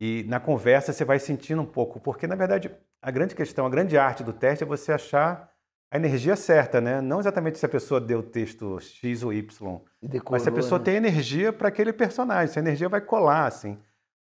e 0.00 0.24
na 0.26 0.40
conversa 0.40 0.94
você 0.94 1.04
vai 1.04 1.18
sentindo 1.18 1.60
um 1.60 1.66
pouco, 1.66 2.00
porque 2.00 2.26
na 2.26 2.34
verdade 2.34 2.70
a 3.02 3.10
grande 3.10 3.34
questão, 3.34 3.66
a 3.66 3.70
grande 3.70 3.98
arte 3.98 4.24
do 4.24 4.32
teste 4.32 4.64
é 4.64 4.66
você 4.66 4.92
achar 4.92 5.49
a 5.90 5.96
energia 5.96 6.36
certa, 6.36 6.80
né? 6.80 7.00
Não 7.00 7.18
exatamente 7.20 7.58
se 7.58 7.66
a 7.66 7.68
pessoa 7.68 8.00
deu 8.00 8.20
o 8.20 8.22
texto 8.22 8.78
X 8.80 9.22
ou 9.22 9.32
Y, 9.32 9.80
decorou, 10.02 10.32
mas 10.32 10.42
se 10.42 10.48
a 10.48 10.52
pessoa 10.52 10.78
né? 10.78 10.84
tem 10.84 10.96
energia 10.96 11.52
para 11.52 11.68
aquele 11.68 11.92
personagem, 11.92 12.52
se 12.52 12.58
a 12.58 12.62
energia 12.62 12.88
vai 12.88 13.00
colar, 13.00 13.46
assim. 13.46 13.78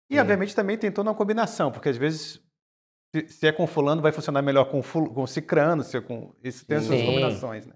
E, 0.10 0.16
Sim. 0.16 0.22
obviamente, 0.22 0.56
também 0.56 0.78
tem 0.78 0.92
toda 0.92 1.10
uma 1.10 1.16
combinação, 1.16 1.72
porque 1.72 1.90
às 1.90 1.98
vezes, 1.98 2.42
se, 3.16 3.28
se 3.30 3.48
é 3.48 3.52
com 3.52 3.68
fulano, 3.68 4.02
vai 4.02 4.12
funcionar 4.12 4.42
melhor 4.42 4.66
com, 4.72 4.82
ful- 4.82 5.14
com 5.14 5.28
cicrano, 5.28 5.84
se 5.84 5.98
é 5.98 6.02
com... 6.02 6.34
Isso 6.44 6.66
tem 6.66 6.80
Sim. 6.82 7.06
combinações, 7.06 7.66
né? 7.66 7.76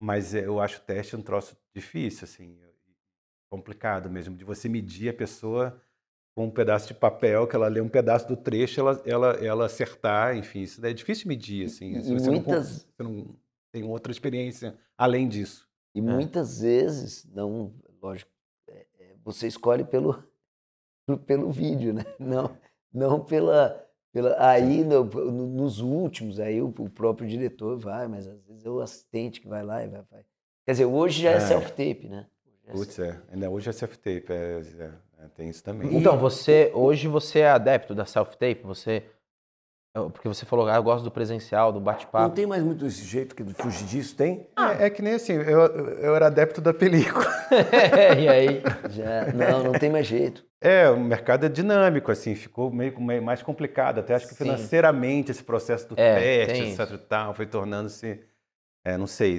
Mas 0.00 0.34
é, 0.34 0.46
eu 0.46 0.60
acho 0.60 0.78
o 0.78 0.82
teste 0.84 1.16
um 1.16 1.22
troço 1.22 1.56
difícil, 1.74 2.24
assim, 2.24 2.58
complicado 3.50 4.10
mesmo, 4.10 4.36
de 4.36 4.44
você 4.44 4.68
medir 4.68 5.10
a 5.10 5.14
pessoa 5.14 5.80
com 6.34 6.46
um 6.46 6.50
pedaço 6.50 6.88
de 6.88 6.94
papel, 6.94 7.46
que 7.46 7.54
ela 7.54 7.68
lê 7.68 7.80
um 7.80 7.88
pedaço 7.88 8.26
do 8.26 8.36
trecho, 8.36 8.80
ela, 8.80 9.02
ela, 9.04 9.30
ela 9.44 9.66
acertar, 9.66 10.36
enfim, 10.36 10.60
isso 10.62 10.84
é 10.84 10.92
difícil 10.92 11.28
medir, 11.28 11.66
assim, 11.66 11.92
E 11.96 12.00
você, 12.00 12.30
não, 12.30 12.32
muitas- 12.32 12.86
você 12.96 13.02
não 13.02 13.36
tem 13.70 13.82
outra 13.84 14.10
experiência 14.10 14.78
além 14.96 15.28
disso. 15.28 15.68
E 15.94 16.00
muitas 16.00 16.60
vezes, 16.60 17.26
não, 17.34 17.74
lógico, 18.02 18.30
é, 18.68 18.86
é, 18.98 19.14
você 19.22 19.46
escolhe 19.46 19.84
pelo, 19.84 20.22
pelo 21.26 21.50
vídeo, 21.50 21.92
né? 21.92 22.04
Não, 22.18 22.56
não 22.92 23.22
pela, 23.22 23.86
pela 24.10 24.34
aí 24.48 24.82
no- 24.84 25.04
no- 25.04 25.46
nos 25.48 25.80
últimos, 25.80 26.40
aí 26.40 26.62
o, 26.62 26.68
o 26.78 26.88
próprio 26.88 27.28
diretor 27.28 27.78
vai, 27.78 28.08
mas 28.08 28.26
às 28.26 28.42
vezes 28.44 28.64
é 28.64 28.70
o 28.70 28.80
assistente 28.80 29.38
que 29.40 29.48
vai 29.48 29.62
lá 29.62 29.84
e 29.84 29.88
vai. 29.88 30.02
vai. 30.10 30.24
Quer 30.64 30.72
dizer, 30.72 30.84
hoje 30.86 31.22
já 31.22 31.30
é, 31.32 31.36
É. 31.36 31.40
self-tape, 31.40 32.08
né? 32.08 32.26
Hoje 32.46 32.58
é 32.66 32.72
Putz, 32.72 32.98
é, 33.00 33.20
ainda 33.30 33.50
hoje 33.50 33.68
é 33.68 33.72
self-tape, 33.72 34.32
é, 34.32 34.62
é, 35.22 35.24
é, 35.24 35.28
tem 35.28 35.48
isso 35.48 35.62
também. 35.62 35.96
Então, 35.96 36.18
você 36.18 36.70
hoje 36.74 37.08
você 37.08 37.40
é 37.40 37.50
adepto 37.50 37.94
da 37.94 38.04
self-tape? 38.04 38.62
Você. 38.64 39.04
Porque 39.94 40.26
você 40.26 40.46
falou, 40.46 40.66
ah, 40.68 40.76
eu 40.76 40.82
gosto 40.82 41.04
do 41.04 41.10
presencial, 41.10 41.70
do 41.70 41.78
Não 41.78 41.84
bate-papo. 41.84 42.34
tem 42.34 42.46
mais 42.46 42.62
muito 42.62 42.86
esse 42.86 43.04
jeito 43.04 43.36
que 43.36 43.44
fugir 43.52 43.84
disso, 43.86 44.16
tem? 44.16 44.46
É, 44.58 44.86
é 44.86 44.90
que 44.90 45.02
nem 45.02 45.12
assim, 45.12 45.34
eu, 45.34 45.60
eu 45.66 46.16
era 46.16 46.28
adepto 46.28 46.62
da 46.62 46.72
película. 46.72 47.26
e 48.18 48.26
aí? 48.26 48.62
Já, 48.88 49.30
não, 49.34 49.64
não 49.64 49.72
tem 49.72 49.90
mais 49.90 50.06
jeito. 50.06 50.46
É, 50.62 50.88
o 50.88 50.98
mercado 50.98 51.44
é 51.44 51.48
dinâmico, 51.50 52.10
assim, 52.10 52.34
ficou 52.34 52.70
meio, 52.70 52.98
meio 53.02 53.22
mais 53.22 53.42
complicado. 53.42 53.98
Até 53.98 54.14
acho 54.14 54.28
que 54.28 54.34
Sim. 54.34 54.44
financeiramente 54.44 55.30
esse 55.30 55.44
processo 55.44 55.88
do 55.90 55.94
É, 56.00 56.46
teste, 56.46 56.62
etc 56.70 56.94
e 56.94 56.98
tal, 56.98 57.34
foi 57.34 57.44
tornando-se. 57.44 58.18
É, 58.84 58.96
não 58.96 59.06
sei, 59.06 59.36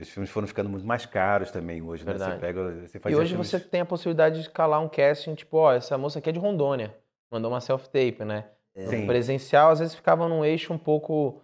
os 0.00 0.08
filmes 0.08 0.30
foram 0.30 0.46
ficando 0.46 0.68
muito 0.70 0.86
mais 0.86 1.04
caros 1.06 1.50
também 1.50 1.82
hoje, 1.82 2.04
né? 2.04 2.12
Você 2.12 2.18
Verdade. 2.18 2.40
pega, 2.40 2.86
você 2.86 2.98
E 2.98 3.00
fazia 3.00 3.18
hoje 3.18 3.30
filmes- 3.30 3.48
você 3.48 3.60
tem 3.60 3.80
a 3.80 3.86
possibilidade 3.86 4.42
de 4.42 4.50
calar 4.50 4.80
um 4.82 4.88
casting, 4.88 5.34
tipo, 5.34 5.56
ó, 5.58 5.72
essa 5.72 5.96
moça 5.98 6.18
aqui 6.18 6.28
é 6.30 6.32
de 6.32 6.38
Rondônia. 6.38 6.94
Mandou 7.30 7.50
uma 7.50 7.60
self-tape, 7.60 8.24
né? 8.24 8.46
Sim. 8.76 9.06
Presencial, 9.06 9.70
às 9.70 9.80
vezes 9.80 9.94
ficava 9.94 10.28
num 10.28 10.44
eixo 10.44 10.72
um 10.72 10.78
pouco. 10.78 11.42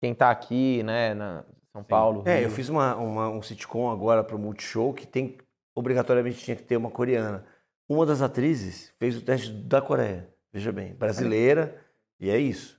Quem 0.00 0.14
tá 0.14 0.30
aqui, 0.30 0.82
né? 0.82 1.14
Na 1.14 1.44
São 1.72 1.82
Paulo. 1.82 2.22
É, 2.26 2.36
Rio. 2.36 2.44
eu 2.44 2.50
fiz 2.50 2.68
uma, 2.68 2.94
uma- 2.96 3.28
um 3.30 3.40
sitcom 3.42 3.90
agora 3.90 4.22
pro 4.22 4.38
Multishow 4.38 4.92
que 4.92 5.06
tem, 5.06 5.38
obrigatoriamente 5.74 6.38
tinha 6.44 6.56
que 6.56 6.62
ter 6.62 6.76
uma 6.76 6.90
coreana. 6.90 7.44
Uma 7.88 8.04
das 8.04 8.20
atrizes 8.22 8.92
fez 8.98 9.16
o 9.16 9.22
teste 9.22 9.50
da 9.50 9.80
Coreia, 9.80 10.28
veja 10.52 10.70
bem, 10.72 10.92
brasileira, 10.94 11.76
e 12.20 12.28
é 12.30 12.36
isso. 12.38 12.75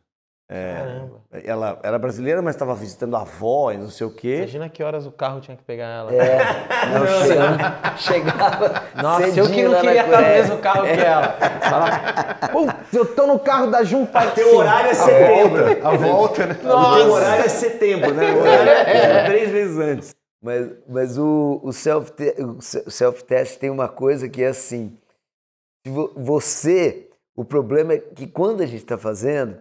É, 0.50 0.76
Caramba. 0.78 1.22
ela 1.44 1.80
era 1.84 2.00
brasileira, 2.00 2.42
mas 2.42 2.56
estava 2.56 2.74
visitando 2.74 3.18
a 3.18 3.22
avó 3.22 3.70
e 3.70 3.78
não 3.78 3.90
sei 3.90 4.08
o 4.08 4.10
quê. 4.12 4.38
Imagina 4.38 4.70
que 4.70 4.82
horas 4.82 5.06
o 5.06 5.12
carro 5.12 5.42
tinha 5.42 5.58
que 5.58 5.64
pegar 5.64 5.88
ela. 5.88 6.14
É, 6.14 6.38
não, 6.88 7.08
chegava, 7.28 7.98
chegava 7.98 8.84
Nossa, 8.96 9.28
eu 9.40 9.50
que 9.52 9.64
não 9.64 9.82
queria 9.82 10.06
estar 10.06 10.22
no 10.22 10.28
mesmo 10.28 10.58
carro 10.60 10.84
que 10.84 11.02
ela. 11.02 11.38
Fala, 11.70 12.76
eu 12.94 13.06
tô 13.14 13.28
no 13.28 13.38
carro 13.40 13.70
da 13.70 13.84
Junta. 13.84 14.32
Teu 14.32 14.56
horário 14.56 14.90
é 14.90 14.94
setembro. 14.94 15.86
A 15.86 15.96
volta, 15.98 16.46
né? 16.46 16.54
O 16.54 16.96
teu 16.96 17.12
horário 17.12 17.44
é 17.44 17.50
setembro, 17.50 18.14
né? 18.14 18.32
O 18.32 18.40
horário 18.40 18.70
é 18.70 19.26
três 19.26 19.50
vezes 19.52 19.78
antes. 19.78 20.16
Mas, 20.42 20.70
mas 20.88 21.18
o, 21.18 21.60
o 21.62 21.74
self-te- 21.74 22.36
o 22.42 22.62
se- 22.62 22.84
o 22.88 22.92
self-test 22.92 23.58
tem 23.60 23.70
uma 23.70 23.90
coisa 23.90 24.30
que 24.30 24.42
é 24.44 24.48
assim: 24.48 24.98
você, 26.16 27.10
o 27.36 27.44
problema 27.44 27.94
é 27.94 27.98
que 27.98 28.28
quando 28.28 28.62
a 28.62 28.66
gente 28.66 28.84
está 28.84 28.98
fazendo, 28.98 29.58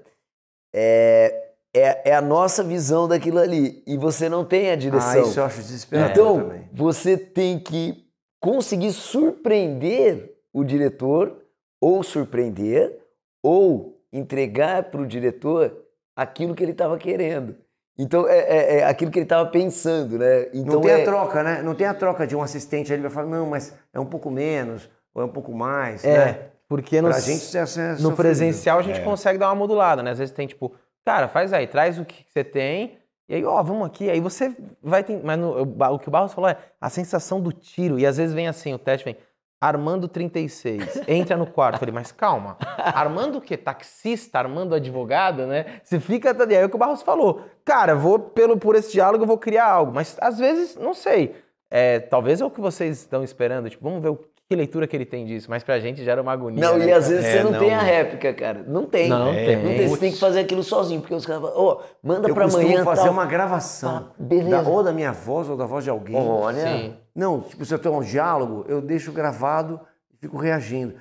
é, 0.79 1.53
é, 1.75 2.11
é 2.11 2.15
a 2.15 2.21
nossa 2.21 2.63
visão 2.63 3.09
daquilo 3.09 3.39
ali 3.39 3.83
e 3.87 3.97
você 3.97 4.29
não 4.29 4.45
tem 4.45 4.71
a 4.71 4.77
direção. 4.77 5.25
Ah, 5.25 5.27
isso 5.27 5.41
eu 5.41 5.45
acho 5.45 5.57
desesperador 5.63 6.11
então, 6.11 6.41
também. 6.41 6.69
você 6.71 7.17
tem 7.17 7.59
que 7.59 8.07
conseguir 8.39 8.93
surpreender 8.93 10.35
o 10.53 10.63
diretor, 10.63 11.37
ou 11.81 12.03
surpreender, 12.03 12.99
ou 13.43 14.01
entregar 14.13 14.85
para 14.85 15.01
o 15.01 15.07
diretor 15.07 15.85
aquilo 16.15 16.55
que 16.55 16.63
ele 16.63 16.73
estava 16.73 16.97
querendo. 16.99 17.57
Então, 17.99 18.29
é, 18.29 18.39
é- 18.39 18.79
é 18.79 18.85
aquilo 18.85 19.11
que 19.11 19.19
ele 19.19 19.25
estava 19.25 19.49
pensando, 19.49 20.19
né? 20.19 20.49
Então, 20.53 20.75
não 20.75 20.81
tem 20.83 20.91
é, 20.91 21.03
a 21.03 21.05
troca, 21.05 21.43
né? 21.43 21.63
Não 21.63 21.75
tem 21.75 21.87
a 21.87 21.95
troca 21.95 22.27
de 22.27 22.37
um 22.37 22.43
assistente 22.43 22.93
ali 22.93 23.01
vai 23.03 23.11
falar, 23.11 23.29
não, 23.29 23.47
mas 23.47 23.75
é 23.93 23.99
um 23.99 24.05
pouco 24.05 24.31
menos, 24.31 24.91
ou 25.15 25.23
é 25.23 25.25
um 25.25 25.31
pouco 25.31 25.53
mais, 25.53 26.03
né? 26.05 26.51
É, 26.67 26.69
porque 26.69 27.01
no, 27.01 27.13
gente 27.13 27.57
é, 27.57 27.61
é 27.61 28.03
no 28.03 28.13
presencial 28.17 28.79
a 28.79 28.83
gente 28.83 29.01
consegue 29.03 29.39
dar 29.39 29.49
uma 29.49 29.55
modulada, 29.55 30.03
né? 30.03 30.11
Às 30.11 30.19
vezes 30.19 30.35
tem 30.35 30.47
tipo, 30.47 30.75
cara, 31.05 31.29
faz 31.29 31.53
aí, 31.53 31.67
traz 31.67 31.99
o 31.99 32.05
que 32.05 32.25
você 32.29 32.43
tem. 32.43 32.99
E 33.29 33.35
aí, 33.35 33.45
ó, 33.45 33.61
vamos 33.63 33.87
aqui. 33.87 34.09
Aí 34.09 34.21
você 34.21 34.57
vai 34.83 35.03
ter. 35.03 35.21
Mas 35.23 35.39
no- 35.39 35.63
o, 35.63 35.99
que 35.99 36.09
o 36.09 36.11
Barros 36.11 36.33
falou 36.33 36.49
é 36.51 36.57
a 36.81 36.89
sensação 36.89 37.41
do 37.41 37.53
tiro. 37.53 37.99
E 37.99 38.07
às 38.07 38.17
vezes 38.17 38.33
vem 38.35 38.47
assim, 38.47 38.73
o 38.73 38.79
teste 38.79 39.05
vem. 39.05 39.17
Armando 39.59 40.07
36, 40.07 41.03
entra 41.09 41.35
no 41.37 41.47
quarto. 41.47 41.79
Falei, 41.79 41.93
mas 41.93 42.13
calma. 42.13 42.59
Armando 42.77 43.39
o 43.39 43.41
quê? 43.41 43.57
Taxista, 43.57 44.39
Armando 44.39 44.75
advogado, 44.75 45.47
né? 45.47 45.81
Você 45.83 45.99
fica. 45.99 46.31
E 46.49 46.55
aí 46.57 46.63
é 46.63 46.65
o 46.67 46.69
que 46.69 46.77
o 46.77 46.79
Barros 46.79 47.03
falou. 47.03 47.43
Cara, 47.65 47.95
vou 47.95 48.19
pelo, 48.19 48.59
por 48.59 48.77
esse 48.77 48.93
diálogo, 48.93 49.25
vou 49.27 49.39
criar 49.39 49.67
algo. 49.67 49.93
Mas 49.95 50.17
às 50.21 50.39
vezes, 50.39 50.77
não 50.77 50.93
sei. 50.93 51.35
É, 51.71 51.99
talvez 52.01 52.41
é 52.41 52.45
o 52.45 52.51
que 52.51 52.61
vocês 52.61 52.99
estão 52.99 53.25
esperando. 53.25 53.69
Tipo, 53.71 53.83
vamos 53.83 54.03
ver 54.03 54.11
o, 54.11 54.21
que 54.49 54.55
leitura 54.57 54.87
que 54.87 54.95
ele 54.97 55.05
tem 55.07 55.25
disso. 55.27 55.49
Mas 55.51 55.65
pra 55.65 55.79
gente 55.81 56.05
gera 56.05 56.23
uma 56.23 56.33
agonia. 56.33 56.61
Não, 56.61 56.79
né, 56.79 56.87
e 56.87 56.93
às 56.93 57.05
cara? 57.07 57.17
vezes 57.17 57.25
É, 57.27 57.39
você 57.39 57.43
não, 57.45 57.51
não. 57.53 57.59
tem 57.59 57.75
a 57.75 57.81
réplica, 57.83 58.33
cara. 58.35 58.63
Não 58.67 58.87
tem. 58.87 59.09
Não 59.09 59.29
É, 59.33 59.45
tem. 59.45 59.57
Não 59.57 59.63
tem. 59.77 59.89
Você 59.89 60.01
tem 60.01 60.13
que 60.13 60.19
fazer 60.21 60.41
aquilo 60.41 60.63
sozinho, 60.63 61.01
porque 61.01 61.15
os 61.15 61.27
caras 61.27 61.43
falam, 61.43 61.59
ô, 61.59 61.81
manda 62.03 62.29
Eu 62.29 62.35
pra 62.35 62.45
costumo 62.45 62.67
amanhã. 62.67 62.85
fazer 62.85 63.03
tal. 63.05 63.13
uma 63.13 63.27
gravação. 63.27 63.91
Fala, 63.93 64.15
beleza. 64.19 64.63
da- 64.63 64.69
ou 64.71 64.83
da 64.83 64.93
minha 64.93 65.13
voz 65.13 65.49
ou 65.49 65.57
da 65.57 65.67
voz 65.67 65.83
de 65.85 65.91
alguém. 65.91 66.17
Olha. 66.17 66.61
Sim. 66.67 66.97
Não, 67.15 67.41
tipo, 67.41 67.65
se 67.65 67.75
eu 67.75 67.79
tenho 67.79 67.97
um 67.97 68.01
diálogo, 68.03 68.65
eu 68.69 68.81
deixo 68.81 69.11
gravado 69.13 69.81
e 70.13 70.17
fico 70.19 70.37
reagindo. 70.37 70.95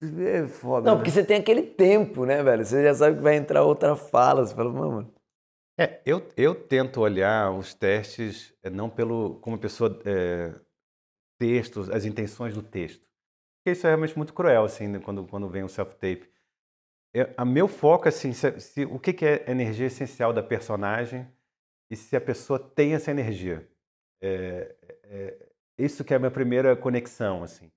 É 0.00 0.46
foda. 0.46 0.86
Não, 0.86 0.92
né? 0.92 0.98
porque 0.98 1.10
você 1.10 1.24
tem 1.24 1.38
aquele 1.38 1.62
tempo, 1.62 2.24
né, 2.24 2.40
velho? 2.42 2.64
Você 2.64 2.84
já 2.84 2.94
sabe 2.94 3.16
que 3.16 3.22
vai 3.22 3.34
entrar 3.36 3.64
outra 3.64 3.96
fala. 3.96 4.46
Você 4.46 4.54
fala, 4.54 4.70
mano. 4.72 5.10
É, 5.76 6.00
eu, 6.06 6.22
eu 6.36 6.54
tento 6.54 7.00
olhar 7.00 7.50
os 7.52 7.72
testes 7.74 8.52
eh, 8.64 8.70
não 8.70 8.88
pelo 8.88 9.38
como 9.40 9.56
a 9.56 9.58
pessoa 9.58 9.96
é, 10.04 10.52
textos, 11.38 11.88
as 11.90 12.04
intenções 12.04 12.54
do 12.54 12.62
texto. 12.62 13.06
Porque 13.58 13.72
isso 13.76 13.86
é 13.86 13.90
realmente 13.90 14.16
muito 14.16 14.34
cruel 14.34 14.64
assim, 14.64 14.88
né, 14.88 14.98
quando 14.98 15.26
quando 15.26 15.48
vem 15.48 15.62
o 15.62 15.68
self-tape. 15.68 16.28
É, 17.14 17.32
a 17.36 17.44
meu 17.44 17.66
foco 17.68 18.08
assim, 18.08 18.32
se, 18.32 18.60
se- 18.60 18.84
o 18.84 18.98
que, 18.98 19.12
que 19.12 19.24
é 19.24 19.50
energia 19.50 19.86
essencial 19.86 20.32
da 20.32 20.42
personagem 20.42 21.26
e 21.90 21.96
se 21.96 22.14
a 22.16 22.20
pessoa 22.20 22.58
tem 22.58 22.94
essa 22.94 23.10
energia. 23.10 23.66
É, 24.20 24.74
é, 25.04 25.46
isso 25.78 26.04
que 26.04 26.12
é 26.12 26.16
a 26.16 26.18
minha 26.18 26.30
primeira 26.30 26.76
conexão 26.76 27.42
assim. 27.42 27.70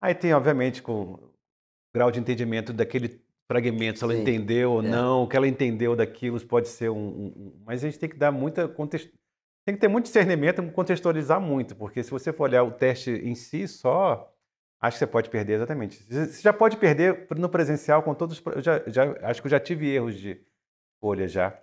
Aí 0.00 0.14
tem 0.14 0.32
obviamente 0.32 0.82
com 0.82 1.02
o 1.14 1.34
grau 1.94 2.10
de 2.10 2.18
entendimento 2.20 2.72
daquele 2.72 3.20
fragmento, 3.46 3.98
se 3.98 4.04
ela 4.04 4.14
Sim. 4.14 4.22
entendeu 4.22 4.72
ou 4.72 4.82
É. 4.82 4.88
não, 4.88 5.24
o 5.24 5.28
que 5.28 5.36
ela 5.36 5.46
entendeu 5.46 5.94
daquilo 5.94 6.40
pode 6.46 6.68
ser 6.68 6.88
um, 6.90 6.96
um- 6.96 7.26
um- 7.36 7.62
Mas 7.66 7.84
a 7.84 7.88
gente 7.88 7.98
tem 7.98 8.08
que 8.08 8.16
dar 8.16 8.32
muita 8.32 8.66
contexto. 8.68 9.12
Tem 9.64 9.74
que 9.74 9.80
ter 9.80 9.88
muito 9.88 10.06
discernimento, 10.06 10.62
contextualizar 10.72 11.40
muito, 11.40 11.76
porque 11.76 12.02
se 12.02 12.10
você 12.10 12.32
for 12.32 12.44
olhar 12.44 12.64
o 12.64 12.72
teste 12.72 13.10
em 13.12 13.34
si 13.34 13.68
só, 13.68 14.32
acho 14.80 14.96
que 14.96 14.98
você 14.98 15.06
pode 15.06 15.30
perder 15.30 15.54
exatamente. 15.54 16.02
Você 16.04 16.42
já 16.42 16.52
pode 16.52 16.76
perder 16.76 17.28
no 17.36 17.48
presencial 17.48 18.02
com 18.02 18.12
todos. 18.14 18.42
Eu 18.46 18.60
já, 18.62 18.82
já- 18.88 19.16
acho 19.22 19.40
que 19.40 19.46
eu 19.46 19.50
já 19.50 19.60
tive 19.60 19.88
erros 19.88 20.16
de 20.16 20.40
escolha 20.96 21.28
já, 21.28 21.56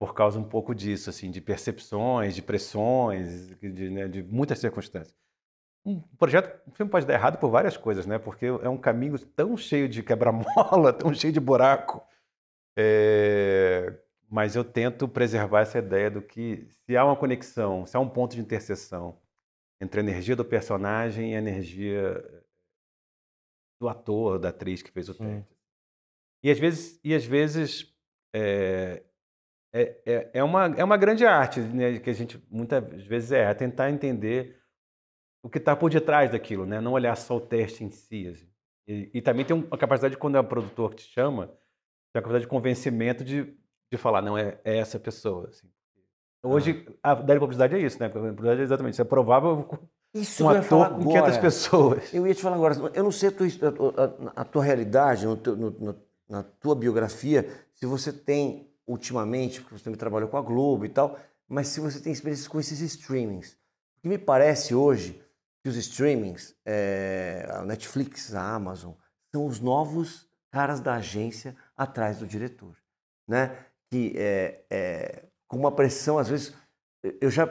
por 0.00 0.14
causa 0.14 0.38
um 0.38 0.44
pouco 0.44 0.74
disso, 0.74 1.10
assim, 1.10 1.30
de 1.30 1.40
percepções, 1.40 2.34
de 2.34 2.42
pressões, 2.42 3.48
de, 3.60 3.90
né, 3.90 4.08
de 4.08 4.22
muitas 4.22 4.58
circunstâncias. 4.60 5.16
Um 5.84 6.00
projeto, 6.18 6.60
um 6.68 6.72
filme 6.72 6.90
pode 6.90 7.06
dar 7.06 7.14
errado 7.14 7.38
por 7.38 7.50
várias 7.50 7.76
coisas, 7.76 8.06
né? 8.06 8.18
Porque 8.18 8.46
é 8.46 8.68
um 8.70 8.78
caminho 8.78 9.18
tão 9.18 9.56
cheio 9.56 9.88
de 9.88 10.02
quebra-mola, 10.02 10.92
tão 10.94 11.12
cheio 11.14 11.32
de 11.32 11.40
buraco. 11.40 12.02
É, 12.76 13.94
Mas 14.34 14.56
eu 14.56 14.64
tento 14.64 15.06
preservar 15.06 15.60
essa 15.60 15.78
ideia 15.78 16.10
do 16.10 16.20
que 16.20 16.66
se 16.68 16.96
há 16.96 17.04
uma 17.04 17.14
conexão, 17.14 17.86
se 17.86 17.96
há 17.96 18.00
um 18.00 18.08
ponto 18.08 18.34
de 18.34 18.40
interseção 18.40 19.16
entre 19.80 20.00
a 20.00 20.02
energia 20.02 20.34
do 20.34 20.44
personagem 20.44 21.30
e 21.30 21.36
a 21.36 21.38
energia 21.38 22.20
do 23.80 23.88
ator, 23.88 24.40
da 24.40 24.48
atriz 24.48 24.82
que 24.82 24.90
fez 24.90 25.08
o 25.08 25.14
teste. 25.14 25.56
E 26.42 26.50
às 26.50 26.58
vezes, 26.58 27.00
e 27.04 27.14
às 27.14 27.24
vezes 27.24 27.96
é, 28.34 29.04
é, 29.72 30.02
é, 30.04 30.30
é 30.34 30.42
uma, 30.42 30.66
é 30.66 30.82
uma 30.82 30.96
grande 30.96 31.24
arte 31.24 31.60
né, 31.60 32.00
que 32.00 32.10
a 32.10 32.12
gente 32.12 32.44
muitas 32.50 33.04
vezes 33.04 33.30
é, 33.30 33.42
é 33.42 33.54
tentar 33.54 33.88
entender 33.88 34.60
o 35.44 35.48
que 35.48 35.58
está 35.58 35.76
por 35.76 35.90
detrás 35.90 36.32
daquilo, 36.32 36.66
né? 36.66 36.80
não 36.80 36.94
olhar 36.94 37.14
só 37.14 37.36
o 37.36 37.40
teste 37.40 37.84
em 37.84 37.90
si. 37.92 38.26
assim. 38.26 38.50
E, 38.88 39.10
e 39.14 39.22
também 39.22 39.44
tem 39.44 39.54
uma 39.54 39.78
capacidade, 39.78 40.16
quando 40.16 40.36
é 40.36 40.40
um 40.40 40.44
produtor 40.44 40.90
que 40.90 41.04
te 41.04 41.12
chama, 41.12 41.46
tem 41.46 42.18
a 42.18 42.20
capacidade 42.20 42.46
de 42.46 42.50
convencimento 42.50 43.22
de, 43.22 43.56
de 43.96 44.02
falar, 44.02 44.22
não, 44.22 44.36
é, 44.36 44.58
é 44.64 44.78
essa 44.78 44.98
pessoa. 44.98 45.48
Assim. 45.48 45.66
Hoje, 46.42 46.86
a 47.02 47.12
ideia 47.14 47.38
de 47.38 47.40
publicidade 47.40 47.74
é 47.74 47.78
isso, 47.78 47.98
né? 47.98 48.06
A 48.06 48.10
publicidade 48.10 48.60
é 48.60 48.64
exatamente 48.64 48.94
isso. 48.94 49.02
É 49.02 49.04
provável 49.04 49.68
Isso 50.14 50.44
um 50.44 50.48
ator 50.48 50.90
com 50.90 50.98
500 51.00 51.16
agora. 51.16 51.40
pessoas. 51.40 52.14
Eu 52.14 52.24
ia 52.24 52.34
te 52.34 52.40
falar 52.42 52.54
agora, 52.54 52.74
eu 52.94 53.02
não 53.02 53.10
sei 53.10 53.30
a 53.30 53.32
tua, 53.32 53.48
a 54.36 54.42
a 54.42 54.44
tua 54.44 54.62
realidade, 54.62 55.26
no 55.26 55.36
teu- 55.36 55.56
no- 55.56 55.70
no- 55.72 55.96
na 56.28 56.42
tua 56.44 56.76
biografia, 56.76 57.48
se 57.74 57.84
você 57.84 58.12
tem 58.12 58.70
ultimamente, 58.86 59.60
porque 59.60 59.76
você 59.76 59.82
também 59.84 59.98
trabalhou 59.98 60.28
com 60.28 60.36
a 60.36 60.40
Globo 60.42 60.84
e 60.84 60.88
tal, 60.88 61.18
mas 61.48 61.66
se 61.68 61.80
você 61.80 61.98
tem 61.98 62.12
experiências 62.12 62.46
com 62.46 62.60
esses 62.60 62.80
streamings. 62.80 63.54
O 63.98 64.02
que 64.02 64.08
me 64.08 64.16
parece 64.16 64.72
hoje 64.72 65.20
que 65.62 65.68
os 65.68 65.76
streamings, 65.76 66.54
é, 66.64 67.48
a 67.50 67.64
Netflix, 67.64 68.32
a 68.34 68.54
Amazon, 68.54 68.92
são 69.32 69.44
os 69.46 69.58
novos 69.58 70.28
caras 70.50 70.78
da 70.78 70.94
agência 70.94 71.56
atrás 71.76 72.18
do 72.18 72.26
diretor, 72.26 72.76
né? 73.26 73.56
Que 73.94 74.12
é, 74.16 74.64
é, 74.68 75.24
com 75.46 75.56
uma 75.56 75.70
pressão, 75.70 76.18
às 76.18 76.28
vezes, 76.28 76.52
eu 77.20 77.30
já, 77.30 77.46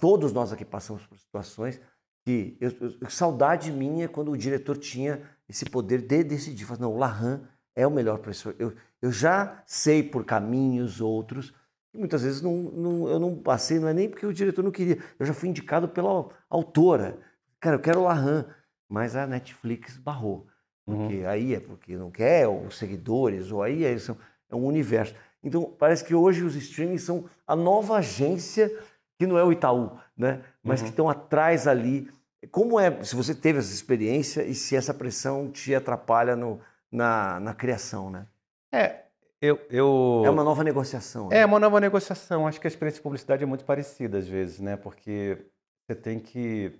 todos 0.00 0.32
nós 0.32 0.52
aqui 0.52 0.64
passamos 0.64 1.06
por 1.06 1.16
situações 1.16 1.80
que 2.24 2.56
eu, 2.60 2.72
eu- 3.00 3.08
saudade 3.08 3.70
minha 3.70 4.08
quando 4.08 4.32
o 4.32 4.36
diretor 4.36 4.76
tinha 4.78 5.22
esse 5.48 5.64
poder 5.64 6.02
de 6.02 6.24
decidir, 6.24 6.64
falar, 6.64 6.80
não, 6.80 6.92
o 6.92 6.98
Larran 6.98 7.42
é 7.76 7.86
o 7.86 7.90
melhor 7.92 8.18
professor. 8.18 8.56
Eu, 8.58 8.72
eu 9.00 9.12
já 9.12 9.62
sei 9.64 10.02
por 10.02 10.24
caminhos 10.24 11.00
outros 11.00 11.54
e 11.94 11.98
muitas 11.98 12.22
vezes 12.24 12.42
não, 12.42 12.56
não- 12.56 13.08
eu 13.08 13.20
não 13.20 13.36
passei, 13.36 13.78
não 13.78 13.86
é 13.86 13.94
nem 13.94 14.08
porque 14.10 14.26
o 14.26 14.34
diretor 14.34 14.64
não 14.64 14.72
queria, 14.72 14.98
eu 15.20 15.24
já 15.24 15.32
fui 15.32 15.48
indicado 15.48 15.88
pela 15.88 16.28
autora. 16.50 17.16
Cara, 17.60 17.76
eu 17.76 17.80
quero 17.80 18.00
o 18.00 18.04
Larran, 18.04 18.44
mas 18.88 19.14
a 19.14 19.24
Netflix 19.24 19.96
barrou. 19.96 20.48
Porque 20.84 21.24
aí 21.26 21.54
é 21.54 21.60
porque 21.60 21.96
não 21.96 22.10
quer, 22.10 22.48
ou 22.48 22.66
os 22.66 22.76
seguidores, 22.76 23.52
ou 23.52 23.62
aí 23.62 23.84
é, 23.84 23.96
são- 23.98 24.16
é 24.50 24.56
um 24.56 24.64
universo. 24.64 25.14
Então, 25.46 25.72
parece 25.78 26.04
que 26.04 26.12
hoje 26.12 26.42
os 26.42 26.56
streamings 26.56 27.04
são 27.04 27.26
a 27.46 27.54
nova 27.54 27.98
agência, 27.98 28.68
que 29.16 29.28
não 29.28 29.38
é 29.38 29.44
o 29.44 29.52
Itaú, 29.52 29.92
né? 30.16 30.42
Mas 30.60 30.82
que 30.82 30.88
estão 30.88 31.08
atrás 31.08 31.68
ali. 31.68 32.10
Como 32.50 32.80
é, 32.80 33.04
se 33.04 33.14
você 33.14 33.32
teve 33.32 33.60
essa 33.60 33.72
experiência 33.72 34.42
e 34.42 34.56
se 34.56 34.74
essa 34.74 34.92
pressão 34.92 35.48
te 35.48 35.72
atrapalha 35.72 36.34
no, 36.34 36.60
na, 36.90 37.38
na 37.38 37.54
criação, 37.54 38.10
né? 38.10 38.26
É, 38.72 39.04
eu, 39.40 39.60
eu... 39.70 40.22
É 40.24 40.30
uma 40.30 40.42
nova 40.42 40.64
negociação. 40.64 41.28
né? 41.28 41.38
É 41.38 41.46
uma 41.46 41.60
nova 41.60 41.78
negociação. 41.78 42.44
Acho 42.48 42.60
que 42.60 42.66
a 42.66 42.68
experiência 42.68 42.98
de 42.98 43.04
publicidade 43.04 43.44
é 43.44 43.46
muito 43.46 43.64
parecida 43.64 44.18
às 44.18 44.26
vezes, 44.26 44.58
né? 44.58 44.76
Porque 44.76 45.38
você 45.86 45.94
tem 45.94 46.18
que. 46.18 46.72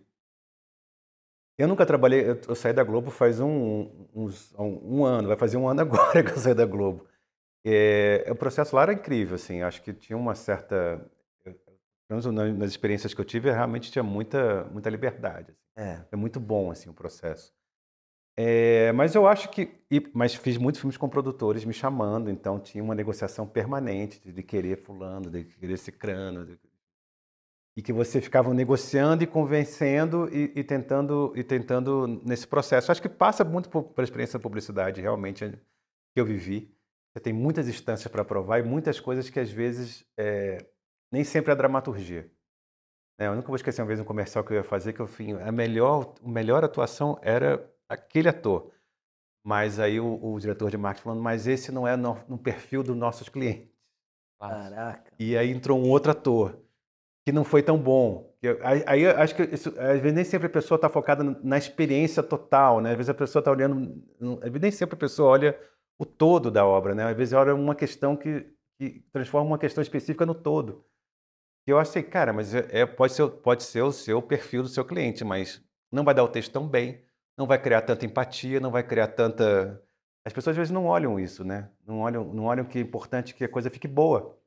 Eu 1.57 1.69
nunca 1.69 1.87
trabalhei. 1.87 2.29
Eu, 2.29 2.41
eu 2.49 2.55
saí 2.57 2.73
da 2.73 2.83
Globo 2.83 3.13
faz 3.13 3.39
um, 3.39 3.89
uns, 4.13 4.53
um, 4.59 4.99
um 4.99 5.05
ano, 5.05 5.29
vai 5.29 5.37
fazer 5.37 5.57
um 5.57 5.69
ano 5.69 5.83
agora 5.83 6.21
que 6.25 6.33
eu 6.33 6.39
saí 6.39 6.53
da 6.55 6.67
Globo. 6.67 7.07
É, 7.69 8.25
o 8.31 8.37
processo 8.37 8.77
lá 8.77 8.83
era 8.83 8.93
incrível, 8.93 9.35
assim. 9.35 9.61
Acho 9.63 9.83
que 9.83 9.93
tinha 9.93 10.17
uma 10.17 10.35
certa. 10.37 11.05
nas, 12.09 12.25
nas 12.27 12.71
experiências 12.71 13.13
que 13.13 13.21
eu 13.21 13.25
tive, 13.25 13.51
realmente 13.51 13.91
tinha 13.91 14.03
muita, 14.05 14.65
muita 14.65 14.89
liberdade. 14.89 15.51
assim. 15.77 15.89
É. 15.89 16.05
É 16.13 16.17
muito 16.17 16.39
bom 16.39 16.71
assim 16.71 16.89
o 16.89 16.95
processo. 16.95 17.53
É, 18.39 18.93
mas 18.93 19.15
eu 19.15 19.27
acho 19.27 19.49
que, 19.51 19.71
e- 19.91 20.11
mas 20.13 20.35
fiz 20.35 20.59
muitos 20.59 20.81
filmes 20.81 20.99
com 20.99 21.09
produtores 21.09 21.65
me 21.65 21.73
chamando, 21.73 22.31
então 22.31 22.61
tinha 22.61 22.85
uma 22.85 22.95
negociação 22.95 23.47
permanente 23.47 24.21
de, 24.21 24.31
de 24.31 24.43
querer 24.43 24.77
fulano, 24.83 25.31
de 25.31 25.45
querer 25.45 25.79
cicrano, 25.79 26.45
de- 26.45 26.59
e 27.77 27.83
que 27.83 27.93
você 27.93 28.21
ficava 28.21 28.53
negociando 28.55 29.23
e 29.23 29.27
convencendo 29.27 30.29
e, 30.35 30.53
e 30.57 30.65
tentando 30.65 31.33
e 31.37 31.45
tentando 31.45 32.07
nesse 32.25 32.47
processo. 32.47 32.91
Acho 32.91 33.03
que 33.03 33.09
passa 33.09 33.45
muito 33.45 33.69
por, 33.69 33.85
pela 33.85 34.05
experiência 34.05 34.39
da 34.39 34.43
publicidade, 34.43 35.01
realmente 35.01 35.51
que 36.15 36.21
eu 36.21 36.25
vivi. 36.25 36.76
Você 37.17 37.21
tem 37.21 37.33
muitas 37.33 37.67
instâncias 37.67 38.13
para 38.13 38.23
provar 38.23 38.59
e 38.59 38.63
muitas 38.63 39.01
coisas 39.01 39.31
que 39.31 39.41
às 39.41 39.51
vezes 39.51 40.05
é, 40.19 40.59
nem 41.11 41.25
sempre 41.25 41.51
é 41.51 41.57
dramaturgia. 41.57 42.31
É, 43.19 43.27
eu 43.27 43.35
nunca 43.35 43.47
vou 43.47 43.57
esquecer 43.57 43.81
uma 43.81 43.89
vez 43.89 43.99
um 43.99 44.05
comercial 44.05 44.45
que 44.45 44.53
eu 44.53 44.59
ia 44.59 44.63
fazer 44.63 44.93
que 44.93 45.01
eu 45.01 45.07
fui, 45.07 45.33
a 45.33 45.51
melhor, 45.51 46.15
a 46.23 46.29
melhor 46.29 46.63
atuação 46.63 47.19
era 47.23 47.73
aquele 47.89 48.29
ator. 48.29 48.71
Mas 49.43 49.81
aí 49.81 49.99
o, 49.99 50.23
o 50.23 50.39
diretor 50.39 50.71
de 50.71 50.77
marketing 50.77 51.05
falando, 51.05 51.23
mas 51.23 51.47
esse 51.47 51.73
não 51.73 51.89
é 51.89 51.97
no, 51.97 52.19
no 52.29 52.37
perfil 52.37 52.83
dos 52.83 52.95
nossos 52.95 53.31
clientes. 53.31 53.71
Caraca. 54.39 55.11
E 55.19 55.39
aí 55.39 55.51
entrou 55.51 55.79
um 55.79 55.89
outro 55.89 56.13
ator 56.13 56.61
que 57.25 57.33
não 57.33 57.45
foi 57.45 57.63
tão 57.63 57.79
bom. 57.79 58.37
Eu- 58.43 58.59
Aí, 58.63 58.85
aí 58.87 59.03
eu 59.05 59.17
acho 59.19 59.35
que 59.35 59.43
isso, 59.45 59.71
às 59.81 60.01
vezes 60.01 60.13
nem 60.13 60.25
sempre 60.25 60.49
a 60.49 60.51
pessoa 60.51 60.77
está 60.77 60.91
focada 60.91 61.25
na 61.25 61.57
experiência 61.57 62.23
total, 62.23 62.83
né? 62.83 62.91
Às 62.91 62.97
vezes 62.99 63.09
a 63.09 63.15
pessoa 63.15 63.41
está 63.41 63.51
olhando, 63.51 64.05
às 64.43 64.51
vezes 64.51 64.61
nem 64.61 64.71
sempre 64.71 64.97
a 64.97 64.99
pessoa 64.99 65.31
olha 65.31 65.59
o 65.99 66.05
todo 66.07 66.51
da 66.51 66.67
obra, 66.67 66.95
né? 66.95 67.05
Às 67.05 67.17
vezes 67.17 67.33
olha 67.35 67.55
uma 67.55 67.75
questão 67.75 68.17
que, 68.17 68.47
que 68.79 69.01
transforma 69.13 69.49
uma 69.49 69.59
questão 69.59 69.83
específica 69.83 70.27
no 70.27 70.35
todo. 70.35 70.85
E 71.67 71.71
eu 71.71 71.79
achei, 71.79 72.03
cara, 72.03 72.33
mas 72.33 72.55
é, 72.55 72.81
é- 72.83 72.87
pode, 72.87 73.13
ser, 73.13 73.29
pode 73.29 73.65
ser 73.65 73.83
o 73.83 73.93
seu 73.93 74.23
perfil 74.23 74.63
do 74.63 74.69
seu 74.69 74.85
cliente, 74.85 75.25
mas 75.25 75.63
não 75.93 76.05
vai 76.05 76.15
dar 76.15 76.25
o 76.25 76.29
texto 76.29 76.53
tão 76.53 76.69
bem, 76.69 77.03
não 77.37 77.47
vai 77.47 77.61
criar 77.61 77.83
tanta 77.83 78.07
empatia, 78.07 78.61
não 78.61 78.71
vai 78.71 78.83
criar 78.83 79.09
tanta. 79.09 79.83
As 80.25 80.33
pessoas 80.33 80.55
às 80.55 80.59
vezes 80.59 80.71
não 80.73 80.87
olham 80.87 81.19
isso, 81.19 81.45
né? 81.45 81.71
Não 81.87 82.01
olham, 82.01 82.25
não 82.33 82.45
olham 82.45 82.65
que 82.65 82.79
é 82.79 82.83
importante 82.83 83.35
que 83.35 83.45
a 83.45 83.49
coisa 83.49 83.71
fique 83.71 83.89
boa. 83.89 84.39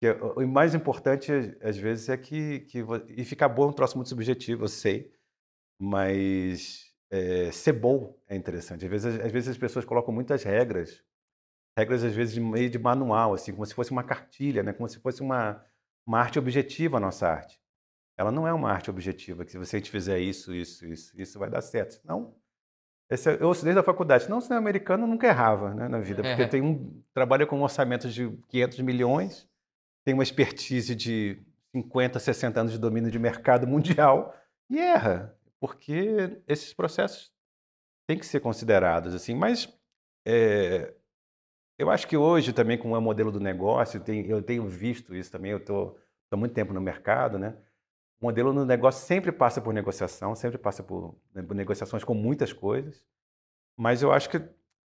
Que 0.00 0.10
o 0.12 0.46
mais 0.48 0.74
importante, 0.74 1.32
às 1.62 1.76
vezes, 1.76 2.08
é 2.08 2.16
que, 2.16 2.60
que 2.60 2.84
e 3.08 3.24
ficar 3.24 3.48
bom 3.48 3.64
é 3.64 3.66
um 3.68 3.72
troço 3.72 3.96
muito 3.96 4.08
subjetivo, 4.10 4.64
eu 4.64 4.68
sei, 4.68 5.12
mas 5.80 6.83
é, 7.10 7.50
ser 7.52 7.72
bom 7.72 8.16
é 8.28 8.34
interessante. 8.36 8.84
Às 8.84 8.90
vezes, 8.90 9.20
às 9.20 9.32
vezes 9.32 9.48
as 9.50 9.58
pessoas 9.58 9.84
colocam 9.84 10.12
muitas 10.12 10.42
regras, 10.42 11.02
regras 11.78 12.02
às 12.04 12.14
vezes 12.14 12.34
de 12.34 12.40
meio 12.40 12.70
de 12.70 12.78
manual, 12.78 13.34
assim, 13.34 13.52
como 13.52 13.64
se 13.66 13.74
fosse 13.74 13.90
uma 13.90 14.02
cartilha, 14.04 14.62
né? 14.62 14.72
Como 14.72 14.88
se 14.88 14.98
fosse 15.00 15.20
uma, 15.22 15.64
uma 16.06 16.18
arte 16.20 16.38
objetiva 16.38 16.96
a 16.96 17.00
nossa 17.00 17.28
arte. 17.28 17.60
Ela 18.16 18.30
não 18.30 18.46
é 18.46 18.52
uma 18.52 18.70
arte 18.70 18.90
objetiva, 18.90 19.44
que 19.44 19.50
se 19.50 19.58
você 19.58 19.80
fizer 19.80 20.18
isso, 20.20 20.54
isso, 20.54 20.86
isso, 20.86 21.20
isso 21.20 21.38
vai 21.38 21.50
dar 21.50 21.60
certo. 21.62 22.00
Não. 22.04 22.34
Esse 23.10 23.28
é- 23.30 23.38
eu 23.40 23.48
ouço 23.48 23.64
desde 23.64 23.80
a 23.80 23.82
faculdade. 23.82 24.24
Senão 24.24 24.38
o 24.38 24.40
cinema 24.40 24.60
americano 24.60 25.06
nunca 25.06 25.26
errava 25.26 25.74
né, 25.74 25.88
na 25.88 25.98
vida, 26.00 26.22
porque 26.22 26.42
É. 26.42 26.46
tem 26.48 26.62
um, 26.62 27.02
trabalha 27.12 27.46
com 27.46 27.58
um 27.58 27.62
orçamento 27.62 28.08
de 28.08 28.30
500 28.48 28.78
milhões, 28.80 29.48
tem 30.04 30.14
uma 30.14 30.22
expertise 30.22 30.94
de 30.94 31.42
50, 31.74 32.18
60 32.20 32.60
anos 32.60 32.72
de 32.72 32.78
domínio 32.78 33.10
de 33.10 33.18
mercado 33.18 33.66
mundial 33.66 34.32
e 34.70 34.78
erra, 34.78 35.36
porque 35.64 36.42
esses 36.46 36.74
processos 36.74 37.32
têm 38.06 38.18
que 38.18 38.26
ser 38.26 38.40
considerados 38.40 39.14
assim. 39.14 39.34
Mas 39.34 39.66
é, 40.26 40.94
eu 41.78 41.90
acho 41.90 42.06
que 42.06 42.16
hoje 42.16 42.52
também 42.52 42.76
com 42.78 42.92
o 42.92 43.00
modelo 43.00 43.32
do 43.32 43.40
negócio, 43.40 44.00
tem- 44.00 44.26
eu 44.28 44.42
tenho 44.42 44.68
visto 44.68 45.14
isso 45.14 45.32
também, 45.32 45.52
eu 45.52 45.58
estou 45.58 45.98
há 46.30 46.36
muito 46.36 46.54
tempo 46.54 46.72
no 46.74 46.80
mercado, 46.82 47.38
né? 47.38 47.56
O 48.20 48.26
modelo 48.26 48.52
do 48.52 48.66
negócio 48.66 49.06
sempre 49.06 49.32
passa 49.32 49.60
por 49.62 49.72
negociação, 49.74 50.34
sempre 50.34 50.58
passa 50.58 50.82
por, 50.82 51.16
né, 51.34 51.42
por 51.42 51.54
negociações 51.54 52.04
com 52.04 52.14
muitas 52.14 52.52
coisas, 52.52 53.02
mas 53.78 54.02
eu 54.02 54.12
acho 54.12 54.30
que 54.30 54.38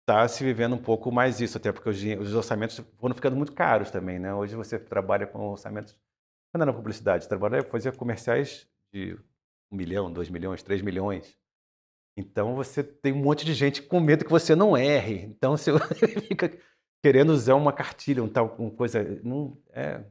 está 0.01 0.27
se 0.27 0.43
vivendo 0.43 0.75
um 0.75 0.81
pouco 0.83 1.11
mais 1.11 1.41
isso, 1.41 1.57
até 1.57 1.71
porque 1.71 1.89
os, 1.89 1.97
os 2.21 2.35
orçamentos 2.35 2.79
foram 2.99 3.15
ficando 3.15 3.35
muito 3.37 3.53
caros 3.53 3.91
também, 3.91 4.19
né? 4.19 4.33
Hoje 4.33 4.55
você 4.55 4.79
trabalha 4.79 5.27
com 5.27 5.39
orçamentos, 5.51 5.97
quando 6.53 6.63
era 6.63 6.73
publicidade, 6.73 7.25
você 7.25 7.29
trabalha, 7.29 7.63
fazia 7.63 7.91
comerciais 7.93 8.67
de 8.93 9.17
um 9.73 9.77
milhão, 9.77 10.11
dois 10.11 10.29
milhões, 10.29 10.63
três 10.63 10.81
milhões. 10.81 11.35
Então 12.15 12.55
você 12.55 12.83
tem 12.83 13.11
um 13.11 13.17
monte 13.17 13.43
de 13.43 13.53
gente 13.53 13.81
com 13.81 13.99
medo 13.99 14.23
que 14.23 14.31
você 14.31 14.55
não 14.55 14.77
erre. 14.77 15.23
Então 15.23 15.57
você 15.57 15.71
fica 16.21 16.51
querendo 17.03 17.31
usar 17.31 17.55
uma 17.55 17.73
cartilha, 17.73 18.23
um 18.23 18.29
tal 18.29 18.55
um 18.59 18.69
coisa, 18.69 19.03
não 19.23 19.57
é, 19.71 20.01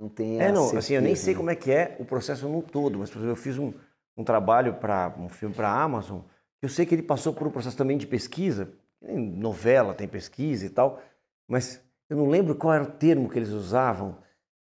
Não 0.00 0.08
tem 0.08 0.40
É, 0.40 0.50
não, 0.50 0.76
assim, 0.76 0.94
eu 0.94 1.02
nem 1.02 1.14
sei 1.14 1.34
como 1.34 1.50
é 1.50 1.56
que 1.56 1.70
é 1.70 1.96
o 1.98 2.04
processo 2.04 2.48
no 2.48 2.62
todo, 2.62 2.98
mas 2.98 3.10
por 3.10 3.18
exemplo, 3.18 3.32
eu 3.32 3.36
fiz 3.36 3.58
um, 3.58 3.72
um 4.16 4.24
trabalho 4.24 4.74
para 4.74 5.14
um 5.18 5.28
filme 5.28 5.54
para 5.54 5.68
a 5.68 5.82
Amazon, 5.82 6.20
eu 6.62 6.68
sei 6.68 6.86
que 6.86 6.94
ele 6.94 7.02
passou 7.02 7.34
por 7.34 7.46
um 7.46 7.50
processo 7.50 7.76
também 7.76 7.98
de 7.98 8.06
pesquisa, 8.06 8.72
em 9.02 9.18
novela 9.18 9.92
tem 9.92 10.08
pesquisa 10.08 10.64
e 10.64 10.70
tal, 10.70 11.02
mas 11.46 11.82
eu 12.08 12.16
não 12.16 12.28
lembro 12.28 12.54
qual 12.54 12.72
era 12.72 12.84
o 12.84 12.92
termo 12.92 13.28
que 13.28 13.38
eles 13.38 13.50
usavam, 13.50 14.16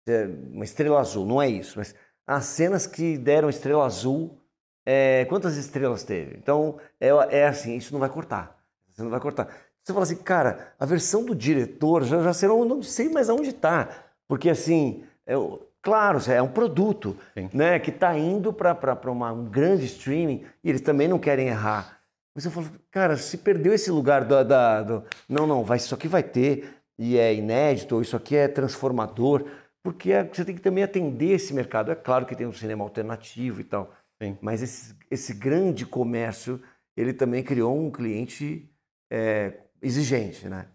é, 0.07 0.25
uma 0.25 0.65
estrela 0.65 1.01
azul, 1.01 1.27
não 1.27 1.43
é 1.43 1.49
isso, 1.49 1.79
mas 1.79 1.95
as 2.27 2.45
cenas 2.47 2.87
que 2.87 3.19
deram 3.19 3.49
estrela 3.49 3.85
azul, 3.85 4.39
é, 4.87 5.25
quantas 5.27 5.57
estrelas 5.57 6.03
teve? 6.03 6.37
Então, 6.37 6.77
é, 7.01 7.09
é 7.31 7.47
assim, 7.47 7.77
isso 7.77 7.93
não 7.93 8.01
vai 8.01 8.09
cortar, 8.09 8.59
você 8.91 9.03
não 9.03 9.11
vai 9.11 9.21
cortar. 9.21 9.49
Você 9.83 9.93
fala 9.93 10.05
assim, 10.05 10.17
cara, 10.17 10.73
a 10.81 10.87
versão 10.87 11.25
do 11.25 11.35
diretor 11.35 12.05
já, 12.05 12.23
já 12.23 12.33
será, 12.33 12.55
não 12.55 12.83
sei 12.83 13.09
mais 13.11 13.29
aonde 13.29 13.51
está, 13.51 13.89
porque 14.27 14.49
assim, 14.49 15.05
é, 15.27 15.35
claro, 15.83 16.19
é 16.31 16.41
um 16.41 16.49
produto 16.49 17.17
Sim. 17.35 17.51
né, 17.53 17.79
que 17.79 17.91
está 17.91 18.17
indo 18.17 18.53
para 18.53 18.73
um 19.13 19.45
grande 19.45 19.85
streaming 19.85 20.45
e 20.63 20.71
eles 20.71 20.81
também 20.81 21.07
não 21.07 21.19
querem 21.19 21.49
errar. 21.49 22.01
Mas 22.35 22.45
eu 22.45 22.51
falo, 22.51 22.67
cara, 22.91 23.17
se 23.17 23.39
perdeu 23.39 23.73
esse 23.73 23.91
lugar 23.91 24.25
da, 24.25 24.43
da- 24.43 24.83
do. 24.83 25.05
Não, 25.29 25.47
não, 25.47 25.63
vai, 25.63 25.77
isso 25.77 25.95
aqui 25.95 26.09
vai 26.09 26.23
ter, 26.23 26.75
e 26.99 27.17
é 27.17 27.33
inédito, 27.35 27.95
ou 27.95 28.03
isso 28.03 28.17
aqui 28.17 28.35
é 28.35 28.49
transformador, 28.49 29.45
porque 29.85 30.11
é- 30.13 30.25
você 30.25 30.45
tem 30.45 30.55
que 30.57 30.63
também 30.63 30.83
atender 30.83 31.33
esse 31.33 31.53
mercado. 31.53 31.93
É 31.93 31.95
claro 31.95 32.25
que 32.27 32.35
tem 32.35 32.47
um 32.47 32.53
cinema 32.53 32.83
alternativo 32.83 33.61
e 33.61 33.65
tal, 33.65 33.95
Sim. 34.21 34.39
mas 34.41 34.63
esse, 34.63 34.97
esse 35.11 35.35
grande 35.35 35.85
comércio, 35.85 36.61
ele 36.97 37.13
também 37.13 37.45
criou 37.45 37.79
um 37.79 37.91
cliente 37.91 38.69
é, 39.13 39.61
exigente, 39.83 40.49
né? 40.49 40.69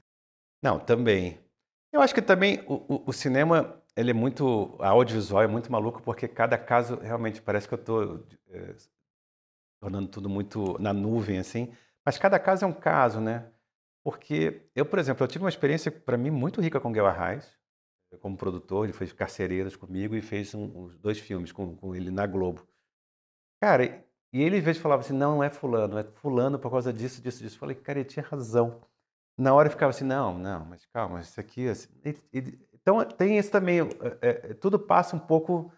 Não, 0.63 0.79
também. 0.79 1.39
Eu 1.91 2.01
acho 2.01 2.13
que 2.13 2.21
também 2.21 2.63
o, 2.67 2.75
o- 2.75 3.03
o 3.07 3.13
cinema 3.13 3.81
ele 3.95 4.11
é 4.11 4.13
muito. 4.13 4.77
A 4.79 4.89
audiovisual 4.89 5.41
é 5.41 5.47
muito 5.47 5.71
maluco 5.71 6.01
porque 6.03 6.27
cada 6.27 6.57
caso 6.57 6.97
realmente 6.99 7.41
parece 7.41 7.67
que 7.67 7.73
eu 7.73 7.79
estou 7.79 8.25
é, 8.51 8.75
tornando 9.81 10.07
tudo 10.09 10.29
muito 10.29 10.77
na 10.79 10.93
nuvem, 10.93 11.39
assim. 11.39 11.73
Mas 12.05 12.17
cada 12.17 12.39
caso 12.39 12.65
é 12.65 12.67
um 12.67 12.73
caso, 12.73 13.19
né? 13.19 13.49
Porque 14.03 14.69
eu, 14.75 14.85
por 14.85 14.99
exemplo, 14.99 15.23
eu 15.23 15.27
tive 15.27 15.43
uma 15.43 15.49
experiência 15.49 15.91
para 15.91 16.17
mim 16.17 16.29
muito 16.29 16.61
rica 16.61 16.79
com 16.79 16.89
o 16.89 16.91
Guel 16.91 17.05
Arraes, 17.07 17.58
como 18.17 18.37
produtor. 18.37 18.85
Ele 18.85 18.93
fez 18.93 19.11
Carcereiras 19.13 19.75
comigo 19.75 20.15
e 20.15 20.21
fez 20.21 20.53
um, 20.55 20.65
uns 20.75 20.97
dois 20.97 21.19
filmes 21.19 21.51
com, 21.51 21.75
com 21.75 21.95
ele 21.95 22.11
na 22.11 22.25
Globo. 22.25 22.67
Cara, 23.61 23.83
e 24.31 24.41
ele, 24.41 24.57
às 24.57 24.63
vezes, 24.63 24.81
falava 24.81 25.01
assim: 25.01 25.13
não, 25.13 25.35
não 25.35 25.43
é 25.43 25.49
Fulano, 25.49 25.97
é 25.97 26.03
Fulano 26.03 26.57
por 26.59 26.71
causa 26.71 26.93
disso, 26.93 27.21
disso, 27.21 27.41
disso. 27.41 27.55
Eu 27.55 27.59
falei, 27.59 27.75
cara, 27.75 27.99
ele 27.99 28.07
tinha 28.09 28.25
razão. 28.25 28.81
Na 29.37 29.53
hora 29.53 29.67
eu 29.67 29.71
ficava 29.71 29.89
assim: 29.89 30.05
não, 30.05 30.37
não, 30.37 30.65
mas 30.65 30.85
calma, 30.87 31.19
isso 31.19 31.39
aqui. 31.39 31.67
Assim, 31.67 31.89
ele, 32.03 32.17
ele, 32.31 32.59
então 32.73 33.03
tem 33.05 33.37
isso 33.37 33.51
também, 33.51 33.79
é, 33.79 33.87
é, 34.21 34.31
tudo 34.53 34.79
passa 34.79 35.15
um 35.15 35.19
pouco 35.19 35.71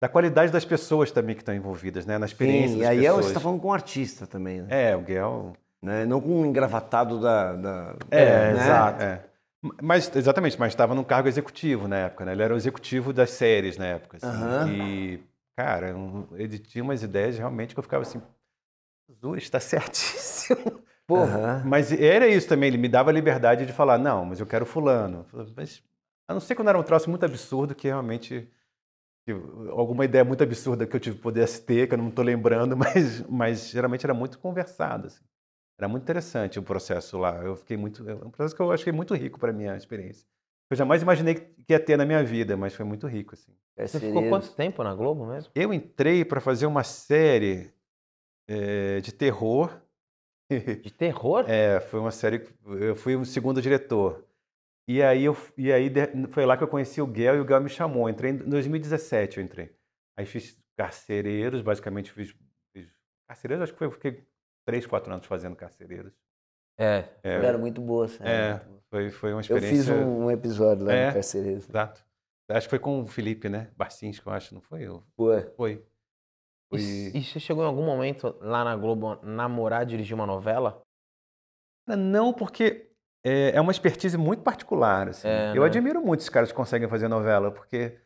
da 0.00 0.08
qualidade 0.08 0.50
das 0.50 0.64
pessoas 0.64 1.12
também 1.12 1.34
que 1.34 1.42
estão 1.42 1.54
envolvidas, 1.54 2.04
né? 2.04 2.18
Na 2.18 2.26
experiência 2.26 2.74
Sim, 2.74 2.82
e 2.82 2.84
aí 2.86 2.98
é 2.98 3.02
pessoas. 3.02 3.24
você 3.24 3.30
está 3.30 3.40
falando 3.40 3.60
com 3.60 3.68
um 3.68 3.72
artista 3.72 4.26
também, 4.26 4.62
né? 4.62 4.90
É, 4.90 4.96
o 4.96 5.00
Guel. 5.00 5.52
Né? 5.80 6.04
Não 6.06 6.20
com 6.20 6.40
um 6.42 6.46
engravatado 6.46 7.20
da. 7.20 7.52
da- 7.54 7.96
É, 8.10 8.52
né? 8.52 8.60
exato. 8.60 9.02
é. 9.02 9.24
Mas, 9.80 10.14
exatamente, 10.16 10.58
mas 10.58 10.72
estava 10.72 10.94
num 10.94 11.04
cargo 11.04 11.28
executivo 11.28 11.86
na 11.86 11.96
época, 11.96 12.24
né? 12.24 12.32
Ele 12.32 12.42
era 12.42 12.52
o 12.52 12.56
executivo 12.56 13.12
das 13.12 13.30
séries 13.30 13.76
na 13.76 13.86
época. 13.86 14.16
assim. 14.16 14.26
Aham. 14.26 14.68
E, 14.68 15.20
cara, 15.56 15.94
ele 16.32 16.58
tinha 16.58 16.82
umas 16.82 17.02
ideias 17.02 17.38
realmente 17.38 17.72
que 17.74 17.78
eu 17.78 17.82
ficava 17.82 18.02
assim, 18.02 18.20
Jesus, 19.08 19.42
está 19.44 19.60
certíssimo. 19.60 20.82
Aham. 21.08 21.62
Mas 21.66 21.92
era 21.92 22.26
isso 22.26 22.48
também, 22.48 22.68
ele 22.68 22.78
me 22.78 22.88
dava 22.88 23.10
a 23.10 23.12
liberdade 23.12 23.64
de 23.66 23.72
falar, 23.72 23.98
não, 23.98 24.24
mas 24.24 24.40
eu 24.40 24.46
quero 24.46 24.66
fulano. 24.66 25.26
Mas, 25.56 25.82
a 26.26 26.32
não 26.34 26.40
ser 26.40 26.54
quando 26.54 26.68
era 26.68 26.78
um 26.78 26.82
troço 26.82 27.08
muito 27.08 27.24
absurdo, 27.24 27.74
que 27.74 27.86
realmente... 27.86 28.48
que 29.24 29.32
alguma 29.70 30.04
ideia 30.04 30.24
muito 30.24 30.42
absurda 30.42 30.86
que 30.86 30.96
eu 30.96 31.00
tive, 31.00 31.18
pudesse 31.18 31.62
ter, 31.62 31.86
que 31.88 31.94
eu 31.94 31.98
não 31.98 32.08
estou 32.08 32.24
lembrando, 32.24 32.74
mas, 32.78 33.20
mas 33.28 33.68
geralmente 33.68 34.04
era 34.04 34.14
muito 34.14 34.38
conversado. 34.38 35.06
assim. 35.06 35.22
Era 35.78 35.88
muito 35.88 36.02
interessante 36.02 36.58
o 36.58 36.62
processo 36.62 37.18
lá. 37.18 37.42
Eu 37.42 37.56
fiquei 37.56 37.76
muito... 37.76 38.08
É 38.08 38.14
um 38.14 38.30
processo 38.30 38.54
que 38.54 38.62
eu 38.62 38.70
achei 38.70 38.92
muito 38.92 39.14
rico 39.14 39.38
para 39.38 39.52
minha 39.52 39.76
experiência. 39.76 40.26
Eu 40.70 40.76
jamais 40.76 41.02
imaginei 41.02 41.34
que 41.34 41.64
ia 41.68 41.80
ter 41.80 41.96
na 41.96 42.06
minha 42.06 42.22
vida, 42.22 42.56
mas 42.56 42.74
foi 42.74 42.84
muito 42.84 43.06
rico, 43.06 43.34
assim. 43.34 43.52
Você 43.76 44.00
ficou 44.00 44.28
quanto 44.28 44.54
tempo 44.54 44.82
na 44.82 44.94
Globo 44.94 45.26
mesmo? 45.26 45.50
Eu 45.54 45.72
entrei 45.72 46.24
para 46.24 46.40
fazer 46.40 46.66
uma 46.66 46.82
série 46.82 47.72
eh, 48.48 49.00
de 49.00 49.12
terror 49.12 49.82
De 50.58 50.90
terror? 50.92 51.44
É, 51.48 51.80
foi 51.80 52.00
uma 52.00 52.10
série. 52.10 52.46
Eu 52.64 52.96
fui 52.96 53.16
o 53.16 53.24
segundo 53.24 53.60
diretor. 53.62 54.24
E 54.88 55.02
aí, 55.02 55.24
eu, 55.24 55.36
e 55.56 55.72
aí 55.72 55.90
foi 56.30 56.44
lá 56.44 56.56
que 56.56 56.64
eu 56.64 56.68
conheci 56.68 57.00
o 57.00 57.06
Guel 57.06 57.36
e 57.36 57.40
o 57.40 57.44
Guel 57.44 57.60
me 57.60 57.68
chamou. 57.68 58.08
Eu 58.08 58.12
entrei 58.12 58.32
em 58.32 58.36
2017, 58.36 59.38
eu 59.38 59.44
entrei. 59.44 59.74
Aí 60.16 60.26
fiz 60.26 60.58
carcereiros, 60.76 61.62
basicamente 61.62 62.10
fiz. 62.10 62.34
fiz 62.74 62.90
carcereiros, 63.28 63.62
acho 63.62 63.72
que 63.72 63.78
foi, 63.78 63.86
eu 63.86 63.92
fiquei 63.92 64.26
três, 64.64 64.86
quatro 64.86 65.12
anos 65.12 65.26
fazendo 65.26 65.56
carcereiros. 65.56 66.12
É. 66.78 67.04
É, 67.22 67.34
Era 67.34 67.58
muito 67.58 67.80
boa, 67.80 68.08
sério. 68.08 68.26
é, 68.32 68.60
foi, 68.90 69.10
foi 69.10 69.30
uma 69.32 69.36
Eu 69.38 69.40
experiência. 69.40 69.76
fiz 69.76 69.88
um, 69.90 70.24
um 70.24 70.30
episódio 70.30 70.86
lá 70.86 70.92
É. 70.92 71.08
no 71.08 71.14
Carcereiros. 71.14 71.68
Exato. 71.68 72.04
Acho 72.50 72.66
que 72.66 72.70
foi 72.70 72.78
com 72.78 73.02
o 73.02 73.06
Felipe, 73.06 73.48
né? 73.48 73.70
Barcins, 73.76 74.18
que 74.18 74.26
eu 74.26 74.32
acho, 74.32 74.54
não 74.54 74.60
foi 74.60 74.82
eu? 74.82 75.02
Pô, 75.16 75.26
Foi. 75.56 75.84
E, 76.72 76.78
Foi. 76.78 76.80
e 77.14 77.22
você 77.24 77.38
chegou 77.40 77.62
em 77.62 77.66
algum 77.66 77.84
momento 77.84 78.36
lá 78.40 78.64
na 78.64 78.74
Globo 78.76 79.16
namorar, 79.22 79.86
dirigir 79.86 80.14
uma 80.14 80.26
novela? 80.26 80.82
Não, 81.86 82.32
porque 82.32 82.90
é, 83.24 83.50
é 83.56 83.60
uma 83.60 83.72
expertise 83.72 84.16
muito 84.16 84.42
particular. 84.42 85.08
assim. 85.08 85.28
É, 85.28 85.50
Eu 85.56 85.60
né? 85.62 85.66
admiro 85.66 86.00
muito 86.04 86.20
os 86.20 86.28
caras 86.28 86.50
que 86.50 86.56
conseguem 86.56 86.88
fazer 86.88 87.08
novela, 87.08 87.50
porque, 87.50 87.98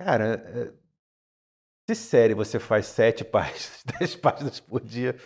cara, 0.00 0.34
é, 0.34 0.72
se 1.88 1.94
série 1.94 2.34
você 2.34 2.58
faz 2.58 2.86
sete 2.86 3.24
páginas, 3.24 3.82
dez 3.98 4.14
páginas 4.16 4.60
por 4.60 4.80
dia, 4.80 5.16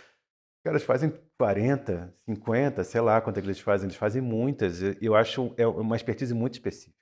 os 0.59 0.63
caras 0.63 0.83
fazem 0.83 1.13
40, 1.37 2.13
50, 2.25 2.83
sei 2.83 2.99
lá 2.99 3.21
quanto 3.21 3.37
é 3.37 3.41
que 3.41 3.47
eles 3.47 3.61
fazem, 3.61 3.87
eles 3.87 3.95
fazem 3.95 4.21
muitas. 4.21 4.81
Eu 5.01 5.15
acho 5.15 5.53
é 5.57 5.65
uma 5.65 5.95
expertise 5.95 6.33
muito 6.33 6.53
específica. 6.55 6.99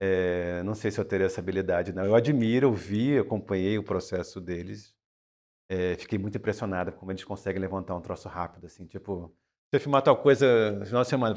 É, 0.00 0.62
não 0.64 0.74
sei 0.74 0.90
se 0.90 0.98
eu 0.98 1.04
teria 1.04 1.26
essa 1.26 1.40
habilidade, 1.40 1.92
não. 1.92 2.04
Eu 2.04 2.14
admiro, 2.14 2.66
eu 2.66 2.72
vi, 2.74 3.16
acompanhei 3.18 3.78
o 3.78 3.84
processo 3.84 4.40
deles. 4.40 4.94
É, 5.68 5.94
fiquei 5.94 6.18
muito 6.18 6.36
impressionado 6.36 6.92
como 6.92 7.12
eles 7.12 7.24
conseguem 7.24 7.60
levantar 7.60 7.96
um 7.96 8.00
troço 8.00 8.28
rápido, 8.28 8.66
assim, 8.66 8.86
tipo, 8.86 9.34
filmar 9.78 10.02
tal 10.02 10.16
coisa 10.20 10.72
no 10.72 10.86
final 10.86 11.02
de 11.02 11.08
semana, 11.08 11.36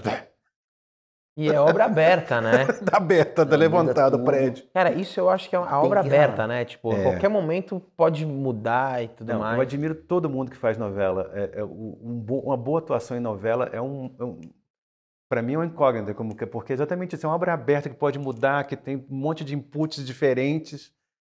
E 1.41 1.49
é 1.49 1.59
obra 1.59 1.85
aberta, 1.85 2.41
né? 2.41 2.65
tá 2.85 2.97
aberta, 2.97 3.45
tá 3.45 3.55
levantado 3.55 4.15
o 4.17 4.23
prédio. 4.25 4.65
Cara, 4.73 4.91
isso 4.91 5.19
eu 5.19 5.29
acho 5.29 5.49
que 5.49 5.55
é 5.55 5.59
a 5.59 5.65
Tem 5.65 5.73
obra 5.75 6.01
que- 6.01 6.07
aberta, 6.07 6.45
né? 6.45 6.65
Tipo, 6.65 6.91
a 6.91 6.97
É. 6.97 7.03
qualquer 7.03 7.29
momento 7.29 7.79
pode 7.95 8.25
mudar 8.25 9.03
e 9.03 9.07
tudo 9.07 9.31
Não, 9.31 9.39
mais. 9.39 9.55
eu 9.55 9.61
admiro 9.61 9.95
todo 9.95 10.29
mundo 10.29 10.51
que 10.51 10.57
faz 10.57 10.77
novela. 10.77 11.31
É, 11.33 11.59
é 11.61 11.63
um- 11.63 11.97
um 12.29 12.39
uma 12.45 12.57
boa 12.57 12.79
atuação 12.79 13.15
em 13.15 13.21
novela 13.21 13.69
é 13.71 13.81
um, 13.81 14.13
para 15.29 15.41
mim 15.41 15.53
é 15.53 15.57
uma 15.59 15.65
incógnita, 15.65 16.13
como 16.13 16.35
que- 16.35 16.45
porque 16.45 16.73
exatamente 16.73 17.15
isso 17.15 17.25
é 17.25 17.29
uma 17.29 17.35
obra 17.35 17.53
aberta 17.53 17.89
que 17.89 17.95
pode 17.95 18.17
mudar, 18.19 18.65
que 18.65 18.75
tem 18.75 18.97
um 19.09 19.15
monte 19.15 19.43
de 19.45 19.55
inputs 19.55 20.05
diferentes. 20.05 20.91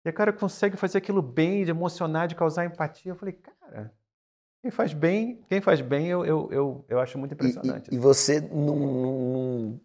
E 0.06 0.10
o 0.10 0.14
cara 0.14 0.34
consegue 0.34 0.78
fazer 0.78 0.98
aquilo 0.98 1.22
bem, 1.22 1.64
de 1.64 1.70
emocionar, 1.72 2.28
de 2.28 2.34
causar 2.36 2.66
empatia. 2.66 3.12
Eu 3.12 3.16
falei, 3.16 3.36
cara, 3.36 3.94
quem 4.64 4.72
faz 4.72 4.94
bem, 4.94 5.44
quem 5.48 5.62
faz 5.62 5.82
bem, 5.82 6.08
eu, 6.08 6.26
eu, 6.26 6.50
eu, 6.52 6.86
eu 6.90 7.00
acho 7.00 7.18
muito 7.20 7.34
E- 7.34 7.36
impressionante. 7.36 7.90
E, 7.92 7.96
e 7.96 8.00
você 8.00 8.40
não, 8.42 8.76
não- 8.76 8.94
não 8.94 9.80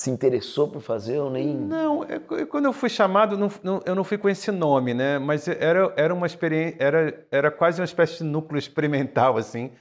se 0.00 0.10
interessou 0.10 0.66
por 0.66 0.80
fazer 0.80 1.18
ou 1.18 1.30
nem. 1.30 1.54
Não, 1.54 2.02
é 2.04 2.18
qu- 2.18 2.46
quando 2.46 2.64
eu 2.64 2.72
fui 2.72 2.88
chamado, 2.88 3.36
não- 3.36 3.50
não- 3.62 3.82
eu 3.84 3.94
não 3.94 4.02
fui 4.02 4.16
com 4.16 4.30
esse 4.30 4.50
nome, 4.50 4.94
né? 4.94 5.18
Mas 5.18 5.46
era, 5.46 5.92
era 5.94 6.14
uma 6.14 6.26
experiência, 6.26 6.76
era, 6.82 7.26
era 7.30 7.50
quase 7.50 7.82
uma 7.82 7.84
espécie 7.84 8.16
de 8.18 8.24
núcleo 8.24 8.58
experimental, 8.58 9.36
assim, 9.36 9.72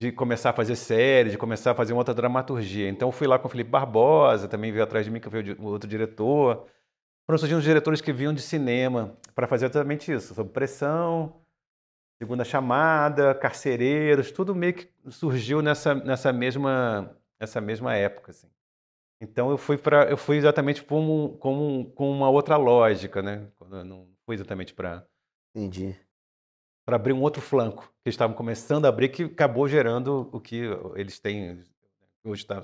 de 0.00 0.12
começar 0.12 0.50
a 0.50 0.52
fazer 0.52 0.76
série, 0.76 1.30
de 1.30 1.36
começar 1.36 1.72
a 1.72 1.74
fazer 1.74 1.92
uma 1.94 1.98
outra 1.98 2.14
dramaturgia. 2.14 2.88
Então 2.88 3.08
eu 3.08 3.12
fui 3.12 3.26
lá 3.26 3.40
com 3.40 3.48
o 3.48 3.50
Felipe 3.50 3.68
Barbosa, 3.68 4.46
também 4.46 4.70
veio 4.70 4.84
atrás 4.84 5.04
de 5.04 5.10
mim, 5.10 5.18
que 5.18 5.28
veio 5.28 5.56
o 5.60 5.64
outro 5.64 5.90
diretor. 5.90 6.66
Foram 7.26 7.36
surgindo 7.36 7.60
diretores 7.60 8.00
que 8.00 8.12
vinham 8.12 8.32
de 8.32 8.42
cinema 8.42 9.16
para 9.34 9.48
fazer 9.48 9.64
exatamente 9.64 10.12
isso, 10.12 10.32
sob 10.32 10.48
pressão, 10.50 11.40
segunda 12.22 12.44
chamada, 12.44 13.34
carcereiros, 13.34 14.30
tudo 14.30 14.54
meio 14.54 14.74
que 14.74 14.88
surgiu 15.10 15.60
nessa, 15.60 15.92
nessa 15.92 16.32
mesma 16.32 17.10
essa 17.40 17.60
mesma 17.60 17.96
época, 17.96 18.30
assim. 18.30 18.46
Então 19.20 19.50
eu 19.50 19.56
fui 19.56 19.78
para 19.78 20.10
eu 20.10 20.16
fui 20.16 20.36
exatamente 20.36 20.82
como, 20.82 21.36
como 21.38 21.90
com 21.92 22.10
uma 22.10 22.28
outra 22.28 22.56
lógica, 22.56 23.22
né? 23.22 23.48
Quando 23.56 23.78
eu 23.78 23.84
Não 23.84 24.08
fui 24.26 24.34
exatamente 24.34 24.74
para 24.74 25.06
Entendi. 25.54 25.96
para 26.84 26.96
abrir 26.96 27.12
um 27.12 27.22
outro 27.22 27.40
flanco 27.40 27.84
que 27.84 28.08
eles 28.08 28.14
estavam 28.14 28.36
começando 28.36 28.84
a 28.84 28.88
abrir 28.88 29.08
que 29.08 29.24
acabou 29.24 29.66
gerando 29.66 30.28
o 30.32 30.40
que 30.40 30.62
eles 30.94 31.18
têm 31.18 31.62
hoje 32.24 32.42
está 32.42 32.62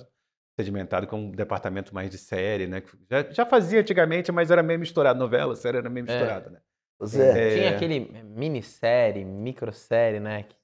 sedimentado 0.58 1.06
com 1.06 1.16
um 1.18 1.30
departamento 1.30 1.94
mais 1.94 2.10
de 2.10 2.18
série, 2.18 2.66
né? 2.66 2.82
Já, 3.10 3.22
já 3.30 3.46
fazia 3.46 3.80
antigamente, 3.80 4.30
mas 4.30 4.50
era 4.50 4.62
meio 4.62 4.78
misturado 4.78 5.18
novela, 5.18 5.56
série 5.56 5.78
era 5.78 5.88
meio 5.88 6.04
É. 6.06 6.10
misturada, 6.12 6.50
né? 6.50 6.60
Zé, 7.04 7.48
É. 7.48 7.54
Tinha 7.56 7.70
aquele 7.76 8.00
minissérie, 8.22 9.24
microsérie, 9.24 10.20
né? 10.20 10.42
Que 10.44 10.56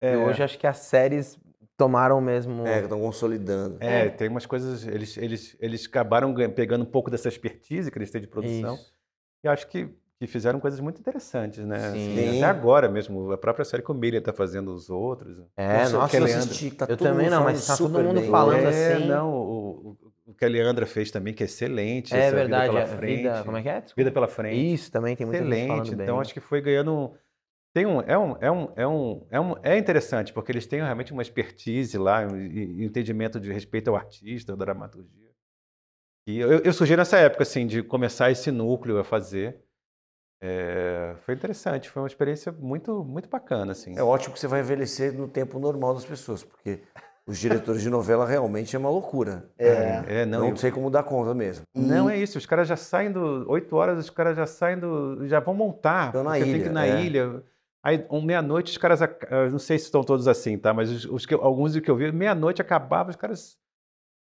É. 0.00 0.12
E 0.12 0.16
hoje 0.16 0.42
acho 0.42 0.58
que 0.58 0.66
as 0.66 0.78
séries 0.78 1.38
tomaram 1.76 2.20
mesmo. 2.20 2.66
É, 2.66 2.78
que 2.78 2.84
estão 2.84 3.00
consolidando. 3.00 3.76
É, 3.80 4.08
tem 4.08 4.28
umas 4.28 4.46
coisas 4.46 4.86
eles 4.86 5.16
eles 5.16 5.56
eles 5.60 5.86
acabaram 5.86 6.34
pegando 6.54 6.82
um 6.82 6.86
pouco 6.90 7.10
dessa 7.10 7.28
expertise 7.28 7.90
que 7.90 7.98
eles 7.98 8.10
têm 8.10 8.20
de 8.20 8.26
produção. 8.28 8.74
Isso. 8.74 8.92
E 9.44 9.48
acho 9.48 9.66
que, 9.68 9.88
que 10.18 10.26
fizeram 10.26 10.58
coisas 10.58 10.80
muito 10.80 10.98
interessantes, 11.00 11.64
né? 11.66 11.88
Assim, 11.88 12.14
Sim. 12.16 12.36
até 12.38 12.44
agora 12.44 12.88
mesmo, 12.88 13.30
a 13.32 13.36
própria 13.36 13.64
série 13.64 13.82
que 13.82 13.90
o 13.90 13.94
Miriam 13.94 14.20
está 14.20 14.32
fazendo 14.32 14.72
os 14.72 14.88
outros. 14.88 15.36
É, 15.56 15.80
Nossa, 15.80 15.98
nossa, 15.98 16.16
eu 16.16 16.24
Leandro. 16.24 16.44
assisti, 16.44 16.70
tá 16.70 16.86
Eu 16.88 16.96
também 16.96 17.28
não, 17.28 17.44
mas 17.44 17.66
tá 17.66 17.76
todo 17.76 17.98
mundo 18.02 18.20
bem. 18.20 18.30
falando 18.30 18.64
é, 18.66 18.94
assim. 18.94 19.06
não, 19.06 19.32
o, 19.34 19.96
o- 20.26 20.34
que 20.38 20.44
a 20.46 20.48
Leandra 20.48 20.86
fez 20.86 21.10
também, 21.10 21.34
que 21.34 21.42
é 21.42 21.46
excelente. 21.46 22.14
É 22.14 22.18
essa 22.20 22.34
verdade. 22.36 22.70
Vida 22.70 22.80
a 22.80 22.84
pela 22.86 22.96
frente. 22.96 23.16
vida, 23.18 23.42
como 23.44 23.56
é 23.58 23.62
que 23.62 23.68
é? 23.68 23.74
Desculpa. 23.74 23.94
Vida 24.00 24.10
pela 24.10 24.28
frente. 24.28 24.72
Isso 24.74 24.90
também 24.90 25.14
tem 25.14 25.26
muita 25.26 25.42
gente 25.44 25.52
excelente. 25.52 25.68
falando 25.68 25.96
bem. 25.96 26.04
Então 26.04 26.20
acho 26.20 26.32
que 26.32 26.40
foi 26.40 26.62
ganhando. 26.62 27.12
Tem 27.74 27.84
um, 27.86 28.00
é, 28.02 28.16
um, 28.16 28.36
é, 28.40 28.50
um, 28.52 28.68
é, 28.76 28.86
um, 28.86 29.26
é, 29.30 29.40
um, 29.40 29.54
é 29.60 29.76
interessante, 29.76 30.32
porque 30.32 30.52
eles 30.52 30.64
têm 30.64 30.80
realmente 30.80 31.12
uma 31.12 31.22
expertise 31.22 31.98
lá, 31.98 32.24
e, 32.24 32.78
e 32.80 32.84
entendimento 32.84 33.40
de 33.40 33.52
respeito 33.52 33.88
ao 33.90 33.96
artista, 33.96 34.52
à 34.52 34.56
dramaturgia. 34.56 35.28
E 36.24 36.38
eu, 36.38 36.60
eu 36.60 36.72
sugiro 36.72 37.00
nessa 37.00 37.18
época, 37.18 37.42
assim, 37.42 37.66
de 37.66 37.82
começar 37.82 38.30
esse 38.30 38.52
núcleo 38.52 38.96
a 38.98 39.04
fazer. 39.04 39.60
É, 40.40 41.16
foi 41.22 41.34
interessante, 41.34 41.90
foi 41.90 42.00
uma 42.02 42.06
experiência 42.06 42.52
muito, 42.52 43.02
muito 43.02 43.28
bacana, 43.28 43.72
assim. 43.72 43.98
É 43.98 44.02
ótimo 44.04 44.34
que 44.34 44.40
você 44.40 44.46
vai 44.46 44.60
envelhecer 44.60 45.12
no 45.12 45.26
tempo 45.26 45.58
normal 45.58 45.94
das 45.94 46.04
pessoas, 46.04 46.44
porque 46.44 46.80
os 47.26 47.38
diretores 47.38 47.82
de 47.82 47.90
novela 47.90 48.24
realmente 48.24 48.76
é 48.76 48.78
uma 48.78 48.90
loucura. 48.90 49.50
É. 49.58 50.20
É, 50.20 50.26
não, 50.26 50.40
Não, 50.40 50.48
eu- 50.50 50.56
sei 50.56 50.70
como 50.70 50.90
dar 50.90 51.02
conta 51.02 51.34
mesmo. 51.34 51.64
Não 51.74 52.08
é 52.08 52.16
isso, 52.16 52.38
os 52.38 52.46
caras 52.46 52.68
já 52.68 52.76
saem 52.76 53.10
do. 53.10 53.50
8 53.50 53.74
horas, 53.74 53.98
os 53.98 54.10
caras 54.10 54.36
já 54.36 54.46
saem 54.46 54.78
do. 54.78 55.26
já 55.26 55.40
vão 55.40 55.54
montar. 55.54 56.06
Estão 56.06 56.22
na 56.22 56.30
porque 56.30 56.44
tem 56.44 56.52
que 56.52 56.58
ilha, 56.60 56.66
ir 56.68 56.72
na 56.72 56.86
é. 56.86 57.02
ilha. 57.02 57.42
Aí, 57.84 58.06
um, 58.10 58.22
meia-noite, 58.22 58.72
os 58.72 58.78
caras. 58.78 59.00
Não 59.52 59.58
sei 59.58 59.78
se 59.78 59.84
estão 59.84 60.02
todos 60.02 60.26
assim, 60.26 60.56
tá? 60.56 60.72
Mas 60.72 60.90
os, 60.90 61.04
os 61.04 61.26
que, 61.26 61.34
alguns 61.34 61.78
que 61.78 61.90
eu 61.90 61.96
vi, 61.96 62.10
meia-noite 62.10 62.62
acabava, 62.62 63.10
os 63.10 63.16
caras 63.16 63.58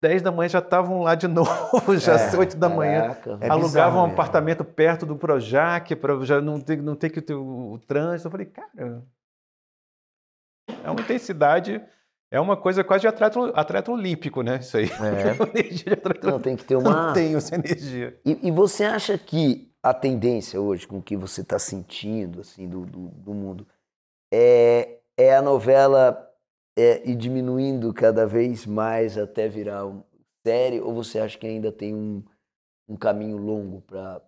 10 0.01 0.23
da 0.23 0.31
manhã 0.31 0.49
já 0.49 0.57
estavam 0.59 1.03
lá 1.03 1.13
de 1.13 1.27
novo, 1.29 1.95
já 1.95 2.13
É, 2.15 2.35
8 2.35 2.57
da 2.57 2.67
manhã. 2.67 3.15
É 3.39 3.49
alugavam 3.49 3.99
um 3.99 4.07
mesmo. 4.07 4.13
apartamento 4.19 4.65
perto 4.65 5.05
do 5.05 5.15
Projac 5.15 5.95
para 5.95 6.19
já 6.25 6.41
não 6.41 6.59
ter, 6.59 6.81
não 6.81 6.95
ter 6.95 7.11
que 7.11 7.21
ter 7.21 7.35
o, 7.35 7.73
o 7.73 7.79
trânsito. 7.79 8.27
Eu 8.27 8.31
falei, 8.31 8.47
cara, 8.47 9.03
é 10.83 10.89
uma 10.89 11.01
intensidade, 11.01 11.79
é 12.31 12.39
uma 12.39 12.57
coisa 12.57 12.83
quase 12.83 13.01
de 13.01 13.07
atleta, 13.07 13.39
atleta 13.53 13.91
olímpico, 13.91 14.41
né? 14.41 14.57
Isso 14.59 14.77
aí. 14.77 14.85
É. 14.85 15.33
Uma 15.33 15.49
energia 15.53 15.85
de 15.85 15.93
atleta 15.93 16.31
Não, 16.31 16.39
tem 16.39 16.55
que 16.55 16.63
ter 16.65 16.73
Eu 16.75 16.81
não 16.81 16.91
uma. 16.91 17.13
tenho 17.13 17.37
essa 17.37 17.53
energia. 17.53 18.19
E, 18.25 18.47
e 18.47 18.51
você 18.51 18.85
acha 18.85 19.17
que 19.17 19.70
a 19.83 19.93
tendência 19.93 20.59
hoje, 20.61 20.87
com 20.87 20.97
o 20.99 21.01
que 21.01 21.17
você 21.17 21.41
está 21.41 21.57
sentindo 21.57 22.41
assim 22.41 22.67
do, 22.67 22.85
do, 22.85 23.07
do 23.09 23.33
mundo, 23.33 23.67
é, 24.31 24.99
é 25.17 25.35
a 25.35 25.41
novela 25.41 26.29
é, 26.77 27.07
ir 27.09 27.15
diminuindo 27.15 27.93
cada 27.93 28.25
vez 28.25 28.65
mais 28.65 29.17
até 29.17 29.47
virar 29.47 29.85
um 29.85 30.03
série? 30.45 30.79
Ou 30.79 30.93
você 30.93 31.19
acha 31.19 31.37
que 31.37 31.47
ainda 31.47 31.71
tem 31.71 31.93
um, 31.93 32.23
um 32.87 32.95
caminho 32.95 33.37
longo 33.37 33.81
para. 33.81 34.21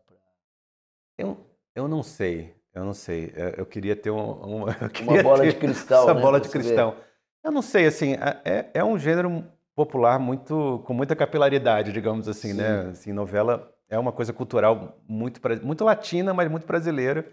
Eu, 1.18 1.38
eu 1.76 1.88
não 1.88 2.02
sei, 2.04 2.56
eu 2.74 2.84
não 2.84 2.94
sei. 2.94 3.34
Eu, 3.58 3.66
queria 3.66 3.96
ter 3.96 4.12
um- 4.12 4.34
uma, 4.58 4.74
queria 4.90 5.24
bola 5.24 5.42
ter 5.44 5.54
de 5.54 5.60
cristal, 5.60 6.04
Essa 6.04 6.14
né, 6.14 6.22
bola 6.22 6.40
pra 6.40 6.48
de 6.48 6.52
você 6.52 6.58
ver. 6.60 6.64
cristal. 6.64 6.96
Eu 7.44 7.52
não 7.52 7.62
sei, 7.62 7.86
assim, 7.86 8.14
é, 8.46 8.70
é 8.74 8.84
um 8.84 8.98
gênero 8.98 9.44
popular 9.76 10.18
muito 10.20 10.82
com 10.86 10.94
muita 10.94 11.16
capilaridade, 11.16 11.92
digamos 11.92 12.28
assim, 12.28 12.54
né? 12.54 12.90
Assim, 12.92 13.12
novela 13.12 13.73
é 13.94 14.00
uma 14.00 14.12
coisa 14.12 14.34
cultural 14.34 15.00
muito 15.08 15.40
muito 15.64 15.84
latina, 15.84 16.34
mas 16.34 16.50
muito 16.50 16.66
brasileira. 16.66 17.32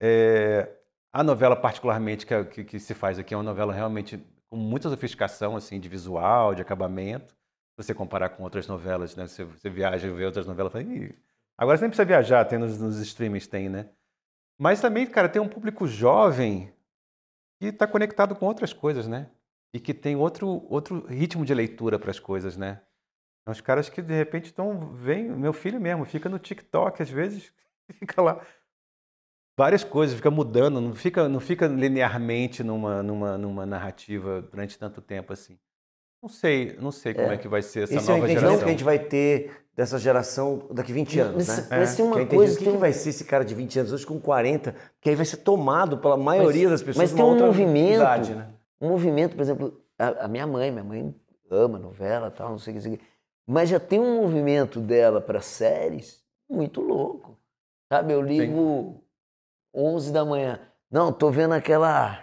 É, 0.00 0.68
a 1.12 1.22
novela 1.24 1.56
particularmente 1.56 2.26
que, 2.26 2.34
é- 2.34 2.44
que, 2.44 2.64
que 2.64 2.78
se 2.78 2.92
faz 2.94 3.18
aqui 3.18 3.32
é 3.32 3.36
uma 3.36 3.42
novela 3.42 3.72
realmente 3.72 4.18
com 4.48 4.56
muita 4.56 4.90
sofisticação, 4.90 5.56
assim, 5.56 5.80
de 5.80 5.88
visual, 5.88 6.54
de 6.54 6.60
acabamento. 6.62 7.34
Se 7.34 7.84
você 7.84 7.94
comparar 7.94 8.28
com 8.30 8.42
outras 8.42 8.66
novelas, 8.66 9.16
né? 9.16 9.26
Você, 9.26 9.44
você 9.44 9.70
viaja 9.70 10.06
e 10.06 10.10
vê 10.10 10.24
outras 10.26 10.46
novelas, 10.46 10.72
fala, 10.72 10.84
agora 11.56 11.76
você 11.78 11.82
nem 11.84 11.90
precisa 11.90 12.04
viajar, 12.04 12.44
tem 12.44 12.58
nos, 12.58 12.78
nos 12.78 12.98
streamings, 12.98 13.46
tem, 13.46 13.68
né? 13.68 13.88
Mas 14.58 14.80
também, 14.80 15.06
cara, 15.06 15.28
tem 15.28 15.40
um 15.40 15.48
público 15.48 15.86
jovem 15.86 16.72
que 17.58 17.68
está 17.68 17.86
conectado 17.86 18.34
com 18.36 18.46
outras 18.46 18.72
coisas, 18.72 19.08
né? 19.08 19.30
E 19.74 19.80
que 19.80 19.94
tem 19.94 20.14
outro, 20.16 20.66
outro 20.70 21.06
ritmo 21.06 21.44
de 21.44 21.54
leitura 21.54 21.98
para 21.98 22.10
as 22.10 22.18
coisas, 22.20 22.56
né? 22.56 22.82
São 23.46 23.52
os 23.52 23.60
caras 23.60 23.88
que 23.88 24.02
de 24.02 24.12
repente 24.12 24.46
estão. 24.46 24.92
Vem, 24.94 25.24
meu 25.30 25.52
filho 25.52 25.80
mesmo, 25.80 26.04
fica 26.04 26.28
no 26.28 26.38
TikTok, 26.38 27.00
às 27.00 27.08
vezes, 27.08 27.52
fica 27.94 28.20
lá. 28.20 28.40
Várias 29.56 29.84
coisas, 29.84 30.16
fica 30.16 30.30
mudando, 30.30 30.80
não 30.80 30.94
fica, 30.94 31.28
não 31.28 31.40
fica 31.40 31.66
linearmente 31.66 32.62
numa, 32.62 33.02
numa, 33.02 33.38
numa 33.38 33.64
narrativa 33.64 34.42
durante 34.42 34.78
tanto 34.78 35.00
tempo 35.00 35.32
assim. 35.32 35.56
Não 36.22 36.28
sei, 36.28 36.76
não 36.80 36.90
sei 36.90 37.14
como 37.14 37.28
é, 37.30 37.38
que 37.38 37.46
vai 37.46 37.62
ser 37.62 37.84
essa 37.84 37.94
Esse 37.94 38.10
é 38.10 38.14
o 38.14 38.16
nova 38.16 38.26
entendimento 38.26 38.40
geração. 38.40 38.58
que 38.58 38.64
a 38.64 38.72
gente 38.72 38.84
vai 38.84 38.98
ter 38.98 39.64
dessa 39.76 39.98
geração 39.98 40.66
daqui 40.72 40.92
20 40.92 41.20
anos, 41.20 41.46
Mas, 41.46 41.70
né? 41.70 41.78
mas 41.78 41.96
tem 41.96 42.04
Que 42.04 42.12
uma 42.12 42.22
entendi 42.22 42.36
coisa. 42.36 42.54
o 42.54 42.58
que, 42.58 42.64
tem 42.64 42.72
que 42.74 42.78
vai 42.80 42.92
ser 42.92 43.10
esse 43.10 43.24
cara 43.24 43.44
de 43.44 43.54
20 43.54 43.78
anos 43.78 43.92
hoje 43.92 44.04
com 44.06 44.20
40, 44.20 44.74
que 45.00 45.08
aí 45.08 45.14
vai 45.14 45.24
ser 45.24 45.36
tomado 45.38 45.98
pela 45.98 46.16
maioria 46.16 46.68
das 46.68 46.82
pessoas 46.82 47.12
mas 47.12 47.14
tem 47.14 47.24
um 47.24 47.38
movimento. 47.38 47.94
idade, 48.00 48.34
né? 48.34 48.48
um 48.80 48.88
movimento, 48.88 49.36
por 49.36 49.42
exemplo, 49.42 49.80
a, 49.98 50.24
a 50.24 50.28
minha 50.28 50.46
mãe, 50.46 50.70
minha 50.70 50.84
mãe 50.84 51.14
ama 51.50 51.78
novela, 51.78 52.30
tal, 52.30 52.50
não 52.50 52.58
sei 52.58 52.74
o 52.74 52.80
que, 52.80 52.88
não 52.88 52.90
sei 52.90 52.94
o 52.94 52.98
que. 52.98 53.15
Mas 53.46 53.68
já 53.68 53.78
tem 53.78 54.00
um 54.00 54.22
movimento 54.22 54.80
dela 54.80 55.20
para 55.20 55.40
séries 55.40 56.20
muito 56.50 56.80
louco. 56.80 57.38
Sabe, 57.92 58.12
eu 58.12 58.20
ligo 58.20 59.00
11 59.74 60.12
da 60.12 60.24
manhã. 60.24 60.60
Não, 60.90 61.12
tô 61.12 61.30
vendo 61.30 61.54
aquela 61.54 62.22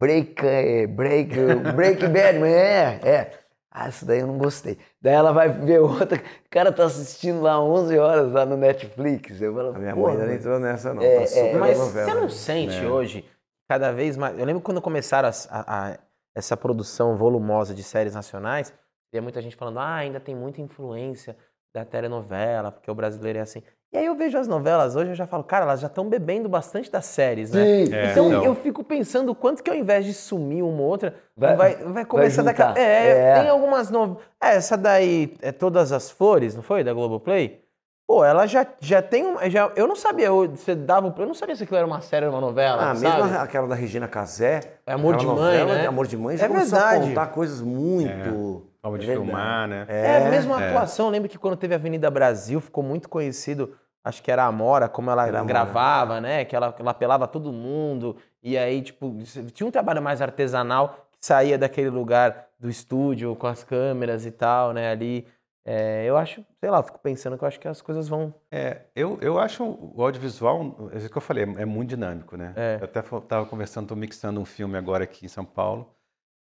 Break, 0.00 0.44
eh, 0.44 0.86
break, 0.86 1.34
break 1.74 2.06
Bad, 2.08 2.38
mas 2.38 2.52
é, 2.52 3.00
é. 3.04 3.38
Ah, 3.70 3.88
isso 3.88 4.04
daí 4.04 4.18
eu 4.20 4.26
não 4.26 4.36
gostei. 4.36 4.76
Daí 5.00 5.14
ela 5.14 5.32
vai 5.32 5.48
ver 5.48 5.80
outra. 5.80 6.18
O 6.18 6.50
cara 6.50 6.70
tá 6.72 6.84
assistindo 6.84 7.40
lá 7.40 7.60
11 7.62 7.96
horas 7.98 8.30
lá 8.32 8.44
no 8.44 8.56
Netflix. 8.56 9.40
Eu 9.40 9.54
falo, 9.54 9.74
A 9.74 9.78
minha 9.78 9.94
"Porra, 9.94 10.08
mãe 10.08 10.12
ainda 10.14 10.24
nem 10.26 10.34
mas- 10.36 10.44
entrou 10.44 10.60
nessa, 10.60 10.92
não. 10.92 11.02
É, 11.02 11.16
tá 11.16 11.22
é, 11.22 11.26
super 11.26 11.58
Mas 11.58 11.78
novela. 11.78 12.06
você 12.10 12.14
não 12.20 12.28
sente 12.28 12.84
hoje, 12.84 13.24
cada 13.68 13.90
vez 13.92 14.16
mais. 14.16 14.38
Eu 14.38 14.44
lembro 14.44 14.60
quando 14.60 14.82
começaram 14.82 15.28
as- 15.28 15.48
a- 15.50 15.64
a- 15.92 15.98
essa 16.34 16.56
produção 16.56 17.16
volumosa 17.16 17.72
de 17.74 17.82
séries 17.82 18.14
nacionais, 18.14 18.72
tinha 19.12 19.20
muita 19.22 19.42
gente 19.42 19.54
falando, 19.54 19.78
ah, 19.78 19.96
ainda 19.96 20.18
tem 20.18 20.34
muita 20.34 20.62
influência 20.62 21.36
da 21.74 21.84
telenovela, 21.84 22.72
porque 22.72 22.90
o 22.90 22.94
brasileiro 22.94 23.38
é 23.38 23.42
assim. 23.42 23.62
E 23.92 23.98
aí 23.98 24.06
eu 24.06 24.14
vejo 24.16 24.38
as 24.38 24.48
novelas 24.48 24.96
hoje, 24.96 25.10
eu 25.10 25.14
já 25.14 25.26
falo, 25.26 25.44
cara, 25.44 25.66
elas 25.66 25.80
já 25.80 25.86
estão 25.86 26.08
bebendo 26.08 26.48
bastante 26.48 26.90
das 26.90 27.04
séries, 27.04 27.50
né? 27.52 27.62
Sim, 27.62 27.94
É, 27.94 28.10
então 28.10 28.28
então. 28.28 28.42
eu 28.44 28.54
fico 28.54 28.82
pensando 28.82 29.30
o 29.30 29.34
quanto 29.34 29.62
que 29.62 29.68
ao 29.68 29.76
invés 29.76 30.06
de 30.06 30.14
sumir 30.14 30.62
uma 30.62 30.80
ou 30.80 30.88
outra, 30.88 31.14
Vai- 31.36 31.56
vai, 31.56 31.74
vai, 31.76 32.04
começar 32.06 32.40
juntar. 32.42 32.68
daquela. 32.72 32.78
É, 32.78 33.10
É. 33.10 33.34
tem 33.40 33.50
algumas 33.50 33.90
novelas. 33.90 34.22
É, 34.42 34.54
essa 34.54 34.78
daí 34.78 35.34
é 35.42 35.52
Todas 35.52 35.92
as 35.92 36.10
Flores, 36.10 36.54
não 36.56 36.62
foi? 36.62 36.82
Da 36.82 36.94
Globoplay? 36.94 37.60
Pô, 38.08 38.24
ela 38.24 38.46
já, 38.46 38.66
já 38.80 39.02
tem 39.02 39.24
uma. 39.26 39.48
Já, 39.50 39.70
eu 39.76 39.86
não 39.86 39.94
sabia, 39.96 40.26
eu, 40.26 40.48
você 40.50 40.74
dava. 40.74 41.14
Eu 41.18 41.26
não 41.26 41.34
sabia 41.34 41.54
se 41.54 41.62
aquilo 41.62 41.76
era 41.78 41.86
uma 41.86 42.00
série 42.00 42.24
ou 42.26 42.32
uma 42.32 42.40
novela. 42.40 42.90
Ah, 42.90 42.94
sabe? 42.94 43.22
mesmo 43.22 43.38
aquela 43.38 43.68
da 43.68 43.74
Regina 43.74 44.08
Casé. 44.08 44.78
É 44.86 44.92
Amor 44.94 45.16
de 45.16 45.26
Mãe, 45.26 45.36
novela 45.36 45.74
né? 45.74 45.86
Amor 45.86 46.06
de 46.06 46.16
Mãe 46.16 46.36
já 46.38 46.46
É 46.46 46.48
começou 46.48 46.78
a 46.78 46.82
verdade. 46.90 47.08
contar 47.10 47.26
coisas 47.28 47.60
muito. 47.60 48.66
Forma 48.82 48.98
de 48.98 49.04
É 49.04 49.06
verdade. 49.06 49.30
filmar, 49.30 49.68
né? 49.68 49.86
É, 49.88 50.28
mesmo 50.28 50.52
a 50.54 50.60
é. 50.60 50.68
atuação. 50.68 51.06
Eu 51.06 51.12
lembro 51.12 51.28
que 51.28 51.38
quando 51.38 51.56
teve 51.56 51.72
a 51.72 51.76
Avenida 51.76 52.10
Brasil, 52.10 52.60
ficou 52.60 52.82
muito 52.82 53.08
conhecido. 53.08 53.76
Acho 54.04 54.20
que 54.20 54.30
era 54.30 54.42
a 54.42 54.46
Amora, 54.46 54.88
como 54.88 55.08
ela 55.08 55.28
Era 55.28 55.44
gravava, 55.44 56.20
né? 56.20 56.44
Que 56.44 56.56
ela, 56.56 56.74
ela 56.76 56.90
apelava 56.90 57.28
todo 57.28 57.52
mundo. 57.52 58.16
E 58.42 58.58
aí, 58.58 58.82
tipo, 58.82 59.16
tinha 59.54 59.64
um 59.64 59.70
trabalho 59.70 60.02
mais 60.02 60.20
artesanal 60.20 61.06
que 61.12 61.24
saía 61.24 61.56
daquele 61.56 61.90
lugar 61.90 62.48
do 62.58 62.68
estúdio 62.68 63.36
com 63.36 63.46
as 63.46 63.62
câmeras 63.62 64.26
e 64.26 64.32
tal, 64.32 64.72
né? 64.72 64.90
Ali. 64.90 65.28
É, 65.64 66.04
eu 66.04 66.16
acho, 66.16 66.44
sei 66.58 66.68
lá, 66.68 66.78
eu 66.78 66.82
fico 66.82 66.98
pensando 66.98 67.38
que 67.38 67.44
eu 67.44 67.46
acho 67.46 67.60
que 67.60 67.68
as 67.68 67.80
coisas 67.80 68.08
vão. 68.08 68.34
É, 68.50 68.80
eu, 68.96 69.16
eu 69.20 69.38
acho 69.38 69.62
o 69.62 70.02
audiovisual, 70.02 70.90
é 70.92 70.98
isso 70.98 71.08
que 71.08 71.16
eu 71.16 71.22
falei, 71.22 71.44
é 71.44 71.64
muito 71.64 71.90
dinâmico, 71.90 72.36
né? 72.36 72.52
É. 72.56 72.78
Eu 72.80 72.86
até 72.86 72.98
estava 72.98 73.46
conversando, 73.46 73.84
estou 73.84 73.96
mixando 73.96 74.40
um 74.40 74.44
filme 74.44 74.76
agora 74.76 75.04
aqui 75.04 75.24
em 75.24 75.28
São 75.28 75.44
Paulo 75.44 75.94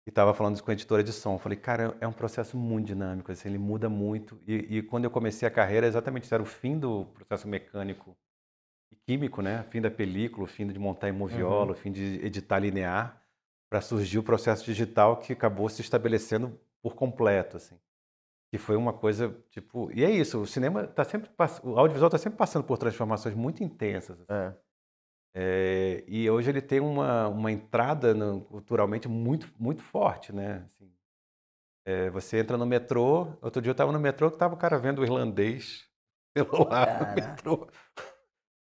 e 0.08 0.10
estava 0.10 0.32
falando 0.32 0.54
isso 0.54 0.64
com 0.64 0.70
a 0.70 0.74
editora 0.74 1.04
de 1.04 1.12
som. 1.12 1.38
Falei, 1.38 1.58
cara, 1.58 1.94
é 2.00 2.08
um 2.08 2.12
processo 2.12 2.56
muito 2.56 2.86
dinâmico, 2.86 3.30
assim, 3.30 3.48
ele 3.50 3.58
muda 3.58 3.88
muito. 3.90 4.40
E, 4.46 4.78
e 4.78 4.82
quando 4.82 5.04
eu 5.04 5.10
comecei 5.10 5.46
a 5.46 5.50
carreira, 5.50 5.86
exatamente 5.86 6.24
isso 6.24 6.32
era 6.34 6.42
o 6.42 6.46
fim 6.46 6.78
do 6.78 7.04
processo 7.14 7.46
mecânico 7.46 8.16
e 8.90 8.96
químico, 8.96 9.42
né? 9.42 9.64
Fim 9.70 9.82
da 9.82 9.90
película, 9.90 10.46
fim 10.48 10.66
de 10.66 10.78
montar 10.78 11.10
em 11.10 11.12
moviola, 11.12 11.72
o 11.72 11.74
fim 11.74 11.92
de 11.92 12.24
editar 12.24 12.58
linear, 12.58 13.22
para 13.70 13.82
surgir 13.82 14.18
o 14.18 14.22
processo 14.22 14.64
digital 14.64 15.18
que 15.18 15.34
acabou 15.34 15.68
se 15.68 15.82
estabelecendo 15.82 16.58
por 16.82 16.94
completo, 16.94 17.58
assim. 17.58 17.76
Que 18.50 18.56
foi 18.56 18.76
uma 18.76 18.94
coisa, 18.94 19.36
tipo... 19.50 19.90
E 19.92 20.02
é 20.02 20.10
isso, 20.10 20.40
o 20.40 20.46
cinema 20.46 20.86
tá 20.86 21.04
sempre... 21.04 21.28
pass- 21.36 21.60
O 21.62 21.78
audiovisual 21.78 22.08
está 22.08 22.16
sempre 22.16 22.38
passando 22.38 22.64
por 22.64 22.78
transformações 22.78 23.34
muito 23.34 23.62
intensas. 23.62 24.18
assim. 24.20 24.26
É. 24.32 24.54
É, 25.40 26.02
e 26.08 26.28
hoje 26.28 26.50
ele 26.50 26.60
tem 26.60 26.80
uma, 26.80 27.28
uma 27.28 27.52
entrada 27.52 28.12
no- 28.12 28.40
culturalmente 28.40 29.06
muito, 29.06 29.48
muito 29.56 29.80
forte, 29.84 30.32
né? 30.34 30.64
Assim, 30.66 30.90
é, 31.86 32.10
você 32.10 32.38
entra 32.40 32.56
no 32.56 32.66
metrô, 32.66 33.28
outro 33.40 33.62
dia 33.62 33.70
eu 33.70 33.72
estava 33.72 33.92
no 33.92 34.00
metrô 34.00 34.32
que 34.32 34.36
tava 34.36 34.54
o 34.54 34.58
cara 34.58 34.76
vendo 34.78 34.98
o 34.98 35.04
irlandês 35.04 35.88
celular 36.36 36.88
no 36.98 37.06
Caraca. 37.06 37.14
metrô. 37.14 37.68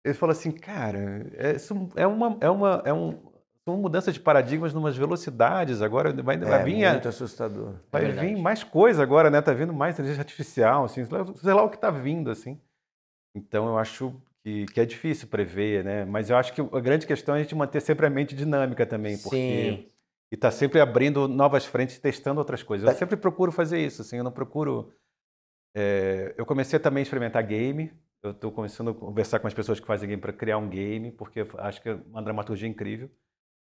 Ele 0.04 0.14
falou 0.14 0.30
assim, 0.30 0.52
cara, 0.52 1.28
é, 1.34 1.56
isso 1.56 1.74
é 1.96 2.06
uma, 2.06 2.38
é 2.40 2.48
uma, 2.48 2.82
é 2.86 2.92
um, 2.92 3.32
são 3.64 3.76
mudanças 3.78 4.14
de 4.14 4.20
paradigmas 4.20 4.72
numas 4.72 4.96
velocidades, 4.96 5.82
agora 5.82 6.12
vai, 6.12 6.38
vai 6.38 6.60
É 6.60 6.64
vir 6.64 6.84
a- 6.84 6.92
muito 6.92 7.08
assustador. 7.08 7.74
Vai 7.90 8.02
verdade. 8.02 8.34
vir 8.34 8.40
mais 8.40 8.62
coisa 8.62 9.02
agora, 9.02 9.30
né? 9.30 9.42
Tá 9.42 9.52
vindo 9.52 9.72
mais 9.72 9.94
inteligência 9.96 10.22
artificial, 10.22 10.84
assim, 10.84 11.04
sei 11.04 11.18
lá, 11.18 11.26
sei 11.34 11.54
lá 11.54 11.62
o 11.64 11.70
que 11.70 11.78
tá 11.78 11.90
vindo, 11.90 12.30
assim. 12.30 12.60
Então 13.34 13.66
eu 13.66 13.76
acho 13.78 14.14
que, 14.44 14.66
que 14.66 14.80
é 14.80 14.84
difícil 14.84 15.28
prever, 15.28 15.84
né? 15.84 16.04
Mas 16.04 16.30
eu 16.30 16.36
acho 16.36 16.52
que 16.52 16.60
a 16.60 16.80
grande 16.80 17.06
questão 17.06 17.34
é 17.34 17.38
a 17.38 17.42
gente 17.42 17.54
manter 17.54 17.80
sempre 17.80 18.06
a 18.06 18.10
mente 18.10 18.34
dinâmica 18.34 18.84
também, 18.84 19.16
porque 19.18 19.36
Sim. 19.36 19.90
e 20.32 20.36
tá 20.36 20.50
sempre 20.50 20.80
abrindo 20.80 21.28
novas 21.28 21.64
frentes, 21.64 21.98
testando 21.98 22.40
outras 22.40 22.62
coisas. 22.62 22.86
Tá. 22.86 22.92
Eu 22.92 22.98
sempre 22.98 23.16
procuro 23.16 23.52
fazer 23.52 23.78
isso, 23.84 24.02
assim, 24.02 24.16
eu 24.16 24.24
não 24.24 24.32
procuro. 24.32 24.92
é, 25.76 26.34
eu 26.36 26.44
comecei 26.44 26.78
também 26.78 27.00
a 27.00 27.04
experimentar 27.04 27.42
game. 27.46 27.92
Eu 28.22 28.30
estou 28.30 28.52
começando 28.52 28.90
a 28.90 28.94
conversar 28.94 29.40
com 29.40 29.48
as 29.48 29.54
pessoas 29.54 29.80
que 29.80 29.86
fazem 29.86 30.08
game 30.08 30.22
para 30.22 30.32
criar 30.32 30.56
um 30.56 30.68
game, 30.68 31.10
porque 31.10 31.40
eu 31.40 31.48
acho 31.58 31.82
que 31.82 31.88
é 31.88 31.94
uma 31.94 32.22
dramaturgia 32.22 32.68
incrível. 32.68 33.10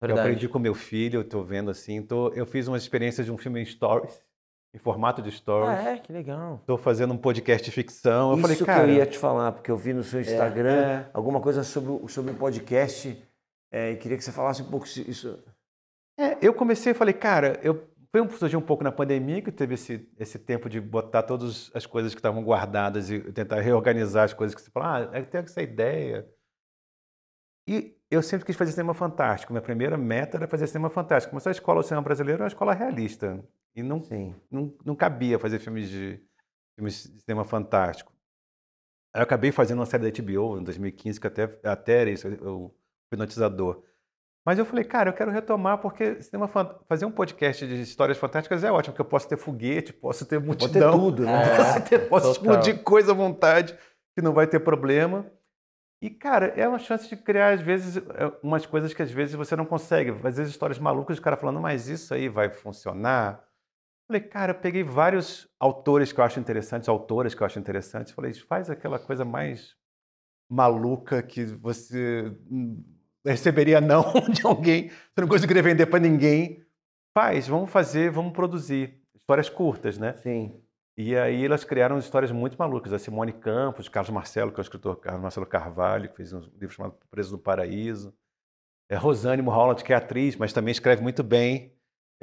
Eu 0.00 0.08
Verdade. 0.08 0.28
aprendi 0.28 0.48
com 0.48 0.58
meu 0.58 0.74
filho, 0.74 1.20
eu 1.20 1.28
tô 1.28 1.42
vendo 1.42 1.70
assim. 1.70 2.02
Tô, 2.02 2.28
eu 2.34 2.46
fiz 2.46 2.68
uma 2.68 2.76
experiência 2.76 3.24
de 3.24 3.32
um 3.32 3.36
filme 3.36 3.60
em 3.60 3.64
stories, 3.64 4.22
em 4.74 4.78
formato 4.78 5.22
de 5.22 5.30
stories. 5.30 5.68
Ah, 5.86 5.90
é, 5.92 5.98
que 5.98 6.12
legal. 6.12 6.60
Tô 6.66 6.76
fazendo 6.76 7.14
um 7.14 7.16
podcast 7.16 7.64
de 7.64 7.70
ficção. 7.70 8.30
Eu 8.30 8.34
Isso 8.34 8.42
falei, 8.42 8.56
que 8.56 8.64
cara. 8.64 8.88
eu 8.88 8.94
ia 8.96 9.06
te 9.06 9.16
falar, 9.16 9.52
porque 9.52 9.70
eu 9.70 9.76
vi 9.76 9.92
no 9.92 10.02
seu 10.02 10.20
Instagram 10.20 10.72
é. 10.74 11.10
alguma 11.14 11.40
coisa 11.40 11.62
sobre, 11.62 11.92
o- 11.92 12.08
sobre 12.08 12.32
o 12.32 12.34
podcast 12.34 13.16
é, 13.72 13.92
e 13.92 13.96
queria 13.96 14.16
que 14.18 14.24
você 14.24 14.32
falasse 14.32 14.62
um 14.62 14.70
pouco 14.70 14.84
isso. 14.86 15.38
É, 16.18 16.36
eu 16.42 16.52
comecei 16.52 16.90
e 16.92 16.94
falei, 16.94 17.14
cara, 17.14 17.58
eu 17.62 17.88
foi 18.10 18.20
um, 18.20 18.30
surgiu 18.30 18.60
um 18.60 18.62
pouco 18.62 18.84
na 18.84 18.92
pandemia, 18.92 19.42
que 19.42 19.50
teve 19.50 19.74
esse, 19.74 20.08
esse 20.18 20.38
tempo 20.38 20.68
de 20.68 20.80
botar 20.80 21.24
todas 21.24 21.70
as 21.74 21.84
coisas 21.84 22.14
que 22.14 22.20
estavam 22.20 22.44
guardadas 22.44 23.10
e 23.10 23.18
tentar 23.32 23.60
reorganizar 23.60 24.24
as 24.24 24.32
coisas 24.32 24.54
que 24.54 24.60
você 24.62 24.70
fala, 24.70 25.10
ah, 25.12 25.18
eu 25.18 25.26
tenho 25.26 25.42
essa 25.42 25.60
ideia. 25.62 26.24
E 27.68 27.96
eu 28.10 28.22
sempre 28.22 28.46
quis 28.46 28.54
fazer 28.54 28.70
cinema 28.70 28.94
fantástico. 28.94 29.52
Minha 29.52 29.62
primeira 29.62 29.96
meta 29.96 30.36
era 30.36 30.46
fazer 30.46 30.66
cinema 30.68 30.90
fantástico. 30.90 31.34
Mas 31.34 31.44
a 31.46 31.50
escola 31.50 31.80
do 31.80 31.86
cinema 31.86 32.02
brasileiro 32.02 32.42
é 32.42 32.44
uma 32.44 32.48
escola 32.48 32.72
realista. 32.74 33.42
E 33.76 33.82
não, 33.82 34.02
Sim. 34.02 34.34
não, 34.50 34.72
não 34.84 34.94
cabia 34.94 35.38
fazer 35.38 35.58
filmes 35.58 35.88
de, 35.88 36.20
filmes 36.76 37.04
de 37.04 37.20
cinema 37.22 37.44
fantástico. 37.44 38.12
Aí 39.14 39.20
eu 39.20 39.24
acabei 39.24 39.52
fazendo 39.52 39.78
uma 39.78 39.86
série 39.86 40.10
da 40.10 40.22
HBO 40.22 40.58
em 40.58 40.64
2015, 40.64 41.20
que 41.20 41.26
até, 41.26 41.42
até 41.64 42.00
era 42.02 42.10
isso, 42.10 42.28
o 42.28 42.74
Hipnotizador. 43.06 43.82
Mas 44.46 44.58
eu 44.58 44.66
falei, 44.66 44.84
cara, 44.84 45.08
eu 45.08 45.14
quero 45.14 45.30
retomar, 45.30 45.78
porque 45.78 46.20
cinema 46.20 46.46
fazer 46.86 47.06
um 47.06 47.10
podcast 47.10 47.66
de 47.66 47.80
histórias 47.80 48.18
fantásticas 48.18 48.62
é 48.62 48.70
ótimo, 48.70 48.92
porque 48.92 49.00
eu 49.00 49.08
posso 49.08 49.26
ter 49.26 49.38
foguete, 49.38 49.92
posso 49.92 50.26
ter 50.26 50.38
Pode 50.38 50.58
ter 50.58 50.64
multidão, 50.64 50.98
tudo, 50.98 51.24
né? 51.24 51.32
posso, 51.56 51.84
ter- 51.88 52.08
posso 52.08 52.30
explodir 52.32 52.82
coisa 52.82 53.12
à 53.12 53.14
vontade, 53.14 53.74
que 54.14 54.22
não 54.22 54.34
vai 54.34 54.46
ter 54.46 54.60
problema. 54.60 55.26
E, 56.02 56.10
cara, 56.10 56.48
é 56.48 56.68
uma 56.68 56.78
chance 56.78 57.08
de 57.08 57.16
criar, 57.16 57.54
às 57.54 57.62
vezes, 57.62 57.96
é, 57.96 58.30
umas 58.42 58.66
coisas 58.66 58.92
que 58.92 59.00
às 59.00 59.10
vezes 59.10 59.34
você 59.34 59.56
não 59.56 59.64
consegue. 59.64 60.10
Às 60.10 60.36
vezes, 60.36 60.50
histórias 60.50 60.78
malucas, 60.78 61.16
o 61.16 61.22
cara 61.22 61.36
falando, 61.36 61.60
mas 61.60 61.88
isso 61.88 62.12
aí 62.12 62.28
vai 62.28 62.50
funcionar? 62.50 63.42
Falei, 64.06 64.22
cara, 64.22 64.52
eu 64.52 64.58
peguei 64.58 64.82
vários 64.82 65.48
autores 65.58 66.12
que 66.12 66.20
eu 66.20 66.24
acho 66.24 66.38
interessantes, 66.38 66.88
autoras 66.88 67.34
que 67.34 67.42
eu 67.42 67.46
acho 67.46 67.58
interessantes. 67.58 68.12
Falei, 68.12 68.34
faz 68.34 68.68
aquela 68.68 68.98
coisa 68.98 69.24
mais 69.24 69.74
maluca 70.50 71.22
que 71.22 71.44
você 71.44 72.36
hum, 72.50 72.84
receberia 73.24 73.80
não 73.80 74.02
de 74.30 74.46
alguém, 74.46 74.88
você 74.88 75.20
não 75.20 75.28
conseguiria 75.28 75.62
vender 75.62 75.86
para 75.86 75.98
ninguém. 75.98 76.62
Faz, 77.16 77.48
vamos 77.48 77.70
fazer, 77.70 78.10
vamos 78.10 78.32
produzir. 78.32 79.00
Histórias 79.14 79.48
curtas, 79.48 79.96
né? 79.96 80.14
Sim. 80.18 80.60
E 80.96 81.16
aí 81.16 81.44
elas 81.44 81.64
criaram 81.64 81.98
histórias 81.98 82.30
muito 82.30 82.56
malucas. 82.58 82.92
A 82.92 82.98
Simone 82.98 83.32
Campos, 83.32 83.88
Carlos 83.88 84.10
Marcelo, 84.10 84.52
que 84.52 84.60
é 84.60 84.62
o 84.62 84.62
escritor 84.62 84.96
Carlos 84.96 85.22
Marcelo 85.22 85.46
Carvalho, 85.46 86.10
que 86.10 86.16
fez 86.16 86.32
um 86.32 86.40
livro 86.40 86.70
chamado 86.70 86.94
Preso 87.10 87.32
no 87.32 87.38
Paraíso. 87.38 88.14
É 88.88 88.96
Rosane 88.96 89.42
Mulholland, 89.42 89.82
que 89.82 89.92
é 89.92 89.96
atriz, 89.96 90.36
mas 90.36 90.52
também 90.52 90.72
escreve 90.72 91.02
muito 91.02 91.22
bem. 91.22 91.73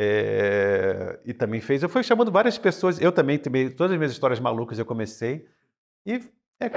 É, 0.03 1.19
e 1.25 1.33
também 1.33 1.61
fez. 1.61 1.83
Eu 1.83 1.89
fui 1.89 2.01
chamando 2.01 2.31
várias 2.31 2.57
pessoas. 2.57 2.99
Eu 2.99 3.11
também, 3.11 3.37
também 3.37 3.69
todas 3.69 3.91
as 3.91 3.97
minhas 3.97 4.11
histórias 4.11 4.39
malucas 4.39 4.79
eu 4.79 4.85
comecei. 4.85 5.45
E 6.05 6.19
é, 6.59 6.71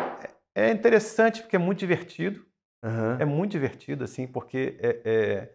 é 0.55 0.71
interessante 0.71 1.41
porque 1.43 1.57
é 1.57 1.59
muito 1.59 1.79
divertido. 1.79 2.45
Aham. 2.85 3.17
É 3.19 3.25
muito 3.25 3.53
divertido, 3.53 4.05
assim, 4.05 4.27
porque 4.27 4.77
é, 4.79 5.01
é, 5.05 5.49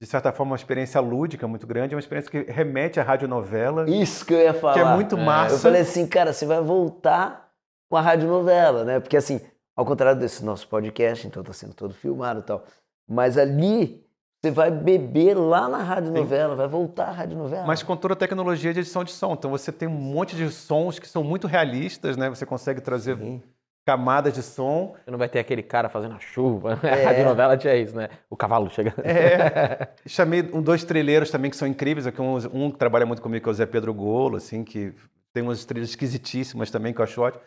de 0.00 0.06
certa 0.06 0.32
forma, 0.32 0.52
uma 0.52 0.56
experiência 0.56 1.00
lúdica 1.00 1.48
muito 1.48 1.66
grande. 1.66 1.94
É 1.94 1.96
uma 1.96 2.00
experiência 2.00 2.30
que 2.30 2.50
remete 2.50 3.00
à 3.00 3.02
radionovela, 3.02 3.90
Isso 3.90 4.24
que 4.24 4.32
eu 4.32 4.38
ia 4.38 4.54
falar. 4.54 4.74
que 4.74 4.80
é 4.80 4.94
muito 4.94 5.16
É, 5.16 5.24
massa. 5.24 5.56
Eu 5.56 5.58
falei 5.58 5.80
assim, 5.80 6.06
cara, 6.06 6.32
você 6.32 6.46
vai 6.46 6.62
voltar 6.62 7.50
com 7.90 7.96
a 7.96 8.00
radionovela, 8.00 8.84
né? 8.84 9.00
Porque 9.00 9.16
assim, 9.16 9.40
ao 9.76 9.84
contrário 9.84 10.20
desse 10.20 10.44
nosso 10.44 10.68
podcast, 10.68 11.26
então 11.26 11.42
tá 11.42 11.52
sendo 11.52 11.74
todo 11.74 11.92
filmado 11.92 12.38
e 12.40 12.42
tal. 12.44 12.64
Mas 13.08 13.36
ali 13.36 14.06
você 14.42 14.50
vai 14.50 14.70
beber 14.70 15.34
lá 15.34 15.68
na 15.68 15.78
radionovela, 15.78 16.56
vai 16.56 16.66
voltar 16.66 17.08
à 17.08 17.12
radionovela. 17.12 17.66
Mas 17.66 17.82
com 17.82 17.94
toda 17.94 18.14
a 18.14 18.16
tecnologia 18.16 18.72
de 18.72 18.80
edição 18.80 19.04
de 19.04 19.12
som. 19.12 19.34
Então 19.34 19.50
você 19.50 19.70
tem 19.70 19.86
um 19.86 19.92
monte 19.92 20.34
de 20.34 20.48
sons 20.50 20.98
que 20.98 21.06
são 21.06 21.22
muito 21.22 21.46
realistas, 21.46 22.16
né? 22.16 22.30
Você 22.30 22.46
consegue 22.46 22.80
trazer 22.80 23.18
Sim. 23.18 23.42
camadas 23.84 24.32
de 24.32 24.42
som. 24.42 24.94
Você 25.04 25.10
não 25.10 25.18
vai 25.18 25.28
ter 25.28 25.40
aquele 25.40 25.62
cara 25.62 25.90
fazendo 25.90 26.14
a 26.14 26.18
chuva. 26.18 26.78
É. 26.82 27.04
A 27.04 27.08
radionovela 27.10 27.54
tinha 27.58 27.76
isso, 27.76 27.94
né? 27.94 28.08
O 28.30 28.36
cavalo 28.36 28.70
chega. 28.70 28.94
É. 29.04 29.88
Chamei 30.08 30.40
um, 30.54 30.62
dois 30.62 30.84
trilheiros 30.84 31.30
também 31.30 31.50
que 31.50 31.56
são 31.56 31.68
incríveis. 31.68 32.06
Aqui 32.06 32.22
um, 32.22 32.36
um 32.54 32.70
que 32.70 32.78
trabalha 32.78 33.04
muito 33.04 33.20
comigo, 33.20 33.42
que 33.42 33.48
é 33.50 33.52
o 33.52 33.54
Zé 33.54 33.66
Pedro 33.66 33.92
Golo, 33.92 34.38
assim, 34.38 34.64
que 34.64 34.94
tem 35.34 35.42
umas 35.42 35.66
trilhas 35.66 35.90
esquisitíssimas 35.90 36.70
também, 36.70 36.94
que 36.94 37.00
eu 37.00 37.04
acho 37.04 37.20
ótimo. 37.20 37.42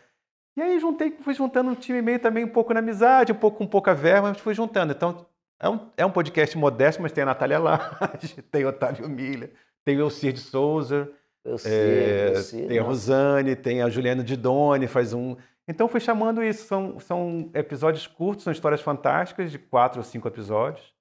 E 0.56 0.62
aí 0.62 0.78
juntei, 0.78 1.10
fui 1.20 1.34
juntando 1.34 1.70
um 1.70 1.74
time 1.74 2.00
meio 2.00 2.20
também 2.20 2.44
um 2.44 2.48
pouco 2.48 2.72
na 2.72 2.78
amizade, 2.78 3.32
um 3.32 3.34
pouco 3.34 3.58
com 3.58 3.66
pouca 3.66 3.92
verba, 3.92 4.28
mas 4.28 4.38
fui 4.38 4.54
juntando. 4.54 4.92
Então, 4.92 5.26
é 5.64 5.68
um, 5.70 5.90
é 5.96 6.06
um 6.06 6.10
podcast 6.10 6.56
modesto, 6.58 7.00
mas 7.02 7.12
tem 7.12 7.22
a 7.22 7.26
Natália 7.26 7.58
Lage, 7.58 8.42
tem 8.50 8.64
o 8.64 8.68
Otávio 8.68 9.08
Milha, 9.08 9.50
tem 9.84 9.96
o 9.96 10.00
Elcir 10.02 10.32
de 10.32 10.40
Souza, 10.40 11.10
eu 11.44 11.58
sei, 11.58 11.72
É, 11.72 12.28
eu 12.30 12.36
sei. 12.42 12.66
tem 12.66 12.78
a. 12.78 12.82
Rosane, 12.82 13.56
tem 13.56 13.82
a 13.82 13.88
Juliana 13.90 14.22
Didoni, 14.24 14.86
faz 14.86 15.12
um. 15.12 15.36
Então 15.68 15.88
fui 15.88 16.00
chamando 16.00 16.42
isso. 16.42 16.66
São, 16.66 16.98
são 17.00 17.50
episódios 17.54 18.06
curtos, 18.06 18.44
são 18.44 18.52
histórias 18.52 18.80
fantásticas, 18.80 19.50
de 19.50 19.58
quatro 19.58 19.98
ou 20.00 20.04
cinco 20.04 20.28
episódios. 20.28 20.92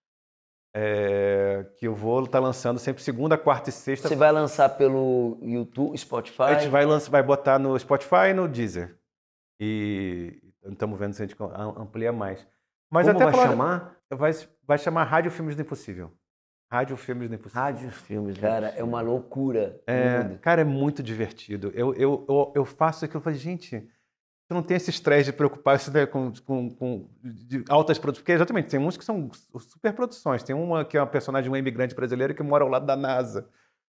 é, 0.76 1.66
que 1.78 1.86
eu 1.88 1.94
vou 1.94 2.24
estar 2.24 2.40
lançando 2.40 2.80
sempre 2.80 3.04
segunda, 3.04 3.38
quarta 3.38 3.70
e 3.70 3.74
sexta. 3.74 4.08
Você 4.08 4.16
vai 4.16 4.32
lançar 4.32 4.70
pelo 4.70 5.38
YouTube, 5.42 5.98
Spotify? 5.98 6.42
A 6.44 6.54
gente 6.56 6.70
vai, 6.70 6.86
lança, 6.86 7.12
vai 7.12 7.22
botar 7.22 7.60
no 7.60 7.78
Spotify 7.78 8.30
e 8.32 8.34
no 8.34 8.48
Deezer. 8.48 8.98
E 9.60 10.42
estamos 10.66 10.98
vendo 11.00 11.14
se 11.14 11.22
a 11.24 11.26
gente 11.28 11.36
am- 11.40 11.82
amplia 11.84 12.12
mais. 12.12 12.46
Mas 12.92 13.06
Como 13.08 13.16
até 13.18 13.26
vai 13.26 13.34
falar- 13.34 13.48
chamar? 13.48 13.98
Vai, 14.12 14.32
vai 14.66 14.78
chamar 14.78 15.04
Rádio 15.04 15.32
Filmes 15.32 15.56
do 15.56 15.62
Impossível. 15.62 16.12
Rádio 16.72 16.98
Filmes 16.98 17.30
do 17.30 17.36
Impossível. 17.36 17.62
Rádio 17.62 17.92
Filmes. 17.92 18.38
Cara, 18.38 18.68
é 18.70 18.84
uma 18.84 19.02
loucura. 19.02 19.80
É, 19.86 20.38
cara, 20.42 20.62
é 20.62 20.66
muito 20.66 21.04
divertido. 21.04 21.72
Eu, 21.76 21.94
eu, 21.94 22.26
eu, 22.28 22.52
eu 22.56 22.66
faço 22.66 23.06
aquilo 23.06 23.22
e 23.22 23.24
falo, 23.24 23.36
gente, 23.36 23.76
eu 24.50 24.56
não 24.56 24.64
tenho 24.64 24.78
esse 24.78 24.90
estresse 24.90 25.32
de 25.32 25.38
preocupar 25.38 25.80
né, 25.92 26.06
com, 26.06 26.32
com, 26.46 26.70
com 26.70 27.10
de 27.24 27.64
altas 27.70 27.98
produções. 28.00 28.24
Porque, 28.24 28.32
exatamente, 28.32 28.70
tem 28.70 28.80
uns 28.80 28.98
que 28.98 29.06
são 29.06 29.30
super 29.60 29.94
produções. 29.94 30.44
Tem 30.44 30.56
uma 30.56 30.84
que 30.84 30.98
é 30.98 31.00
uma 31.00 31.08
personagem, 31.08 31.50
uma 31.50 31.60
imigrante 31.60 31.96
brasileira 31.96 32.34
que 32.34 32.44
mora 32.44 32.64
ao 32.64 32.70
lado 32.70 32.86
da 32.86 32.96
NASA. 32.96 33.48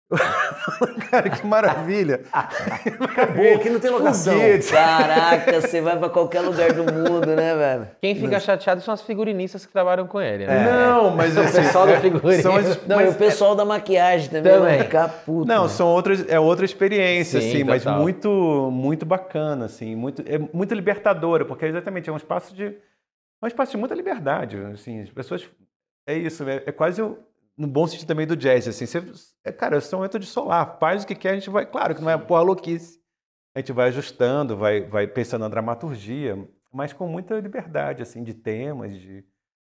cara, 1.11 1.29
que 1.29 1.45
maravilha. 1.45 2.21
Acabou, 2.31 3.55
aqui 3.55 3.69
não 3.69 3.79
tem 3.79 3.91
locação. 3.91 4.33
Foguete. 4.33 4.71
Caraca, 4.71 5.61
você 5.61 5.81
vai 5.81 5.97
pra 5.97 6.09
qualquer 6.09 6.41
lugar 6.41 6.71
do 6.71 6.83
mundo, 6.91 7.27
né, 7.35 7.55
velho? 7.55 7.87
Quem 8.01 8.15
fica 8.15 8.39
chateado 8.39 8.79
são 8.81 8.93
as 8.93 9.01
figurinistas 9.01 9.65
que 9.65 9.71
trabalham 9.73 10.07
com 10.07 10.21
ele, 10.21 10.47
né? 10.47 10.63
Não, 10.63 11.11
mas 11.15 11.35
assim, 11.37 11.61
pessoal 11.61 11.85
do 11.87 11.91
é- 11.93 11.99
figurino. 11.99 12.41
são 12.41 12.55
as- 12.55 12.87
Não, 12.87 12.95
mas 12.95 13.09
e 13.11 13.15
o 13.15 13.17
pessoal 13.17 13.55
da 13.55 13.65
maquiagem 13.65 14.29
também, 14.29 14.51
Também. 14.53 14.77
vai 14.77 14.83
ficar 14.85 15.09
puto. 15.25 15.45
Não, 15.47 15.63
né? 15.63 15.69
são 15.69 15.87
outras, 15.87 16.25
é 16.29 16.39
outra 16.39 16.63
experiência, 16.63 17.41
Sim, 17.41 17.49
assim, 17.49 17.63
mas 17.65 17.83
total. 17.83 17.99
muito, 18.01 18.69
muito 18.71 19.05
bacana, 19.05 19.65
assim, 19.65 19.95
muito, 19.95 20.23
é 20.25 20.37
muito 20.53 20.73
libertadora, 20.73 21.43
porque 21.43 21.65
exatamente 21.65 22.09
é 22.09 22.13
um 22.13 22.17
espaço 22.17 22.55
de, 22.55 22.65
é 22.67 22.73
um 23.43 23.47
espaço 23.47 23.71
de 23.71 23.77
muita 23.77 23.93
liberdade, 23.93 24.57
assim, 24.73 25.01
as 25.01 25.09
pessoas, 25.09 25.45
é 26.07 26.13
isso, 26.13 26.47
é, 26.47 26.63
é 26.65 26.71
quase, 26.71 27.01
o- 27.01 27.17
no 27.57 27.67
bom 27.67 27.87
sentido 27.87 28.07
também 28.07 28.27
do 28.27 28.35
jazz, 28.35 28.67
assim, 28.67 28.85
você, 28.85 29.03
é, 29.43 29.51
cara, 29.51 29.77
é 29.77 29.79
um 29.79 29.97
momento 29.97 30.19
de 30.19 30.27
solar, 30.27 30.77
faz 30.79 31.03
o 31.03 31.07
que 31.07 31.15
quer, 31.15 31.31
a 31.31 31.33
gente 31.33 31.49
vai, 31.49 31.65
claro 31.65 31.95
que 31.95 32.01
não 32.01 32.09
é 32.09 32.17
porra 32.17 32.41
louquice, 32.41 32.99
a 33.55 33.59
gente 33.59 33.71
vai 33.71 33.87
ajustando, 33.87 34.55
vai, 34.55 34.81
vai 34.81 35.07
pensando 35.07 35.41
na 35.41 35.49
dramaturgia, 35.49 36.37
mas 36.71 36.93
com 36.93 37.07
muita 37.07 37.39
liberdade, 37.39 38.03
assim, 38.03 38.23
de 38.23 38.33
temas, 38.33 38.93
de, 38.93 39.23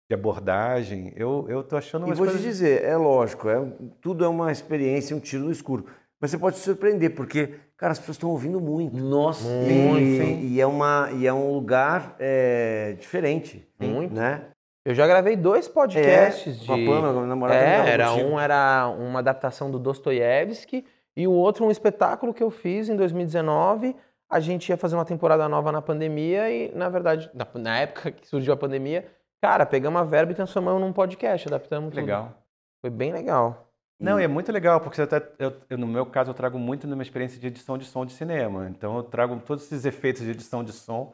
de 0.10 0.14
abordagem, 0.14 1.14
eu, 1.16 1.46
eu 1.48 1.64
tô 1.64 1.78
achando 1.78 2.04
E 2.06 2.14
vou 2.14 2.28
te 2.28 2.32
coisas... 2.32 2.42
dizer, 2.42 2.84
é 2.84 2.98
lógico, 2.98 3.48
é, 3.48 3.66
tudo 4.02 4.26
é 4.26 4.28
uma 4.28 4.52
experiência, 4.52 5.16
um 5.16 5.20
tiro 5.20 5.46
no 5.46 5.52
escuro. 5.52 5.86
Mas 6.20 6.32
você 6.32 6.38
pode 6.38 6.58
se 6.58 6.64
surpreender, 6.64 7.16
porque, 7.16 7.56
cara, 7.78 7.94
as 7.94 8.00
pessoas 8.00 8.18
estão 8.18 8.30
ouvindo 8.30 8.60
muito. 8.60 8.98
Nossa, 8.98 9.48
E, 9.48 10.56
e 10.56 10.60
é, 10.62 10.68
uma, 10.68 11.10
e 11.14 11.26
é 11.26 11.32
um 11.32 11.54
lugar 11.54 12.18
é, 12.20 12.98
diferente. 13.00 13.66
Muito. 13.80 14.14
Né? 14.14 14.52
Eu 14.90 14.96
já 14.96 15.06
gravei 15.06 15.36
dois 15.36 15.68
podcasts 15.68 16.48
É, 16.48 16.60
de. 16.62 16.66
com 16.66 16.74
a 16.74 17.14
com 17.14 17.20
a 17.20 17.26
namorada 17.28 17.60
É, 17.60 17.90
era 17.92 18.10
contigo. 18.10 18.28
um 18.30 18.40
era 18.40 18.88
uma 18.88 19.20
adaptação 19.20 19.70
do 19.70 19.78
Dostoiévski 19.78 20.84
e 21.16 21.28
o 21.28 21.32
outro 21.32 21.64
um 21.64 21.70
espetáculo 21.70 22.34
que 22.34 22.42
eu 22.42 22.50
fiz 22.50 22.90
em 22.90 22.96
2019. 22.96 23.96
A 24.28 24.40
gente 24.40 24.68
ia 24.70 24.78
fazer 24.78 24.96
uma 24.96 25.06
temporada 25.06 25.48
nova 25.48 25.72
na 25.72 25.80
pandemia 25.80 26.50
e, 26.50 26.74
na 26.76 26.90
verdade, 26.90 27.30
na, 27.36 27.48
na 27.54 27.78
época 27.82 28.10
que 28.10 28.28
surgiu 28.28 28.52
a 28.52 28.58
pandemia, 28.58 29.06
cara, 29.40 29.64
pegamos 29.64 30.02
a 30.02 30.04
verba 30.04 30.32
e 30.32 30.36
transformamos 30.36 30.82
num 30.82 30.92
podcast, 30.92 31.48
adaptamos 31.48 31.90
tudo. 31.92 32.00
Legal. 32.02 32.34
Foi 32.82 32.90
bem 32.90 33.12
legal. 33.14 33.68
Não, 34.00 34.20
e 34.20 34.24
é 34.24 34.28
muito 34.28 34.52
legal, 34.52 34.82
porque 34.82 35.02
até, 35.04 35.22
eu, 35.38 35.54
eu, 35.70 35.78
no 35.78 35.86
meu 35.86 36.04
caso 36.06 36.32
eu 36.32 36.34
trago 36.34 36.58
muito 36.58 36.88
numa 36.88 37.04
experiência 37.04 37.40
de 37.40 37.46
edição 37.46 37.78
de 37.78 37.86
som 37.86 38.08
de 38.08 38.14
cinema. 38.14 38.68
Então 38.70 38.98
eu 38.98 39.04
trago 39.04 39.40
todos 39.46 39.66
esses 39.66 39.86
efeitos 39.86 40.24
de 40.24 40.32
edição 40.32 40.64
de 40.64 40.72
som. 40.74 41.14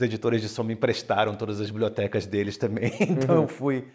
Os 0.00 0.04
editores 0.06 0.40
de 0.40 0.48
som 0.48 0.62
me 0.62 0.74
emprestaram 0.74 1.34
todas 1.34 1.60
as 1.60 1.68
bibliotecas 1.70 2.24
deles 2.24 2.56
também. 2.56 2.92
Então 3.00 3.36
Uhum. 3.36 3.42
eu 3.42 3.48
fui. 3.48 3.88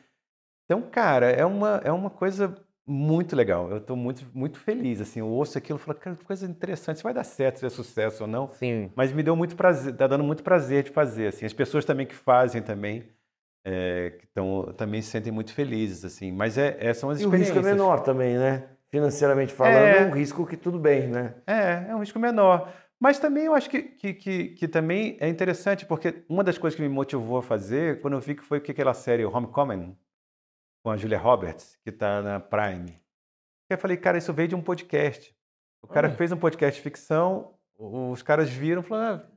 Então, 0.66 0.82
cara, 0.82 1.30
é 1.32 1.46
uma, 1.46 1.82
é 1.84 1.92
uma 1.92 2.10
coisa 2.10 2.54
muito 2.86 3.36
legal. 3.38 3.70
Eu 3.72 3.78
estou 3.78 3.96
muito, 3.96 4.26
muito 4.34 4.60
feliz. 4.60 5.00
Assim, 5.00 5.22
eu 5.22 5.28
ouço 5.30 5.58
aquilo 5.58 5.80
e 5.80 5.82
falo, 5.82 5.98
cara, 5.98 6.16
que 6.18 6.26
coisa 6.26 6.46
interessante. 6.46 6.98
Se 6.98 7.04
vai 7.04 7.14
dar 7.14 7.24
certo, 7.24 7.60
se 7.60 7.66
é 7.66 7.70
sucesso 7.70 8.24
ou 8.24 8.28
não. 8.30 8.52
Sim. 8.52 8.92
Mas 8.96 9.14
me 9.14 9.24
deu 9.24 9.34
muito 9.36 9.56
prazer, 9.56 9.96
tá 9.96 10.06
dando 10.06 10.24
muito 10.26 10.44
prazer 10.44 10.84
de 10.84 10.92
fazer. 10.92 11.28
Assim, 11.28 11.46
as 11.46 11.54
pessoas 11.54 11.86
também 11.86 12.06
que 12.06 12.16
fazem 12.16 12.62
também. 12.62 13.04
é, 13.66 14.10
que 14.20 14.28
tão, 14.28 14.74
também 14.76 15.02
se 15.02 15.08
sentem 15.10 15.32
muito 15.32 15.54
felizes, 15.54 16.04
assim. 16.04 16.34
Mas 16.34 16.58
é, 16.58 16.76
é- 16.82 16.94
são 16.94 17.10
as 17.10 17.22
E 17.22 17.26
o 17.26 17.30
risco 17.30 17.44
experiências. 17.46 17.66
é 17.66 17.72
menor 17.72 18.02
também, 18.02 18.38
né? 18.38 18.66
Financeiramente 18.92 19.54
falando, 19.54 19.76
É. 19.78 20.04
é 20.04 20.06
um 20.06 20.12
risco 20.12 20.46
que 20.46 20.58
tudo 20.58 20.78
bem, 20.78 21.08
né? 21.08 21.34
É, 21.48 21.86
é 21.90 21.96
um 21.96 22.00
risco 22.02 22.20
menor. 22.20 22.70
Mas 23.04 23.20
também 23.20 23.44
eu 23.44 23.54
acho 23.54 23.70
que, 23.70 23.82
que, 23.82 24.14
que, 24.14 24.48
que 24.52 24.66
também 24.66 25.18
é 25.20 25.28
interessante, 25.28 25.86
porque 25.86 26.24
uma 26.30 26.42
das 26.42 26.58
coisas 26.58 26.78
que 26.78 26.82
me 26.82 26.88
motivou 26.88 27.38
a 27.38 27.44
fazer, 27.44 28.00
quando 28.00 28.14
eu 28.14 28.22
vi 28.22 28.34
que 28.34 28.42
foi 28.46 28.62
que 28.62 28.72
aquela 28.72 28.94
série 28.94 29.26
Homecoming, 29.26 29.94
com 30.82 30.90
a 30.90 30.96
Julia 30.96 31.18
Roberts, 31.18 31.78
que 31.84 31.90
está 31.90 32.22
na 32.22 32.40
Prime. 32.40 32.98
Eu 33.70 33.78
falei, 33.78 33.98
cara, 33.98 34.18
isso 34.18 34.32
veio 34.32 34.48
de 34.48 34.56
um 34.56 34.62
podcast. 34.62 35.36
O 35.82 35.88
cara 35.88 36.08
Olha. 36.08 36.16
fez 36.16 36.32
um 36.32 36.38
podcast 36.38 36.78
de 36.78 36.82
ficção, 36.82 37.56
os 37.78 38.22
caras 38.22 38.50
viram 38.50 38.82
e 38.82 38.86
falaram, 38.86 39.18
ah, 39.18 39.28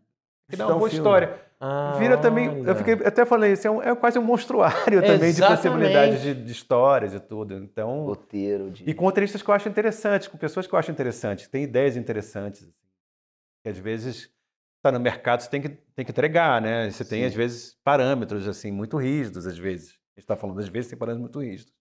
que 0.49 0.57
dá 0.57 0.67
uma 0.69 0.77
um 0.77 0.79
boa 0.79 0.89
história. 0.89 1.41
Ah, 1.59 1.97
Vira 1.99 2.17
também, 2.19 2.49
olha. 2.49 2.71
eu 2.71 2.77
fiquei, 2.77 2.95
até 3.05 3.25
falei, 3.27 3.55
isso 3.55 3.67
é, 3.67 3.71
um- 3.73 3.83
é 3.83 3.97
quase 3.97 4.17
um 4.17 4.23
monstruário 4.23 5.01
também 5.03 5.19
de 5.33 5.43
Exatamente. 5.43 5.57
possibilidades 5.63 6.23
de, 6.23 6.35
de 6.35 6.53
histórias 6.53 7.15
e 7.15 7.19
tudo. 7.19 7.55
Então, 7.55 8.05
Roteiro 8.05 8.71
de. 8.71 8.89
e 8.89 8.95
com 8.95 9.07
roteiristas 9.07 9.43
que 9.43 9.49
eu 9.51 9.55
acho 9.55 9.69
interessantes, 9.69 10.29
com 10.29 10.39
pessoas 10.39 10.69
que 10.69 10.73
eu 10.75 10.79
acho 10.79 10.93
interessantes, 10.93 11.47
que 11.47 11.51
têm 11.51 11.65
ideias 11.65 11.97
interessantes. 11.97 12.69
Que 13.67 13.71
às 13.71 13.79
vezes 13.79 14.31
está 14.77 14.93
no 14.93 15.01
mercado, 15.01 15.41
você 15.41 15.51
tem 15.51 15.61
que, 15.61 15.69
tem 15.69 16.05
que 16.05 16.13
entregar, 16.13 16.63
né? 16.63 16.89
Você 16.89 17.05
tem, 17.05 17.23
Sim. 17.23 17.27
às 17.27 17.35
vezes, 17.35 17.77
parâmetros 17.83 18.47
assim 18.47 18.71
muito 18.71 18.97
rígidos, 18.97 19.45
às 19.45 19.59
vezes. 19.59 19.89
A 19.89 20.21
gente 20.21 20.25
está 20.25 20.37
falando, 20.37 20.61
às 20.61 20.69
vezes, 20.69 20.89
tem 20.89 20.97
parâmetros 20.97 21.23
muito 21.23 21.41
rígidos. 21.41 21.75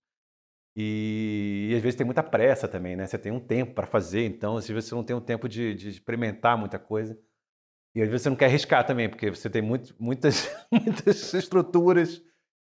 E, 0.76 1.70
e 1.70 1.76
às 1.76 1.84
vezes 1.84 1.96
tem 1.96 2.04
muita 2.04 2.24
pressa 2.24 2.68
também, 2.68 2.96
né? 2.96 3.06
Você 3.06 3.20
tem 3.20 3.32
um 3.32 3.40
tempo 3.40 3.76
para 3.76 3.86
fazer, 3.86 4.26
então 4.26 4.58
às 4.58 4.68
vezes 4.68 4.90
você 4.90 4.96
não 4.96 5.04
tem 5.04 5.16
um 5.16 5.22
tempo 5.22 5.48
de, 5.48 5.76
de 5.76 5.90
experimentar 5.90 6.58
muita 6.58 6.80
coisa. 6.80 7.16
E 7.94 8.02
às 8.02 8.10
vezes 8.10 8.24
você 8.24 8.30
não 8.32 8.36
quer 8.36 8.46
arriscar 8.46 8.84
também, 8.84 9.08
porque 9.08 9.30
você 9.30 9.48
tem 9.48 9.62
muito, 9.62 9.96
muitas, 10.00 10.50
muitas 10.74 11.36
estruturas 11.36 12.18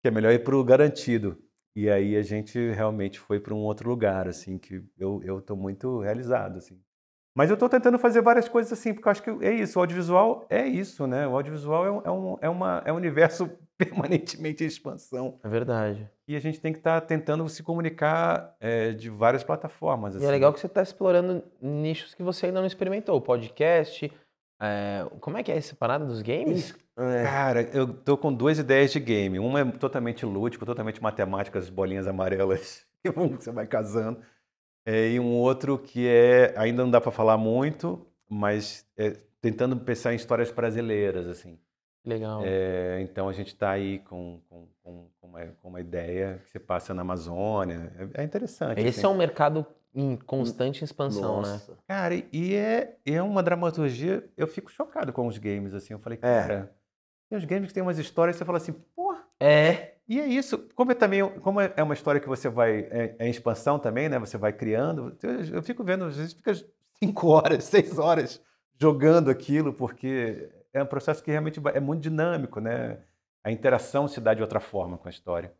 que 0.01 0.07
é 0.07 0.11
melhor 0.11 0.31
ir 0.31 0.45
para 0.45 0.55
o 0.55 0.63
garantido. 0.63 1.37
E 1.75 1.89
aí 1.89 2.15
a 2.15 2.21
gente 2.21 2.57
realmente 2.71 3.19
foi 3.19 3.37
para 3.41 3.53
um 3.53 3.65
outro 3.65 3.89
lugar, 3.89 4.29
assim, 4.29 4.57
que 4.57 4.81
eu 4.97 5.21
eu 5.25 5.39
estou 5.39 5.57
muito 5.57 5.99
realizado, 5.99 6.57
assim. 6.57 6.81
Mas 7.39 7.49
eu 7.49 7.53
estou 7.53 7.69
tentando 7.69 7.97
fazer 7.97 8.21
várias 8.21 8.49
coisas 8.49 8.73
assim, 8.73 8.93
porque 8.93 9.07
eu 9.07 9.11
acho 9.11 9.23
que 9.23 9.29
é 9.29 9.53
isso, 9.53 9.79
o 9.79 9.81
audiovisual 9.81 10.45
é 10.49 10.67
isso, 10.67 11.07
né? 11.07 11.25
O 11.25 11.37
audiovisual 11.37 11.85
é 11.85 11.89
um, 11.89 12.01
é 12.03 12.11
um, 12.11 12.37
é 12.41 12.49
uma, 12.49 12.83
é 12.83 12.91
um 12.91 12.97
universo 12.97 13.49
permanentemente 13.79 14.61
em 14.61 14.67
expansão. 14.67 15.39
É 15.41 15.47
verdade. 15.47 16.05
E 16.27 16.35
a 16.35 16.39
gente 16.41 16.59
tem 16.59 16.73
que 16.73 16.79
estar 16.79 16.99
tentando 16.99 17.47
se 17.47 17.63
comunicar 17.63 18.57
é, 18.59 18.91
de 18.91 19.09
várias 19.09 19.41
plataformas. 19.41 20.15
E 20.15 20.17
assim. 20.17 20.25
é 20.25 20.31
legal 20.31 20.51
que 20.51 20.59
você 20.59 20.65
está 20.65 20.81
explorando 20.81 21.41
nichos 21.61 22.13
que 22.13 22.21
você 22.21 22.47
ainda 22.47 22.59
não 22.59 22.67
experimentou. 22.67 23.21
Podcast. 23.21 24.11
é, 24.61 25.07
como 25.21 25.37
é 25.37 25.41
que 25.41 25.49
é 25.49 25.55
essa 25.55 25.73
parada 25.73 26.05
dos 26.05 26.21
games? 26.21 26.75
É. 26.97 27.23
Cara, 27.23 27.61
eu 27.71 27.87
tô 27.87 28.17
com 28.17 28.33
duas 28.33 28.59
ideias 28.59 28.91
de 28.91 28.99
game. 28.99 29.39
Uma 29.39 29.61
é 29.61 29.65
totalmente 29.65 30.25
lúdico, 30.25 30.65
totalmente 30.65 31.01
matemática, 31.01 31.57
as 31.57 31.69
bolinhas 31.69 32.05
amarelas 32.05 32.85
que 33.01 33.09
você 33.09 33.49
vai 33.49 33.65
casando. 33.65 34.19
É, 34.85 35.09
e 35.09 35.19
um 35.19 35.35
outro 35.35 35.77
que 35.77 36.07
é, 36.07 36.53
ainda 36.57 36.83
não 36.83 36.91
dá 36.91 36.99
para 36.99 37.11
falar 37.11 37.37
muito, 37.37 38.05
mas 38.27 38.85
é 38.97 39.15
tentando 39.41 39.77
pensar 39.77 40.13
em 40.13 40.15
histórias 40.15 40.51
brasileiras, 40.51 41.27
assim. 41.27 41.57
Legal. 42.05 42.41
É, 42.45 42.99
então 43.01 43.27
a 43.29 43.33
gente 43.33 43.47
está 43.49 43.71
aí 43.71 43.99
com, 43.99 44.41
com, 44.49 44.67
com, 44.81 45.09
uma, 45.27 45.45
com 45.61 45.69
uma 45.69 45.81
ideia 45.81 46.41
que 46.43 46.51
se 46.51 46.59
passa 46.59 46.93
na 46.93 47.01
Amazônia. 47.01 47.91
É, 48.15 48.21
é 48.21 48.23
interessante. 48.23 48.79
Esse 48.79 48.99
assim. 48.99 49.05
é 49.05 49.09
um 49.09 49.17
mercado 49.17 49.65
em 49.93 50.15
constante 50.15 50.83
expansão, 50.83 51.41
né? 51.41 51.49
Nossa. 51.49 51.77
Cara, 51.87 52.15
e 52.31 52.55
é, 52.55 52.97
é 53.05 53.21
uma 53.21 53.43
dramaturgia. 53.43 54.23
Eu 54.37 54.47
fico 54.47 54.71
chocado 54.71 55.11
com 55.11 55.27
os 55.27 55.37
games, 55.37 55.73
assim. 55.73 55.93
Eu 55.93 55.99
falei, 55.99 56.17
É. 56.21 56.41
cara, 56.41 56.75
tem 57.29 57.37
uns 57.37 57.45
games 57.45 57.67
que 57.67 57.73
tem 57.73 57.83
umas 57.83 57.99
histórias 57.99 58.35
que 58.35 58.39
você 58.39 58.45
fala 58.45 58.57
assim, 58.57 58.73
porra. 58.95 59.23
É. 59.39 59.95
E 60.09 60.19
é 60.19 60.25
isso. 60.25 60.67
Como 60.73 60.91
é 60.91 60.95
também, 60.95 61.21
como 61.41 61.61
é 61.61 61.71
é 61.77 61.83
uma 61.83 61.93
história 61.93 62.19
que 62.19 62.27
você 62.27 62.49
vai 62.49 62.79
é, 62.89 63.15
é 63.19 63.27
em 63.27 63.29
expansão 63.29 63.77
também, 63.77 64.09
né? 64.09 64.17
Você 64.17 64.39
vai 64.39 64.51
criando. 64.51 65.15
Eu, 65.21 65.57
eu 65.57 65.63
fico 65.63 65.83
vendo, 65.83 66.05
às 66.05 66.17
vezes 66.17 66.33
fica 66.33 66.51
cinco 66.95 67.27
horas, 67.29 67.63
seis 67.65 67.99
horas 67.99 68.41
jogando 68.81 69.29
aquilo, 69.29 69.71
porque 69.71 70.49
é 70.73 70.81
um 70.81 70.85
processo 70.87 71.23
que 71.23 71.29
realmente 71.29 71.61
é 71.73 71.79
muito 71.79 72.01
dinâmico, 72.01 72.59
né? 72.59 72.99
A 73.43 73.51
interação 73.51 74.07
se 74.07 74.19
dá 74.19 74.33
de 74.33 74.41
outra 74.41 74.59
forma 74.59 74.97
com 74.97 75.07
a 75.07 75.11
história. 75.11 75.53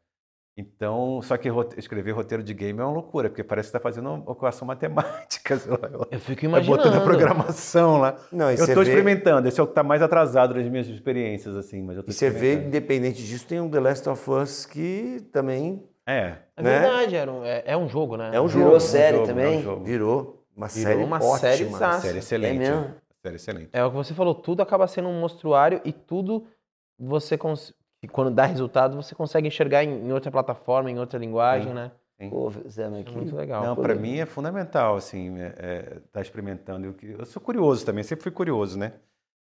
Então, 0.60 1.22
só 1.22 1.38
que 1.38 1.48
escrever 1.78 2.12
roteiro 2.12 2.44
de 2.44 2.54
game 2.54 2.78
é 2.80 2.84
uma 2.84 2.92
loucura, 2.94 3.30
porque 3.30 3.44
parece 3.44 3.68
que 3.72 3.78
está 3.78 3.80
fazendo 3.80 4.10
uma 4.12 4.32
equação 4.34 4.68
matemática. 4.68 5.58
sei 5.58 5.72
lá. 5.72 5.78
Eu 6.12 6.20
fico 6.20 6.44
É 6.46 6.50
imaginando. 6.50 6.78
botando 6.84 6.96
a 6.98 7.02
programação 7.02 8.00
lá. 8.02 8.16
Não, 8.32 8.48
Eu 8.52 8.56
estou 8.56 8.84
vê- 8.84 8.90
experimentando. 8.90 9.48
Esse 9.48 9.60
é 9.60 9.64
o 9.64 9.66
que 9.68 9.72
está 9.72 9.84
mais 9.84 10.02
atrasado 10.02 10.54
das 10.54 10.66
minhas 10.68 10.88
experiências, 10.88 11.56
assim. 11.56 11.82
Mas 11.82 11.96
eu 11.98 12.04
tô 12.04 12.10
E 12.12 12.14
você 12.14 12.30
vê, 12.30 12.56
independente 12.56 13.24
disso, 13.26 13.48
tem 13.48 13.62
um 13.62 13.70
The 13.70 13.80
Last 13.80 14.10
of 14.10 14.30
Us 14.30 14.66
que 14.66 15.26
também 15.32 15.82
É. 16.06 16.36
É 16.58 16.62
né? 16.62 16.80
verdade, 16.82 17.16
era 17.16 17.32
um- 17.32 17.46
é, 17.46 17.64
é 17.66 17.78
um 17.78 17.88
jogo, 17.88 18.18
né? 18.18 18.32
é 18.34 18.42
um 18.42 18.48
Virou 18.48 18.64
jogo. 18.64 18.74
É 18.74 18.78
um 18.78 18.80
série 18.80 19.16
jogo, 19.18 19.28
também? 19.28 19.56
É 19.56 19.58
um 19.60 19.62
jogo. 19.64 19.84
Virou 19.86 20.46
uma 20.58 20.68
Virou 20.68 20.92
série 20.92 21.04
uma 21.04 21.16
ótima. 21.18 21.38
sériezaça. 21.38 22.02
Série 22.02 22.18
excelente. 22.20 22.56
É 22.56 22.60
mesmo? 22.72 22.96
Série 23.24 23.36
excelente. 23.36 23.70
É 23.72 23.86
o 23.86 23.90
que 23.92 23.96
você 23.96 24.14
falou, 24.14 24.36
tudo 24.36 24.62
acaba 24.62 24.88
sendo 24.88 25.08
um 25.08 25.20
monstruário 25.22 25.80
e 25.86 25.94
tudo 25.94 26.46
você 26.98 27.38
cons... 27.38 27.74
e 28.02 28.08
quando 28.08 28.32
dá 28.32 28.46
resultado 28.46 28.96
você 28.96 29.14
consegue 29.16 29.48
enxergar 29.48 29.84
em, 29.84 30.08
em 30.08 30.12
outra 30.12 30.32
plataforma, 30.32 30.90
em 30.90 31.00
outra 31.00 31.20
linguagem, 31.20 31.70
Sim. 31.70 31.74
né? 31.74 31.92
Pô, 32.30 32.52
Zé, 32.68 32.90
mas 32.90 33.00
É 33.00 33.04
que... 33.04 33.16
muito 33.16 33.34
legal. 33.36 33.64
Não, 33.64 33.76
Pô, 33.78 33.82
para 33.82 33.96
mim 33.96 34.18
é 34.20 34.26
fundamental, 34.26 34.98
assim, 34.98 35.36
estar 36.06 36.22
experimentando. 36.22 36.86
Eu, 36.88 36.94
que- 36.94 37.16
eu 37.18 37.26
sou 37.26 37.42
curioso 37.42 37.86
também, 37.86 38.04
sempre 38.04 38.24
fui 38.24 38.32
curioso, 38.32 38.78
né? 38.78 38.94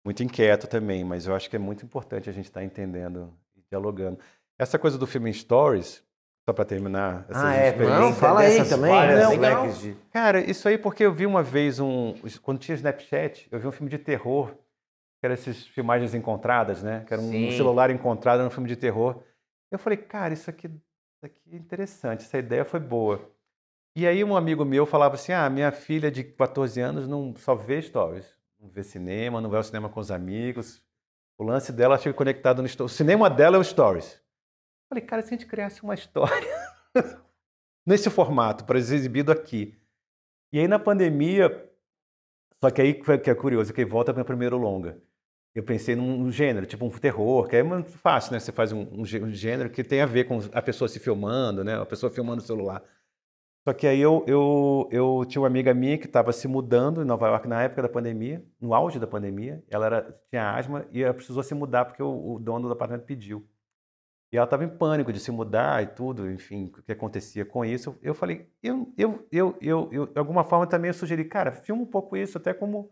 Muito 0.05 0.23
inquieto 0.23 0.65
também, 0.67 1.03
mas 1.03 1.27
eu 1.27 1.35
acho 1.35 1.49
que 1.49 1.55
é 1.57 1.59
muito 1.59 1.83
importante 1.85 2.29
a 2.29 2.33
gente 2.33 2.45
estar 2.45 2.63
entendendo 2.63 3.33
e 3.55 3.61
dialogando. 3.69 4.17
Essa 4.57 4.79
coisa 4.79 4.97
do 4.97 5.05
filme 5.05 5.29
em 5.29 5.33
Stories, 5.33 6.01
só 6.47 6.53
para 6.53 6.63
terminar 6.63 7.25
essas 7.29 7.43
Ah, 7.43 7.53
é. 7.55 7.67
experiências. 7.69 7.99
Não, 8.01 8.13
fala 8.13 8.39
aí 8.41 8.65
também, 8.69 8.91
Legal. 9.39 9.67
de- 9.69 9.95
Cara, 10.11 10.39
isso 10.39 10.65
aí 10.67 10.77
porque 10.77 11.03
eu 11.03 11.13
vi 11.13 11.25
uma 11.25 11.43
vez 11.43 11.79
um. 11.81 12.15
Quando 12.41 12.59
tinha 12.59 12.75
Snapchat, 12.75 13.47
eu 13.51 13.59
vi 13.59 13.67
um 13.67 13.71
filme 13.73 13.89
de 13.89 13.97
terror, 13.97 14.51
que 15.23 15.27
era 15.27 15.35
essas 15.35 15.65
filmagens 15.67 16.13
encontradas, 16.13 16.83
né? 16.83 17.05
Que 17.07 17.13
era 17.13 17.21
um 17.21 17.31
Sim. 17.31 17.51
celular 17.51 17.89
encontrado 17.89 18.43
num 18.43 18.49
filme 18.49 18.67
de 18.67 18.75
terror. 18.75 19.23
Eu 19.71 19.79
falei, 19.79 19.97
cara, 19.97 20.33
isso 20.33 20.49
aqui, 20.49 20.67
isso 20.67 21.25
aqui 21.25 21.39
é 21.49 21.55
interessante, 21.55 22.25
essa 22.25 22.37
ideia 22.37 22.65
foi 22.65 22.81
boa. 22.81 23.31
E 23.95 24.05
aí 24.05 24.21
um 24.21 24.35
amigo 24.35 24.65
meu 24.65 24.85
falava 24.85 25.15
assim: 25.15 25.31
ah, 25.31 25.49
minha 25.49 25.71
filha 25.71 26.11
de 26.11 26.25
14 26.25 26.81
anos 26.81 27.07
não 27.07 27.33
só 27.37 27.55
vê 27.55 27.81
stories, 27.81 28.37
não 28.59 28.67
vê 28.67 28.83
cinema, 28.83 29.39
não 29.39 29.49
vai 29.49 29.59
ao 29.59 29.63
cinema 29.63 29.87
com 29.87 30.01
os 30.01 30.11
amigos. 30.11 30.83
O 31.37 31.43
lance 31.45 31.71
dela 31.71 31.97
fica 31.97 32.13
conectado 32.13 32.61
no 32.61 32.67
stories. 32.67 32.91
O 32.91 32.97
cinema 32.97 33.29
dela 33.29 33.55
é 33.55 33.59
o 33.59 33.63
stories. 33.63 34.15
Eu 34.15 34.89
falei, 34.89 35.05
cara, 35.05 35.21
se 35.21 35.29
a 35.29 35.37
gente 35.37 35.45
criasse 35.45 35.83
uma 35.83 35.93
história 35.93 36.53
nesse 37.87 38.09
formato, 38.09 38.65
para 38.65 38.81
ser 38.81 38.95
exibido 38.95 39.31
aqui. 39.31 39.79
E 40.51 40.59
aí 40.59 40.67
na 40.67 40.79
pandemia, 40.79 41.71
só 42.61 42.69
que 42.69 42.81
aí 42.81 42.93
que 42.93 43.29
é 43.29 43.35
curioso, 43.35 43.73
que 43.73 43.85
volta 43.85 44.13
para 44.13 44.23
o 44.23 44.25
primeiro 44.25 44.57
longa. 44.57 45.01
Eu 45.55 45.63
pensei 45.63 45.95
num 45.95 46.31
gênero, 46.31 46.65
tipo 46.65 46.83
um 46.85 46.89
terror, 46.89 47.47
que 47.47 47.55
é 47.55 47.61
muito 47.63 47.91
fácil, 47.91 48.33
né? 48.33 48.39
Você 48.39 48.51
faz 48.51 48.71
um, 48.71 48.87
um 48.91 49.05
gê- 49.05 49.29
gênero 49.31 49.69
que 49.69 49.83
tem 49.83 50.01
a 50.01 50.05
ver 50.05 50.23
com 50.23 50.39
a 50.51 50.61
pessoa 50.61 50.87
se 50.87 50.99
filmando, 50.99 51.63
né? 51.63 51.79
A 51.79 51.85
pessoa 51.85 52.11
filmando 52.11 52.41
o 52.41 52.45
celular. 52.45 52.83
Só 53.67 53.73
que 53.73 53.87
aí 53.87 54.01
eu, 54.01 54.25
eu, 54.27 54.89
eu 54.91 55.25
tinha 55.27 55.41
uma 55.41 55.47
amiga 55.47 55.73
minha 55.73 55.97
que 55.97 56.05
estava 56.05 56.33
se 56.33 56.47
mudando 56.47 57.01
em 57.01 57.05
Nova 57.05 57.27
York 57.27 57.47
na 57.47 57.63
época 57.63 57.83
da 57.83 57.89
pandemia, 57.89 58.43
no 58.59 58.73
auge 58.73 58.99
da 58.99 59.07
pandemia. 59.07 59.63
Ela 59.69 59.85
era, 59.85 60.21
tinha 60.29 60.53
asma 60.53 60.85
e 60.91 61.01
ela 61.03 61.13
precisou 61.13 61.43
se 61.43 61.53
mudar 61.53 61.85
porque 61.85 62.03
o, 62.03 62.33
o 62.35 62.39
dono 62.39 62.67
do 62.67 62.73
apartamento 62.73 63.05
pediu. 63.05 63.47
E 64.33 64.37
ela 64.37 64.45
estava 64.45 64.63
em 64.65 64.69
pânico 64.69 65.13
de 65.13 65.19
se 65.19 65.31
mudar 65.31 65.83
e 65.83 65.87
tudo, 65.87 66.29
enfim, 66.31 66.65
o 66.65 66.81
que 66.81 66.91
acontecia 66.91 67.45
com 67.45 67.63
isso. 67.63 67.97
Eu 68.01 68.15
falei, 68.15 68.49
eu, 68.63 68.91
eu, 68.97 69.27
eu, 69.31 69.57
eu, 69.61 69.89
eu 69.91 70.07
de 70.07 70.17
alguma 70.19 70.43
forma 70.43 70.65
também 70.67 70.89
eu 70.89 70.93
sugeri, 70.93 71.23
cara, 71.23 71.51
filma 71.51 71.83
um 71.83 71.85
pouco 71.85 72.17
isso, 72.17 72.37
até 72.39 72.53
como 72.53 72.91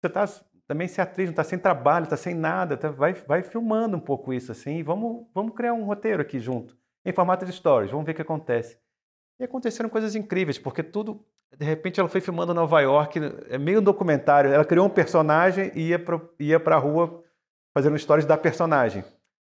você 0.00 0.08
está 0.08 0.26
também 0.66 0.88
ser 0.88 1.02
atriz, 1.02 1.26
não 1.26 1.32
está 1.32 1.44
sem 1.44 1.58
trabalho, 1.58 2.04
está 2.04 2.16
sem 2.16 2.34
nada, 2.34 2.76
tá- 2.76 2.90
vai, 2.90 3.12
vai 3.12 3.42
filmando 3.42 3.96
um 3.96 4.00
pouco 4.00 4.32
isso 4.32 4.50
assim, 4.52 4.78
e 4.78 4.82
vamos, 4.82 5.26
vamos 5.34 5.54
criar 5.54 5.72
um 5.74 5.84
roteiro 5.84 6.22
aqui 6.22 6.38
junto, 6.38 6.76
em 7.04 7.12
formato 7.12 7.44
de 7.44 7.52
stories, 7.52 7.90
vamos 7.90 8.06
ver 8.06 8.12
o 8.12 8.14
que 8.14 8.22
acontece. 8.22 8.78
E 9.38 9.44
aconteceram 9.44 9.88
coisas 9.88 10.14
incríveis, 10.14 10.58
porque 10.58 10.82
tudo, 10.82 11.24
de 11.56 11.64
repente 11.66 12.00
ela 12.00 12.08
foi 12.08 12.20
filmando 12.20 12.54
Nova 12.54 12.80
York, 12.80 13.20
é 13.50 13.58
meio 13.58 13.80
um 13.80 13.82
documentário, 13.82 14.52
ela 14.52 14.64
criou 14.64 14.86
um 14.86 14.90
personagem 14.90 15.70
e 15.74 15.88
ia 15.88 15.98
para 15.98 16.20
ia 16.38 16.56
a 16.56 16.76
rua 16.76 17.22
fazendo 17.76 17.98
stories 17.98 18.24
da 18.24 18.36
personagem, 18.36 19.04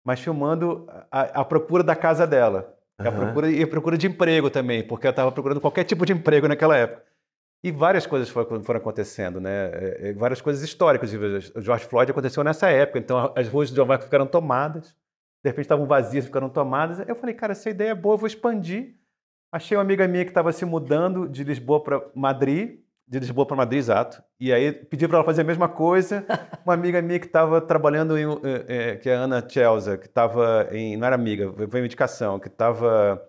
mas 0.03 0.19
filmando 0.19 0.87
a, 1.11 1.41
a 1.41 1.45
procura 1.45 1.83
da 1.83 1.95
casa 1.95 2.25
dela. 2.25 2.77
E 2.99 3.07
a 3.07 3.11
procura, 3.11 3.49
e 3.51 3.63
a 3.63 3.67
procura 3.67 3.97
de 3.97 4.05
emprego 4.07 4.49
também, 4.51 4.85
porque 4.85 5.07
ela 5.07 5.11
estava 5.11 5.31
procurando 5.31 5.59
qualquer 5.59 5.83
tipo 5.83 6.05
de 6.05 6.13
emprego 6.13 6.47
naquela 6.47 6.77
época. 6.77 7.03
E 7.63 7.71
várias 7.71 8.07
coisas 8.07 8.27
foram, 8.29 8.63
foram 8.63 8.79
acontecendo, 8.79 9.39
né? 9.39 9.69
É, 9.73 10.09
é, 10.09 10.13
várias 10.13 10.41
coisas 10.41 10.63
históricas. 10.63 11.13
O 11.13 11.61
George 11.61 11.85
Floyd 11.85 12.11
aconteceu 12.11 12.43
nessa 12.43 12.69
época, 12.69 12.97
então 12.97 13.31
as 13.35 13.47
ruas 13.47 13.69
de 13.69 13.77
Nova 13.77 13.93
York 13.93 14.05
ficaram 14.05 14.25
tomadas, 14.25 14.95
de 15.43 15.49
repente 15.49 15.65
estavam 15.65 15.85
vazias, 15.85 16.25
ficaram 16.25 16.49
tomadas. 16.49 17.07
Eu 17.07 17.15
falei, 17.15 17.35
cara, 17.35 17.51
essa 17.51 17.69
ideia 17.69 17.91
é 17.91 17.95
boa, 17.95 18.15
eu 18.15 18.17
vou 18.17 18.27
expandir. 18.27 18.95
Achei 19.51 19.77
uma 19.77 19.83
amiga 19.83 20.07
minha 20.07 20.23
que 20.23 20.31
estava 20.31 20.51
se 20.51 20.65
mudando 20.65 21.27
de 21.27 21.43
Lisboa 21.43 21.83
para 21.83 22.01
Madrid, 22.15 22.79
de 23.07 23.19
Lisboa 23.19 23.45
para 23.45 23.57
Madrid, 23.57 23.79
exato. 23.79 24.23
E 24.39 24.53
aí 24.53 24.71
pedi 24.71 25.05
para 25.07 25.17
ela 25.17 25.25
fazer 25.25 25.41
a 25.41 25.43
mesma 25.43 25.67
coisa. 25.67 26.25
Uma 26.65 26.73
amiga 26.73 27.01
minha 27.01 27.19
que 27.19 27.25
estava 27.25 27.59
trabalhando, 27.59 28.17
em, 28.17 28.23
eh, 28.23 28.65
eh, 28.67 28.95
que 28.95 29.09
é 29.09 29.15
a 29.17 29.19
Ana 29.19 29.45
Chelsea, 29.47 29.97
que 29.97 30.07
estava 30.07 30.69
em. 30.71 30.95
Não 30.95 31.05
era 31.05 31.15
amiga, 31.15 31.53
foi 31.69 31.81
em 31.81 31.85
indicação, 31.85 32.39
que 32.39 32.47
estava. 32.47 33.21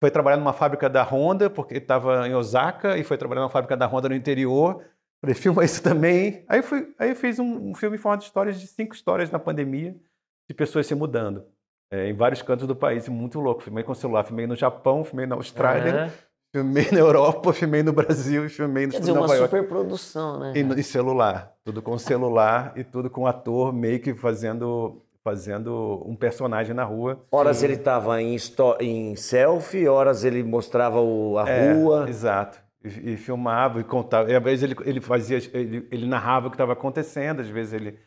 Foi 0.00 0.10
trabalhar 0.10 0.36
numa 0.36 0.52
fábrica 0.52 0.88
da 0.90 1.02
Honda, 1.02 1.48
porque 1.48 1.74
estava 1.76 2.28
em 2.28 2.34
Osaka, 2.34 2.98
e 2.98 3.04
foi 3.04 3.16
trabalhar 3.16 3.40
numa 3.42 3.50
fábrica 3.50 3.76
da 3.76 3.86
Honda 3.86 4.08
no 4.08 4.14
interior. 4.14 4.82
Falei, 5.20 5.34
filma 5.34 5.64
isso 5.64 5.82
também. 5.82 6.44
Aí, 6.48 6.62
fui, 6.62 6.94
aí 6.98 7.14
fiz 7.14 7.38
um, 7.38 7.70
um 7.70 7.74
filme 7.74 7.96
em 7.96 8.00
forma 8.00 8.18
de 8.18 8.24
histórias, 8.24 8.60
de 8.60 8.66
cinco 8.66 8.94
histórias 8.94 9.30
na 9.30 9.38
pandemia, 9.38 9.96
de 10.48 10.54
pessoas 10.54 10.86
se 10.86 10.94
mudando. 10.94 11.44
eh, 11.90 12.10
em 12.10 12.12
vários 12.14 12.42
cantos 12.42 12.66
do 12.66 12.76
país, 12.76 13.08
muito 13.08 13.40
louco. 13.40 13.62
Filmei 13.62 13.82
com 13.84 13.94
celular, 13.94 14.24
filmei 14.24 14.46
no 14.46 14.54
Japão, 14.56 15.04
filmei 15.04 15.24
na 15.26 15.34
Austrália, 15.36 15.94
Aham. 16.04 16.12
Filmei 16.54 16.90
na 16.90 16.98
Europa, 17.00 17.52
filmei 17.52 17.82
no 17.82 17.92
Brasil, 17.92 18.48
filmei 18.48 18.86
no 18.86 18.92
Quer 18.92 19.00
dizer, 19.00 19.12
uma 19.12 19.22
Nova 19.22 19.34
York. 19.34 19.50
superprodução, 19.50 20.38
né? 20.40 20.52
E, 20.54 20.60
e 20.80 20.82
celular. 20.82 21.52
Tudo 21.64 21.82
com 21.82 21.98
celular 21.98 22.72
e 22.76 22.84
tudo 22.84 23.10
com 23.10 23.26
ator 23.26 23.72
meio 23.74 24.00
que 24.00 24.14
fazendo, 24.14 25.02
fazendo 25.30 26.04
um 26.06 26.14
personagem 26.14 26.72
na 26.72 26.84
rua. 26.84 27.20
Horas 27.32 27.60
ele 27.64 27.76
tava 27.76 28.22
em, 28.22 28.36
em 28.80 29.16
selfie, 29.16 29.88
horas 29.88 30.22
ele 30.24 30.44
mostrava 30.44 31.00
o- 31.00 31.36
a 31.36 31.48
É, 31.48 31.72
rua. 31.72 32.06
Exato. 32.08 32.60
E, 32.84 33.14
e 33.14 33.16
filmava 33.16 33.80
e 33.80 33.84
contava. 33.84 34.30
E 34.30 34.36
às 34.36 34.42
vezes 34.44 34.62
ele, 34.62 34.76
ele 34.84 35.00
fazia, 35.00 35.38
ele, 35.52 35.88
ele 35.90 36.06
narrava 36.06 36.46
o 36.46 36.50
que 36.50 36.54
estava 36.54 36.74
acontecendo, 36.74 37.40
às 37.40 37.48
vezes 37.48 37.72
ele 37.72 37.98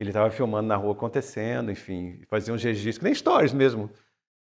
ele 0.00 0.10
estava 0.10 0.30
filmando 0.30 0.68
na 0.68 0.76
rua 0.76 0.92
acontecendo, 0.92 1.72
enfim, 1.72 2.20
fazia 2.30 2.54
uns 2.54 2.62
registros, 2.62 2.98
que 2.98 3.04
nem 3.04 3.12
stories 3.12 3.52
mesmo. 3.52 3.90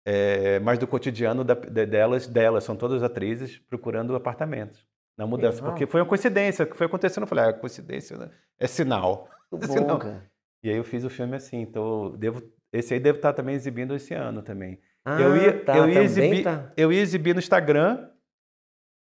É, 0.05 0.59
mas 0.59 0.81
do 0.81 0.87
cotidiano 0.89 1.45
da- 1.45 1.55
de- 1.55 1.87
delas, 1.87 2.27
delas, 2.27 2.65
são 2.65 2.75
todas 2.75 3.05
atrizes 3.05 3.57
procurando 3.71 4.17
apartamentos 4.17 4.85
na 5.17 5.25
mudança. 5.29 5.59
Legal. 5.59 5.71
Porque 5.71 5.87
foi 5.87 6.01
uma 6.01 6.09
coincidência, 6.09 6.65
o 6.65 6.69
que 6.69 6.77
foi 6.77 6.87
acontecendo, 6.89 7.23
eu 7.23 7.29
falei, 7.29 7.45
ah, 7.45 7.53
coincidência 7.53 8.17
né? 8.17 8.31
é 8.59 8.67
sinal. 8.67 9.29
Muito 9.53 9.65
Assim, 9.67 9.79
bom, 9.81 9.87
não. 9.87 9.99
cara. 10.01 10.25
E 10.63 10.71
aí 10.71 10.77
eu 10.77 10.85
fiz 10.85 11.05
o 11.05 11.11
filme 11.11 11.37
assim, 11.37 11.61
então 11.61 12.11
devo, 12.17 12.43
esse 12.73 12.95
aí 12.95 13.01
deve 13.01 13.19
estar 13.19 13.33
também 13.33 13.55
exibindo 13.55 13.95
esse 13.95 14.15
ano 14.15 14.43
também. 14.43 14.81
Ah, 15.05 15.21
eu 15.21 15.37
ia, 15.37 15.65
tá, 15.65 15.77
eu 15.77 15.89
ia 15.89 16.03
exibir, 16.03 16.45
tá. 16.45 16.73
eu 16.77 16.93
ia 16.93 17.01
exibir 17.01 17.35
no 17.35 17.39
Instagram, 17.39 18.09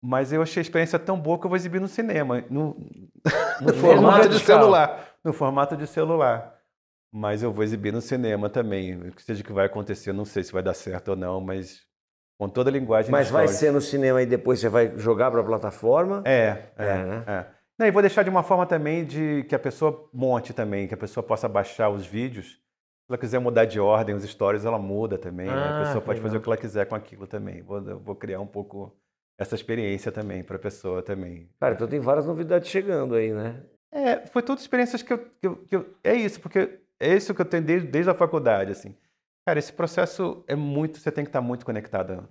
mas 0.01 0.31
eu 0.31 0.41
achei 0.41 0.61
a 0.61 0.63
experiência 0.63 0.97
tão 0.97 1.19
boa 1.19 1.39
que 1.39 1.45
eu 1.45 1.49
vou 1.49 1.57
exibir 1.57 1.81
no 1.81 1.87
cinema, 1.87 2.43
no, 2.49 2.77
no 3.61 3.73
formato 3.73 4.29
de 4.29 4.39
celular, 4.39 5.15
no 5.23 5.33
formato 5.33 5.75
de 5.75 5.87
celular. 5.87 6.55
Mas 7.11 7.41
eu 7.41 7.51
vou 7.51 7.63
exibir 7.63 7.91
no 7.91 8.01
cinema 8.01 8.49
também. 8.49 8.95
O 8.95 9.11
que 9.11 9.23
seja 9.23 9.43
que 9.43 9.51
vai 9.51 9.65
acontecer, 9.65 10.13
não 10.13 10.25
sei 10.25 10.43
se 10.43 10.53
vai 10.53 10.61
dar 10.61 10.75
certo 10.75 11.09
ou 11.09 11.15
não, 11.15 11.41
mas 11.41 11.81
com 12.39 12.47
toda 12.47 12.69
a 12.69 12.73
linguagem. 12.73 13.11
Mas 13.11 13.29
vai 13.29 13.47
ser 13.47 13.71
no 13.71 13.81
cinema 13.81 14.21
e 14.21 14.25
depois 14.25 14.59
você 14.59 14.69
vai 14.69 14.97
jogar 14.97 15.31
pra 15.31 15.43
plataforma? 15.43 16.21
É, 16.25 16.69
é, 16.77 16.85
É, 16.85 17.03
né? 17.03 17.23
é. 17.27 17.58
Não, 17.79 17.87
e 17.87 17.91
vou 17.91 18.01
deixar 18.01 18.23
de 18.23 18.29
uma 18.29 18.43
forma 18.43 18.65
também 18.65 19.05
de 19.05 19.45
que 19.45 19.55
a 19.55 19.59
pessoa 19.59 20.09
monte 20.13 20.53
também, 20.53 20.85
que 20.87 20.93
a 20.93 20.97
pessoa 20.97 21.23
possa 21.23 21.47
baixar 21.47 21.89
os 21.89 22.05
vídeos. 22.05 22.51
Se 22.55 22.59
ela 23.11 23.17
quiser 23.17 23.39
mudar 23.39 23.63
de 23.65 23.79
ordem 23.79 24.13
os 24.13 24.23
stories, 24.23 24.65
ela 24.65 24.77
muda 24.77 25.17
também. 25.17 25.47
né? 25.47 25.53
Ah, 25.53 25.77
A 25.77 25.79
pessoa 25.79 26.01
que 26.01 26.05
pode 26.07 26.19
fazer 26.19 26.33
legal. 26.33 26.39
o 26.39 26.43
que 26.43 26.49
ela 26.49 26.57
quiser 26.57 26.85
com 26.87 26.95
aquilo 26.95 27.25
também. 27.25 27.61
Vou, 27.61 27.81
vou 27.99 28.15
criar 28.15 28.41
um 28.41 28.45
pouco 28.45 28.93
essa 29.39 29.55
experiência 29.55 30.11
também 30.11 30.43
para 30.43 30.57
a 30.57 30.59
pessoa 30.59 31.01
também. 31.01 31.49
Cara, 31.59 31.73
então 31.73 31.87
tem 31.87 32.01
várias 32.01 32.25
novidades 32.25 32.67
chegando 32.67 33.15
aí, 33.15 33.31
né? 33.31 33.63
É, 33.91 34.27
foi 34.27 34.43
tudo 34.43 34.59
experiências 34.59 35.01
que 35.01 35.13
eu, 35.13 35.17
que 35.17 35.47
eu- 35.47 35.55
que 35.65 35.75
eu- 35.77 35.95
É 36.03 36.13
isso, 36.13 36.39
porque 36.41 36.81
é 36.99 37.15
isso 37.15 37.33
que 37.33 37.41
eu 37.41 37.45
tenho 37.45 37.63
desde, 37.63 37.87
desde 37.87 38.11
a 38.11 38.13
faculdade, 38.13 38.71
assim. 38.71 38.93
Cara, 39.47 39.57
esse 39.57 39.71
processo 39.73 40.43
é 40.47 40.53
muito... 40.55 40.99
Você 40.99 41.09
tem 41.11 41.23
que 41.23 41.29
estar 41.29 41.41
muito 41.41 41.65
conectado. 41.65 42.27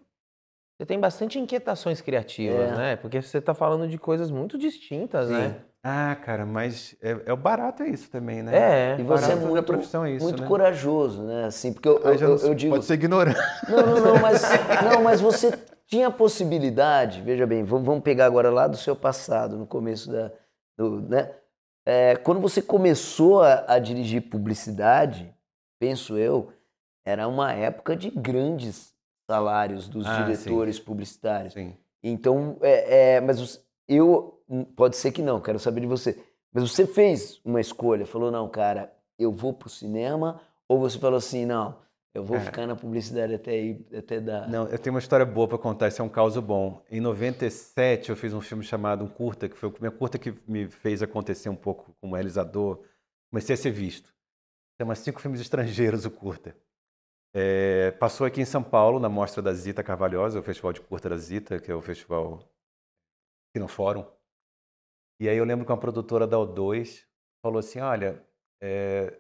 Você 0.79 0.87
tem 0.87 1.01
bastante 1.01 1.41
inquietações 1.41 2.01
criativas, 2.01 2.71
É. 2.71 2.77
né? 2.77 2.97
Porque 2.97 3.21
você 3.21 3.41
tá 3.41 3.53
falando 3.53 3.89
de 3.89 3.99
coisas 3.99 4.31
muito 4.31 4.57
distintas, 4.57 5.29
né? 5.29 5.57
Ah, 5.83 6.17
cara, 6.25 6.47
mas 6.47 6.95
é, 7.03 7.17
é 7.27 7.33
o 7.33 7.37
barato 7.37 7.83
é 7.83 7.89
isso 7.89 8.09
também, 8.11 8.43
né? 8.45 8.57
É. 8.97 8.97
E 9.01 9.03
você 9.03 9.33
é 9.33 9.35
muito, 9.35 9.65
profissão 9.65 10.05
é 10.05 10.13
isso, 10.13 10.25
muito 10.25 10.43
né? 10.43 10.47
corajoso, 10.49 11.23
né? 11.25 11.47
Assim, 11.47 11.73
porque 11.73 11.89
eu, 11.89 11.99
eu, 11.99 12.15
eu- 12.15 12.37
eu 12.39 12.55
digo. 12.55 12.75
pode 12.75 12.85
ser 12.85 12.95
ignorante. 12.95 13.39
Não, 13.69 13.87
não, 13.87 14.01
não, 14.01 14.19
mas, 14.23 14.43
não, 14.85 15.03
mas 15.03 15.21
você 15.21 15.51
tinha 15.87 16.07
a 16.09 16.11
possibilidade, 16.13 17.23
veja 17.23 17.45
bem, 17.47 17.65
vamos, 17.65 17.85
vamos 17.87 18.03
pegar 18.05 18.27
agora 18.27 18.49
lá 18.51 18.69
do 18.69 18.77
seu 18.77 18.95
passado, 18.95 19.57
no 19.57 19.67
começo 19.67 20.11
da. 20.13 20.31
do- 20.77 21.01
né? 21.01 21.31
É, 21.87 22.15
quando 22.17 22.41
você 22.41 22.61
começou 22.63 23.43
a, 23.43 23.65
a 23.67 23.79
dirigir 23.81 24.23
publicidade, 24.29 25.35
penso 25.81 26.17
eu, 26.19 26.53
era 27.05 27.27
uma 27.27 27.53
época 27.53 27.97
de 27.97 28.11
grandes 28.11 28.93
salários 29.29 29.89
dos 29.89 30.07
Ah, 30.07 30.23
diretores 30.23 30.79
publicitários. 30.81 31.53
Sim. 31.53 31.77
Então, 32.03 32.57
é, 32.63 33.17
é, 33.17 33.21
mas 33.21 33.63
eu, 33.87 34.41
pode 34.75 34.97
ser 34.97 35.13
que 35.13 35.21
não, 35.21 35.41
quero 35.41 35.59
saber 35.59 35.83
de 35.83 35.87
você. 35.87 36.19
Mas 36.53 36.71
você 36.71 36.87
fez 36.87 37.41
uma 37.45 37.61
escolha, 37.61 38.07
falou, 38.07 38.31
não, 38.31 38.49
cara, 38.49 38.93
eu 39.19 39.31
vou 39.31 39.53
pro 39.53 39.69
cinema, 39.69 40.41
ou 40.67 40.79
você 40.79 40.99
falou 40.99 41.19
assim, 41.19 41.45
não, 41.45 41.77
eu 42.15 42.25
vou 42.25 42.39
É. 42.39 42.41
ficar 42.41 42.67
na 42.67 42.75
publicidade 42.75 43.35
até 43.35 43.51
aí, 43.51 43.87
até 43.97 44.19
dar. 44.19 44.49
Não, 44.49 44.67
eu 44.69 44.79
tenho 44.79 44.95
uma 44.95 45.01
história 45.01 45.27
boa 45.27 45.47
para 45.47 45.59
contar, 45.59 45.89
isso 45.89 46.01
é 46.01 46.05
um 46.05 46.09
caos 46.09 46.37
bom. 46.39 46.83
Em 46.91 47.01
97 47.01 48.09
eu 48.11 48.17
fiz 48.17 48.33
um 48.33 48.41
filme 48.41 48.65
chamado 48.65 49.05
Um 49.05 49.09
Curta, 49.09 49.47
que 49.49 49.57
foi 49.59 49.69
o 49.69 49.75
meu 49.81 49.93
curta 49.93 50.19
que 50.19 50.33
me 50.47 50.69
fez 50.69 51.03
acontecer 51.03 51.51
um 51.51 51.57
pouco 51.57 51.95
como 52.01 52.15
realizador. 52.15 52.81
Comecei 53.31 53.53
a 53.55 53.57
ser 53.59 53.71
visto. 53.73 54.11
Chama 54.81 54.95
Cinco 54.95 55.21
Filmes 55.21 55.41
Estrangeiros, 55.41 56.07
o 56.07 56.11
curta. 56.11 56.57
É, 57.35 57.91
passou 57.93 58.27
aqui 58.27 58.41
em 58.41 58.45
São 58.45 58.63
Paulo, 58.63 58.99
na 58.99 59.09
Mostra 59.09 59.43
da 59.43 59.53
Zita 59.53 59.83
Carvalhosa, 59.83 60.41
o 60.41 60.43
Festival 60.43 60.73
de 60.73 60.81
Curta 60.81 61.09
da 61.11 61.17
Zita, 61.17 61.61
que 61.61 61.71
é 61.71 61.75
o 61.75 61.83
festival 61.83 62.35
aqui 63.51 63.61
no 63.61 63.69
Fórum. 63.69 64.05
E 65.21 65.29
aí 65.29 65.37
eu 65.37 65.45
lembro 65.45 65.67
que 65.67 65.73
uma 65.73 65.79
produtora 65.79 66.27
da 66.27 66.37
O2 66.37 67.05
falou 67.43 67.59
assim, 67.59 67.81
olha, 67.81 68.25
é, 68.63 69.13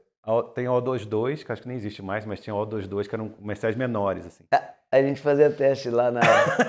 tem 0.54 0.66
a 0.66 0.70
O22, 0.70 1.44
que 1.44 1.52
acho 1.52 1.62
que 1.62 1.68
nem 1.68 1.76
existe 1.76 2.02
mais, 2.02 2.24
mas 2.24 2.40
tinha 2.40 2.54
a 2.54 2.58
O22, 2.58 3.08
que 3.08 3.14
eram 3.14 3.28
comerciais 3.28 3.76
menores, 3.76 4.26
assim. 4.26 4.44
A 4.90 5.02
gente 5.02 5.20
fazia 5.20 5.50
teste 5.50 5.90
lá 5.90 6.10
na 6.10 6.20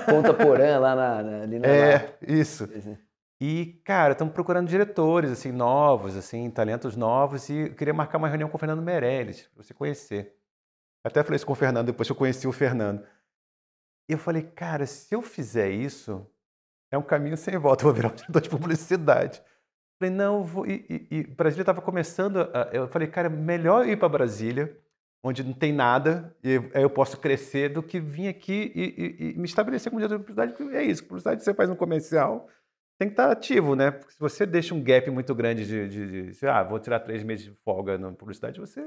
Ponta 0.04 0.34
Porã, 0.34 0.78
lá 0.78 0.94
na, 0.94 1.22
na- 1.22 1.42
ali 1.42 1.58
na. 1.58 1.66
É, 1.68 2.18
isso. 2.26 2.68
E, 3.40 3.80
cara, 3.84 4.12
estamos 4.12 4.34
procurando 4.34 4.68
diretores, 4.68 5.30
assim, 5.30 5.50
novos, 5.50 6.14
assim, 6.14 6.50
talentos 6.50 6.96
novos, 6.96 7.48
e 7.48 7.68
eu 7.68 7.74
queria 7.74 7.94
marcar 7.94 8.18
uma 8.18 8.28
reunião 8.28 8.50
com 8.50 8.56
o 8.56 8.60
Fernando 8.60 8.82
Meirelles, 8.82 9.46
para 9.54 9.62
você 9.62 9.72
conhecer. 9.72 10.36
Até 11.04 11.22
falei 11.22 11.36
isso 11.36 11.46
com 11.46 11.52
o 11.52 11.56
Fernando, 11.56 11.86
depois 11.86 12.06
que 12.08 12.12
eu 12.12 12.16
conheci 12.16 12.46
o 12.46 12.52
Fernando. 12.52 13.04
E 14.08 14.12
eu 14.12 14.18
falei, 14.18 14.42
cara, 14.42 14.86
se 14.86 15.14
eu 15.14 15.22
fizer 15.22 15.70
isso, 15.70 16.26
é 16.90 16.98
um 16.98 17.02
caminho 17.02 17.36
sem 17.36 17.56
volta, 17.56 17.82
eu 17.82 17.86
vou 17.86 17.94
virar 17.94 18.08
um 18.08 18.14
diretor 18.14 18.40
de 18.40 18.50
publicidade. 18.50 19.42
Falei, 19.98 20.14
não, 20.14 20.38
eu 20.38 20.44
vou... 20.44 20.66
E, 20.66 20.84
e, 20.90 21.16
e 21.18 21.22
Brasília 21.24 21.62
estava 21.62 21.80
começando, 21.80 22.38
a- 22.38 22.70
eu 22.72 22.88
falei, 22.88 23.08
cara, 23.08 23.28
melhor 23.28 23.84
eu 23.86 23.92
ir 23.92 23.96
para 23.98 24.08
Brasília, 24.08 24.76
onde 25.22 25.44
não 25.44 25.52
tem 25.52 25.72
nada, 25.72 26.34
e 26.42 26.56
aí 26.74 26.82
eu 26.82 26.90
posso 26.90 27.18
crescer, 27.18 27.68
do 27.68 27.82
que 27.82 28.00
vir 28.00 28.28
aqui 28.28 28.72
e, 28.74 29.34
e- 29.34 29.38
me 29.38 29.44
estabelecer 29.44 29.90
como 29.90 30.00
diretor 30.00 30.18
de 30.18 30.24
publicidade, 30.24 30.76
é 30.76 30.82
isso, 30.82 31.04
publicidade 31.04 31.44
você 31.44 31.52
faz 31.54 31.68
um 31.70 31.76
comercial, 31.76 32.48
tem 32.98 33.08
que 33.08 33.12
estar 33.12 33.30
ativo, 33.30 33.74
né? 33.76 33.90
Porque 33.90 34.12
se 34.12 34.18
você 34.20 34.44
deixa 34.44 34.74
um 34.74 34.82
gap 34.82 35.10
muito 35.10 35.34
grande 35.34 35.66
de, 35.66 35.88
de, 35.88 36.32
de 36.32 36.46
ah, 36.46 36.62
vou 36.62 36.78
tirar 36.78 37.00
três 37.00 37.22
meses 37.22 37.44
de 37.46 37.52
folga 37.64 37.96
na 37.98 38.12
publicidade, 38.12 38.58
você. 38.58 38.80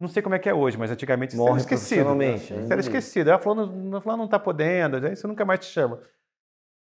Não 0.00 0.08
sei 0.08 0.22
como 0.22 0.34
é 0.34 0.38
que 0.38 0.48
é 0.48 0.54
hoje, 0.54 0.76
mas 0.76 0.90
antigamente 0.90 1.34
isso 1.34 1.42
era 1.42 1.50
Morre 1.50 1.60
esquecido. 1.60 2.14
né? 2.14 2.34
Isso 2.34 2.52
era 2.52 2.80
esquecido. 2.80 3.30
Ela 3.30 3.38
falou, 3.38 3.66
não, 3.66 4.00
falou, 4.00 4.18
não 4.18 4.28
tá 4.28 4.38
podendo, 4.38 4.96
aí 4.96 5.14
você 5.14 5.26
nunca 5.26 5.44
mais 5.44 5.60
te 5.60 5.66
chama. 5.66 6.00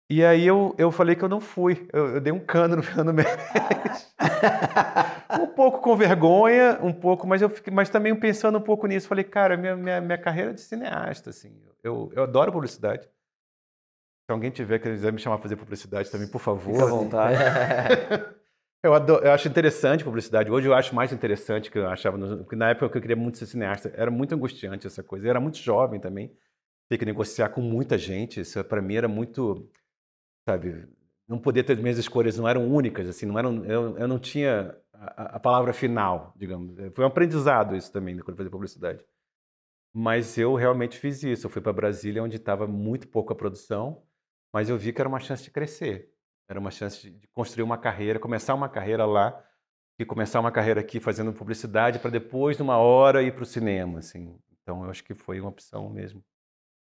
E 0.08 0.24
aí 0.24 0.44
eu, 0.44 0.74
eu 0.76 0.90
falei 0.90 1.14
que 1.14 1.22
eu 1.22 1.28
não 1.28 1.40
fui. 1.40 1.88
Eu, 1.92 2.14
eu 2.14 2.20
dei 2.20 2.32
um 2.32 2.40
cano 2.40 2.76
no 2.76 2.82
Fernando 2.82 3.12
Mendes. 3.12 4.12
um 5.40 5.46
pouco 5.46 5.80
com 5.80 5.96
vergonha, 5.96 6.78
um 6.82 6.92
pouco, 6.92 7.26
mas 7.28 7.40
eu 7.40 7.48
fiquei, 7.48 7.72
mas 7.72 7.90
também 7.90 8.14
pensando 8.14 8.58
um 8.58 8.62
pouco 8.62 8.88
nisso. 8.88 9.06
Falei, 9.06 9.22
cara, 9.22 9.56
minha, 9.56 9.76
minha, 9.76 10.00
minha 10.00 10.18
carreira 10.18 10.50
é 10.50 10.54
de 10.54 10.60
cineasta, 10.60 11.30
assim. 11.30 11.56
Eu, 11.82 12.10
eu 12.12 12.24
adoro 12.24 12.50
publicidade. 12.50 13.04
Se 13.04 14.32
alguém 14.32 14.50
tiver 14.50 14.80
que 14.80 14.90
quiser 14.90 15.12
me 15.12 15.18
chamar 15.18 15.36
para 15.36 15.44
fazer 15.44 15.56
publicidade 15.56 16.10
também, 16.10 16.28
por 16.28 16.40
favor. 16.40 16.72
Fica 16.72 16.84
à 16.84 16.88
vontade. 16.88 17.38
Eu, 18.82 18.94
adoro- 18.94 19.24
eu 19.24 19.32
acho 19.32 19.46
interessante 19.48 20.04
publicidade. 20.04 20.50
Hoje 20.50 20.66
eu 20.68 20.74
acho 20.74 20.94
mais 20.94 21.12
interessante 21.12 21.70
que 21.70 21.78
eu 21.78 21.88
achava. 21.88 22.16
no- 22.16 22.38
Porque 22.38 22.56
na 22.56 22.70
época 22.70 22.88
que 22.90 22.96
eu 22.98 23.02
queria 23.02 23.16
muito 23.16 23.38
ser 23.38 23.46
cineasta, 23.46 23.92
era 23.94 24.10
muito 24.10 24.34
angustiante 24.34 24.86
essa 24.86 25.02
coisa. 25.02 25.26
Eu 25.26 25.30
era 25.30 25.40
muito 25.40 25.58
jovem 25.58 26.00
também. 26.00 26.34
Ter 26.88 26.98
que 26.98 27.04
negociar 27.04 27.50
com 27.50 27.60
muita 27.62 27.98
gente. 27.98 28.40
Isso 28.40 28.62
para 28.64 28.82
mim 28.82 28.94
era 28.96 29.08
muito. 29.08 29.68
Sabe? 30.48 30.88
Não 31.28 31.38
poder 31.40 31.64
ter 31.64 31.76
minhas 31.78 31.98
escolhas 31.98 32.38
não 32.38 32.48
eram 32.48 32.68
únicas, 32.68 33.08
assim, 33.08 33.26
não 33.26 33.38
eram, 33.38 33.64
eu, 33.66 33.98
eu 33.98 34.08
não 34.08 34.18
tinha 34.18 34.76
a, 34.94 35.36
a 35.36 35.40
palavra 35.40 35.72
final, 35.72 36.34
digamos. 36.36 36.74
Foi 36.94 37.04
um 37.04 37.08
aprendizado 37.08 37.76
isso 37.76 37.92
também 37.92 38.16
quando 38.18 38.30
eu 38.30 38.36
fazia 38.36 38.50
publicidade. 38.50 39.04
Mas 39.92 40.38
eu 40.38 40.54
realmente 40.54 40.98
fiz 40.98 41.22
isso. 41.22 41.46
Eu 41.46 41.50
fui 41.50 41.62
para 41.62 41.72
Brasília, 41.72 42.22
onde 42.22 42.36
estava 42.36 42.66
muito 42.66 43.08
pouca 43.08 43.34
produção, 43.34 44.02
mas 44.52 44.68
eu 44.68 44.78
vi 44.78 44.92
que 44.92 45.00
era 45.00 45.08
uma 45.08 45.20
chance 45.20 45.44
de 45.44 45.50
crescer. 45.50 46.10
Era 46.50 46.58
uma 46.58 46.72
chance 46.72 47.08
de- 47.08 47.28
construir 47.28 47.62
uma 47.62 47.78
carreira, 47.78 48.18
começar 48.18 48.54
uma 48.56 48.68
carreira 48.68 49.06
lá, 49.06 49.40
e 49.96 50.04
começar 50.04 50.40
uma 50.40 50.50
carreira 50.50 50.80
aqui 50.80 50.98
fazendo 50.98 51.32
publicidade 51.32 52.00
para 52.00 52.10
depois, 52.10 52.58
numa 52.58 52.76
hora, 52.76 53.22
ir 53.22 53.32
para 53.32 53.44
o 53.44 53.46
cinema. 53.46 54.00
Assim. 54.00 54.36
Então, 54.60 54.82
eu 54.82 54.90
acho 54.90 55.04
que 55.04 55.14
foi 55.14 55.38
uma 55.40 55.50
opção 55.50 55.88
mesmo. 55.88 56.24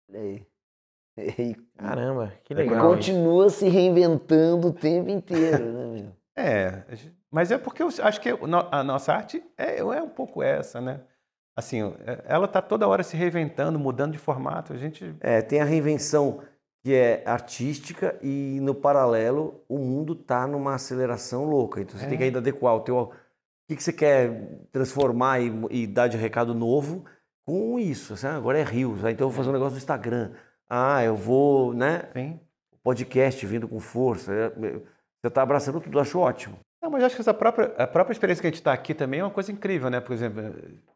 Olha 0.10 0.20
aí. 0.22 0.48
E 1.16 1.54
Caramba, 1.78 2.34
que 2.44 2.54
É, 2.54 2.58
legal. 2.58 2.78
isso. 2.98 3.12
continua 3.12 3.48
se 3.52 3.70
reinventando 3.70 4.70
o 4.70 4.74
tempo 4.74 5.12
inteiro, 5.12 5.72
né, 5.72 5.86
meu? 6.02 6.16
É, 6.36 6.84
mas 7.30 7.52
é 7.52 7.60
porque 7.60 7.84
eu 7.84 7.90
acho 8.02 8.20
que 8.20 8.30
a 8.72 8.84
nossa 8.84 9.14
arte 9.14 9.44
é, 9.56 9.78
é 9.78 10.02
um 10.02 10.10
pouco 10.10 10.42
essa, 10.42 10.82
né? 10.82 11.02
Assim, 11.56 11.84
é- 12.08 12.24
ela 12.26 12.46
está 12.46 12.60
toda 12.60 12.88
hora 12.88 13.04
se 13.04 13.16
reinventando, 13.16 13.78
mudando 13.78 14.14
de 14.14 14.18
formato. 14.18 14.74
A 14.74 14.78
gente 14.78 15.16
É, 15.20 15.44
tem 15.44 15.62
a 15.62 15.66
reinvenção 15.66 16.42
que 16.84 16.94
é 16.94 17.24
artística 17.26 18.18
e 18.22 18.60
no 18.62 18.76
paralelo 18.76 19.62
o 19.70 19.78
mundo 19.78 20.14
tá 20.16 20.46
numa 20.46 20.76
aceleração 20.76 21.46
louca. 21.46 21.80
Então 21.82 21.98
você 21.98 22.06
É. 22.06 22.10
tem 22.10 22.18
que 22.18 22.24
ainda 22.26 22.40
adequar 22.40 22.76
o 22.76 22.82
teu 22.82 22.98
o 22.98 23.12
que, 23.70 23.78
que 23.78 23.84
você 23.84 23.94
quer 23.94 24.66
transformar 24.74 25.40
e, 25.40 25.52
e 25.72 25.88
dar 25.88 26.08
de 26.10 26.18
recado 26.18 26.54
novo 26.54 27.06
com 27.46 27.80
isso. 27.80 28.14
Assim, 28.14 28.28
agora 28.28 28.60
é 28.60 28.64
Rios, 28.64 29.04
ah, 29.06 29.12
então 29.12 29.26
eu 29.26 29.30
vou 29.30 29.38
fazer 29.38 29.50
um 29.50 29.54
negócio 29.54 29.72
no 29.74 29.78
Instagram. 29.78 30.32
Ah, 30.70 31.02
eu 31.04 31.16
vou, 31.16 31.74
né? 31.74 32.00
tem. 32.14 32.40
podcast 32.84 33.46
vindo 33.46 33.68
com 33.68 33.80
força. 33.80 34.34
é, 34.34 34.46
é, 34.48 34.50
Você 34.52 35.28
está 35.28 35.42
abraçando 35.42 35.80
tudo, 35.80 35.98
acho 36.00 36.20
ótimo. 36.20 36.58
Não, 36.82 36.90
mas 36.90 37.00
eu 37.02 37.06
acho 37.06 37.16
que 37.16 37.22
essa 37.22 37.34
própria, 37.34 37.74
a 37.78 37.88
própria 37.88 38.12
experiência 38.12 38.42
que 38.42 38.48
a 38.48 38.50
gente 38.50 38.60
está 38.60 38.74
aqui 38.74 38.94
também 38.94 39.22
é 39.22 39.24
uma 39.24 39.32
coisa 39.32 39.50
incrível, 39.54 39.90
né? 39.90 40.02
Por 40.02 40.12
exemplo, 40.12 40.42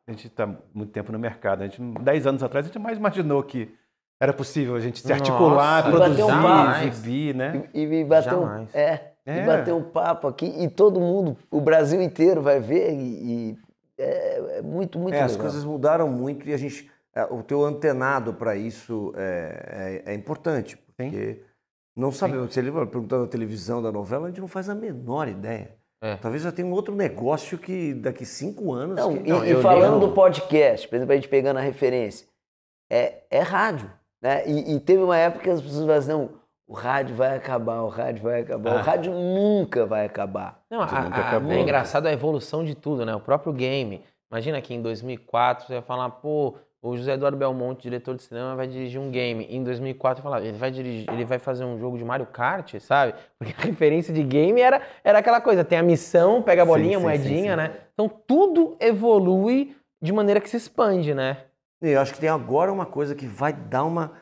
a 0.06 0.12
gente 0.12 0.28
está 0.28 0.46
muito 0.74 0.92
tempo 0.92 1.14
no 1.14 1.18
mercado. 1.20 1.62
A 1.62 1.68
gente, 1.68 1.82
10 1.82 2.28
anos 2.28 2.44
atrás, 2.44 2.66
a 2.66 2.68
gente 2.68 2.78
mais 2.82 2.98
imaginou 2.98 3.42
que 3.44 3.74
era 4.20 4.34
possível 4.34 4.76
a 4.76 4.80
gente 4.80 5.00
se 5.00 5.08
Nossa, 5.08 5.22
articular, 5.22 5.88
e 5.88 5.92
produzir, 5.92 6.24
um 6.24 6.28
papo. 6.28 6.88
exibir, 6.88 7.36
né? 7.36 7.64
E, 7.74 7.82
e 7.84 8.04
bater 8.04 8.34
um, 8.34 8.42
Jamais. 8.42 8.76
é, 8.76 9.12
e 9.26 9.30
É. 9.30 9.46
bater 9.46 9.74
um 9.74 9.84
papo 9.84 10.28
aqui 10.28 10.46
e 10.46 10.70
todo 10.70 11.00
mundo, 11.00 11.38
o 11.52 11.62
Brasil 11.62 12.02
inteiro 12.02 12.42
vai 12.42 12.60
ver 12.60 12.94
e, 12.94 12.98
e 13.52 13.58
é, 14.00 14.58
é 14.58 14.62
muito, 14.62 14.98
muito 14.98 15.16
É, 15.16 15.22
as 15.22 15.32
legal. 15.34 15.46
coisas 15.48 15.64
mudaram 15.64 16.08
muito 16.10 16.48
e 16.48 16.54
a 16.54 16.58
gente, 16.58 16.90
é, 17.16 17.24
o 17.26 17.44
teu 17.44 17.64
antenado 17.66 18.34
para 18.34 18.56
isso 18.56 19.14
é, 19.16 20.04
é, 20.06 20.12
é 20.12 20.16
importante, 20.16 20.78
porque 20.78 21.44
não 21.96 22.12
sabemos. 22.12 22.54
Se 22.54 22.60
ele 22.60 22.72
vai 22.72 22.86
perguntar 22.86 23.18
da 23.20 23.28
televisão, 23.28 23.82
da 23.82 23.92
novela, 23.92 24.26
a 24.26 24.30
gente 24.30 24.40
não 24.42 24.48
faz 24.48 24.70
a 24.70 24.76
menor 24.76 25.28
ideia. 25.28 25.76
É. 26.04 26.16
Talvez 26.18 26.44
já 26.44 26.52
tenha 26.52 26.68
um 26.68 26.72
outro 26.74 26.94
negócio 26.96 27.58
que 27.58 27.94
daqui 27.96 28.24
cinco 28.24 28.72
anos. 28.72 28.98
Não, 28.98 29.14
que- 29.18 29.28
e, 29.28 29.32
Não, 29.32 29.44
e 29.44 29.50
eu 29.50 29.62
falando 29.64 29.94
lembro- 29.94 30.08
do 30.10 30.14
podcast, 30.14 30.88
por 30.88 30.96
exemplo, 30.96 31.12
a 31.14 31.16
gente 31.16 31.28
pegando 31.28 31.58
a 31.58 31.62
referência, 31.62 32.28
é, 32.92 33.24
é 33.32 33.40
rádio, 33.40 33.90
né? 34.22 34.48
E, 34.48 34.76
e 34.76 34.80
teve 34.80 35.02
uma 35.04 35.18
época 35.18 35.44
que 35.44 35.50
as 35.50 35.62
pessoas 35.62 35.82
falavam 35.86 35.98
assim, 35.98 36.10
não, 36.12 36.30
o 36.68 36.74
rádio 36.74 37.16
vai 37.16 37.36
acabar, 37.36 37.82
o 37.82 37.88
rádio 37.88 38.24
vai 38.24 38.42
acabar, 38.42 38.76
o 38.76 38.78
Ah. 38.78 38.82
rádio 38.82 39.14
nunca 39.14 39.86
vai 39.86 40.06
acabar. 40.06 40.62
Não, 40.70 40.82
a- 40.82 41.02
nunca 41.04 41.18
a- 41.22 41.28
acabou. 41.30 41.52
é 41.52 41.60
engraçado 41.60 42.08
a 42.08 42.12
evolução 42.12 42.64
de 42.64 42.76
tudo, 42.76 43.06
né? 43.06 43.16
O 43.16 43.20
próprio 43.20 43.54
game. 43.54 44.02
Imagina 44.30 44.60
que 44.62 44.74
em 44.74 44.82
2004 44.82 45.66
você 45.68 45.74
vai 45.74 45.82
falar, 45.82 46.10
pô, 46.10 46.56
o 46.82 46.96
José 46.98 47.14
Eduardo 47.14 47.38
Belmonte, 47.38 47.82
diretor 47.84 48.16
de 48.16 48.22
cinema, 48.24 48.56
vai 48.56 48.68
dirigir 48.68 49.00
um 49.00 49.10
game. 49.10 49.46
Em 49.50 49.64
2004 49.64 50.22
falar, 50.22 50.42
ele 50.42 50.58
vai 50.58 50.70
dirigir, 50.70 51.10
ele 51.10 51.24
vai 51.26 51.40
fazer 51.40 51.64
um 51.64 51.78
jogo 51.80 51.98
de 51.98 52.04
Mario 52.04 52.26
Kart, 52.28 52.78
sabe? 52.80 53.14
Porque 53.40 53.54
a 53.58 53.66
referência 53.66 54.14
de 54.14 54.22
game 54.24 54.60
era, 54.62 54.82
era 55.04 55.20
aquela 55.20 55.40
coisa, 55.42 55.64
tem 55.64 55.78
a 55.80 55.84
missão, 55.84 56.42
pega 56.42 56.62
a 56.64 56.66
Sim, 56.66 56.72
bolinha, 56.72 56.98
sim, 56.98 57.04
moedinha, 57.04 57.52
sim, 57.52 57.58
né? 57.58 57.72
Então 57.94 58.10
tudo 58.28 58.76
evolui 58.80 59.76
de 60.02 60.12
maneira 60.14 60.40
que 60.40 60.50
se 60.50 60.58
expande, 60.58 61.14
né? 61.14 61.38
Eu 61.82 62.00
acho 62.02 62.14
que 62.14 62.20
tem 62.20 62.30
agora 62.30 62.72
uma 62.72 62.86
coisa 62.86 63.14
que 63.16 63.28
vai 63.28 63.54
dar 63.54 63.84
uma, 63.84 64.14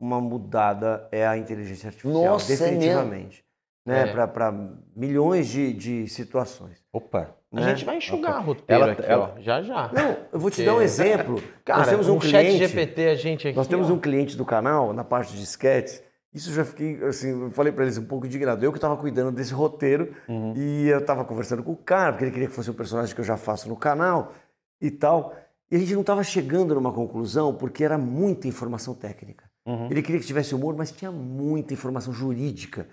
uma 0.00 0.20
mudada, 0.20 1.06
é 1.12 1.26
a 1.26 1.36
inteligência 1.36 1.88
artificial, 1.88 2.24
Nossa, 2.24 2.52
é 2.52 2.56
definitivamente. 2.56 3.44
né? 3.84 4.08
É. 4.08 4.26
Para 4.26 4.52
milhões 4.96 5.48
de, 5.48 5.72
de 5.72 6.08
situações. 6.08 6.82
Opa! 6.92 7.34
A 7.52 7.60
né? 7.60 7.68
gente 7.70 7.84
vai 7.84 7.98
enxugar 7.98 8.42
roteiro 8.44 8.82
Ela- 8.82 8.92
aqui, 8.92 9.02
ela- 9.06 9.34
ó, 9.36 9.40
já 9.40 9.62
já. 9.62 9.90
Não, 9.92 10.16
eu 10.32 10.40
vou 10.40 10.50
te 10.50 10.64
dar 10.64 10.74
um 10.74 10.82
exemplo. 10.82 11.40
Cara, 11.64 11.80
Nós 11.80 11.88
temos 11.88 12.08
um 12.08 12.20
chat 12.20 12.44
cliente. 12.44 12.66
GPT 12.66 13.08
a 13.08 13.14
gente 13.14 13.48
aqui. 13.48 13.56
Nós 13.56 13.68
temos 13.68 13.90
ó. 13.90 13.92
um 13.92 13.98
cliente 13.98 14.36
do 14.36 14.44
canal, 14.44 14.92
na 14.92 15.04
parte 15.04 15.36
de 15.36 15.42
sketches, 15.44 16.02
isso 16.32 16.50
eu 16.50 16.54
já 16.54 16.64
fiquei, 16.64 17.00
assim, 17.04 17.42
eu 17.44 17.50
falei 17.52 17.70
pra 17.72 17.84
eles 17.84 17.96
um 17.96 18.06
pouco 18.06 18.26
indignado. 18.26 18.64
Eu 18.64 18.72
que 18.72 18.78
estava 18.78 18.96
cuidando 18.96 19.30
desse 19.30 19.52
roteiro 19.54 20.12
e 20.56 20.88
eu 20.88 20.98
estava 20.98 21.24
conversando 21.24 21.62
com 21.62 21.70
o 21.70 21.76
cara, 21.76 22.10
porque 22.12 22.24
ele 22.24 22.32
queria 22.32 22.48
que 22.48 22.54
fosse 22.54 22.68
um 22.68 22.74
personagem 22.74 23.14
que 23.14 23.20
eu 23.20 23.24
já 23.24 23.36
faço 23.36 23.68
no 23.68 23.76
canal 23.76 24.32
e 24.80 24.90
tal. 24.90 25.32
E 25.70 25.76
a 25.76 25.78
gente 25.78 25.94
não 25.94 26.02
estava 26.02 26.22
chegando 26.22 26.74
numa 26.74 26.92
conclusão 26.92 27.54
porque 27.54 27.82
era 27.84 27.96
muita 27.98 28.46
informação 28.46 28.94
técnica. 28.94 29.50
Uhum. 29.66 29.86
Ele 29.90 30.02
queria 30.02 30.20
que 30.20 30.26
tivesse 30.26 30.54
humor, 30.54 30.76
mas 30.76 30.90
tinha 30.92 31.10
muita 31.10 31.72
informação 31.72 32.12
jurídica. 32.12 32.86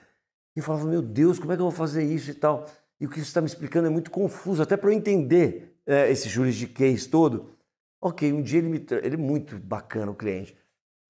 E 0.55 0.59
eu 0.59 0.63
falava, 0.63 0.85
meu 0.87 1.01
Deus, 1.01 1.37
como 1.37 1.51
é 1.51 1.55
que 1.55 1.61
eu 1.61 1.65
vou 1.65 1.71
fazer 1.75 2.03
isso 2.03 2.31
e 2.31 2.33
tal? 2.33 2.65
E 2.99 3.05
o 3.05 3.09
que 3.09 3.15
você 3.15 3.21
está 3.23 3.41
me 3.41 3.47
explicando 3.47 3.87
é 3.87 3.89
muito 3.89 4.09
confuso, 4.11 4.61
até 4.61 4.77
para 4.77 4.89
eu 4.89 4.93
entender 4.93 5.75
é, 5.85 6.09
esse 6.11 6.29
juridiquês 6.29 7.05
todo. 7.07 7.51
Ok, 8.01 8.31
um 8.31 8.41
dia 8.41 8.59
ele 8.59 8.69
me. 8.69 8.79
tra- 8.79 8.99
Ele 9.03 9.15
é 9.15 9.17
muito 9.17 9.57
bacana, 9.59 10.11
o 10.11 10.15
cliente. 10.15 10.55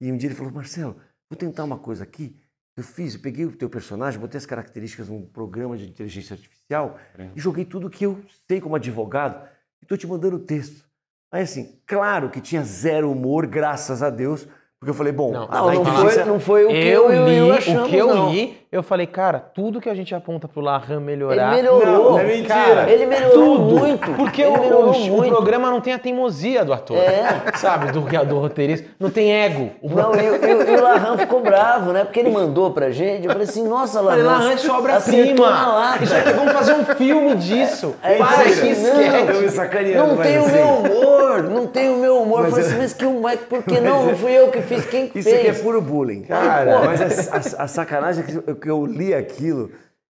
E 0.00 0.10
um 0.10 0.16
dia 0.16 0.28
ele 0.28 0.34
falou, 0.34 0.52
Marcelo, 0.52 0.96
vou 1.30 1.36
tentar 1.38 1.64
uma 1.64 1.78
coisa 1.78 2.02
aqui. 2.02 2.36
Eu 2.76 2.82
fiz, 2.82 3.14
eu 3.14 3.20
peguei 3.20 3.44
o 3.44 3.52
teu 3.54 3.68
personagem, 3.68 4.18
botei 4.18 4.38
as 4.38 4.46
características 4.46 5.08
num 5.08 5.26
programa 5.26 5.76
de 5.76 5.86
inteligência 5.88 6.34
artificial 6.34 6.98
e 7.36 7.40
joguei 7.40 7.64
tudo 7.66 7.88
que 7.90 8.04
eu 8.04 8.18
sei 8.48 8.60
como 8.60 8.74
advogado 8.74 9.46
e 9.80 9.84
estou 9.84 9.96
te 9.96 10.06
mandando 10.06 10.36
o 10.36 10.40
texto. 10.40 10.84
Aí 11.32 11.42
assim, 11.42 11.78
claro 11.86 12.28
que 12.28 12.40
tinha 12.40 12.62
zero 12.62 13.10
humor, 13.10 13.46
graças 13.46 14.02
a 14.02 14.10
Deus, 14.10 14.46
porque 14.78 14.90
eu 14.90 14.94
falei, 14.94 15.12
bom, 15.12 15.32
Não, 15.32 15.48
Não, 15.48 15.84
foi, 15.84 16.24
não 16.24 16.40
foi 16.40 16.64
o 16.66 16.68
que 16.68 16.74
eu 16.74 17.10
eu, 17.10 17.22
o 17.22 17.28
li, 17.28 17.40
o 17.40 17.52
achamos, 17.54 17.88
que 17.88 17.96
eu 17.96 18.06
não. 18.14 18.30
li, 18.30 18.61
eu 18.72 18.82
falei, 18.82 19.06
cara, 19.06 19.38
tudo 19.38 19.80
que 19.82 19.88
a 19.90 19.94
gente 19.94 20.14
aponta 20.14 20.48
pro 20.48 20.62
Larran 20.62 20.98
melhorar. 21.00 21.52
Ele 21.52 21.62
melhorou. 21.62 22.12
Não, 22.12 22.18
é 22.18 22.24
mentira. 22.24 22.48
Cara, 22.54 22.90
ele 22.90 23.04
melhorou 23.04 23.56
tudo. 23.58 23.78
muito. 23.78 24.10
Porque 24.12 24.40
ele 24.42 24.50
o, 24.50 24.60
melhorou 24.60 24.92
o- 24.94 24.96
o 24.96 25.16
muito. 25.18 25.28
programa 25.34 25.70
não 25.70 25.78
tem 25.80 25.92
a 25.92 25.98
teimosia 25.98 26.64
do 26.64 26.72
ator. 26.72 26.96
É. 26.96 27.52
Sabe? 27.56 27.92
Do, 27.92 28.00
do 28.00 28.38
roteirista. 28.38 28.88
Não 28.98 29.10
tem 29.10 29.30
ego. 29.30 29.70
O 29.82 29.90
Não, 29.90 30.14
e, 30.14 30.30
o- 30.30 30.34
e 30.46 30.54
o- 30.54 30.70
e 30.70 30.76
o 30.76 30.82
Larran 30.82 31.18
ficou 31.18 31.42
bravo, 31.42 31.92
né? 31.92 32.04
Porque 32.04 32.18
ele 32.20 32.30
mandou 32.30 32.70
pra 32.70 32.90
gente. 32.90 33.26
Eu 33.26 33.32
falei 33.32 33.46
assim, 33.46 33.68
nossa, 33.68 34.02
Falei, 34.02 34.22
Larran. 34.22 34.38
Larran, 34.38 34.54
isso 34.54 34.66
é 34.66 34.92
acertou 34.96 35.46
na 35.50 35.68
obra-prima. 35.68 35.98
Isso 36.02 36.34
vamos 36.36 36.52
fazer 36.52 36.72
um 36.72 36.84
filme 36.86 37.34
disso. 37.36 37.94
Aí 38.02 38.16
Para 38.18 38.44
ele 38.44 38.60
que 38.60 38.66
esquece. 38.68 39.94
Não 39.96 40.16
mas 40.16 40.26
tem 40.26 40.38
o 40.38 40.44
assim- 40.46 40.52
meu 40.52 40.66
humor, 40.68 41.42
não 41.42 41.66
tem 41.66 41.90
o 41.90 41.96
meu 41.98 42.22
humor. 42.22 42.44
Eu 42.44 42.50
falei 42.50 42.64
assim, 42.64 42.78
mas 42.78 42.92
que 42.94 43.04
humor, 43.04 43.36
por 43.48 43.62
que 43.62 43.80
não? 43.80 44.06
Não 44.06 44.16
fui 44.16 44.32
eu 44.32 44.48
que 44.48 44.62
fiz, 44.62 44.86
quem 44.86 45.08
que 45.08 45.18
Isso 45.18 45.28
aqui 45.28 45.38
é 45.38 45.52
fez? 45.52 45.60
puro 45.60 45.80
bullying. 45.80 46.22
Cara. 46.22 46.80
mas 46.86 47.28
a, 47.28 47.36
a- 47.36 47.64
a 47.64 47.68
sacanagem 47.68 48.24
é 48.24 48.26
que 48.54 48.61
que 48.62 48.70
eu 48.70 48.86
li 48.86 49.12
aquilo. 49.12 49.70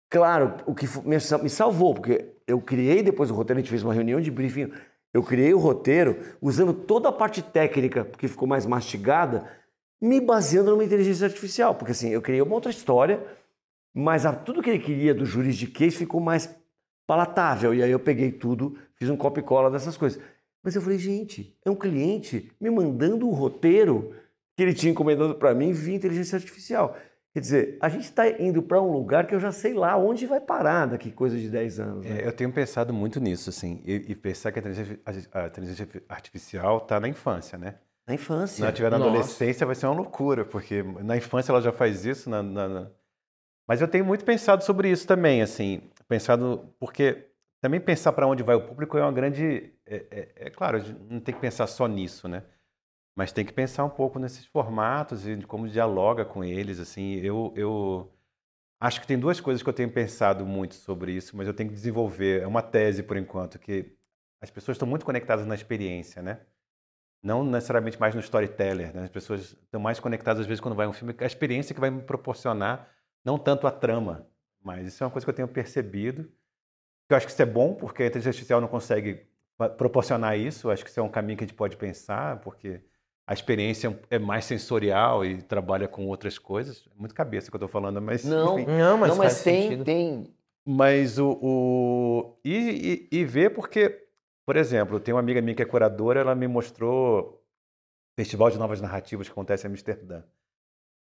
Claro, 0.10 0.56
o 0.66 0.76
que 0.76 0.86
me, 1.08 1.20
sa- 1.20 1.38
me 1.38 1.50
salvou, 1.50 1.94
porque 1.96 2.26
eu 2.46 2.60
criei 2.60 3.02
depois 3.02 3.32
o 3.32 3.34
roteiro, 3.34 3.60
a 3.60 3.62
gente 3.62 3.70
fez 3.70 3.82
uma 3.84 3.94
reunião 3.94 4.20
de 4.20 4.30
briefing. 4.30 4.72
Eu 5.14 5.24
criei 5.24 5.54
o 5.54 5.58
roteiro 5.60 6.18
usando 6.42 6.74
toda 6.74 7.10
a 7.10 7.12
parte 7.12 7.42
técnica, 7.42 8.04
porque 8.06 8.28
ficou 8.28 8.48
mais 8.48 8.66
mastigada, 8.66 9.46
me 10.02 10.20
baseando 10.20 10.72
numa 10.72 10.84
inteligência 10.84 11.26
artificial. 11.26 11.76
Porque 11.76 11.92
assim, 11.92 12.10
eu 12.10 12.22
criei 12.22 12.42
uma 12.42 12.54
outra 12.56 12.72
história, 12.72 13.24
mas 13.94 14.26
a- 14.26 14.34
tudo 14.34 14.62
que 14.62 14.70
ele 14.70 14.80
queria 14.80 15.14
do 15.14 15.26
juridiquês 15.26 15.96
ficou 15.96 16.20
mais 16.20 16.54
palatável. 17.08 17.74
E 17.74 17.82
aí 17.84 17.92
eu 17.92 18.00
peguei 18.00 18.32
tudo, 18.32 18.78
fiz 18.96 19.10
um 19.10 19.18
copy 19.18 19.42
cola 19.42 19.70
dessas 19.72 19.98
coisas. 19.98 20.22
Mas 20.64 20.76
eu 20.76 20.82
falei, 20.82 20.98
gente, 21.00 21.58
é 21.66 21.70
um 21.70 21.76
cliente 21.76 22.52
me 22.60 22.70
mandando 22.70 23.28
um 23.28 23.32
roteiro 23.32 24.14
que 24.56 24.64
ele 24.64 24.74
tinha 24.74 24.92
encomendado 24.92 25.36
para 25.36 25.54
mim 25.56 25.72
via 25.72 25.96
inteligência 25.96 26.36
artificial. 26.36 26.96
Quer 27.34 27.40
dizer, 27.40 27.78
a 27.82 27.88
gente 27.88 28.04
está 28.04 28.30
indo 28.30 28.62
para 28.62 28.82
um 28.82 28.92
lugar 28.92 29.26
que 29.26 29.34
eu 29.34 29.40
já 29.40 29.52
sei 29.54 29.74
lá 29.74 29.96
onde 29.98 30.26
vai 30.28 30.42
parar 30.42 30.86
daqui 30.86 31.12
coisa 31.12 31.38
de 31.38 31.50
10 31.50 31.80
anos. 31.80 32.06
né? 32.06 32.22
É, 32.22 32.28
eu 32.28 32.34
tenho 32.34 32.52
pensado 32.52 32.94
muito 32.94 33.22
nisso, 33.22 33.50
assim, 33.50 33.82
e, 33.86 33.94
e 34.10 34.16
pensar 34.16 34.52
que 34.52 34.60
a 34.60 34.62
inteligência, 34.62 35.00
a 35.34 35.48
inteligência 35.48 35.88
artificial 36.10 36.80
está 36.80 37.00
na 37.00 37.08
infância, 37.08 37.58
né? 37.58 37.76
Na 38.06 38.16
Se 38.18 38.22
infância. 38.22 38.64
ela 38.64 38.72
estiver 38.72 38.92
na 38.92 38.98
Nossa. 39.00 39.10
adolescência, 39.12 39.66
vai 39.66 39.76
ser 39.76 39.86
uma 39.86 39.96
loucura, 39.96 40.44
porque 40.44 40.84
na 40.84 41.16
infância 41.16 41.54
ela 41.54 41.62
já 41.62 41.72
faz 41.72 42.04
isso. 42.06 42.30
na- 42.30 42.44
na- 42.44 42.68
na- 42.68 42.92
Mas 43.66 43.80
eu 43.80 43.88
tenho 43.88 44.04
muito 44.04 44.26
pensado 44.26 44.64
sobre 44.66 44.90
isso 44.90 45.08
também, 45.08 45.42
assim, 45.42 45.84
pensado 46.10 46.74
porque 46.80 47.28
também 47.62 47.80
pensar 47.80 48.12
para 48.12 48.28
onde 48.28 48.44
vai 48.44 48.56
o 48.56 48.68
público 48.68 48.98
é 48.98 49.02
uma 49.02 49.12
grande, 49.12 49.72
é, 49.86 50.06
é- 50.12 50.32
é 50.48 50.50
claro, 50.50 50.78
a 50.78 50.80
gente 50.82 51.00
não 51.10 51.22
tem 51.22 51.34
que 51.34 51.40
pensar 51.40 51.66
só 51.68 51.88
nisso, 51.88 52.28
né? 52.28 52.44
Mas 53.16 53.32
tem 53.32 53.46
que 53.46 53.54
pensar 53.54 53.84
um 53.86 53.90
pouco 53.90 54.20
nesses 54.20 54.46
formatos 54.46 55.28
e 55.28 55.36
de 55.36 55.48
como 55.48 55.68
dialoga 55.70 56.26
com 56.26 56.44
eles, 56.44 56.80
assim. 56.80 57.16
Eu, 57.18 57.54
eu 57.56 58.12
acho 58.80 59.02
que 59.02 59.08
tem 59.08 59.20
duas 59.20 59.40
coisas 59.42 59.64
que 59.64 59.70
eu 59.70 59.74
tenho 59.74 59.92
pensado 59.92 60.46
muito 60.46 60.76
sobre 60.76 61.14
isso, 61.14 61.38
mas 61.38 61.48
eu 61.48 61.54
tenho 61.54 61.70
que 61.70 61.76
desenvolver. 61.76 62.42
É 62.44 62.48
uma 62.48 62.62
tese 62.64 63.04
por 63.04 63.18
enquanto 63.18 63.60
que 63.60 63.96
as 64.42 64.52
pessoas 64.52 64.76
estão 64.78 64.88
muito 64.88 65.06
conectadas 65.06 65.46
na 65.48 65.56
experiência, 65.56 66.22
né? 66.22 66.42
não 67.24 67.44
necessariamente 67.44 68.00
mais 68.00 68.16
no 68.16 68.22
storyteller, 68.22 68.94
né? 68.96 69.04
As 69.04 69.10
pessoas 69.10 69.54
estão 69.64 69.80
mais 69.80 70.00
conectadas 70.00 70.42
às 70.42 70.48
vezes 70.48 70.60
quando 70.62 70.76
vai 70.76 70.88
um 70.88 70.94
filme, 70.94 71.16
a 71.20 71.26
experiência 71.26 71.74
que 71.74 71.80
vai 71.82 71.90
me 71.90 72.02
proporcionar, 72.02 72.90
não 73.24 73.38
tanto 73.38 73.68
a 73.68 73.72
trama, 73.72 74.28
mas 74.62 74.88
isso 74.88 75.04
é 75.04 75.06
uma 75.08 75.12
coisa 75.12 75.26
que 75.26 75.30
eu 75.30 75.36
tenho 75.36 75.48
percebido. 75.48 76.32
Eu 77.10 77.18
acho 77.18 77.28
que 77.28 77.34
isso 77.34 77.42
é 77.42 77.46
bom, 77.46 77.76
porque 77.76 78.04
a 78.04 78.08
inteligência 78.08 78.32
artificial 78.32 78.62
não 78.62 78.68
consegue 78.70 79.28
pa- 79.58 79.70
proporcionar 79.70 80.38
isso. 80.38 80.68
Eu 80.68 80.72
acho 80.72 80.84
que 80.84 80.90
isso 80.90 81.00
é 81.00 81.04
um 81.04 81.10
caminho 81.10 81.38
que 81.38 81.44
a 81.44 81.48
gente 81.48 81.56
pode 81.58 81.78
pensar, 81.78 82.40
porque 82.42 82.82
a 83.32 83.34
experiência 83.34 83.98
é 84.10 84.20
mais 84.20 84.44
sensorial 84.44 85.24
e 85.24 85.42
trabalha 85.42 85.88
com 85.88 86.06
outras 86.08 86.38
coisas. 86.38 86.86
É 86.94 87.00
muito 87.00 87.16
cabeça 87.16 87.50
que 87.50 87.56
eu 87.56 87.60
estou 87.60 87.70
falando, 87.70 88.02
mas 88.02 88.26
Não, 88.26 88.60
enfim. 88.60 88.70
Não, 88.70 88.98
mas, 88.98 89.10
não, 89.10 89.18
mas 89.18 89.42
tem, 89.42 89.64
sentido. 89.64 89.86
tem. 89.86 90.36
Mas 90.68 91.18
o. 91.18 91.40
o- 91.42 92.38
E, 92.44 93.08
e, 93.12 93.20
e 93.20 93.24
ver 93.26 93.52
porque, 93.52 94.06
por 94.46 94.58
exemplo, 94.58 95.00
tem 95.00 95.14
uma 95.14 95.22
amiga 95.22 95.42
minha 95.42 95.56
que 95.56 95.62
é 95.62 95.66
curadora, 95.66 96.20
ela 96.20 96.36
me 96.36 96.46
mostrou 96.46 97.42
Festival 98.20 98.50
de 98.52 98.60
Novas 98.60 98.82
Narrativas 98.82 99.28
que 99.28 99.32
acontece 99.32 99.66
em 99.66 99.70
Amsterdã. 99.70 100.24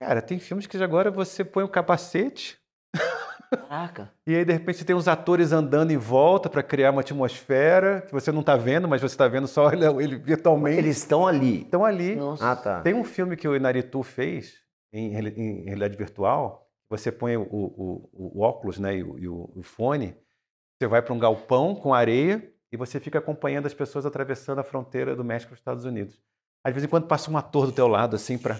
Cara, 0.01 0.23
tem 0.23 0.39
filmes 0.39 0.69
que 0.69 0.77
agora 0.81 1.11
você 1.11 1.45
põe 1.45 1.65
o 1.65 1.69
capacete 1.69 2.61
Caraca. 3.69 4.11
e 4.27 4.35
aí 4.35 4.45
de 4.45 4.53
repente 4.53 4.79
você 4.79 4.85
tem 4.85 4.97
uns 4.97 5.07
atores 5.09 5.53
andando 5.53 5.91
em 5.91 5.97
volta 5.97 6.49
para 6.49 6.63
criar 6.63 6.91
uma 6.91 7.01
atmosfera 7.03 8.03
que 8.03 8.13
você 8.13 8.33
não 8.33 8.41
está 8.41 8.57
vendo, 8.57 8.89
mas 8.89 9.01
você 9.01 9.15
está 9.15 9.29
vendo 9.29 9.47
só 9.47 9.71
ele, 9.73 9.85
ele 10.03 10.17
virtualmente. 10.17 10.79
Eles 10.79 10.97
estão 10.99 11.27
ali. 11.27 11.63
estão 11.63 11.85
ali. 11.85 12.17
Nossa. 12.17 12.51
Ah, 12.51 12.57
tá. 12.57 12.81
Tem 12.83 12.95
um 12.95 13.05
filme 13.05 13.37
que 13.37 13.47
o 13.47 13.55
Inaritu 13.57 14.03
fez 14.03 14.55
em, 14.93 15.11
reali- 15.11 15.35
em 15.37 15.65
realidade 15.65 15.97
virtual. 15.97 16.69
Você 16.91 17.11
põe 17.11 17.37
o, 17.37 17.43
o- 17.43 18.09
o- 18.13 18.39
o 18.39 18.43
óculos 18.43 18.79
né, 18.79 18.97
e, 18.97 19.03
o, 19.03 19.19
e 19.19 19.29
o- 19.29 19.51
fone, 19.63 20.15
você 20.79 20.87
vai 20.87 21.01
para 21.03 21.15
um 21.15 21.19
galpão 21.19 21.75
com 21.75 21.95
areia 21.95 22.51
e 22.71 22.77
você 22.77 22.99
fica 23.01 23.19
acompanhando 23.19 23.67
as 23.67 23.75
pessoas 23.75 24.05
atravessando 24.05 24.59
a 24.59 24.65
fronteira 24.65 25.15
do 25.17 25.25
México 25.25 25.51
para 25.51 25.55
os 25.55 25.61
Estados 25.61 25.85
Unidos. 25.85 26.21
Às 26.63 26.73
vezes, 26.73 26.87
em 26.87 26.91
quando 26.91 27.07
passa 27.07 27.31
um 27.31 27.37
ator 27.37 27.67
do 27.67 27.73
teu 27.73 27.87
lado, 27.87 28.17
assim, 28.17 28.37
para 28.39 28.59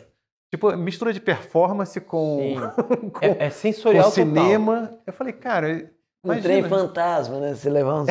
Tipo, 0.55 0.77
mistura 0.77 1.13
de 1.13 1.21
performance 1.21 2.01
com, 2.01 2.55
com, 3.13 3.25
É, 3.25 3.31
é 3.31 3.49
com 3.49 3.51
sensorial 3.51 4.05
total. 4.05 4.13
cinema. 4.25 4.97
Eu 5.05 5.13
falei, 5.13 5.33
cara, 5.33 5.91
Um 6.23 6.33
imagina. 6.33 6.43
trem 6.43 6.63
fantasma, 6.69 7.41
né? 7.41 7.55
Você 7.57 7.69
levar 7.69 7.95
uns. 8.03 8.09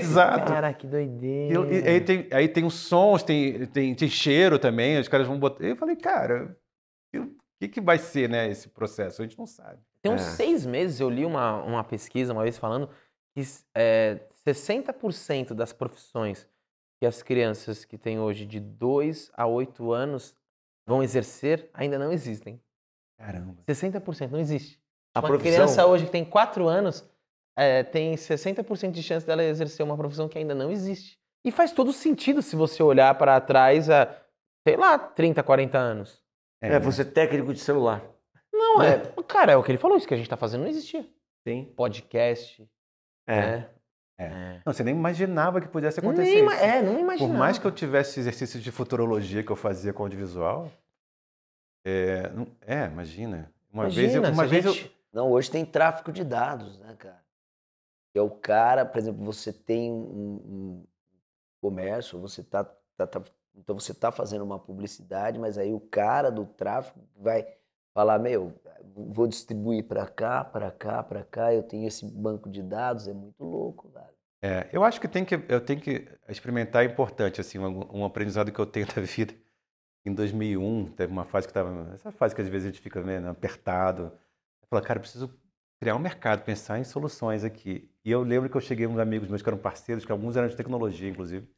Exato. 0.00 0.50
Cara, 0.52 0.72
que 0.74 0.86
E, 0.86 0.90
doideira. 0.90 1.54
eu- 1.54 1.72
e 1.72 1.86
aí, 1.86 2.00
tem, 2.00 2.26
aí 2.32 2.48
tem 2.48 2.64
os 2.64 2.74
sons, 2.74 3.22
tem, 3.22 3.64
tem, 3.66 3.94
tem 3.94 4.08
cheiro 4.08 4.58
também, 4.58 4.98
os 4.98 5.06
caras 5.06 5.28
vão 5.28 5.38
botar. 5.38 5.62
Eu 5.64 5.76
falei, 5.76 5.94
cara, 5.94 6.56
o 7.14 7.26
que, 7.60 7.68
que 7.68 7.80
vai 7.80 7.98
ser, 7.98 8.28
né, 8.28 8.48
esse 8.50 8.68
processo? 8.68 9.22
A 9.22 9.24
gente 9.24 9.38
não 9.38 9.46
sabe. 9.46 9.78
Tem 10.02 10.10
uns 10.12 10.22
É. 10.22 10.30
seis 10.32 10.66
meses 10.66 10.98
eu 10.98 11.08
li 11.08 11.24
uma, 11.24 11.62
uma 11.62 11.84
pesquisa 11.84 12.32
uma 12.32 12.42
vez 12.42 12.58
falando 12.58 12.88
que 13.36 13.42
é, 13.76 14.18
60% 14.44 15.54
das 15.54 15.72
profissões 15.72 16.44
que 17.00 17.06
as 17.06 17.22
crianças 17.22 17.84
que 17.84 17.96
têm 17.96 18.18
hoje 18.18 18.44
de 18.46 18.58
2 18.58 19.30
a 19.36 19.46
8 19.46 19.92
anos 19.92 20.34
vão 20.88 21.02
exercer 21.02 21.68
ainda 21.74 21.98
não 21.98 22.10
existem. 22.10 22.60
Caramba. 23.18 23.62
60% 23.68 24.30
não 24.30 24.40
existe. 24.40 24.80
A 25.14 25.20
uma 25.20 25.28
profissão- 25.28 25.52
criança 25.52 25.86
hoje 25.86 26.06
que 26.06 26.10
tem 26.12 26.24
4 26.24 26.66
anos 26.66 27.04
é, 27.56 27.82
tem 27.82 28.14
60% 28.16 28.92
de 28.92 29.02
chance 29.02 29.26
dela 29.26 29.44
exercer 29.44 29.84
uma 29.84 29.96
profissão 29.96 30.28
que 30.28 30.38
ainda 30.38 30.54
não 30.54 30.70
existe. 30.70 31.18
E 31.44 31.50
faz 31.50 31.72
todo 31.72 31.92
sentido 31.92 32.40
se 32.40 32.56
você 32.56 32.82
olhar 32.82 33.14
para 33.18 33.40
trás 33.40 33.90
a, 33.90 34.06
sei 34.66 34.76
lá, 34.76 34.98
30, 34.98 35.42
40 35.42 35.76
anos. 35.78 36.22
É, 36.62 36.70
né? 36.70 36.78
você 36.78 37.02
é 37.02 37.04
técnico 37.04 37.52
de 37.52 37.60
celular. 37.60 38.02
Não, 38.52 38.82
é. 38.82 38.98
Cara, 39.26 39.52
é 39.52 39.56
o 39.56 39.62
que 39.62 39.70
ele 39.70 39.78
falou, 39.78 39.96
isso 39.96 40.06
que 40.08 40.14
a 40.14 40.16
gente 40.16 40.28
tá 40.30 40.36
fazendo 40.36 40.62
não 40.62 40.68
existia. 40.68 41.06
Sim. 41.46 41.72
Podcast, 41.76 42.68
É. 43.26 43.40
né? 43.40 43.70
É. 44.18 44.60
Não, 44.66 44.72
você 44.72 44.82
nem 44.82 44.94
imaginava 44.96 45.60
que 45.60 45.68
pudesse 45.68 46.00
acontecer 46.00 46.42
Nem 46.42 46.44
isso. 46.44 46.54
É, 46.64 46.82
não 46.82 46.98
imaginava. 46.98 47.32
Por 47.32 47.38
mais 47.38 47.56
que 47.58 47.64
eu 47.66 47.70
tivesse 47.70 48.18
exercício 48.18 48.58
de 48.60 48.72
futurologia 48.72 49.44
que 49.44 49.50
eu 49.52 49.56
fazia 49.56 49.92
com 49.92 50.02
audiovisual, 50.02 50.70
é, 51.84 52.28
não- 52.30 52.48
é, 52.62 52.86
imagina. 52.86 53.52
Uma 53.72 53.84
vez, 53.84 54.14
eu, 54.14 54.18
Imagina, 54.22 54.30
uma 54.30 54.46
vez 54.46 54.64
eu, 54.64 54.72
gente- 54.72 54.96
Não, 55.12 55.30
hoje 55.30 55.50
tem 55.50 55.64
tráfico 55.64 56.10
de 56.12 56.24
dados, 56.24 56.78
né, 56.80 56.94
cara? 56.98 57.22
Que 58.12 58.18
é 58.18 58.22
o 58.22 58.30
cara, 58.30 58.84
por 58.84 58.98
exemplo, 58.98 59.24
você 59.24 59.52
tem 59.52 59.90
um, 59.92 60.40
um 60.44 60.84
comércio, 61.60 62.18
você 62.18 62.42
tá, 62.42 62.64
tá- 62.96 63.06
tá- 63.06 63.22
então 63.54 63.78
você 63.78 63.94
tá 63.94 64.10
fazendo 64.10 64.42
uma 64.44 64.58
publicidade, 64.58 65.38
mas 65.38 65.56
aí 65.58 65.72
o 65.72 65.80
cara 65.80 66.30
do 66.30 66.44
tráfico 66.44 66.98
vai 67.16 67.46
falar, 67.94 68.18
meu, 68.18 68.54
vou 68.94 69.26
distribuir 69.26 69.84
para 69.84 70.06
cá, 70.06 70.44
para 70.44 70.70
cá, 70.70 71.02
para 71.02 71.24
cá, 71.24 71.52
eu 71.54 71.62
tenho 71.62 71.86
esse 71.86 72.04
banco 72.06 72.48
de 72.48 72.62
dados, 72.62 73.08
é 73.08 73.12
muito 73.12 73.44
louco, 73.44 73.88
cara. 73.90 74.12
É, 74.40 74.68
eu 74.72 74.84
acho 74.84 75.00
que, 75.00 75.08
tem 75.08 75.24
que 75.24 75.34
eu 75.48 75.60
tenho 75.60 75.80
que 75.80 76.06
experimentar 76.28 76.84
é 76.84 76.86
importante, 76.86 77.40
assim, 77.40 77.58
um, 77.58 77.98
um 77.98 78.04
aprendizado 78.04 78.52
que 78.52 78.58
eu 78.58 78.66
tenho 78.66 78.86
da 78.94 79.00
vida. 79.02 79.34
Em 80.04 80.14
2001, 80.14 80.92
teve 80.92 81.12
uma 81.12 81.24
fase 81.24 81.46
que 81.46 81.50
estava, 81.50 81.92
essa 81.92 82.12
fase 82.12 82.34
que 82.34 82.40
às 82.40 82.48
vezes 82.48 82.68
a 82.68 82.70
gente 82.70 82.80
fica 82.80 83.02
né, 83.02 83.28
apertado. 83.28 84.12
Falei, 84.70 84.84
cara, 84.84 84.98
eu 84.98 85.02
preciso 85.02 85.38
criar 85.80 85.96
um 85.96 85.98
mercado, 85.98 86.44
pensar 86.44 86.78
em 86.78 86.84
soluções 86.84 87.44
aqui. 87.44 87.90
E 88.04 88.10
eu 88.10 88.22
lembro 88.22 88.48
que 88.48 88.56
eu 88.56 88.60
cheguei 88.60 88.86
uns 88.86 88.98
amigos 88.98 89.28
meus 89.28 89.42
que 89.42 89.48
eram 89.48 89.58
parceiros, 89.58 90.04
que 90.04 90.12
alguns 90.12 90.36
eram 90.36 90.48
de 90.48 90.56
tecnologia, 90.56 91.08
inclusive. 91.08 91.48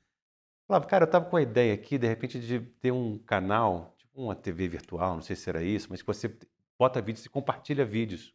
Falava, 0.67 0.87
cara, 0.87 1.05
eu 1.05 1.07
estava 1.07 1.25
com 1.25 1.37
a 1.37 1.43
ideia 1.43 1.75
aqui, 1.75 1.99
de 1.99 2.07
repente, 2.07 2.41
de 2.41 2.61
ter 2.61 2.93
um 2.93 3.19
canal, 3.19 3.95
uma 4.25 4.35
TV 4.35 4.69
virtual, 4.69 5.15
não 5.15 5.23
sei 5.23 5.35
se 5.37 5.49
era 5.49 5.63
isso, 5.63 5.89
mas 5.91 6.01
que 6.01 6.07
você 6.07 6.31
bota 6.79 7.01
vídeos 7.01 7.25
e 7.27 7.29
compartilha 7.29 7.85
vídeos. 7.85 8.33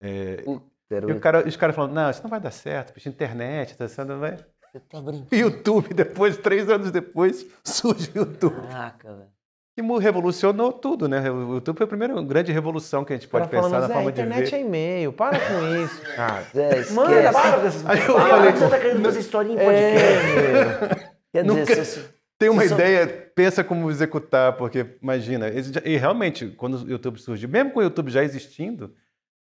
É, 0.00 0.42
e 0.46 1.12
o 1.12 1.20
cara, 1.20 1.46
os 1.46 1.56
caras 1.56 1.74
falando, 1.74 1.92
não, 1.94 2.10
isso 2.10 2.22
não 2.22 2.30
vai 2.30 2.40
dar 2.40 2.50
certo, 2.50 2.92
bicho, 2.92 3.08
internet, 3.08 3.76
tá 3.76 3.88
sendo, 3.88 4.18
vai. 4.18 4.36
Você 4.72 4.80
tá 4.80 5.00
brincando. 5.00 5.28
YouTube, 5.34 5.94
depois, 5.94 6.36
três 6.36 6.68
anos 6.68 6.90
depois, 6.90 7.46
surge 7.64 8.10
o 8.14 8.18
YouTube. 8.18 8.56
Caraca, 8.68 9.14
velho. 9.14 9.30
E 9.74 9.80
revolucionou 9.98 10.70
tudo, 10.70 11.08
né? 11.08 11.30
O 11.30 11.54
YouTube 11.54 11.78
foi 11.78 11.84
a 11.84 11.88
primeira 11.88 12.20
grande 12.22 12.52
revolução 12.52 13.06
que 13.06 13.14
a 13.14 13.16
gente 13.16 13.26
pode 13.26 13.48
cara 13.48 13.62
pensar 13.62 13.70
falando, 13.70 13.88
na 13.88 13.94
a 13.94 13.96
forma 13.96 14.12
de 14.12 14.20
internet 14.20 14.50
ver. 14.50 14.56
é 14.56 14.60
e-mail, 14.60 15.12
para 15.14 15.38
com 15.40 15.66
isso. 15.82 16.02
Zé, 16.52 16.68
esquece. 16.80 16.92
Manda, 16.92 17.32
para 17.32 17.56
dessas 17.58 17.86
Aí 17.86 17.98
eu 18.06 18.18
Ah, 18.18 18.28
falei, 18.28 18.52
você 18.52 18.68
tá 18.68 18.78
querendo 18.78 19.02
fazer 19.02 19.20
historinha 19.20 19.54
em 19.54 19.64
podcast. 19.64 20.98
É, 20.98 21.12
Quer 21.32 21.44
Nunca- 21.46 21.64
dizer, 21.64 21.84
você- 21.86 22.14
Tem 22.42 22.50
uma 22.50 22.66
são- 22.66 22.76
ideia, 22.76 23.06
pensa 23.34 23.62
como 23.64 23.90
executar, 23.90 24.56
porque 24.56 24.96
imagina, 25.02 25.48
e 25.84 25.96
realmente, 25.96 26.48
quando 26.48 26.76
o 26.84 26.90
YouTube 26.90 27.18
surgiu, 27.18 27.48
mesmo 27.48 27.70
com 27.72 27.80
o 27.80 27.82
YouTube 27.82 28.10
já 28.10 28.22
existindo, 28.22 28.94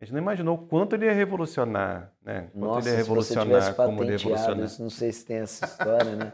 a 0.01 0.05
gente 0.05 0.13
não 0.15 0.21
imaginou 0.21 0.55
o 0.57 0.67
quanto 0.67 0.95
ele 0.97 1.07
ia 1.07 1.13
revolucionar, 1.13 2.13
né? 2.23 2.49
Quanto 2.53 2.55
Nossa, 2.75 2.89
ele 2.89 2.97
ia 2.99 3.05
se 3.05 3.09
você 3.11 3.29
tivesse 3.35 3.49
revolucionar, 3.71 3.75
como 3.75 4.03
ele 4.03 4.13
ia 4.13 4.19
patenteado 4.19 4.29
revolucionar. 4.39 4.67
isso, 4.67 4.83
não 4.83 4.91
sei 4.91 5.13
se 5.13 5.25
tem 5.25 5.37
essa 5.39 5.65
história, 5.67 6.17
né? 6.17 6.33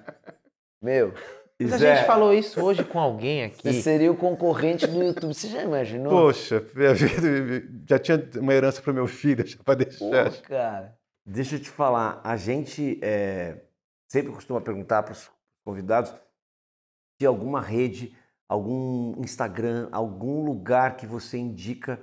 Meu, 0.82 1.12
Mas 1.58 1.72
a 1.72 1.78
gente 1.78 2.06
falou 2.06 2.34
isso 2.34 2.62
hoje 2.62 2.84
com 2.84 2.98
alguém 2.98 3.48
você 3.50 3.68
aqui. 3.70 3.80
seria 3.82 4.12
o 4.12 4.16
concorrente 4.16 4.86
do 4.86 5.02
YouTube. 5.02 5.32
Você 5.34 5.48
já 5.48 5.62
imaginou? 5.62 6.10
Poxa, 6.12 6.62
já 7.88 7.98
tinha 7.98 8.22
uma 8.36 8.52
herança 8.52 8.82
para 8.82 8.92
meu 8.92 9.06
filho, 9.06 9.46
já 9.46 9.56
para 9.64 9.74
Pô, 9.78 9.84
deixar. 9.84 10.30
cara. 10.42 10.94
Deixa 11.24 11.56
eu 11.56 11.60
te 11.60 11.70
falar, 11.70 12.20
a 12.22 12.36
gente 12.36 13.00
é, 13.02 13.56
sempre 14.06 14.32
costuma 14.32 14.60
perguntar 14.60 15.02
para 15.02 15.12
os 15.12 15.30
convidados 15.64 16.14
se 17.20 17.26
alguma 17.26 17.60
rede, 17.60 18.14
algum 18.48 19.20
Instagram, 19.20 19.88
algum 19.92 20.44
lugar 20.44 20.96
que 20.96 21.06
você 21.06 21.38
indica, 21.38 22.00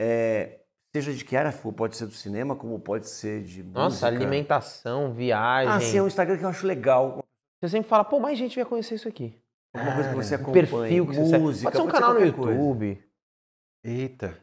é, 0.00 0.60
seja 0.94 1.12
de 1.12 1.24
que 1.24 1.36
área 1.36 1.52
for, 1.52 1.72
pode 1.72 1.96
ser 1.96 2.06
do 2.06 2.12
cinema, 2.14 2.56
como 2.56 2.78
pode 2.80 3.08
ser 3.08 3.42
de 3.42 3.62
Nossa, 3.62 3.84
música. 3.88 4.06
alimentação, 4.06 5.12
viagem. 5.12 5.72
Ah, 5.72 5.80
sim, 5.80 5.98
é 5.98 6.02
um 6.02 6.06
Instagram 6.06 6.38
que 6.38 6.44
eu 6.44 6.48
acho 6.48 6.66
legal. 6.66 7.22
Você 7.60 7.68
sempre 7.70 7.88
fala, 7.88 8.04
pô, 8.04 8.18
mais 8.20 8.38
gente 8.38 8.56
vai 8.56 8.64
conhecer 8.64 8.94
isso 8.96 9.08
aqui. 9.08 9.38
Alguma 9.74 9.94
coisa 9.94 10.08
que 10.10 10.14
você 10.16 10.34
Um 10.36 10.40
acompanha. 10.40 10.66
perfil 10.66 11.06
que 11.06 11.14
você 11.16 11.38
música, 11.38 11.64
Pode 11.70 11.76
ser 11.76 11.82
um 11.82 11.86
ser 11.86 11.92
canal 11.92 12.14
no 12.14 12.20
qualquer 12.20 12.36
coisa. 12.36 12.52
YouTube. 12.60 13.04
Eita. 13.82 14.38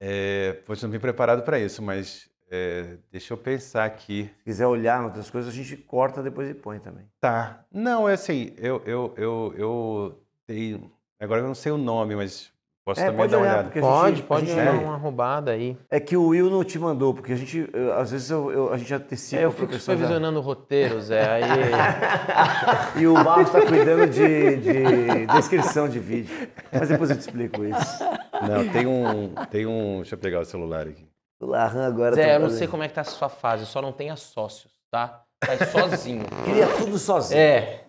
É, 0.00 0.52
pois 0.66 0.82
não 0.82 0.90
vim 0.90 0.98
preparado 0.98 1.42
para 1.44 1.58
isso, 1.58 1.82
mas 1.82 2.28
é, 2.54 2.96
deixa 3.10 3.32
eu 3.34 3.38
pensar 3.38 3.84
aqui. 3.84 4.30
Se 4.38 4.44
quiser 4.44 4.66
olhar 4.66 5.00
em 5.02 5.04
outras 5.06 5.28
coisas, 5.30 5.52
a 5.52 5.56
gente 5.56 5.76
corta 5.76 6.22
depois 6.22 6.48
e 6.48 6.54
põe 6.54 6.78
também. 6.78 7.04
Tá. 7.20 7.64
Não, 7.72 8.08
é 8.08 8.12
assim, 8.14 8.52
eu, 8.58 8.80
eu, 8.86 9.12
eu, 9.16 9.54
eu 9.56 10.20
tenho. 10.46 10.90
Agora 11.20 11.40
eu 11.40 11.46
não 11.46 11.54
sei 11.54 11.72
o 11.72 11.76
nome, 11.78 12.14
mas 12.14 12.52
posso 12.84 13.00
É, 13.00 13.04
também 13.06 13.18
pode 13.18 13.32
dar 13.32 13.38
uma 13.38 13.42
olhar, 13.44 13.54
olhada. 13.64 13.80
Pode, 13.80 14.16
gente- 14.16 14.26
pode 14.26 14.46
dar 14.54 14.66
é. 14.66 14.70
uma 14.70 14.96
roubada 14.96 15.50
aí. 15.52 15.76
É 15.90 15.98
que 15.98 16.16
o 16.16 16.26
Will 16.28 16.50
não 16.50 16.62
te 16.62 16.78
mandou, 16.78 17.14
porque 17.14 17.32
a 17.32 17.36
gente, 17.36 17.68
eu- 17.72 17.94
às 17.94 18.10
vezes 18.12 18.30
eu, 18.30 18.50
eu- 18.52 18.72
a 18.72 18.76
gente 18.78 18.92
antecipa 18.94 19.40
É, 19.40 19.44
eu 19.46 19.50
fico 19.50 19.66
professor 19.68 19.92
já. 19.92 19.96
supervisionando 19.96 20.38
o 20.38 20.42
roteiro, 20.42 21.00
Zé. 21.00 21.26
Aí. 21.32 21.42
E 23.00 23.06
o 23.08 23.14
Marcos 23.14 23.46
está 23.46 23.62
cuidando 23.66 24.06
de, 24.06 24.56
de 24.56 25.26
descrição 25.26 25.88
de 25.88 25.98
vídeo. 25.98 26.48
Mas 26.72 26.88
depois 26.88 27.10
eu 27.10 27.16
te 27.16 27.20
explico 27.20 27.64
isso. 27.64 28.04
Não, 28.48 28.68
tem 28.72 28.86
um, 28.86 29.34
tem 29.50 29.66
um. 29.66 29.96
Deixa 29.96 30.14
eu 30.14 30.18
pegar 30.18 30.40
o 30.40 30.44
celular 30.44 30.86
aqui. 30.86 31.04
O 31.44 31.46
Larran 31.46 31.86
agora 31.86 32.14
Zé, 32.16 32.22
tá 32.26 32.32
eu 32.34 32.40
não 32.40 32.48
sei 32.50 32.66
como 32.66 32.82
é 32.82 32.88
que 32.88 32.94
tá 32.94 33.02
a 33.02 33.04
sua 33.04 33.28
fase, 33.28 33.66
só 33.66 33.82
não 33.82 33.92
tenha 33.92 34.16
sócios, 34.16 34.72
tá? 34.90 35.24
Faz 35.44 35.60
sozinho. 35.70 36.24
Queria 36.44 36.66
tudo 36.78 36.98
sozinho. 36.98 37.38
É. 37.38 37.84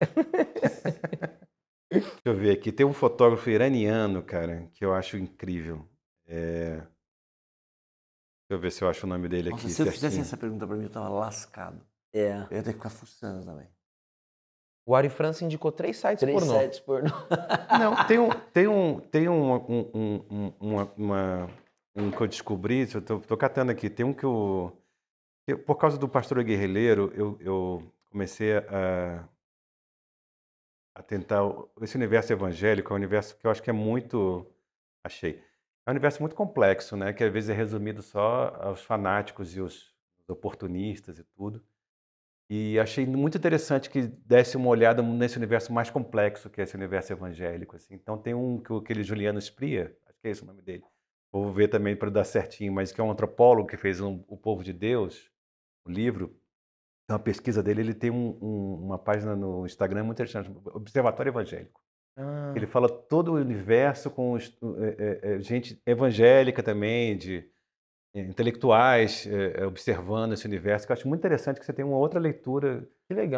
Deixa 1.90 2.20
eu 2.24 2.34
ver 2.34 2.50
aqui. 2.52 2.72
Tem 2.72 2.84
um 2.84 2.92
fotógrafo 2.92 3.48
iraniano, 3.48 4.22
cara, 4.22 4.68
que 4.72 4.84
eu 4.84 4.92
acho 4.92 5.16
incrível. 5.16 5.88
É... 6.26 6.76
Deixa 6.78 6.90
eu 8.50 8.58
ver 8.58 8.72
se 8.72 8.82
eu 8.82 8.88
acho 8.88 9.06
o 9.06 9.08
nome 9.08 9.28
dele 9.28 9.50
Nossa, 9.50 9.64
aqui. 9.64 9.72
se 9.72 9.82
eu 9.82 9.86
fizesse 9.90 10.20
essa 10.20 10.36
pergunta 10.36 10.66
pra 10.66 10.76
mim, 10.76 10.84
eu 10.84 10.90
tava 10.90 11.08
lascado. 11.08 11.80
É. 12.12 12.32
Eu 12.50 12.56
ia 12.56 12.62
ter 12.62 12.72
que 12.72 12.78
ficar 12.78 12.90
fuçando 12.90 13.44
também. 13.44 13.68
O 14.84 14.94
Ari 14.94 15.08
França 15.08 15.44
indicou 15.44 15.70
três 15.72 15.96
sites 15.96 16.20
Três 16.20 16.38
pornô. 16.38 16.58
sites 16.60 16.80
pornô. 16.80 17.10
Não, 17.78 18.04
tem 18.06 18.18
um, 18.18 18.30
tem 18.52 18.66
um, 18.68 19.00
tem 19.00 19.28
um, 19.28 19.54
um, 19.54 19.90
um, 19.94 20.24
um, 20.30 20.52
uma- 20.60 20.92
uma- 20.96 21.50
um 21.96 22.10
que 22.10 22.20
eu 22.20 22.26
descobri, 22.26 22.86
eu 22.92 23.02
tô, 23.02 23.18
tô 23.20 23.36
catando 23.36 23.72
aqui, 23.72 23.88
tem 23.88 24.04
um 24.04 24.12
que 24.12 24.24
eu, 24.24 24.76
que 25.46 25.56
por 25.56 25.76
causa 25.76 25.96
do 25.96 26.08
Pastor 26.08 26.42
Guerrilheiro, 26.44 27.10
eu, 27.14 27.38
eu 27.40 27.92
comecei 28.10 28.56
a, 28.58 29.26
a 30.94 31.02
tentar, 31.02 31.40
esse 31.80 31.96
universo 31.96 32.32
evangélico 32.32 32.92
é 32.92 32.92
um 32.92 32.96
universo 32.96 33.36
que 33.38 33.46
eu 33.46 33.50
acho 33.50 33.62
que 33.62 33.70
é 33.70 33.72
muito, 33.72 34.46
achei, 35.02 35.42
é 35.86 35.90
um 35.90 35.92
universo 35.92 36.20
muito 36.20 36.36
complexo, 36.36 36.96
né, 36.96 37.12
que 37.12 37.24
às 37.24 37.32
vezes 37.32 37.50
é 37.50 37.54
resumido 37.54 38.02
só 38.02 38.54
aos 38.60 38.82
fanáticos 38.82 39.56
e 39.56 39.60
os 39.60 39.94
oportunistas 40.28 41.18
e 41.18 41.24
tudo, 41.24 41.64
e 42.48 42.78
achei 42.78 43.04
muito 43.06 43.38
interessante 43.38 43.90
que 43.90 44.02
desse 44.02 44.56
uma 44.56 44.68
olhada 44.68 45.02
nesse 45.02 45.36
universo 45.36 45.72
mais 45.72 45.90
complexo 45.90 46.48
que 46.48 46.60
é 46.60 46.64
esse 46.64 46.76
universo 46.76 47.12
evangélico. 47.12 47.74
Assim. 47.74 47.94
Então 47.94 48.16
tem 48.16 48.34
um 48.34 48.60
que 48.60 48.72
aquele 48.72 49.02
Juliano 49.02 49.40
Spria, 49.40 49.96
acho 50.06 50.20
que 50.20 50.28
é 50.28 50.30
esse 50.30 50.44
o 50.44 50.46
nome 50.46 50.62
dele. 50.62 50.84
Vou 51.42 51.52
ver 51.52 51.68
também 51.68 51.94
para 51.96 52.10
dar 52.10 52.24
certinho, 52.24 52.72
mas 52.72 52.92
que 52.92 53.00
é 53.00 53.04
um 53.04 53.10
antropólogo 53.10 53.68
que 53.68 53.76
fez 53.76 54.00
um, 54.00 54.24
O 54.28 54.36
Povo 54.36 54.62
de 54.64 54.72
Deus, 54.72 55.30
o 55.86 55.90
livro. 55.90 56.34
É 57.08 57.12
uma 57.12 57.18
pesquisa 57.18 57.62
dele, 57.62 57.80
ele 57.82 57.94
tem 57.94 58.10
um- 58.10 58.36
um- 58.42 58.74
uma 58.86 58.98
página 58.98 59.36
no 59.36 59.64
Instagram 59.64 60.04
muito 60.04 60.16
interessante, 60.16 60.50
Observatório 60.74 61.30
Evangélico. 61.30 61.80
Ah, 62.16 62.52
Ele 62.56 62.66
fala 62.66 62.88
todo 62.88 63.32
o 63.32 63.34
universo 63.34 64.10
com 64.10 64.36
é, 64.38 65.20
é, 65.22 65.40
gente 65.40 65.80
evangélica 65.86 66.62
também, 66.62 67.16
de 67.16 67.48
intelectuais 68.14 69.26
é, 69.26 69.60
é, 69.62 69.66
observando 69.66 70.32
esse 70.32 70.46
universo, 70.46 70.86
que 70.86 70.92
eu 70.92 70.94
acho 70.94 71.06
muito 71.08 71.20
interessante 71.20 71.60
que 71.60 71.66
você 71.66 71.72
tem 71.72 71.84
uma 71.84 71.98
outra 71.98 72.18
leitura, 72.18 72.88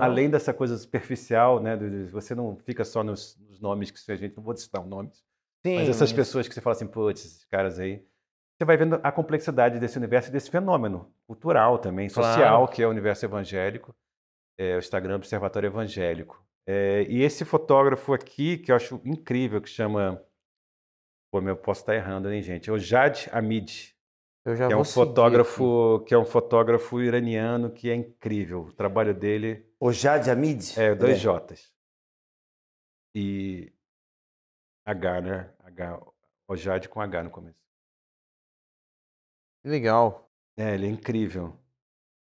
além 0.04 0.30
dessa 0.30 0.54
coisa 0.54 0.76
superficial, 0.78 1.60
né? 1.60 1.76
do- 1.76 2.06
Você 2.10 2.34
não 2.34 2.56
fica 2.64 2.84
só 2.84 3.02
nos, 3.02 3.36
nos 3.48 3.60
nomes 3.60 3.90
que 3.90 4.12
a 4.12 4.16
gente 4.16 4.36
não 4.36 4.42
vou 4.44 4.56
citar 4.56 4.84
nomes, 4.86 5.24
Sim, 5.66 5.76
mas 5.76 5.88
essas 5.88 6.12
pessoas 6.12 6.46
que 6.48 6.54
você 6.54 6.60
fala 6.60 6.74
assim, 6.76 6.86
putz, 6.86 7.24
esses 7.24 7.44
caras 7.44 7.78
aí. 7.78 8.04
Você 8.58 8.64
vai 8.64 8.76
vendo 8.76 8.98
a 9.02 9.12
complexidade 9.12 9.78
desse 9.78 9.96
universo 9.98 10.28
e 10.30 10.32
desse 10.32 10.50
fenômeno 10.50 11.12
cultural 11.26 11.78
também, 11.78 12.08
Claro. 12.08 12.32
social, 12.32 12.68
que 12.68 12.82
é 12.82 12.86
o 12.86 12.90
universo 12.90 13.24
evangélico, 13.24 13.94
é, 14.58 14.74
o 14.74 14.78
Instagram 14.78 15.16
Observatório 15.16 15.68
Evangélico. 15.68 16.44
É, 16.66 17.02
e 17.08 17.22
esse 17.22 17.44
fotógrafo 17.44 18.12
aqui, 18.12 18.58
que 18.58 18.72
eu 18.72 18.76
acho 18.76 19.00
incrível, 19.04 19.60
que 19.60 19.68
chama. 19.68 20.22
Pô, 21.32 21.40
eu 21.40 21.56
posso 21.56 21.82
estar 21.82 21.94
errando, 21.94 22.30
hein, 22.32 22.42
gente? 22.42 22.68
É 22.68 22.72
o 22.72 22.78
Jad 22.78 23.26
Hamid, 23.32 23.94
Eu 24.44 24.56
já 24.56 24.66
que 24.66 24.72
é 24.72 24.76
um 24.76 24.82
seguir 24.84 24.94
fotógrafo, 25.06 26.00
que 26.06 26.14
é 26.14 26.18
um 26.18 26.24
fotógrafo 26.24 27.00
iraniano 27.00 27.70
que 27.70 27.90
é 27.90 27.94
incrível. 27.94 28.62
O 28.62 28.72
trabalho 28.72 29.14
dele 29.14 29.66
O 29.78 29.92
Jad 29.92 30.26
Hamid? 30.28 30.78
é 30.80 30.94
dois 30.94 31.22
Ele 31.24 31.38
J's. 31.38 31.72
E 33.14 33.72
H, 34.88 35.20
né? 35.20 35.50
H, 35.64 36.00
o 36.48 36.56
Jad 36.56 36.86
com 36.86 36.98
H 37.00 37.22
no 37.22 37.30
começo. 37.30 37.62
Legal. 39.62 40.30
É, 40.56 40.72
ele 40.74 40.86
é 40.86 40.88
incrível. 40.88 41.54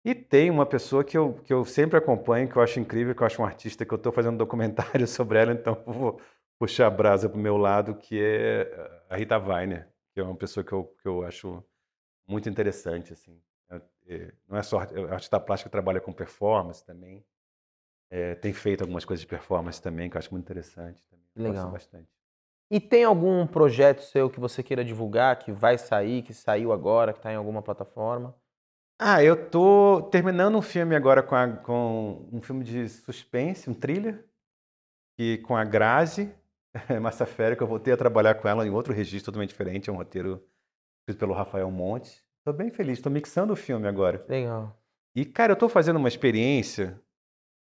E 0.03 0.13
tem 0.13 0.49
uma 0.49 0.65
pessoa 0.65 1.01
que 1.03 1.17
eu, 1.17 1.35
que 1.35 1.53
eu 1.53 1.63
sempre 1.63 1.97
acompanho, 1.97 2.49
que 2.49 2.55
eu 2.57 2.61
acho 2.61 2.77
incrível, 2.79 3.15
que 3.15 3.21
eu 3.21 3.27
acho 3.27 3.41
um 3.41 3.45
artista, 3.45 3.85
que 3.85 3.93
eu 3.93 3.95
estou 3.95 4.11
fazendo 4.11 4.33
um 4.33 4.37
documentário 4.45 5.07
sobre 5.07 5.39
ela, 5.39 5.53
então 5.53 5.81
eu 5.87 5.93
vou 5.93 6.21
puxar 6.59 6.87
a 6.87 6.89
brasa 6.89 7.29
para 7.29 7.37
o 7.37 7.41
meu 7.41 7.55
lado, 7.55 7.95
que 7.95 8.19
é 8.21 8.89
a 9.09 9.15
Rita 9.15 9.37
Weiner, 9.37 9.87
que 10.13 10.19
é 10.19 10.23
uma 10.23 10.35
pessoa 10.35 10.63
que 10.63 10.73
eu, 10.73 10.83
que 11.01 11.07
eu 11.07 11.23
acho 11.23 11.63
muito 12.27 12.49
interessante. 12.49 13.13
Assim. 13.13 13.41
É- 13.69 13.81
é- 14.07 14.33
não 14.49 14.57
é 14.57 14.63
só 14.63 14.79
art- 14.79 14.91
é 14.91 15.01
artista 15.13 15.39
plástica 15.39 15.69
trabalha 15.69 16.01
com 16.01 16.11
performance 16.11 16.83
também. 16.85 17.23
É, 18.09 18.35
tem 18.35 18.51
feito 18.51 18.81
algumas 18.81 19.05
coisas 19.05 19.21
de 19.21 19.27
performance 19.27 19.81
também, 19.81 20.09
que 20.09 20.17
eu 20.17 20.19
acho 20.19 20.31
muito 20.31 20.43
interessante. 20.43 21.01
Também. 21.05 21.25
Gosto 21.37 21.47
Legal. 21.49 21.71
bastante. 21.71 22.20
E 22.71 22.79
tem 22.79 23.03
algum 23.03 23.45
projeto 23.45 23.99
seu 24.01 24.29
que 24.29 24.39
você 24.39 24.63
queira 24.63 24.81
divulgar, 24.81 25.37
que 25.37 25.51
vai 25.51 25.77
sair, 25.77 26.23
que 26.23 26.33
saiu 26.33 26.71
agora, 26.71 27.11
que 27.11 27.19
está 27.19 27.29
em 27.33 27.35
alguma 27.35 27.61
plataforma? 27.61 28.33
Ah, 28.97 29.21
eu 29.21 29.49
tô 29.49 30.03
terminando 30.09 30.57
um 30.57 30.61
filme 30.61 30.95
agora 30.95 31.21
com, 31.21 31.35
a- 31.35 31.57
com 31.57 32.29
um 32.31 32.41
filme 32.41 32.63
de 32.63 32.87
suspense, 32.87 33.69
um 33.69 33.73
thriller, 33.73 34.25
que 35.17 35.39
com 35.39 35.53
a 35.57 35.65
Grazi 35.65 36.33
que 37.57 37.61
eu 37.63 37.67
voltei 37.67 37.93
a 37.93 37.97
trabalhar 37.97 38.35
com 38.35 38.47
ela 38.47 38.65
em 38.65 38.69
outro 38.69 38.93
registro 38.93 39.33
totalmente 39.33 39.49
diferente, 39.49 39.89
é 39.89 39.93
um 39.93 39.97
roteiro 39.97 40.41
escrito 41.01 41.19
pelo 41.19 41.33
Rafael 41.33 41.69
Monte. 41.69 42.23
Estou 42.37 42.53
bem 42.53 42.71
feliz, 42.71 42.99
estou 42.99 43.11
mixando 43.11 43.51
o 43.51 43.55
filme 43.57 43.85
agora. 43.85 44.25
Legal. 44.29 44.81
E, 45.13 45.25
cara, 45.25 45.51
eu 45.51 45.55
estou 45.55 45.67
fazendo 45.67 45.97
uma 45.97 46.07
experiência 46.07 46.97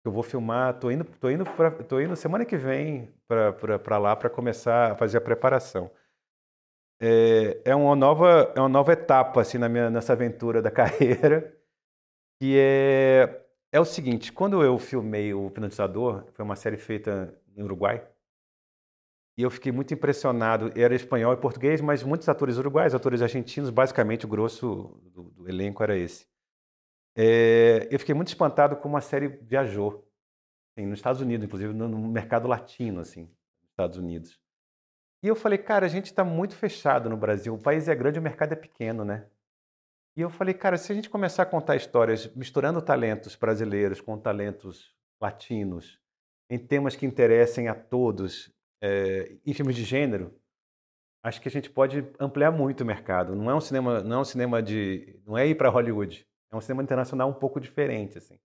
eu 0.08 0.12
vou 0.12 0.24
filmar, 0.24 0.80
tô 0.80 0.90
indo, 0.92 1.04
tô 1.04 1.30
indo, 1.30 1.46
pra, 1.46 1.72
tô 1.72 2.00
indo 2.00 2.16
semana 2.16 2.46
que 2.46 2.58
vem 2.58 3.10
para 3.28 3.98
lá 3.98 4.16
para 4.16 4.30
começar 4.30 4.94
a 4.94 4.96
fazer 4.96 5.18
a 5.18 5.22
preparação. 5.22 5.92
É, 7.00 7.62
é 7.66 7.76
uma 7.76 7.96
nova, 7.96 8.52
é 8.56 8.60
uma 8.60 8.70
nova 8.70 8.94
etapa 8.94 9.42
assim 9.42 9.58
na 9.58 9.70
minha 9.70 9.90
nessa 9.90 10.14
aventura 10.14 10.62
da 10.62 10.72
carreira, 10.72 11.56
que 12.40 12.58
é 12.58 13.44
é 13.72 13.80
o 13.80 13.86
seguinte, 13.86 14.32
quando 14.32 14.64
eu 14.64 14.78
filmei 14.80 15.34
o 15.34 15.48
Hipnotizador, 15.48 16.26
foi 16.34 16.46
uma 16.46 16.56
série 16.56 16.78
feita 16.78 17.38
em 17.56 17.62
Uruguai, 17.62 18.02
e 19.38 19.44
eu 19.44 19.52
fiquei 19.52 19.72
muito 19.72 19.94
impressionado. 19.94 20.72
Era 20.76 20.96
espanhol 20.96 21.34
e 21.34 21.38
português, 21.38 21.80
mas 21.80 22.02
muitos 22.02 22.28
atores 22.28 22.58
uruguais, 22.58 22.96
atores 22.96 23.22
argentinos, 23.22 23.70
basicamente 23.70 24.26
o 24.26 24.28
grosso 24.28 25.00
do, 25.14 25.24
do 25.26 25.48
elenco 25.48 25.84
era 25.84 25.96
esse. 25.96 26.26
É, 27.20 27.88
eu 27.90 27.98
fiquei 27.98 28.14
muito 28.14 28.28
espantado 28.28 28.76
como 28.76 28.96
a 28.96 29.02
série 29.02 29.28
viajou, 29.28 30.08
assim, 30.72 30.86
nos 30.86 31.00
Estados 31.00 31.20
Unidos, 31.20 31.46
inclusive 31.46 31.74
no, 31.74 31.88
no 31.88 32.08
mercado 32.08 32.48
latino, 32.48 33.00
assim, 33.00 33.24
nos 33.24 33.72
Estados 33.72 33.98
Unidos. 33.98 34.40
E 35.24 35.28
eu 35.28 35.36
falei, 35.36 35.58
cara, 35.58 35.88
a 35.88 35.90
gente 35.90 36.06
está 36.06 36.24
muito 36.24 36.56
fechado 36.56 37.10
no 37.10 37.18
Brasil. 37.18 37.56
O 37.56 37.62
país 37.62 37.88
é 37.88 37.96
grande, 37.96 38.20
o 38.20 38.22
mercado 38.22 38.54
é 38.54 38.56
pequeno, 38.56 39.04
né? 39.04 39.28
E 40.16 40.22
eu 40.22 40.30
falei, 40.30 40.54
cara, 40.54 40.78
se 40.78 40.92
a 40.92 40.96
gente 40.96 41.10
começar 41.10 41.44
a 41.44 41.46
contar 41.46 41.76
histórias 41.76 42.28
misturando 42.36 42.82
talentos 42.82 43.36
brasileiros 43.36 44.00
com 44.00 44.18
talentos 44.18 44.94
latinos, 45.20 46.00
em 46.50 46.60
temas 46.60 46.96
que 46.96 47.06
interessem 47.06 47.68
a 47.68 47.74
todos, 47.74 48.54
é, 48.82 49.38
em 49.44 49.54
filmes 49.54 49.76
de 49.76 49.84
gênero, 49.84 50.40
acho 51.24 51.42
que 51.42 51.48
a 51.48 51.52
gente 51.52 51.70
pode 51.70 52.08
ampliar 52.20 52.52
muito 52.52 52.82
o 52.82 52.86
mercado. 52.86 53.36
Não 53.36 53.50
é 53.50 53.56
um 53.56 53.62
cinema, 53.62 54.02
não 54.04 54.18
é 54.18 54.20
um 54.20 54.26
cinema 54.26 54.62
de, 54.62 55.20
não 55.26 55.36
é 55.36 55.48
ir 55.48 55.56
para 55.56 55.70
Hollywood. 55.70 56.27
É 56.52 56.56
um 56.56 56.62
cinema 56.62 56.84
internacional 56.84 57.30
um 57.30 57.34
pouco 57.34 57.60
diferente, 57.60 58.18
assim. 58.18 58.40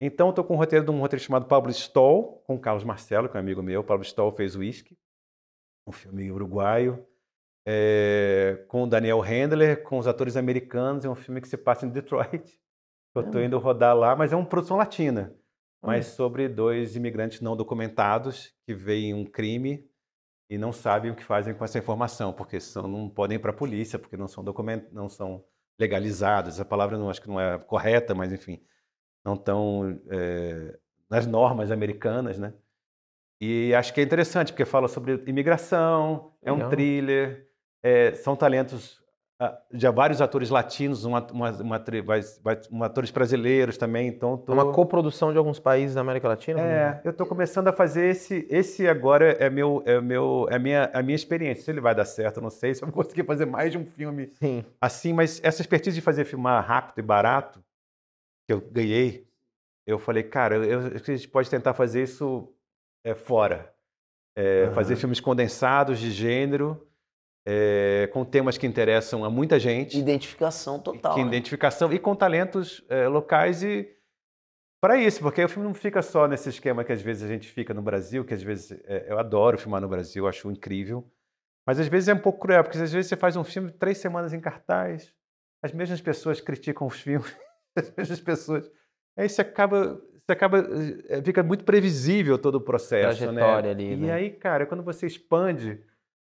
Então, 0.00 0.30
estou 0.30 0.44
com 0.44 0.54
um 0.54 0.58
roteiro 0.58 0.84
de 0.84 0.90
um 0.90 1.00
roteiro 1.00 1.24
chamado 1.24 1.46
Pablo 1.46 1.70
Stoll, 1.70 2.42
com 2.46 2.58
Carlos 2.58 2.84
Marcelo, 2.84 3.28
que 3.28 3.36
é 3.36 3.40
um 3.40 3.42
amigo 3.42 3.62
meu. 3.62 3.82
Pablo 3.82 4.04
Stoll 4.04 4.30
fez 4.32 4.54
Whisky, 4.54 4.96
um 5.86 5.92
filme 5.92 6.30
uruguaio, 6.30 7.06
é, 7.66 8.64
com 8.68 8.84
o 8.84 8.86
Daniel 8.86 9.20
Handler, 9.20 9.82
com 9.82 9.98
os 9.98 10.06
atores 10.06 10.36
americanos. 10.36 11.04
É 11.04 11.08
um 11.08 11.14
filme 11.14 11.40
que 11.40 11.48
se 11.48 11.56
passa 11.56 11.86
em 11.86 11.88
Detroit. 11.88 12.60
Eu 13.14 13.22
estou 13.22 13.40
indo 13.40 13.58
rodar 13.58 13.96
lá, 13.96 14.14
mas 14.14 14.32
é 14.32 14.36
uma 14.36 14.44
produção 14.44 14.76
latina. 14.76 15.34
Mas 15.82 16.06
sobre 16.06 16.48
dois 16.48 16.96
imigrantes 16.96 17.40
não 17.40 17.56
documentados 17.56 18.52
que 18.66 18.74
veem 18.74 19.14
um 19.14 19.24
crime 19.24 19.88
e 20.50 20.58
não 20.58 20.72
sabem 20.72 21.10
o 21.10 21.16
que 21.16 21.24
fazem 21.24 21.54
com 21.54 21.64
essa 21.64 21.78
informação, 21.78 22.32
porque 22.32 22.60
são, 22.60 22.86
não 22.86 23.08
podem 23.08 23.36
ir 23.36 23.38
para 23.38 23.50
a 23.50 23.54
polícia, 23.54 23.98
porque 23.98 24.16
não 24.16 24.28
são 24.28 24.44
document, 24.44 24.84
não 24.92 25.08
são 25.08 25.44
legalizados. 25.78 26.54
Essa 26.54 26.64
palavra 26.64 26.98
não 26.98 27.10
acho 27.10 27.20
que 27.20 27.28
não 27.28 27.40
é 27.40 27.58
correta, 27.58 28.14
mas 28.14 28.32
enfim, 28.32 28.60
não 29.24 29.34
estão 29.34 30.00
é, 30.10 30.78
nas 31.08 31.26
normas 31.26 31.70
americanas, 31.70 32.38
né? 32.38 32.52
E 33.40 33.74
acho 33.74 33.92
que 33.92 34.00
é 34.00 34.04
interessante 34.04 34.52
porque 34.52 34.64
fala 34.64 34.88
sobre 34.88 35.22
imigração, 35.26 36.32
é 36.42 36.50
um 36.50 36.56
Legal. 36.56 36.70
thriller, 36.70 37.50
é, 37.82 38.14
são 38.14 38.34
talentos 38.34 39.02
já 39.70 39.90
vários 39.90 40.22
atores 40.22 40.48
latinos, 40.48 41.04
uma, 41.04 41.20
uma, 41.30 41.50
uma, 41.50 41.78
tri- 41.78 42.00
vai- 42.00 42.22
vai- 42.42 42.58
um 42.72 42.82
atores 42.82 43.10
brasileiros 43.10 43.76
também, 43.76 44.08
então 44.08 44.38
tô... 44.38 44.52
É 44.52 44.54
uma 44.54 44.72
coprodução 44.72 45.30
de 45.30 45.36
alguns 45.36 45.58
países 45.60 45.94
da 45.94 46.00
América 46.00 46.26
Latina? 46.28 46.58
É, 46.58 47.00
eu 47.04 47.10
estou 47.10 47.26
começando 47.26 47.68
a 47.68 47.72
fazer 47.72 48.06
esse. 48.08 48.46
Esse 48.48 48.88
agora 48.88 49.32
é 49.32 49.50
meu, 49.50 49.82
é 49.84 50.00
meu, 50.00 50.46
é 50.50 50.56
a 50.56 50.58
minha, 50.58 50.90
a 50.92 51.02
minha 51.02 51.14
experiência. 51.16 51.64
Se 51.64 51.70
ele 51.70 51.82
vai 51.82 51.94
dar 51.94 52.06
certo, 52.06 52.38
eu 52.38 52.42
não 52.42 52.48
sei 52.50 52.74
se 52.74 52.82
eu 52.82 52.88
vou 52.88 52.94
conseguir 53.04 53.24
fazer 53.24 53.44
mais 53.44 53.70
de 53.70 53.76
um 53.76 53.84
filme 53.84 54.28
Sim. 54.34 54.64
assim, 54.80 55.12
mas 55.12 55.38
essa 55.44 55.60
expertise 55.60 55.94
de 55.94 56.00
fazer 56.02 56.24
filmar 56.24 56.64
rápido 56.66 56.98
e 57.00 57.02
barato 57.02 57.62
que 58.46 58.54
eu 58.54 58.60
ganhei, 58.60 59.26
eu 59.86 59.98
falei, 59.98 60.22
cara, 60.22 60.56
eu, 60.56 60.98
que 61.00 61.10
a 61.10 61.16
gente 61.16 61.28
pode 61.28 61.50
tentar 61.50 61.74
fazer 61.74 62.02
isso 62.02 62.52
é, 63.04 63.14
fora, 63.14 63.70
É, 64.34 64.64
Aham. 64.64 64.72
fazer 64.74 64.96
filmes 64.96 65.20
condensados 65.20 65.98
de 65.98 66.10
gênero. 66.10 66.86
É, 67.48 68.08
com 68.12 68.24
temas 68.24 68.58
que 68.58 68.66
interessam 68.66 69.24
a 69.24 69.30
muita 69.30 69.58
gente 69.58 69.96
Identificação 69.98 70.80
total. 70.80 71.14
que 71.14 71.20
né? 71.22 71.28
identificação 71.28 71.92
e 71.92 71.98
com 71.98 72.14
talentos 72.16 72.84
eh, 72.88 73.06
locais 73.06 73.62
e 73.62 73.88
para 74.80 74.96
isso, 74.98 75.20
porque 75.20 75.42
o 75.42 75.48
filme 75.48 75.66
não 75.66 75.74
fica 75.74 76.02
só 76.02 76.26
nesse 76.28 76.48
esquema 76.48 76.84
que 76.84 76.92
às 76.92 77.00
vezes 77.00 77.22
a 77.22 77.28
gente 77.28 77.48
fica 77.48 77.72
no 77.72 77.80
Brasil, 77.82 78.24
que 78.24 78.34
às 78.34 78.42
vezes 78.42 78.72
eh, 78.84 79.06
eu 79.08 79.18
adoro 79.18 79.56
filmar 79.56 79.80
no 79.80 79.88
Brasil, 79.88 80.26
acho 80.26 80.50
incrível, 80.50 81.08
mas 81.66 81.78
às 81.80 81.86
vezes 81.88 82.08
é 82.08 82.14
um 82.14 82.18
pouco 82.18 82.40
cruel, 82.40 82.62
porque 82.64 82.78
às 82.78 82.92
vezes 82.92 83.08
você 83.08 83.16
faz 83.16 83.36
um 83.36 83.44
filme 83.44 83.70
três 83.70 83.98
semanas 83.98 84.32
em 84.32 84.40
cartaz, 84.40 85.12
as 85.62 85.72
mesmas 85.72 86.00
pessoas 86.00 86.40
criticam 86.40 86.86
os 86.86 87.00
filmes, 87.00 87.34
as 87.76 87.90
mesmas 87.96 88.20
pessoas, 88.20 88.70
aí 89.16 89.28
você 89.28 89.40
acaba, 89.40 89.94
você 90.26 90.32
acaba, 90.32 90.64
fica 91.24 91.42
muito 91.42 91.64
previsível 91.64 92.36
todo 92.38 92.56
o 92.56 92.60
processo, 92.60 93.22
Trajetória 93.24 93.72
né? 93.74 93.84
ali, 93.84 93.92
E 93.92 93.96
né? 93.96 94.12
aí, 94.12 94.30
cara, 94.30 94.66
quando 94.66 94.82
você 94.82 95.06
expande 95.06 95.80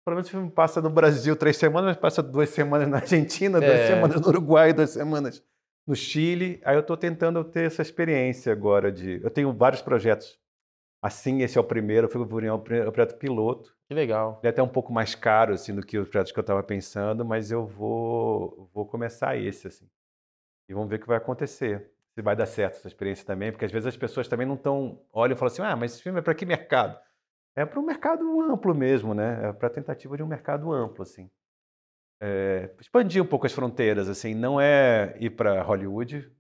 pelo 0.06 0.16
menos 0.16 0.28
o 0.28 0.32
filme 0.32 0.50
passa 0.52 0.80
no 0.82 0.90
Brasil 0.90 1.36
três 1.36 1.58
semanas, 1.58 1.88
mas 1.90 1.98
passa 1.98 2.22
duas 2.24 2.50
semanas 2.50 2.88
na 2.88 2.98
Argentina, 2.98 3.60
duas 3.60 3.72
É. 3.72 3.88
semanas 3.88 4.22
no 4.22 4.28
Uruguai, 4.28 4.72
duas 4.72 4.92
semamas 4.92 5.44
no 5.88 5.96
Chile. 5.96 6.62
Aí 6.64 6.76
eu 6.76 6.82
estou 6.82 6.96
tentando 6.96 7.44
ter 7.44 7.66
essa 7.66 7.82
experiência 7.82 8.54
agora 8.54 8.92
de. 8.92 9.20
Eu 9.24 9.30
tenho 9.32 9.52
vários 9.52 9.82
projetos. 9.82 10.40
Assim, 11.02 11.42
esse 11.44 11.58
é 11.58 11.62
o 11.62 11.64
primeiro, 11.64 12.08
eu 12.08 12.12
fui 12.12 12.26
por 12.26 12.44
um 12.44 12.60
projeto 12.60 13.18
piloto. 13.18 13.76
Que 13.88 13.94
legal. 13.94 14.40
Ele 14.42 14.48
é 14.48 14.50
até 14.50 14.64
um 14.64 14.68
pouco 14.68 14.92
mais 14.92 15.14
caro 15.14 15.54
assim, 15.54 15.76
do 15.76 15.86
que 15.86 15.98
os 16.00 16.08
projetos 16.10 16.32
que 16.32 16.40
eu 16.40 16.42
estava 16.42 16.64
pensando, 16.64 17.24
mas 17.24 17.52
eu 17.52 17.66
vou, 17.68 18.70
vou 18.74 18.88
começar 18.88 19.38
esse. 19.38 19.68
assim. 19.68 19.88
E 20.68 20.74
vamos 20.74 20.90
ver 20.90 20.96
o 20.96 21.00
que 21.00 21.08
vai 21.08 21.18
acontecer. 21.18 21.92
Se 22.16 22.22
vai 22.24 22.36
dar 22.36 22.46
certo 22.46 22.78
essa 22.78 22.88
experiência 22.88 23.26
também, 23.26 23.52
porque 23.52 23.66
às 23.66 23.72
vezes 23.72 23.86
as 23.88 23.98
pessoas 23.98 24.28
também 24.28 24.48
não 24.48 24.56
estão. 24.56 25.00
olham 25.14 25.36
e 25.36 25.38
falam 25.38 25.52
assim: 25.52 25.62
ah, 25.62 25.76
mas 25.76 25.94
esse 25.94 26.02
filme 26.02 26.18
é 26.20 26.22
para 26.22 26.34
que 26.34 26.46
mercado? 26.46 26.98
É 27.56 27.66
para 27.66 27.80
um 27.80 27.86
mercado 27.86 28.42
amplo 28.42 28.74
mesmo, 28.76 29.14
né? 29.14 29.50
É 29.50 29.54
para 29.54 29.68
a 29.68 29.72
tentativa 29.72 30.18
de 30.18 30.24
um 30.24 30.28
mercado 30.28 30.72
amplo, 30.74 31.04
assim. 31.04 31.30
É, 32.22 32.74
expandir 32.80 33.22
um 33.22 33.26
pouco 33.28 33.46
as 33.46 33.54
fronteiras, 33.54 34.10
assim. 34.10 34.34
Não 34.34 34.60
é 34.60 35.16
ir 35.20 35.32
para 35.32 35.62
Hollywood. 35.62 36.32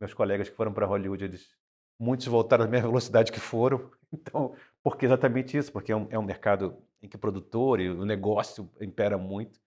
Meus 0.00 0.12
colegas 0.14 0.48
que 0.48 0.56
foram 0.56 0.72
para 0.72 0.86
Hollywood, 0.86 1.24
eles 1.24 1.56
muitos 1.98 2.26
voltaram 2.26 2.64
da 2.64 2.70
mesma 2.70 2.88
velocidade 2.88 3.32
que 3.32 3.40
foram. 3.40 3.90
Então, 4.12 4.54
porque 4.84 5.04
exatamente 5.04 5.56
isso, 5.58 5.72
porque 5.72 5.90
é 5.90 5.96
um, 5.96 6.06
é 6.10 6.16
um 6.18 6.22
mercado 6.22 6.80
em 7.02 7.08
que 7.08 7.16
o 7.16 7.18
produtor 7.18 7.80
e 7.80 7.90
o 7.90 8.04
negócio 8.04 8.70
impera 8.80 9.18
muito. 9.18 9.60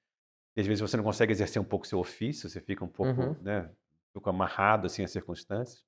E 0.55 0.61
às 0.61 0.65
vezes 0.65 0.79
você 0.79 0.95
não 0.95 1.03
consegue 1.03 1.33
exercer 1.33 1.61
um 1.61 1.65
pouco 1.65 1.85
seu 1.85 1.99
ofício, 1.99 2.49
você 2.49 2.61
fica 2.61 2.83
um 2.85 2.87
pouco, 2.87 3.21
Uhum. 3.21 3.35
né, 3.41 3.63
um 3.63 4.13
pouco 4.13 4.29
amarrado 4.29 4.87
assim 4.87 5.03
às 5.03 5.11
circunstâncias. 5.11 5.83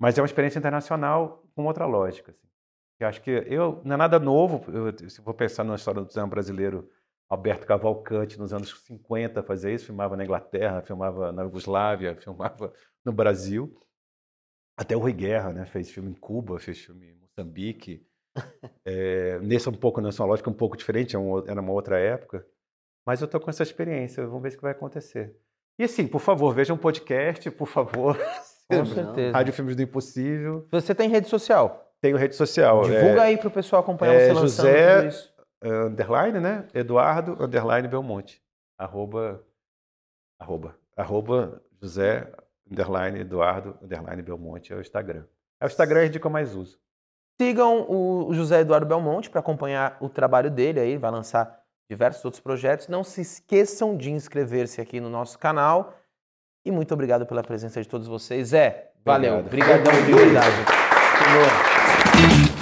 Mas 0.00 0.16
é 0.16 0.22
uma 0.22 0.26
experiência 0.26 0.58
internacional 0.58 1.44
com 1.54 1.66
outra 1.66 1.84
lógica. 1.84 2.32
Assim. 2.32 2.48
Eu 2.98 3.08
acho 3.08 3.20
que 3.22 3.30
eu 3.30 3.80
não 3.84 3.94
é 3.94 3.98
nada 3.98 4.18
novo. 4.18 4.64
Eu, 4.70 5.10
se 5.10 5.18
eu 5.18 5.24
vou 5.24 5.34
pensar 5.34 5.64
na 5.64 5.74
história 5.74 6.02
do 6.02 6.10
cinema 6.10 6.28
brasileiro, 6.28 6.88
Alberto 7.28 7.66
Cavalcante 7.66 8.38
nos 8.38 8.52
anos 8.52 8.70
50 8.86 9.42
fazia 9.42 9.72
isso, 9.72 9.86
filmava 9.86 10.16
na 10.16 10.24
Inglaterra, 10.24 10.82
filmava 10.82 11.32
na 11.32 11.42
Iugoslávia, 11.42 12.14
filmava 12.20 12.72
no 13.04 13.12
Brasil. 13.12 13.76
Até 14.76 14.96
o 14.96 15.00
Rui 15.00 15.12
Guerra, 15.12 15.52
né, 15.52 15.66
fez 15.66 15.90
filme 15.90 16.10
em 16.10 16.14
Cuba, 16.14 16.58
fez 16.58 16.78
filme 16.78 17.10
em 17.10 17.14
Moçambique. 17.14 18.06
É, 18.86 19.38
nesse 19.38 19.66
é 19.66 19.70
um 19.70 19.74
pouco 19.74 19.98
nessa 20.02 20.22
lógica 20.26 20.50
um 20.50 20.54
pouco 20.54 20.76
diferente, 20.76 21.16
é 21.16 21.18
era 21.46 21.60
uma 21.60 21.72
outra 21.72 21.98
época. 21.98 22.46
Mas 23.06 23.20
eu 23.20 23.24
estou 23.24 23.40
com 23.40 23.48
essa 23.48 23.62
experiência, 23.62 24.26
vamos 24.26 24.42
ver 24.42 24.50
o 24.50 24.56
que 24.56 24.62
vai 24.62 24.72
acontecer. 24.72 25.34
E 25.78 25.84
assim, 25.84 26.06
por 26.06 26.20
favor, 26.20 26.54
vejam 26.54 26.76
um 26.76 26.78
podcast, 26.78 27.50
por 27.50 27.66
favor. 27.66 28.18
Com 28.68 28.84
certeza. 28.84 29.32
Rádio 29.32 29.52
Filmes 29.52 29.76
do 29.76 29.82
Impossível. 29.82 30.66
Você 30.70 30.94
tem 30.94 31.08
rede 31.08 31.28
social? 31.28 31.83
Tenho 32.04 32.18
rede 32.18 32.36
social. 32.36 32.82
Divulga 32.82 33.22
é, 33.22 33.28
aí 33.28 33.38
pro 33.38 33.50
pessoal 33.50 33.80
acompanhar 33.80 34.12
é 34.12 34.26
você 34.26 34.32
lançando 34.34 34.66
José- 34.66 35.06
isso. 35.06 35.34
é, 35.62 35.68
underline, 35.86 36.38
né? 36.38 36.66
Eduardo, 36.74 37.42
underline 37.42 37.88
Belmonte. 37.88 38.42
Arroba, 38.76 39.42
arroba, 40.38 40.76
arroba 40.94 41.62
José, 41.80 42.30
underline 42.70 43.20
Eduardo, 43.20 43.78
underline 43.82 44.20
Belmonte 44.20 44.70
é 44.70 44.76
o 44.76 44.82
Instagram. 44.82 45.24
É 45.58 45.64
o 45.64 45.66
Instagram 45.66 46.00
é 46.02 46.04
a 46.04 46.10
que 46.10 46.26
eu 46.26 46.30
mais 46.30 46.54
uso. 46.54 46.78
Sigam 47.40 47.86
o 47.88 48.28
o 48.28 48.34
José 48.34 48.60
Eduardo 48.60 48.84
Belmonte 48.84 49.30
para 49.30 49.40
acompanhar 49.40 49.96
o 49.98 50.10
trabalho 50.10 50.50
dele 50.50 50.80
aí, 50.80 50.98
vai 50.98 51.10
lançar 51.10 51.58
diversos 51.88 52.22
outros 52.22 52.42
projetos. 52.42 52.86
Não 52.86 53.02
se 53.02 53.22
esqueçam 53.22 53.96
de 53.96 54.12
inscrever-se 54.12 54.78
aqui 54.78 55.00
no 55.00 55.08
nosso 55.08 55.38
canal. 55.38 55.94
E 56.66 56.70
muito 56.70 56.92
obrigado 56.92 57.24
pela 57.24 57.42
presença 57.42 57.80
de 57.80 57.88
todos 57.88 58.06
vocês. 58.06 58.48
Zé, 58.48 58.92
valeu. 59.02 59.38
Obrigado. 59.38 59.80
Obrigadão 59.80 60.04
de 60.04 60.12
verdade. 60.12 60.56
Senhor. 61.16 61.73
Thank 62.16 62.48
you. 62.48 62.53